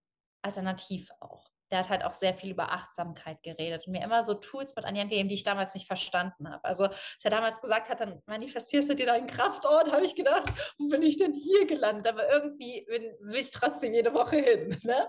alternativ 0.43 1.09
auch. 1.21 1.51
Der 1.71 1.81
hat 1.81 1.89
halt 1.89 2.05
auch 2.05 2.15
sehr 2.15 2.35
viel 2.35 2.51
über 2.51 2.73
Achtsamkeit 2.73 3.43
geredet 3.43 3.87
und 3.87 3.93
mir 3.93 4.03
immer 4.03 4.23
so 4.25 4.35
Tools 4.35 4.75
mit 4.75 4.85
an 4.85 4.95
die 4.95 5.01
Hand 5.01 5.11
gegeben, 5.11 5.29
die 5.29 5.37
ich 5.37 5.45
damals 5.45 5.75
nicht 5.75 5.87
verstanden 5.87 6.51
habe. 6.51 6.65
Also, 6.65 6.85
als 6.85 6.99
er 7.23 7.31
damals 7.31 7.61
gesagt 7.61 7.89
hat, 7.89 8.01
dann 8.01 8.21
manifestierst 8.27 8.91
du 8.91 8.95
dir 8.97 9.07
deinen 9.07 9.27
Kraftort, 9.27 9.93
habe 9.93 10.05
ich 10.05 10.15
gedacht, 10.15 10.49
wo 10.79 10.89
bin 10.89 11.03
ich 11.03 11.17
denn 11.17 11.35
hier 11.35 11.67
gelandet? 11.67 12.09
Aber 12.09 12.29
irgendwie 12.31 12.85
bin, 12.89 13.03
will 13.21 13.41
ich 13.41 13.53
trotzdem 13.53 13.95
jede 13.95 14.13
Woche 14.15 14.37
hin. 14.37 14.81
Ne? 14.83 15.09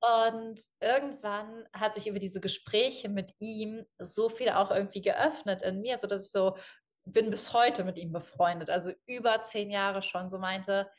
Und 0.00 0.60
irgendwann 0.80 1.64
hat 1.72 1.94
sich 1.94 2.08
über 2.08 2.18
diese 2.18 2.40
Gespräche 2.40 3.08
mit 3.08 3.32
ihm 3.38 3.84
so 3.98 4.28
viel 4.28 4.50
auch 4.50 4.70
irgendwie 4.70 5.02
geöffnet 5.02 5.62
in 5.62 5.80
mir, 5.80 5.96
sodass 5.98 6.26
ich 6.26 6.32
so 6.32 6.56
bin 7.04 7.30
bis 7.30 7.52
heute 7.52 7.84
mit 7.84 7.98
ihm 7.98 8.12
befreundet, 8.12 8.70
also 8.70 8.92
über 9.06 9.42
zehn 9.42 9.70
Jahre 9.70 10.02
schon, 10.02 10.28
so 10.28 10.38
meinte, 10.38 10.90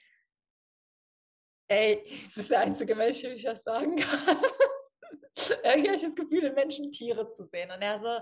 ey, 1.68 2.04
du 2.30 2.36
bist 2.36 2.52
der 2.52 2.60
einzige 2.60 2.96
Mensch, 2.96 3.22
dem 3.22 3.34
ich 3.34 3.44
das 3.44 3.64
sagen 3.64 3.96
kann. 3.96 4.38
Irgendwie 5.36 5.88
habe 5.88 5.96
ich 5.96 6.04
das 6.04 6.16
Gefühl, 6.16 6.44
in 6.44 6.54
Menschen 6.54 6.92
Tiere 6.92 7.28
zu 7.30 7.46
sehen. 7.46 7.72
Und 7.72 7.82
er 7.82 8.00
so, 8.00 8.20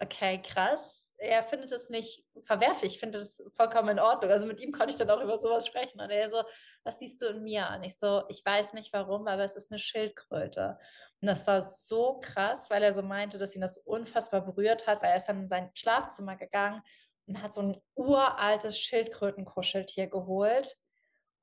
okay, 0.00 0.40
krass. 0.42 1.14
Er 1.18 1.42
findet 1.42 1.72
es 1.72 1.88
nicht 1.88 2.24
verwerflich, 2.44 2.94
ich 2.94 3.00
finde 3.00 3.18
es 3.18 3.42
vollkommen 3.56 3.90
in 3.90 3.98
Ordnung. 3.98 4.30
Also 4.30 4.46
mit 4.46 4.60
ihm 4.60 4.72
konnte 4.72 4.90
ich 4.90 4.96
dann 4.96 5.10
auch 5.10 5.22
über 5.22 5.38
sowas 5.38 5.66
sprechen. 5.66 6.00
Und 6.00 6.10
er 6.10 6.28
so, 6.28 6.42
was 6.84 6.98
siehst 6.98 7.22
du 7.22 7.26
in 7.26 7.42
mir 7.42 7.68
an? 7.68 7.82
Ich 7.82 7.98
so, 7.98 8.24
ich 8.28 8.44
weiß 8.44 8.74
nicht 8.74 8.92
warum, 8.92 9.26
aber 9.26 9.44
es 9.44 9.56
ist 9.56 9.72
eine 9.72 9.78
Schildkröte. 9.78 10.78
Und 11.20 11.28
das 11.28 11.46
war 11.46 11.62
so 11.62 12.20
krass, 12.20 12.68
weil 12.68 12.82
er 12.82 12.92
so 12.92 13.02
meinte, 13.02 13.38
dass 13.38 13.54
ihn 13.54 13.62
das 13.62 13.78
unfassbar 13.78 14.42
berührt 14.42 14.86
hat, 14.86 15.02
weil 15.02 15.10
er 15.10 15.16
ist 15.16 15.26
dann 15.26 15.42
in 15.42 15.48
sein 15.48 15.70
Schlafzimmer 15.74 16.36
gegangen 16.36 16.82
und 17.26 17.42
hat 17.42 17.54
so 17.54 17.62
ein 17.62 17.80
uraltes 17.94 18.78
Schildkrötenkuscheltier 18.78 20.08
geholt 20.08 20.76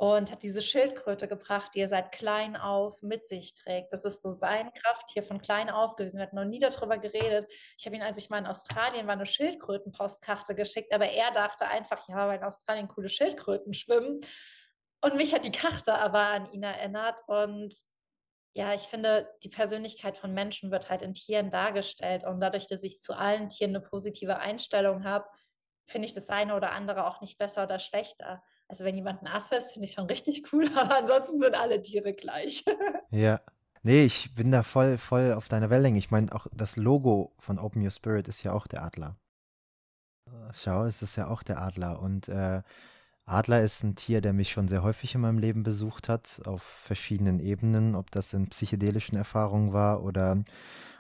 und 0.04 0.34
hat 0.34 0.44
diese 0.44 0.62
Schildkröte 0.62 1.30
gebracht, 1.30 1.72
die 1.74 1.80
er 1.80 1.88
seit 1.88 2.12
klein 2.12 2.58
auf 2.58 3.02
mit 3.04 3.26
sich 3.26 3.54
trägt. 3.54 3.94
Das 3.94 4.04
ist 4.04 4.22
so 4.22 4.32
sein 4.32 4.70
Krafttier 4.74 5.24
von 5.24 5.40
klein 5.40 5.70
auf 5.70 5.96
gewesen. 5.96 6.18
Wir 6.18 6.26
hatten 6.26 6.36
noch 6.36 6.44
nie 6.44 6.60
darüber 6.60 6.98
geredet. 6.98 7.50
Ich 7.78 7.86
habe 7.86 7.96
ihn, 7.96 8.02
als 8.02 8.18
ich 8.18 8.30
mal 8.30 8.40
in 8.40 8.46
Australien 8.46 9.08
war, 9.08 9.14
eine 9.14 9.26
Schildkrötenpostkarte 9.26 10.56
geschickt, 10.56 10.94
aber 10.94 11.06
er 11.06 11.32
dachte 11.32 11.70
einfach, 11.70 12.06
ja, 12.10 12.28
weil 12.28 12.40
in 12.40 12.44
Australien 12.44 12.90
coole 12.90 13.08
Schildkröten 13.08 13.74
schwimmen. 13.74 14.20
Und 15.00 15.16
mich 15.16 15.34
hat 15.34 15.46
die 15.46 15.54
Karte 15.54 15.94
aber 15.94 16.20
an 16.20 16.52
ihn 16.52 16.64
erinnert. 16.64 17.22
Und 17.28 17.74
ja, 18.56 18.74
ich 18.74 18.82
finde, 18.82 19.30
die 19.42 19.50
Persönlichkeit 19.50 20.18
von 20.18 20.34
Menschen 20.34 20.70
wird 20.70 20.90
halt 20.90 21.02
in 21.02 21.14
Tieren 21.14 21.50
dargestellt. 21.50 22.26
Und 22.26 22.42
dadurch, 22.42 22.68
dass 22.68 22.84
ich 22.84 23.00
zu 23.00 23.14
allen 23.14 23.48
Tieren 23.48 23.74
eine 23.74 23.80
positive 23.80 24.38
Einstellung 24.40 25.06
habe, 25.06 25.30
finde 25.88 26.08
ich 26.10 26.14
das 26.14 26.28
eine 26.28 26.58
oder 26.58 26.74
andere 26.74 27.08
auch 27.08 27.22
nicht 27.22 27.38
besser 27.38 27.64
oder 27.64 27.80
schlechter. 27.80 28.44
Also 28.74 28.86
wenn 28.86 28.96
jemand 28.96 29.22
ein 29.22 29.28
Affe 29.28 29.54
ist, 29.54 29.74
finde 29.74 29.86
ich 29.86 29.94
schon 29.94 30.08
richtig 30.08 30.52
cool, 30.52 30.68
aber 30.76 30.98
ansonsten 30.98 31.40
sind 31.40 31.54
alle 31.54 31.80
Tiere 31.80 32.12
gleich. 32.12 32.66
ja. 33.12 33.40
Nee, 33.84 34.04
ich 34.04 34.34
bin 34.34 34.50
da 34.50 34.64
voll, 34.64 34.98
voll 34.98 35.34
auf 35.34 35.48
deiner 35.48 35.70
Wellenlänge. 35.70 36.00
Ich 36.00 36.10
meine, 36.10 36.34
auch 36.34 36.48
das 36.52 36.76
Logo 36.76 37.36
von 37.38 37.60
Open 37.60 37.84
Your 37.84 37.92
Spirit 37.92 38.28
ist 38.28 38.42
ja 38.42 38.52
auch 38.52 38.66
der 38.66 38.84
Adler. 38.84 39.16
Schau, 40.54 40.86
es 40.86 41.04
ist 41.04 41.18
ja 41.18 41.28
auch 41.28 41.44
der 41.44 41.62
Adler. 41.62 42.02
Und 42.02 42.30
äh, 42.30 42.64
Adler 43.26 43.62
ist 43.62 43.84
ein 43.84 43.94
Tier, 43.94 44.22
der 44.22 44.34
mich 44.34 44.50
schon 44.52 44.68
sehr 44.68 44.82
häufig 44.82 45.14
in 45.14 45.22
meinem 45.22 45.38
Leben 45.38 45.62
besucht 45.62 46.10
hat, 46.10 46.42
auf 46.46 46.64
verschiedenen 46.64 47.40
Ebenen, 47.40 47.94
ob 47.94 48.10
das 48.10 48.34
in 48.34 48.50
psychedelischen 48.50 49.16
Erfahrungen 49.16 49.72
war 49.72 50.04
oder 50.04 50.44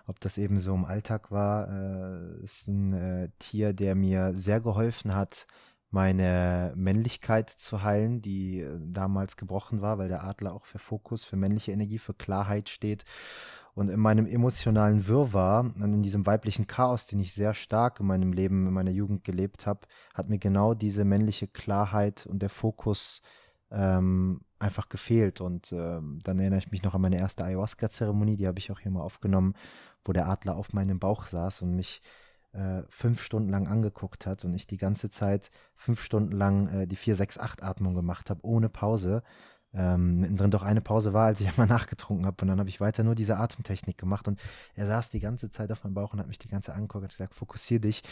ob 0.05 0.19
das 0.19 0.38
eben 0.38 0.59
so 0.59 0.76
im 0.76 0.86
Alltag 0.86 1.32
war. 1.32 1.69
Äh, 1.69 2.43
ist 2.43 2.67
ein 2.67 2.93
äh, 2.93 3.30
Tier, 3.39 3.74
der 3.74 3.95
mir 3.95 4.32
sehr 4.36 4.61
geholfen 4.61 5.15
hat, 5.15 5.47
meine 5.93 6.73
Männlichkeit 6.75 7.49
zu 7.49 7.83
heilen, 7.83 8.21
die 8.21 8.61
äh, 8.61 8.79
damals 8.81 9.37
gebrochen 9.37 9.81
war, 9.81 9.99
weil 9.99 10.07
der 10.07 10.23
Adler 10.23 10.53
auch 10.53 10.65
für 10.65 10.79
Fokus, 10.79 11.23
für 11.23 11.35
männliche 11.35 11.71
Energie, 11.71 11.99
für 11.99 12.15
Klarheit 12.15 12.69
steht. 12.69 13.05
Und 13.75 13.89
in 13.89 13.99
meinem 13.99 14.27
emotionalen 14.27 15.07
Wirrwarr 15.07 15.61
und 15.61 15.93
in 15.93 16.03
diesem 16.03 16.25
weiblichen 16.25 16.67
Chaos, 16.67 17.07
den 17.07 17.19
ich 17.19 17.33
sehr 17.33 17.53
stark 17.53 17.99
in 17.99 18.05
meinem 18.05 18.33
Leben, 18.33 18.67
in 18.67 18.73
meiner 18.73 18.91
Jugend 18.91 19.23
gelebt 19.23 19.65
habe, 19.65 19.81
hat 20.13 20.29
mir 20.29 20.37
genau 20.37 20.73
diese 20.73 21.05
männliche 21.05 21.47
Klarheit 21.47 22.27
und 22.27 22.39
der 22.39 22.49
Fokus 22.49 23.21
ähm, 23.71 24.41
einfach 24.59 24.89
gefehlt. 24.89 25.41
Und 25.41 25.71
ähm, 25.71 26.19
dann 26.23 26.39
erinnere 26.39 26.59
ich 26.59 26.71
mich 26.71 26.83
noch 26.83 26.93
an 26.95 27.01
meine 27.01 27.19
erste 27.19 27.45
Ayahuasca-Zeremonie, 27.45 28.37
die 28.37 28.47
habe 28.47 28.59
ich 28.59 28.71
auch 28.71 28.79
hier 28.79 28.91
mal 28.91 29.01
aufgenommen, 29.01 29.53
wo 30.05 30.11
der 30.11 30.27
Adler 30.27 30.55
auf 30.55 30.73
meinem 30.73 30.99
Bauch 30.99 31.25
saß 31.25 31.63
und 31.63 31.75
mich 31.75 32.01
äh, 32.53 32.83
fünf 32.89 33.21
Stunden 33.21 33.49
lang 33.49 33.67
angeguckt 33.67 34.25
hat 34.25 34.45
und 34.45 34.53
ich 34.53 34.67
die 34.67 34.77
ganze 34.77 35.09
Zeit 35.09 35.51
fünf 35.75 36.03
Stunden 36.03 36.31
lang 36.31 36.67
äh, 36.69 36.87
die 36.87 36.97
4-6-8-Atmung 36.97 37.95
gemacht 37.95 38.29
habe, 38.29 38.39
ohne 38.43 38.69
Pause. 38.69 39.23
Ähm, 39.75 40.19
mittendrin 40.19 40.51
doch 40.51 40.61
eine 40.61 40.81
Pause 40.81 41.13
war, 41.13 41.25
als 41.25 41.41
ich 41.41 41.47
einmal 41.49 41.67
nachgetrunken 41.67 42.25
habe. 42.25 42.37
Und 42.41 42.47
dann 42.47 42.59
habe 42.59 42.69
ich 42.69 42.79
weiter 42.79 43.03
nur 43.03 43.15
diese 43.15 43.37
Atemtechnik 43.37 43.97
gemacht. 43.97 44.27
Und 44.27 44.39
er 44.75 44.85
saß 44.85 45.09
die 45.09 45.19
ganze 45.19 45.49
Zeit 45.49 45.71
auf 45.71 45.83
meinem 45.83 45.95
Bauch 45.95 46.13
und 46.13 46.19
hat 46.19 46.27
mich 46.27 46.37
die 46.37 46.47
ganze 46.47 46.67
Zeit 46.67 46.75
angeguckt 46.75 47.03
und 47.03 47.09
gesagt, 47.09 47.33
fokussier 47.33 47.79
dich. 47.79 48.03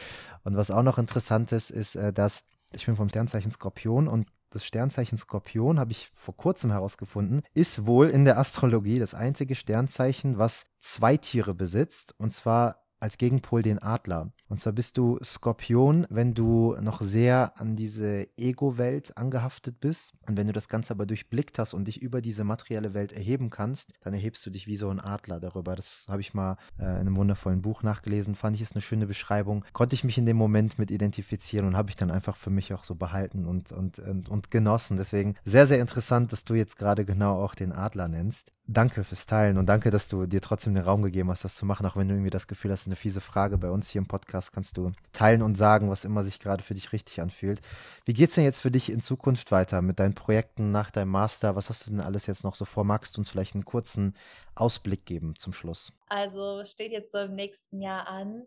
Und 0.43 0.55
was 0.55 0.71
auch 0.71 0.83
noch 0.83 0.97
interessant 0.97 1.51
ist, 1.51 1.69
ist, 1.69 1.95
äh, 1.95 2.11
dass 2.11 2.45
ich 2.73 2.85
bin 2.85 2.95
vom 2.95 3.09
Sternzeichen 3.09 3.51
Skorpion 3.51 4.07
und 4.07 4.27
das 4.49 4.65
Sternzeichen 4.65 5.17
Skorpion, 5.17 5.79
habe 5.79 5.91
ich 5.91 6.09
vor 6.13 6.35
kurzem 6.35 6.71
herausgefunden, 6.71 7.41
ist 7.53 7.85
wohl 7.85 8.09
in 8.09 8.25
der 8.25 8.37
Astrologie 8.37 8.99
das 8.99 9.13
einzige 9.13 9.55
Sternzeichen, 9.55 10.37
was 10.37 10.65
zwei 10.79 11.15
Tiere 11.15 11.53
besitzt. 11.53 12.15
Und 12.17 12.33
zwar 12.33 12.80
als 13.01 13.17
Gegenpol 13.17 13.61
den 13.61 13.79
Adler. 13.79 14.31
Und 14.47 14.59
zwar 14.59 14.73
bist 14.73 14.97
du 14.97 15.17
Skorpion, 15.23 16.05
wenn 16.09 16.33
du 16.33 16.75
noch 16.81 17.01
sehr 17.01 17.59
an 17.59 17.75
diese 17.75 18.27
Ego-Welt 18.37 19.17
angehaftet 19.17 19.79
bist. 19.79 20.13
Und 20.27 20.37
wenn 20.37 20.47
du 20.47 20.53
das 20.53 20.67
Ganze 20.67 20.93
aber 20.93 21.05
durchblickt 21.05 21.57
hast 21.57 21.73
und 21.73 21.87
dich 21.87 22.01
über 22.01 22.21
diese 22.21 22.43
materielle 22.43 22.93
Welt 22.93 23.13
erheben 23.13 23.49
kannst, 23.49 23.93
dann 24.01 24.13
erhebst 24.13 24.45
du 24.45 24.49
dich 24.49 24.67
wie 24.67 24.75
so 24.75 24.89
ein 24.89 24.99
Adler 24.99 25.39
darüber. 25.39 25.75
Das 25.75 26.05
habe 26.09 26.21
ich 26.21 26.33
mal 26.33 26.57
äh, 26.77 26.83
in 26.83 26.89
einem 26.89 27.15
wundervollen 27.15 27.61
Buch 27.61 27.81
nachgelesen. 27.83 28.35
Fand 28.35 28.55
ich 28.55 28.61
es 28.61 28.73
eine 28.73 28.81
schöne 28.81 29.07
Beschreibung. 29.07 29.65
Konnte 29.73 29.95
ich 29.95 30.03
mich 30.03 30.17
in 30.17 30.25
dem 30.25 30.37
Moment 30.37 30.77
mit 30.77 30.91
identifizieren 30.91 31.65
und 31.65 31.77
habe 31.77 31.89
ich 31.89 31.95
dann 31.95 32.11
einfach 32.11 32.35
für 32.35 32.49
mich 32.49 32.73
auch 32.73 32.83
so 32.83 32.95
behalten 32.95 33.45
und, 33.45 33.71
und, 33.71 33.99
und, 33.99 34.29
und 34.29 34.51
genossen. 34.51 34.97
Deswegen 34.97 35.35
sehr, 35.45 35.65
sehr 35.65 35.79
interessant, 35.79 36.31
dass 36.31 36.43
du 36.43 36.53
jetzt 36.53 36.77
gerade 36.77 37.05
genau 37.05 37.41
auch 37.41 37.55
den 37.55 37.71
Adler 37.71 38.07
nennst 38.07 38.51
danke 38.73 39.03
fürs 39.03 39.25
Teilen 39.25 39.57
und 39.57 39.67
danke, 39.67 39.91
dass 39.91 40.07
du 40.07 40.25
dir 40.25 40.41
trotzdem 40.41 40.73
den 40.73 40.83
Raum 40.83 41.01
gegeben 41.01 41.29
hast, 41.29 41.43
das 41.43 41.55
zu 41.55 41.65
machen, 41.65 41.85
auch 41.85 41.95
wenn 41.95 42.07
du 42.07 42.15
irgendwie 42.15 42.29
das 42.29 42.47
Gefühl 42.47 42.71
hast, 42.71 42.87
eine 42.91 42.97
fiese 42.97 43.21
Frage 43.21 43.57
bei 43.57 43.71
uns 43.71 43.89
hier 43.89 43.99
im 43.99 44.07
Podcast 44.07 44.51
kannst 44.51 44.75
du 44.75 44.91
teilen 45.13 45.41
und 45.41 45.55
sagen, 45.55 45.89
was 45.89 46.03
immer 46.03 46.23
sich 46.23 46.39
gerade 46.39 46.61
für 46.61 46.73
dich 46.73 46.91
richtig 46.91 47.21
anfühlt. 47.21 47.61
Wie 48.05 48.13
geht 48.13 48.29
es 48.29 48.35
denn 48.35 48.43
jetzt 48.43 48.59
für 48.59 48.69
dich 48.69 48.91
in 48.91 48.99
Zukunft 48.99 49.51
weiter 49.51 49.81
mit 49.81 49.99
deinen 49.99 50.13
Projekten 50.13 50.71
nach 50.71 50.91
deinem 50.91 51.09
Master? 51.09 51.55
Was 51.55 51.69
hast 51.69 51.87
du 51.87 51.91
denn 51.91 52.01
alles 52.01 52.27
jetzt 52.27 52.43
noch 52.43 52.55
so 52.55 52.65
vor? 52.65 52.83
Magst 52.83 53.15
du 53.15 53.21
uns 53.21 53.29
vielleicht 53.29 53.55
einen 53.55 53.65
kurzen 53.65 54.15
Ausblick 54.55 55.05
geben 55.05 55.35
zum 55.37 55.53
Schluss? 55.53 55.93
Also, 56.07 56.59
es 56.59 56.71
steht 56.71 56.91
jetzt 56.91 57.13
so 57.13 57.19
im 57.19 57.35
nächsten 57.35 57.81
Jahr 57.81 58.07
an. 58.07 58.43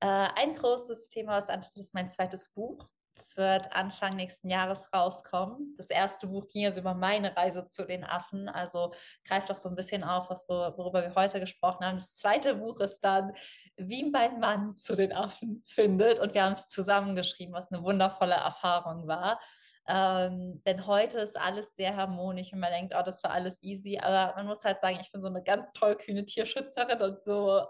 Äh, 0.00 0.06
ein 0.06 0.54
großes 0.54 1.08
Thema, 1.08 1.36
was 1.36 1.50
ansteht, 1.50 1.76
ist 1.76 1.94
mein 1.94 2.08
zweites 2.08 2.48
Buch. 2.48 2.88
Es 3.16 3.36
wird 3.36 3.72
Anfang 3.72 4.16
nächsten 4.16 4.50
Jahres 4.50 4.92
rauskommen. 4.92 5.74
Das 5.76 5.88
erste 5.88 6.26
Buch 6.26 6.48
ging 6.48 6.66
also 6.66 6.80
über 6.80 6.94
meine 6.94 7.36
Reise 7.36 7.66
zu 7.68 7.86
den 7.86 8.02
Affen. 8.02 8.48
Also 8.48 8.92
greift 9.24 9.52
auch 9.52 9.56
so 9.56 9.68
ein 9.68 9.76
bisschen 9.76 10.02
auf, 10.02 10.30
was, 10.30 10.48
worüber 10.48 11.02
wir 11.02 11.14
heute 11.14 11.38
gesprochen 11.38 11.84
haben. 11.84 11.96
Das 11.96 12.16
zweite 12.16 12.56
Buch 12.56 12.80
ist 12.80 13.00
dann, 13.00 13.32
wie 13.76 14.10
mein 14.10 14.40
Mann 14.40 14.76
zu 14.76 14.94
den 14.94 15.12
Affen 15.12 15.62
findet. 15.66 16.20
Und 16.20 16.34
wir 16.34 16.44
haben 16.44 16.52
es 16.52 16.68
zusammengeschrieben, 16.68 17.54
was 17.54 17.72
eine 17.72 17.82
wundervolle 17.82 18.34
Erfahrung 18.34 19.06
war. 19.06 19.40
Ähm, 19.86 20.62
denn 20.64 20.86
heute 20.86 21.18
ist 21.20 21.36
alles 21.38 21.74
sehr 21.76 21.94
harmonisch 21.96 22.52
und 22.52 22.60
man 22.60 22.70
denkt, 22.70 22.94
oh, 22.98 23.02
das 23.04 23.22
war 23.22 23.32
alles 23.32 23.62
easy. 23.62 23.98
Aber 23.98 24.34
man 24.36 24.46
muss 24.46 24.64
halt 24.64 24.80
sagen, 24.80 24.98
ich 25.00 25.12
bin 25.12 25.20
so 25.20 25.28
eine 25.28 25.42
ganz 25.42 25.72
tollkühne 25.72 26.24
Tierschützerin 26.24 27.02
und 27.02 27.20
so 27.20 27.62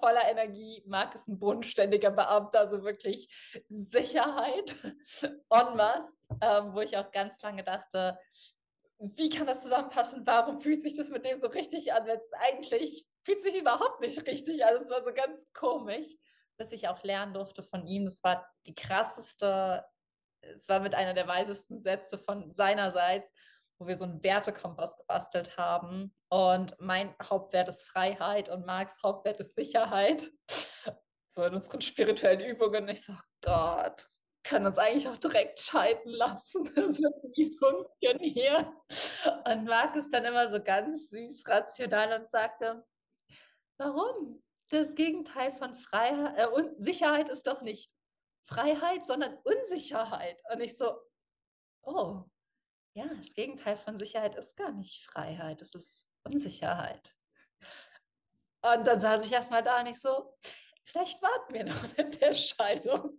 voller 0.00 0.28
Energie, 0.30 0.82
Marc 0.86 1.14
ist 1.14 1.28
ein 1.28 1.38
bodenständiger 1.38 2.10
Beamter, 2.10 2.60
also 2.60 2.84
wirklich 2.84 3.28
Sicherheit 3.68 4.76
en 5.50 5.76
masse, 5.76 6.12
ähm, 6.40 6.74
wo 6.74 6.80
ich 6.80 6.96
auch 6.96 7.10
ganz 7.10 7.40
lange 7.42 7.64
dachte, 7.64 8.18
wie 8.98 9.30
kann 9.30 9.46
das 9.46 9.62
zusammenpassen? 9.62 10.26
Warum 10.26 10.60
fühlt 10.60 10.82
sich 10.82 10.94
das 10.94 11.08
mit 11.08 11.24
dem 11.24 11.40
so 11.40 11.48
richtig 11.48 11.94
an, 11.94 12.06
wenn 12.06 12.18
es 12.18 12.32
eigentlich 12.34 13.06
fühlt 13.30 13.42
sich 13.42 13.60
überhaupt 13.60 14.00
nicht 14.00 14.26
richtig 14.26 14.64
an. 14.64 14.76
Es 14.76 14.90
war 14.90 15.04
so 15.04 15.12
ganz 15.12 15.52
komisch, 15.52 16.06
dass 16.58 16.72
ich 16.72 16.88
auch 16.88 17.02
lernen 17.02 17.34
durfte 17.34 17.62
von 17.62 17.86
ihm. 17.86 18.06
Es 18.06 18.24
war 18.24 18.46
die 18.66 18.74
krasseste, 18.74 19.84
es 20.40 20.68
war 20.68 20.80
mit 20.80 20.94
einer 20.94 21.14
der 21.14 21.28
weisesten 21.28 21.80
Sätze 21.80 22.18
von 22.18 22.52
seinerseits 22.54 23.30
wo 23.80 23.86
wir 23.86 23.96
so 23.96 24.04
einen 24.04 24.22
Wertekompass 24.22 24.96
gebastelt 24.98 25.56
haben. 25.56 26.12
Und 26.28 26.76
mein 26.78 27.14
Hauptwert 27.22 27.68
ist 27.68 27.82
Freiheit 27.84 28.50
und 28.50 28.66
Marks 28.66 29.02
Hauptwert 29.02 29.40
ist 29.40 29.56
Sicherheit. 29.56 30.30
So 31.32 31.44
in 31.44 31.54
unseren 31.54 31.80
spirituellen 31.80 32.40
Übungen. 32.40 32.88
Ich 32.88 33.04
so, 33.04 33.12
Gott, 33.40 34.04
können 34.42 34.66
uns 34.66 34.78
eigentlich 34.78 35.08
auch 35.08 35.16
direkt 35.16 35.60
scheiden 35.60 36.10
lassen. 36.10 36.64
Das 36.74 37.00
wird 37.00 37.24
nie 37.36 37.56
funktionieren. 37.56 38.66
Und 39.46 39.64
Marc 39.64 39.94
ist 39.94 40.12
dann 40.12 40.24
immer 40.24 40.50
so 40.50 40.60
ganz 40.60 41.08
süß, 41.10 41.46
rational 41.46 42.20
und 42.20 42.28
sagte, 42.28 42.84
warum? 43.80 44.42
Das 44.70 44.94
Gegenteil 44.94 45.52
von 45.54 45.74
Freiheit 45.76 46.38
äh, 46.38 46.46
und 46.46 46.80
Sicherheit 46.80 47.28
ist 47.28 47.46
doch 47.46 47.62
nicht 47.62 47.90
Freiheit, 48.44 49.06
sondern 49.06 49.36
Unsicherheit. 49.42 50.40
Und 50.52 50.60
ich 50.60 50.76
so, 50.76 50.96
oh, 51.82 52.24
ja, 52.94 53.06
das 53.16 53.34
Gegenteil 53.34 53.76
von 53.76 53.98
Sicherheit 53.98 54.36
ist 54.36 54.56
gar 54.56 54.72
nicht 54.72 55.04
Freiheit, 55.06 55.60
es 55.62 55.74
ist 55.74 56.06
Unsicherheit. 56.24 57.14
Und 58.62 58.86
dann 58.86 59.00
saß 59.00 59.24
ich 59.24 59.32
erstmal 59.32 59.62
da 59.62 59.82
nicht 59.82 60.00
so, 60.00 60.36
vielleicht 60.84 61.20
warten 61.22 61.54
wir 61.54 61.64
noch 61.64 61.82
mit 61.96 62.20
der 62.20 62.34
Scheidung. 62.34 63.18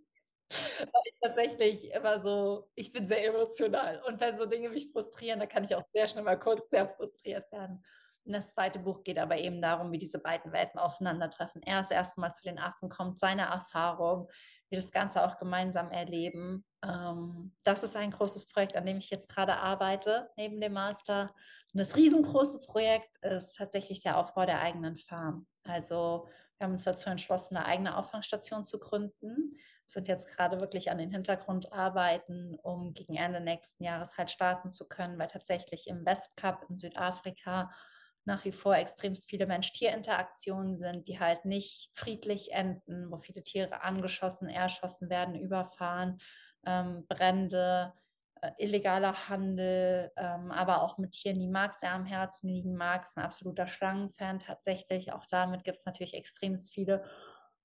Weil 0.78 1.02
ich 1.06 1.14
tatsächlich 1.22 1.90
immer 1.92 2.20
so, 2.20 2.68
ich 2.74 2.92
bin 2.92 3.06
sehr 3.06 3.24
emotional. 3.24 4.02
Und 4.06 4.20
wenn 4.20 4.36
so 4.36 4.44
Dinge 4.44 4.68
mich 4.68 4.92
frustrieren, 4.92 5.40
dann 5.40 5.48
kann 5.48 5.64
ich 5.64 5.74
auch 5.74 5.86
sehr 5.88 6.06
schnell 6.06 6.24
mal 6.24 6.38
kurz 6.38 6.68
sehr 6.68 6.88
frustriert 6.88 7.50
werden. 7.50 7.82
Und 8.24 8.32
das 8.32 8.54
zweite 8.54 8.78
Buch 8.78 9.02
geht 9.02 9.18
aber 9.18 9.38
eben 9.38 9.60
darum, 9.60 9.92
wie 9.92 9.98
diese 9.98 10.20
beiden 10.20 10.52
Welten 10.52 10.78
aufeinandertreffen. 10.78 11.62
Er 11.62 11.78
das 11.78 11.90
erste 11.90 12.20
Mal 12.20 12.30
zu 12.30 12.42
den 12.42 12.58
Affen 12.58 12.88
kommt, 12.88 13.18
seine 13.18 13.42
Erfahrung, 13.42 14.28
wir 14.72 14.80
das 14.80 14.90
Ganze 14.90 15.24
auch 15.24 15.38
gemeinsam 15.38 15.90
erleben. 15.90 16.64
Ähm, 16.84 17.52
das 17.62 17.82
ist 17.82 17.96
ein 17.96 18.10
großes 18.10 18.48
Projekt, 18.48 18.74
an 18.74 18.86
dem 18.86 18.96
ich 18.96 19.10
jetzt 19.10 19.28
gerade 19.28 19.56
arbeite, 19.58 20.30
neben 20.36 20.60
dem 20.60 20.72
Master. 20.72 21.34
Und 21.72 21.78
das 21.78 21.96
riesengroße 21.96 22.60
Projekt 22.60 23.16
ist 23.22 23.56
tatsächlich 23.56 24.02
der 24.02 24.18
Aufbau 24.18 24.46
der 24.46 24.60
eigenen 24.60 24.96
Farm. 24.96 25.46
Also 25.64 26.28
wir 26.58 26.66
haben 26.66 26.72
uns 26.72 26.84
dazu 26.84 27.10
entschlossen, 27.10 27.56
eine 27.56 27.66
eigene 27.66 27.96
Auffangstation 27.96 28.64
zu 28.64 28.78
gründen. 28.78 29.56
Sind 29.88 30.08
jetzt 30.08 30.28
gerade 30.28 30.60
wirklich 30.60 30.90
an 30.90 30.98
den 30.98 31.10
Hintergrundarbeiten, 31.10 32.56
um 32.62 32.94
gegen 32.94 33.16
Ende 33.16 33.40
nächsten 33.40 33.84
Jahres 33.84 34.16
halt 34.16 34.30
starten 34.30 34.70
zu 34.70 34.88
können, 34.88 35.18
weil 35.18 35.28
tatsächlich 35.28 35.86
im 35.86 36.06
Westcup 36.06 36.64
in 36.70 36.76
Südafrika 36.76 37.70
nach 38.24 38.44
wie 38.44 38.52
vor 38.52 38.76
extrem 38.76 39.16
viele 39.16 39.46
Mensch-Tier-Interaktionen 39.46 40.78
sind, 40.78 41.08
die 41.08 41.18
halt 41.18 41.44
nicht 41.44 41.90
friedlich 41.94 42.52
enden, 42.52 43.10
wo 43.10 43.18
viele 43.18 43.42
Tiere 43.42 43.82
angeschossen, 43.82 44.48
erschossen 44.48 45.10
werden, 45.10 45.34
überfahren, 45.34 46.18
ähm, 46.64 47.06
Brände, 47.08 47.92
äh, 48.40 48.50
illegaler 48.58 49.28
Handel, 49.28 50.12
ähm, 50.16 50.50
aber 50.50 50.82
auch 50.82 50.98
mit 50.98 51.12
Tieren, 51.12 51.38
die 51.38 51.48
Marx 51.48 51.80
sehr 51.80 51.92
am 51.92 52.04
Herzen 52.04 52.48
liegen. 52.48 52.76
Marx 52.76 53.16
ein 53.16 53.24
absoluter 53.24 53.66
Schlangenfan 53.66 54.40
tatsächlich. 54.40 55.12
Auch 55.12 55.26
damit 55.26 55.64
gibt 55.64 55.78
es 55.78 55.86
natürlich 55.86 56.14
extrem 56.14 56.56
viele 56.56 57.04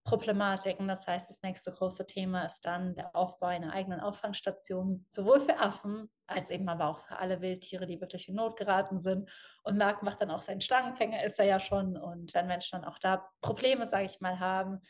Problematiken. 0.08 0.88
Das 0.88 1.06
heißt, 1.06 1.30
das 1.30 1.42
nächste 1.42 1.72
große 1.74 2.06
Thema 2.06 2.46
ist 2.46 2.62
dann 2.62 2.96
der 2.96 3.14
Aufbau 3.14 3.48
einer 3.48 3.74
eigenen 3.74 4.00
Auffangstation, 4.00 5.06
sowohl 5.10 5.42
für 5.42 5.60
Affen 5.60 6.10
als 6.28 6.50
eben 6.50 6.68
aber 6.70 6.88
auch 6.88 7.00
für 7.00 7.18
alle 7.20 7.42
Wildtiere, 7.42 7.86
die 7.86 8.00
wirklich 8.00 8.30
in 8.30 8.36
Not 8.36 8.58
geraten 8.58 9.00
sind. 9.00 9.30
Und 9.64 9.78
Marc 9.78 10.04
macht 10.04 10.22
dann 10.22 10.32
auch 10.32 10.42
seinen 10.42 10.62
Schlangenfänger, 10.62 11.24
ist 11.24 11.40
er 11.40 11.46
ja 11.46 11.60
schon. 11.60 11.98
Und 11.98 12.34
wenn 12.34 12.48
Menschen 12.48 12.80
dann 12.80 12.90
auch 12.90 13.00
da 13.00 13.30
Probleme, 13.42 13.86
sage 13.86 14.06
ich 14.06 14.22
mal, 14.22 14.40
haben, 14.40 14.82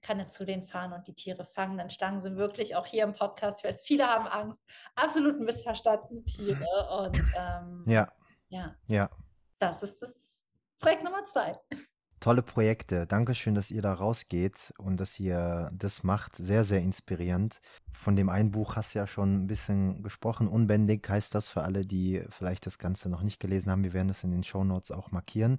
kann 0.00 0.18
er 0.18 0.28
zu 0.28 0.44
denen 0.44 0.66
fahren 0.66 0.94
und 0.94 1.06
die 1.06 1.14
Tiere 1.14 1.44
fangen. 1.44 1.76
Denn 1.76 1.90
Schlangen 1.90 2.20
sind 2.20 2.36
wirklich 2.36 2.74
auch 2.74 2.86
hier 2.86 3.04
im 3.04 3.12
Podcast, 3.12 3.60
ich 3.60 3.68
weiß, 3.68 3.82
viele 3.82 4.06
haben 4.06 4.26
Angst, 4.26 4.66
absolut 4.94 5.38
missverstandene 5.38 6.24
Tiere. 6.24 6.66
Und 6.98 7.22
ähm, 7.36 7.84
ja. 7.86 8.08
ja, 8.48 8.74
ja, 8.88 9.10
das 9.58 9.82
ist 9.82 10.00
das 10.00 10.46
Projekt 10.78 11.04
Nummer 11.04 11.24
zwei. 11.24 11.58
Tolle 12.22 12.42
Projekte. 12.42 13.08
Dankeschön, 13.08 13.56
dass 13.56 13.72
ihr 13.72 13.82
da 13.82 13.92
rausgeht 13.94 14.72
und 14.78 15.00
dass 15.00 15.18
ihr 15.18 15.68
das 15.74 16.04
macht. 16.04 16.36
Sehr, 16.36 16.62
sehr 16.62 16.80
inspirierend. 16.80 17.60
Von 17.92 18.14
dem 18.14 18.28
einen 18.28 18.52
Buch 18.52 18.76
hast 18.76 18.94
du 18.94 19.00
ja 19.00 19.08
schon 19.08 19.34
ein 19.34 19.46
bisschen 19.48 20.04
gesprochen. 20.04 20.46
Unbändig 20.46 21.08
heißt 21.08 21.34
das 21.34 21.48
für 21.48 21.62
alle, 21.62 21.84
die 21.84 22.22
vielleicht 22.30 22.64
das 22.66 22.78
Ganze 22.78 23.08
noch 23.08 23.22
nicht 23.22 23.40
gelesen 23.40 23.72
haben. 23.72 23.82
Wir 23.82 23.92
werden 23.92 24.06
das 24.06 24.22
in 24.22 24.30
den 24.30 24.44
Show 24.44 24.62
Notes 24.62 24.92
auch 24.92 25.10
markieren. 25.10 25.58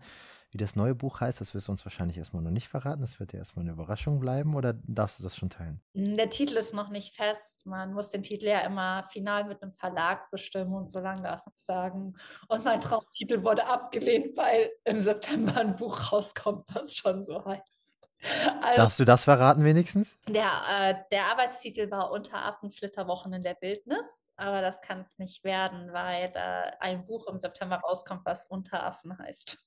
Wie 0.54 0.60
das 0.60 0.76
neue 0.76 0.94
Buch 0.94 1.20
heißt, 1.20 1.42
das 1.42 1.56
wirst 1.56 1.68
du 1.68 1.72
uns 1.72 1.84
wahrscheinlich 1.84 2.16
erstmal 2.16 2.44
noch 2.44 2.52
nicht 2.52 2.68
verraten. 2.68 3.02
Das 3.02 3.20
wird 3.20 3.34
ja 3.34 3.40
erstmal 3.40 3.66
eine 3.66 3.72
Überraschung 3.72 4.20
bleiben 4.20 4.54
oder 4.54 4.74
darfst 4.86 5.18
du 5.20 5.24
das 5.24 5.36
schon 5.36 5.50
teilen? 5.50 5.82
Der 5.96 6.30
Titel 6.30 6.58
ist 6.58 6.76
noch 6.76 6.90
nicht 6.90 7.16
fest. 7.16 7.66
Man 7.66 7.92
muss 7.92 8.10
den 8.10 8.22
Titel 8.22 8.46
ja 8.46 8.60
immer 8.60 9.08
final 9.12 9.46
mit 9.46 9.64
einem 9.64 9.74
Verlag 9.74 10.30
bestimmen 10.30 10.76
und 10.76 10.92
so 10.92 11.00
lange 11.00 11.24
darf 11.24 11.44
man 11.44 11.56
sagen. 11.56 12.14
Und 12.50 12.64
mein 12.64 12.82
Traumtitel 12.82 13.44
wurde 13.44 13.66
abgelehnt, 13.66 14.38
weil 14.38 14.70
im 14.84 15.02
September 15.02 15.58
ein 15.58 15.76
Buch 15.76 16.12
rauskommt, 16.12 16.66
das 16.72 16.96
schon 16.96 17.26
so 17.26 17.44
heißt. 17.44 18.12
Also, 18.62 18.76
Darfst 18.78 19.00
du 19.00 19.06
das 19.06 19.24
verraten 19.24 19.64
wenigstens? 19.64 20.16
Der, 20.28 20.52
äh, 20.70 20.96
der 21.12 21.26
Arbeitstitel 21.26 21.90
war 21.90 22.12
Unter 22.12 22.46
Affenflitterwochen 22.46 23.34
in 23.34 23.44
der 23.44 23.56
Bildnis, 23.56 24.32
aber 24.38 24.62
das 24.62 24.82
kann 24.82 25.02
es 25.02 25.18
nicht 25.18 25.44
werden, 25.44 25.92
weil 25.92 26.32
äh, 26.36 26.72
ein 26.80 27.06
Buch 27.08 27.28
im 27.28 27.40
September 27.40 27.78
rauskommt, 27.78 28.22
was 28.24 28.46
Unter 28.46 28.84
Affen 28.84 29.18
heißt. 29.18 29.58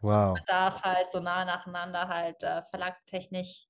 Wow. 0.00 0.34
Man 0.34 0.44
darf 0.46 0.82
halt 0.82 1.10
so 1.10 1.20
nah 1.20 1.44
nacheinander 1.44 2.08
halt 2.08 2.42
äh, 2.42 2.62
verlagstechnisch. 2.62 3.66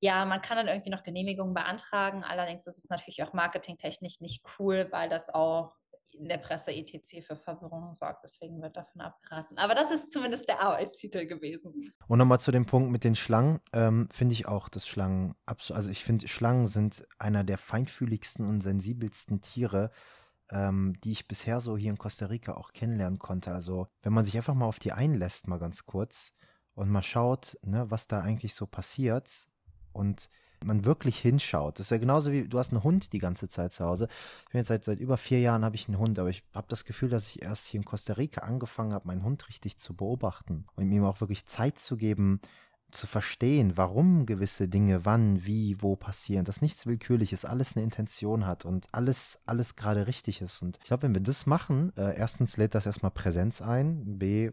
Ja, 0.00 0.24
man 0.24 0.42
kann 0.42 0.56
dann 0.56 0.68
irgendwie 0.68 0.90
noch 0.90 1.04
Genehmigungen 1.04 1.54
beantragen. 1.54 2.24
Allerdings 2.24 2.66
ist 2.66 2.78
es 2.78 2.88
natürlich 2.88 3.22
auch 3.22 3.32
marketingtechnisch 3.32 4.20
nicht 4.20 4.44
cool, 4.58 4.88
weil 4.90 5.08
das 5.08 5.32
auch 5.32 5.76
in 6.14 6.28
der 6.28 6.38
Presse 6.38 6.72
etc. 6.72 7.24
für 7.26 7.36
Verwirrung 7.36 7.94
sorgt. 7.94 8.24
Deswegen 8.24 8.60
wird 8.60 8.76
davon 8.76 9.00
abgeraten. 9.00 9.58
Aber 9.58 9.74
das 9.74 9.90
ist 9.90 10.12
zumindest 10.12 10.48
der 10.48 10.60
Arbeitstitel 10.60 11.26
gewesen. 11.26 11.92
Und 12.06 12.18
nochmal 12.18 12.40
zu 12.40 12.52
dem 12.52 12.66
Punkt 12.66 12.90
mit 12.90 13.04
den 13.04 13.14
Schlangen. 13.14 13.60
Ähm, 13.72 14.08
finde 14.12 14.34
ich 14.34 14.46
auch, 14.46 14.68
dass 14.68 14.86
Schlangen, 14.86 15.34
also 15.46 15.90
ich 15.90 16.04
finde, 16.04 16.28
Schlangen 16.28 16.66
sind 16.66 17.06
einer 17.18 17.44
der 17.44 17.58
feinfühligsten 17.58 18.48
und 18.48 18.60
sensibelsten 18.60 19.40
Tiere, 19.40 19.90
ähm, 20.52 20.94
die 21.02 21.12
ich 21.12 21.26
bisher 21.26 21.60
so 21.60 21.76
hier 21.76 21.90
in 21.90 21.98
Costa 21.98 22.26
Rica 22.26 22.54
auch 22.54 22.72
kennenlernen 22.72 23.18
konnte. 23.18 23.52
Also 23.52 23.88
wenn 24.02 24.12
man 24.12 24.24
sich 24.24 24.36
einfach 24.36 24.54
mal 24.54 24.66
auf 24.66 24.78
die 24.78 24.92
einlässt, 24.92 25.48
mal 25.48 25.58
ganz 25.58 25.86
kurz 25.86 26.32
und 26.74 26.90
mal 26.90 27.02
schaut, 27.02 27.58
ne, 27.64 27.90
was 27.90 28.06
da 28.06 28.20
eigentlich 28.20 28.54
so 28.54 28.66
passiert 28.66 29.46
und 29.92 30.28
man 30.64 30.84
wirklich 30.84 31.18
hinschaut. 31.18 31.78
Das 31.78 31.86
ist 31.86 31.90
ja 31.90 31.98
genauso 31.98 32.30
wie, 32.30 32.48
du 32.48 32.58
hast 32.58 32.72
einen 32.72 32.84
Hund 32.84 33.12
die 33.12 33.18
ganze 33.18 33.48
Zeit 33.48 33.72
zu 33.72 33.84
Hause. 33.84 34.06
Ich 34.44 34.52
bin 34.52 34.60
jetzt 34.60 34.68
seit, 34.68 34.84
seit 34.84 35.00
über 35.00 35.16
vier 35.16 35.40
Jahren 35.40 35.64
habe 35.64 35.74
ich 35.74 35.88
einen 35.88 35.98
Hund, 35.98 36.18
aber 36.18 36.28
ich 36.28 36.44
habe 36.54 36.68
das 36.68 36.84
Gefühl, 36.84 37.08
dass 37.08 37.28
ich 37.28 37.42
erst 37.42 37.66
hier 37.66 37.80
in 37.80 37.84
Costa 37.84 38.12
Rica 38.12 38.42
angefangen 38.42 38.92
habe, 38.92 39.08
meinen 39.08 39.24
Hund 39.24 39.48
richtig 39.48 39.78
zu 39.78 39.94
beobachten 39.94 40.66
und 40.76 40.90
ihm 40.90 41.04
auch 41.04 41.20
wirklich 41.20 41.46
Zeit 41.46 41.78
zu 41.78 41.96
geben, 41.96 42.40
zu 42.92 43.06
verstehen, 43.06 43.76
warum 43.76 44.26
gewisse 44.26 44.68
Dinge 44.68 45.04
wann, 45.04 45.44
wie, 45.44 45.80
wo 45.80 45.96
passieren, 45.96 46.44
dass 46.44 46.62
nichts 46.62 46.86
willkürlich 46.86 47.32
ist, 47.32 47.44
alles 47.44 47.74
eine 47.74 47.84
Intention 47.84 48.46
hat 48.46 48.64
und 48.64 48.88
alles, 48.92 49.40
alles 49.46 49.76
gerade 49.76 50.06
richtig 50.06 50.40
ist. 50.40 50.62
Und 50.62 50.78
ich 50.78 50.84
glaube, 50.84 51.04
wenn 51.04 51.14
wir 51.14 51.22
das 51.22 51.46
machen, 51.46 51.92
äh, 51.96 52.16
erstens 52.16 52.56
lädt 52.56 52.74
das 52.74 52.86
erstmal 52.86 53.10
Präsenz 53.10 53.62
ein, 53.62 54.18
B, 54.18 54.52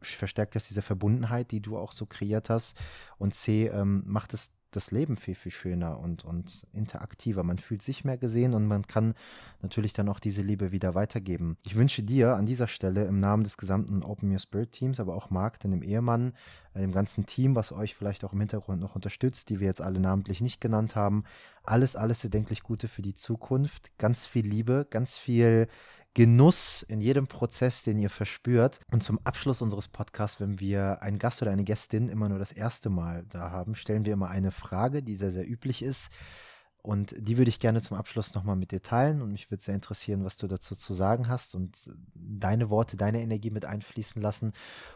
verstärkt 0.00 0.56
das 0.56 0.68
diese 0.68 0.82
Verbundenheit, 0.82 1.50
die 1.50 1.60
du 1.60 1.76
auch 1.78 1.92
so 1.92 2.06
kreiert 2.06 2.50
hast 2.50 2.76
und 3.18 3.34
C, 3.34 3.66
ähm, 3.68 4.02
macht 4.06 4.34
es 4.34 4.50
das 4.76 4.90
Leben 4.90 5.16
viel, 5.16 5.34
viel 5.34 5.52
schöner 5.52 5.98
und, 6.00 6.24
und 6.24 6.66
interaktiver. 6.72 7.42
Man 7.42 7.58
fühlt 7.58 7.82
sich 7.82 8.04
mehr 8.04 8.18
gesehen 8.18 8.54
und 8.54 8.66
man 8.66 8.86
kann 8.86 9.14
natürlich 9.60 9.92
dann 9.92 10.08
auch 10.08 10.18
diese 10.18 10.42
Liebe 10.42 10.72
wieder 10.72 10.94
weitergeben. 10.94 11.56
Ich 11.64 11.76
wünsche 11.76 12.02
dir 12.02 12.34
an 12.34 12.46
dieser 12.46 12.68
Stelle 12.68 13.04
im 13.04 13.20
Namen 13.20 13.44
des 13.44 13.56
gesamten 13.56 14.02
Open 14.02 14.30
Your 14.30 14.38
Spirit 14.38 14.72
Teams, 14.72 14.98
aber 14.98 15.14
auch 15.14 15.30
Marc, 15.30 15.60
deinem 15.60 15.82
Ehemann, 15.82 16.32
äh, 16.74 16.80
dem 16.80 16.92
ganzen 16.92 17.26
Team, 17.26 17.54
was 17.54 17.72
euch 17.72 17.94
vielleicht 17.94 18.24
auch 18.24 18.32
im 18.32 18.40
Hintergrund 18.40 18.80
noch 18.80 18.94
unterstützt, 18.94 19.50
die 19.50 19.60
wir 19.60 19.66
jetzt 19.66 19.82
alle 19.82 20.00
namentlich 20.00 20.40
nicht 20.40 20.60
genannt 20.60 20.96
haben, 20.96 21.24
alles, 21.64 21.94
alles 21.94 22.24
erdenklich 22.24 22.62
Gute 22.62 22.88
für 22.88 23.02
die 23.02 23.14
Zukunft. 23.14 23.96
Ganz 23.98 24.26
viel 24.26 24.46
Liebe, 24.46 24.86
ganz 24.90 25.18
viel 25.18 25.68
Genuss 26.14 26.82
in 26.82 27.00
jedem 27.00 27.26
Prozess, 27.26 27.82
den 27.82 27.98
ihr 27.98 28.10
verspürt. 28.10 28.80
Und 28.92 29.02
zum 29.02 29.18
Abschluss 29.24 29.62
unseres 29.62 29.88
Podcasts, 29.88 30.40
wenn 30.40 30.60
wir 30.60 31.02
einen 31.02 31.18
Gast 31.18 31.40
oder 31.40 31.50
eine 31.50 31.64
Gästin 31.64 32.08
immer 32.08 32.28
nur 32.28 32.38
das 32.38 32.52
erste 32.52 32.90
Mal 32.90 33.24
da 33.30 33.50
haben, 33.50 33.74
stellen 33.74 34.04
wir 34.04 34.12
immer 34.12 34.28
eine 34.28 34.50
Frage, 34.50 35.02
die 35.02 35.16
sehr, 35.16 35.30
sehr 35.30 35.48
üblich 35.48 35.82
ist. 35.82 36.10
Und 36.82 37.14
die 37.16 37.38
würde 37.38 37.48
ich 37.48 37.60
gerne 37.60 37.80
zum 37.80 37.96
Abschluss 37.96 38.34
nochmal 38.34 38.56
mit 38.56 38.72
dir 38.72 38.82
teilen. 38.82 39.22
Und 39.22 39.32
mich 39.32 39.50
würde 39.50 39.62
sehr 39.62 39.76
interessieren, 39.76 40.24
was 40.24 40.36
du 40.36 40.48
dazu 40.48 40.74
zu 40.74 40.92
sagen 40.94 41.28
hast 41.28 41.54
und 41.54 41.78
deine 42.14 42.70
Worte, 42.70 42.96
deine 42.96 43.22
Energie 43.22 43.50
mit 43.50 43.64
einfließen 43.64 44.20
lassen. 44.20 44.52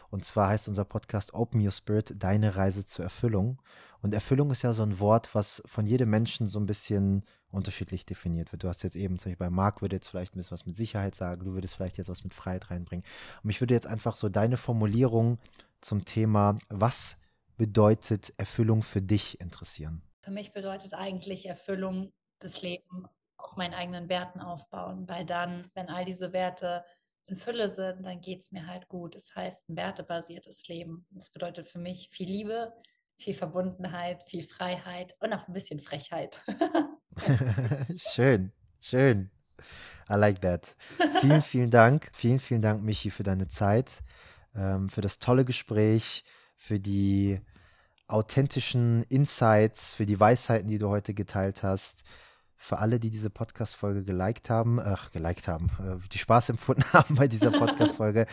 Und 0.09 0.25
zwar 0.25 0.49
heißt 0.49 0.67
unser 0.67 0.83
Podcast 0.83 1.33
Open 1.33 1.63
Your 1.63 1.71
Spirit, 1.71 2.13
deine 2.17 2.57
Reise 2.57 2.85
zur 2.85 3.05
Erfüllung. 3.05 3.61
Und 4.01 4.13
Erfüllung 4.13 4.51
ist 4.51 4.61
ja 4.61 4.73
so 4.73 4.83
ein 4.83 4.99
Wort, 4.99 5.33
was 5.33 5.61
von 5.65 5.87
jedem 5.87 6.09
Menschen 6.09 6.47
so 6.47 6.59
ein 6.59 6.65
bisschen 6.65 7.23
unterschiedlich 7.49 8.05
definiert 8.05 8.51
wird. 8.51 8.63
Du 8.63 8.67
hast 8.67 8.83
jetzt 8.83 8.95
eben, 8.95 9.19
zum 9.19 9.31
Beispiel 9.31 9.47
bei 9.47 9.49
Marc 9.49 9.81
würde 9.81 9.95
jetzt 9.95 10.07
vielleicht 10.07 10.35
ein 10.35 10.37
bisschen 10.37 10.51
was 10.51 10.65
mit 10.65 10.77
Sicherheit 10.77 11.15
sagen, 11.15 11.45
du 11.45 11.53
würdest 11.53 11.75
vielleicht 11.75 11.97
jetzt 11.97 12.09
was 12.09 12.23
mit 12.23 12.33
Freiheit 12.33 12.69
reinbringen. 12.69 13.05
Und 13.37 13.45
mich 13.45 13.61
würde 13.61 13.73
jetzt 13.73 13.87
einfach 13.87 14.15
so 14.15 14.29
deine 14.29 14.57
Formulierung 14.57 15.39
zum 15.81 16.05
Thema, 16.05 16.57
was 16.69 17.17
bedeutet 17.57 18.33
Erfüllung 18.37 18.83
für 18.83 19.01
dich 19.01 19.39
interessieren? 19.41 20.01
Für 20.21 20.31
mich 20.31 20.53
bedeutet 20.53 20.93
eigentlich 20.93 21.45
Erfüllung 21.45 22.11
das 22.39 22.61
Leben 22.61 23.07
auf 23.37 23.55
meinen 23.55 23.73
eigenen 23.73 24.09
Werten 24.09 24.39
aufbauen, 24.41 25.07
weil 25.07 25.25
dann, 25.25 25.69
wenn 25.73 25.89
all 25.89 26.05
diese 26.05 26.33
Werte 26.33 26.83
in 27.27 27.35
Fülle 27.35 27.69
sind, 27.69 28.03
dann 28.03 28.21
geht 28.21 28.41
es 28.41 28.51
mir 28.51 28.67
halt 28.67 28.87
gut. 28.87 29.15
Das 29.15 29.35
heißt, 29.35 29.69
ein 29.69 29.75
wertebasiertes 29.75 30.67
Leben. 30.67 31.05
Das 31.11 31.29
bedeutet 31.29 31.67
für 31.67 31.79
mich 31.79 32.09
viel 32.11 32.29
Liebe, 32.29 32.73
viel 33.17 33.33
Verbundenheit, 33.33 34.23
viel 34.23 34.47
Freiheit 34.47 35.15
und 35.19 35.33
auch 35.33 35.47
ein 35.47 35.53
bisschen 35.53 35.79
Frechheit. 35.79 36.41
schön, 37.95 38.51
schön. 38.79 39.31
I 40.09 40.13
like 40.13 40.41
that. 40.41 40.75
Vielen, 41.19 41.41
vielen 41.41 41.71
Dank. 41.71 42.09
Vielen, 42.13 42.39
vielen 42.39 42.61
Dank, 42.61 42.83
Michi, 42.83 43.11
für 43.11 43.23
deine 43.23 43.49
Zeit, 43.49 44.01
ähm, 44.55 44.89
für 44.89 45.01
das 45.01 45.19
tolle 45.19 45.45
Gespräch, 45.45 46.23
für 46.55 46.79
die 46.79 47.41
authentischen 48.07 49.03
Insights, 49.03 49.93
für 49.93 50.05
die 50.05 50.19
Weisheiten, 50.19 50.69
die 50.69 50.77
du 50.77 50.87
heute 50.87 51.13
geteilt 51.13 51.63
hast. 51.63 52.03
Für 52.59 52.79
alle, 52.79 52.99
die 52.99 53.11
diese 53.11 53.29
Podcast-Folge 53.29 54.03
geliked 54.03 54.49
haben, 54.49 54.79
ach, 54.79 55.11
geliked 55.11 55.47
haben, 55.47 55.69
äh, 55.79 56.07
die 56.11 56.17
Spaß 56.17 56.49
empfunden 56.49 56.83
haben 56.93 57.15
bei 57.15 57.27
dieser 57.27 57.51
Podcast-Folge, 57.51 58.25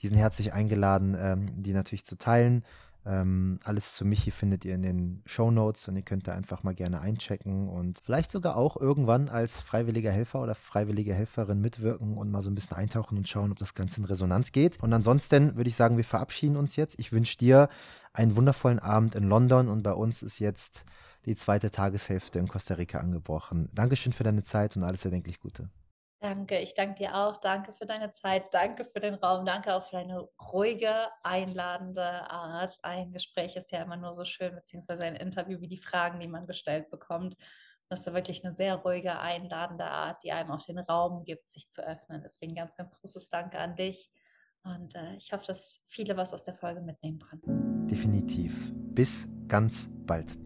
die 0.00 0.08
sind 0.08 0.18
herzlich 0.18 0.52
eingeladen, 0.52 1.16
ähm, 1.18 1.62
die 1.62 1.72
natürlich 1.72 2.04
zu 2.04 2.18
teilen 2.18 2.64
Ähm, 3.06 3.58
alles 3.64 3.94
zu 3.94 4.04
Michi 4.04 4.30
findet 4.30 4.64
ihr 4.64 4.74
in 4.74 4.82
den 4.82 5.22
Show 5.24 5.50
Notes 5.50 5.88
und 5.88 5.96
ihr 5.96 6.02
könnt 6.02 6.28
da 6.28 6.32
einfach 6.32 6.62
mal 6.62 6.74
gerne 6.74 7.00
einchecken 7.00 7.68
und 7.68 8.00
vielleicht 8.04 8.30
sogar 8.30 8.56
auch 8.56 8.76
irgendwann 8.76 9.30
als 9.30 9.60
freiwilliger 9.60 10.10
Helfer 10.10 10.42
oder 10.42 10.54
freiwillige 10.54 11.14
Helferin 11.14 11.60
mitwirken 11.60 12.18
und 12.18 12.30
mal 12.30 12.42
so 12.42 12.50
ein 12.50 12.54
bisschen 12.54 12.76
eintauchen 12.76 13.16
und 13.16 13.28
schauen, 13.28 13.52
ob 13.52 13.58
das 13.58 13.74
Ganze 13.74 14.00
in 14.00 14.04
Resonanz 14.04 14.52
geht. 14.52 14.82
Und 14.82 14.92
ansonsten 14.92 15.56
würde 15.56 15.68
ich 15.68 15.76
sagen, 15.76 15.96
wir 15.96 16.04
verabschieden 16.04 16.56
uns 16.56 16.76
jetzt. 16.76 17.00
Ich 17.00 17.12
wünsche 17.12 17.38
dir 17.38 17.68
einen 18.12 18.36
wundervollen 18.36 18.78
Abend 18.78 19.14
in 19.14 19.24
London 19.24 19.68
und 19.68 19.82
bei 19.82 19.92
uns 19.92 20.22
ist 20.22 20.38
jetzt 20.38 20.84
die 21.26 21.36
zweite 21.36 21.70
Tageshälfte 21.70 22.38
in 22.38 22.48
Costa 22.48 22.74
Rica 22.74 22.98
angebrochen. 22.98 23.68
Dankeschön 23.74 24.12
für 24.12 24.24
deine 24.24 24.42
Zeit 24.42 24.76
und 24.76 24.84
alles 24.84 25.04
erdenklich 25.04 25.40
Gute. 25.40 25.70
Danke, 26.20 26.58
ich 26.58 26.74
danke 26.74 26.96
dir 26.96 27.16
auch. 27.16 27.38
Danke 27.38 27.72
für 27.72 27.86
deine 27.86 28.10
Zeit, 28.10 28.52
danke 28.52 28.84
für 28.84 29.00
den 29.00 29.14
Raum, 29.14 29.46
danke 29.46 29.74
auch 29.74 29.86
für 29.86 29.96
deine 29.96 30.28
ruhige, 30.52 31.08
einladende 31.22 32.30
Art. 32.30 32.78
Ein 32.82 33.10
Gespräch 33.10 33.56
ist 33.56 33.72
ja 33.72 33.82
immer 33.82 33.96
nur 33.96 34.12
so 34.12 34.26
schön, 34.26 34.54
beziehungsweise 34.54 35.04
ein 35.04 35.16
Interview 35.16 35.62
wie 35.62 35.68
die 35.68 35.78
Fragen, 35.78 36.20
die 36.20 36.28
man 36.28 36.46
gestellt 36.46 36.90
bekommt. 36.90 37.36
Das 37.88 38.06
ist 38.06 38.12
wirklich 38.12 38.44
eine 38.44 38.54
sehr 38.54 38.76
ruhige, 38.76 39.18
einladende 39.18 39.86
Art, 39.86 40.22
die 40.22 40.32
einem 40.32 40.50
auch 40.50 40.64
den 40.64 40.78
Raum 40.78 41.24
gibt, 41.24 41.48
sich 41.48 41.70
zu 41.70 41.82
öffnen. 41.86 42.20
Deswegen 42.22 42.54
ganz, 42.54 42.76
ganz 42.76 43.00
großes 43.00 43.30
Danke 43.30 43.58
an 43.58 43.74
dich. 43.74 44.10
Und 44.62 44.94
äh, 44.94 45.14
ich 45.16 45.32
hoffe, 45.32 45.46
dass 45.46 45.80
viele 45.88 46.18
was 46.18 46.34
aus 46.34 46.44
der 46.44 46.54
Folge 46.54 46.82
mitnehmen 46.82 47.18
konnten. 47.18 47.86
Definitiv. 47.86 48.70
Bis 48.74 49.26
ganz 49.48 49.88
bald. 50.06 50.36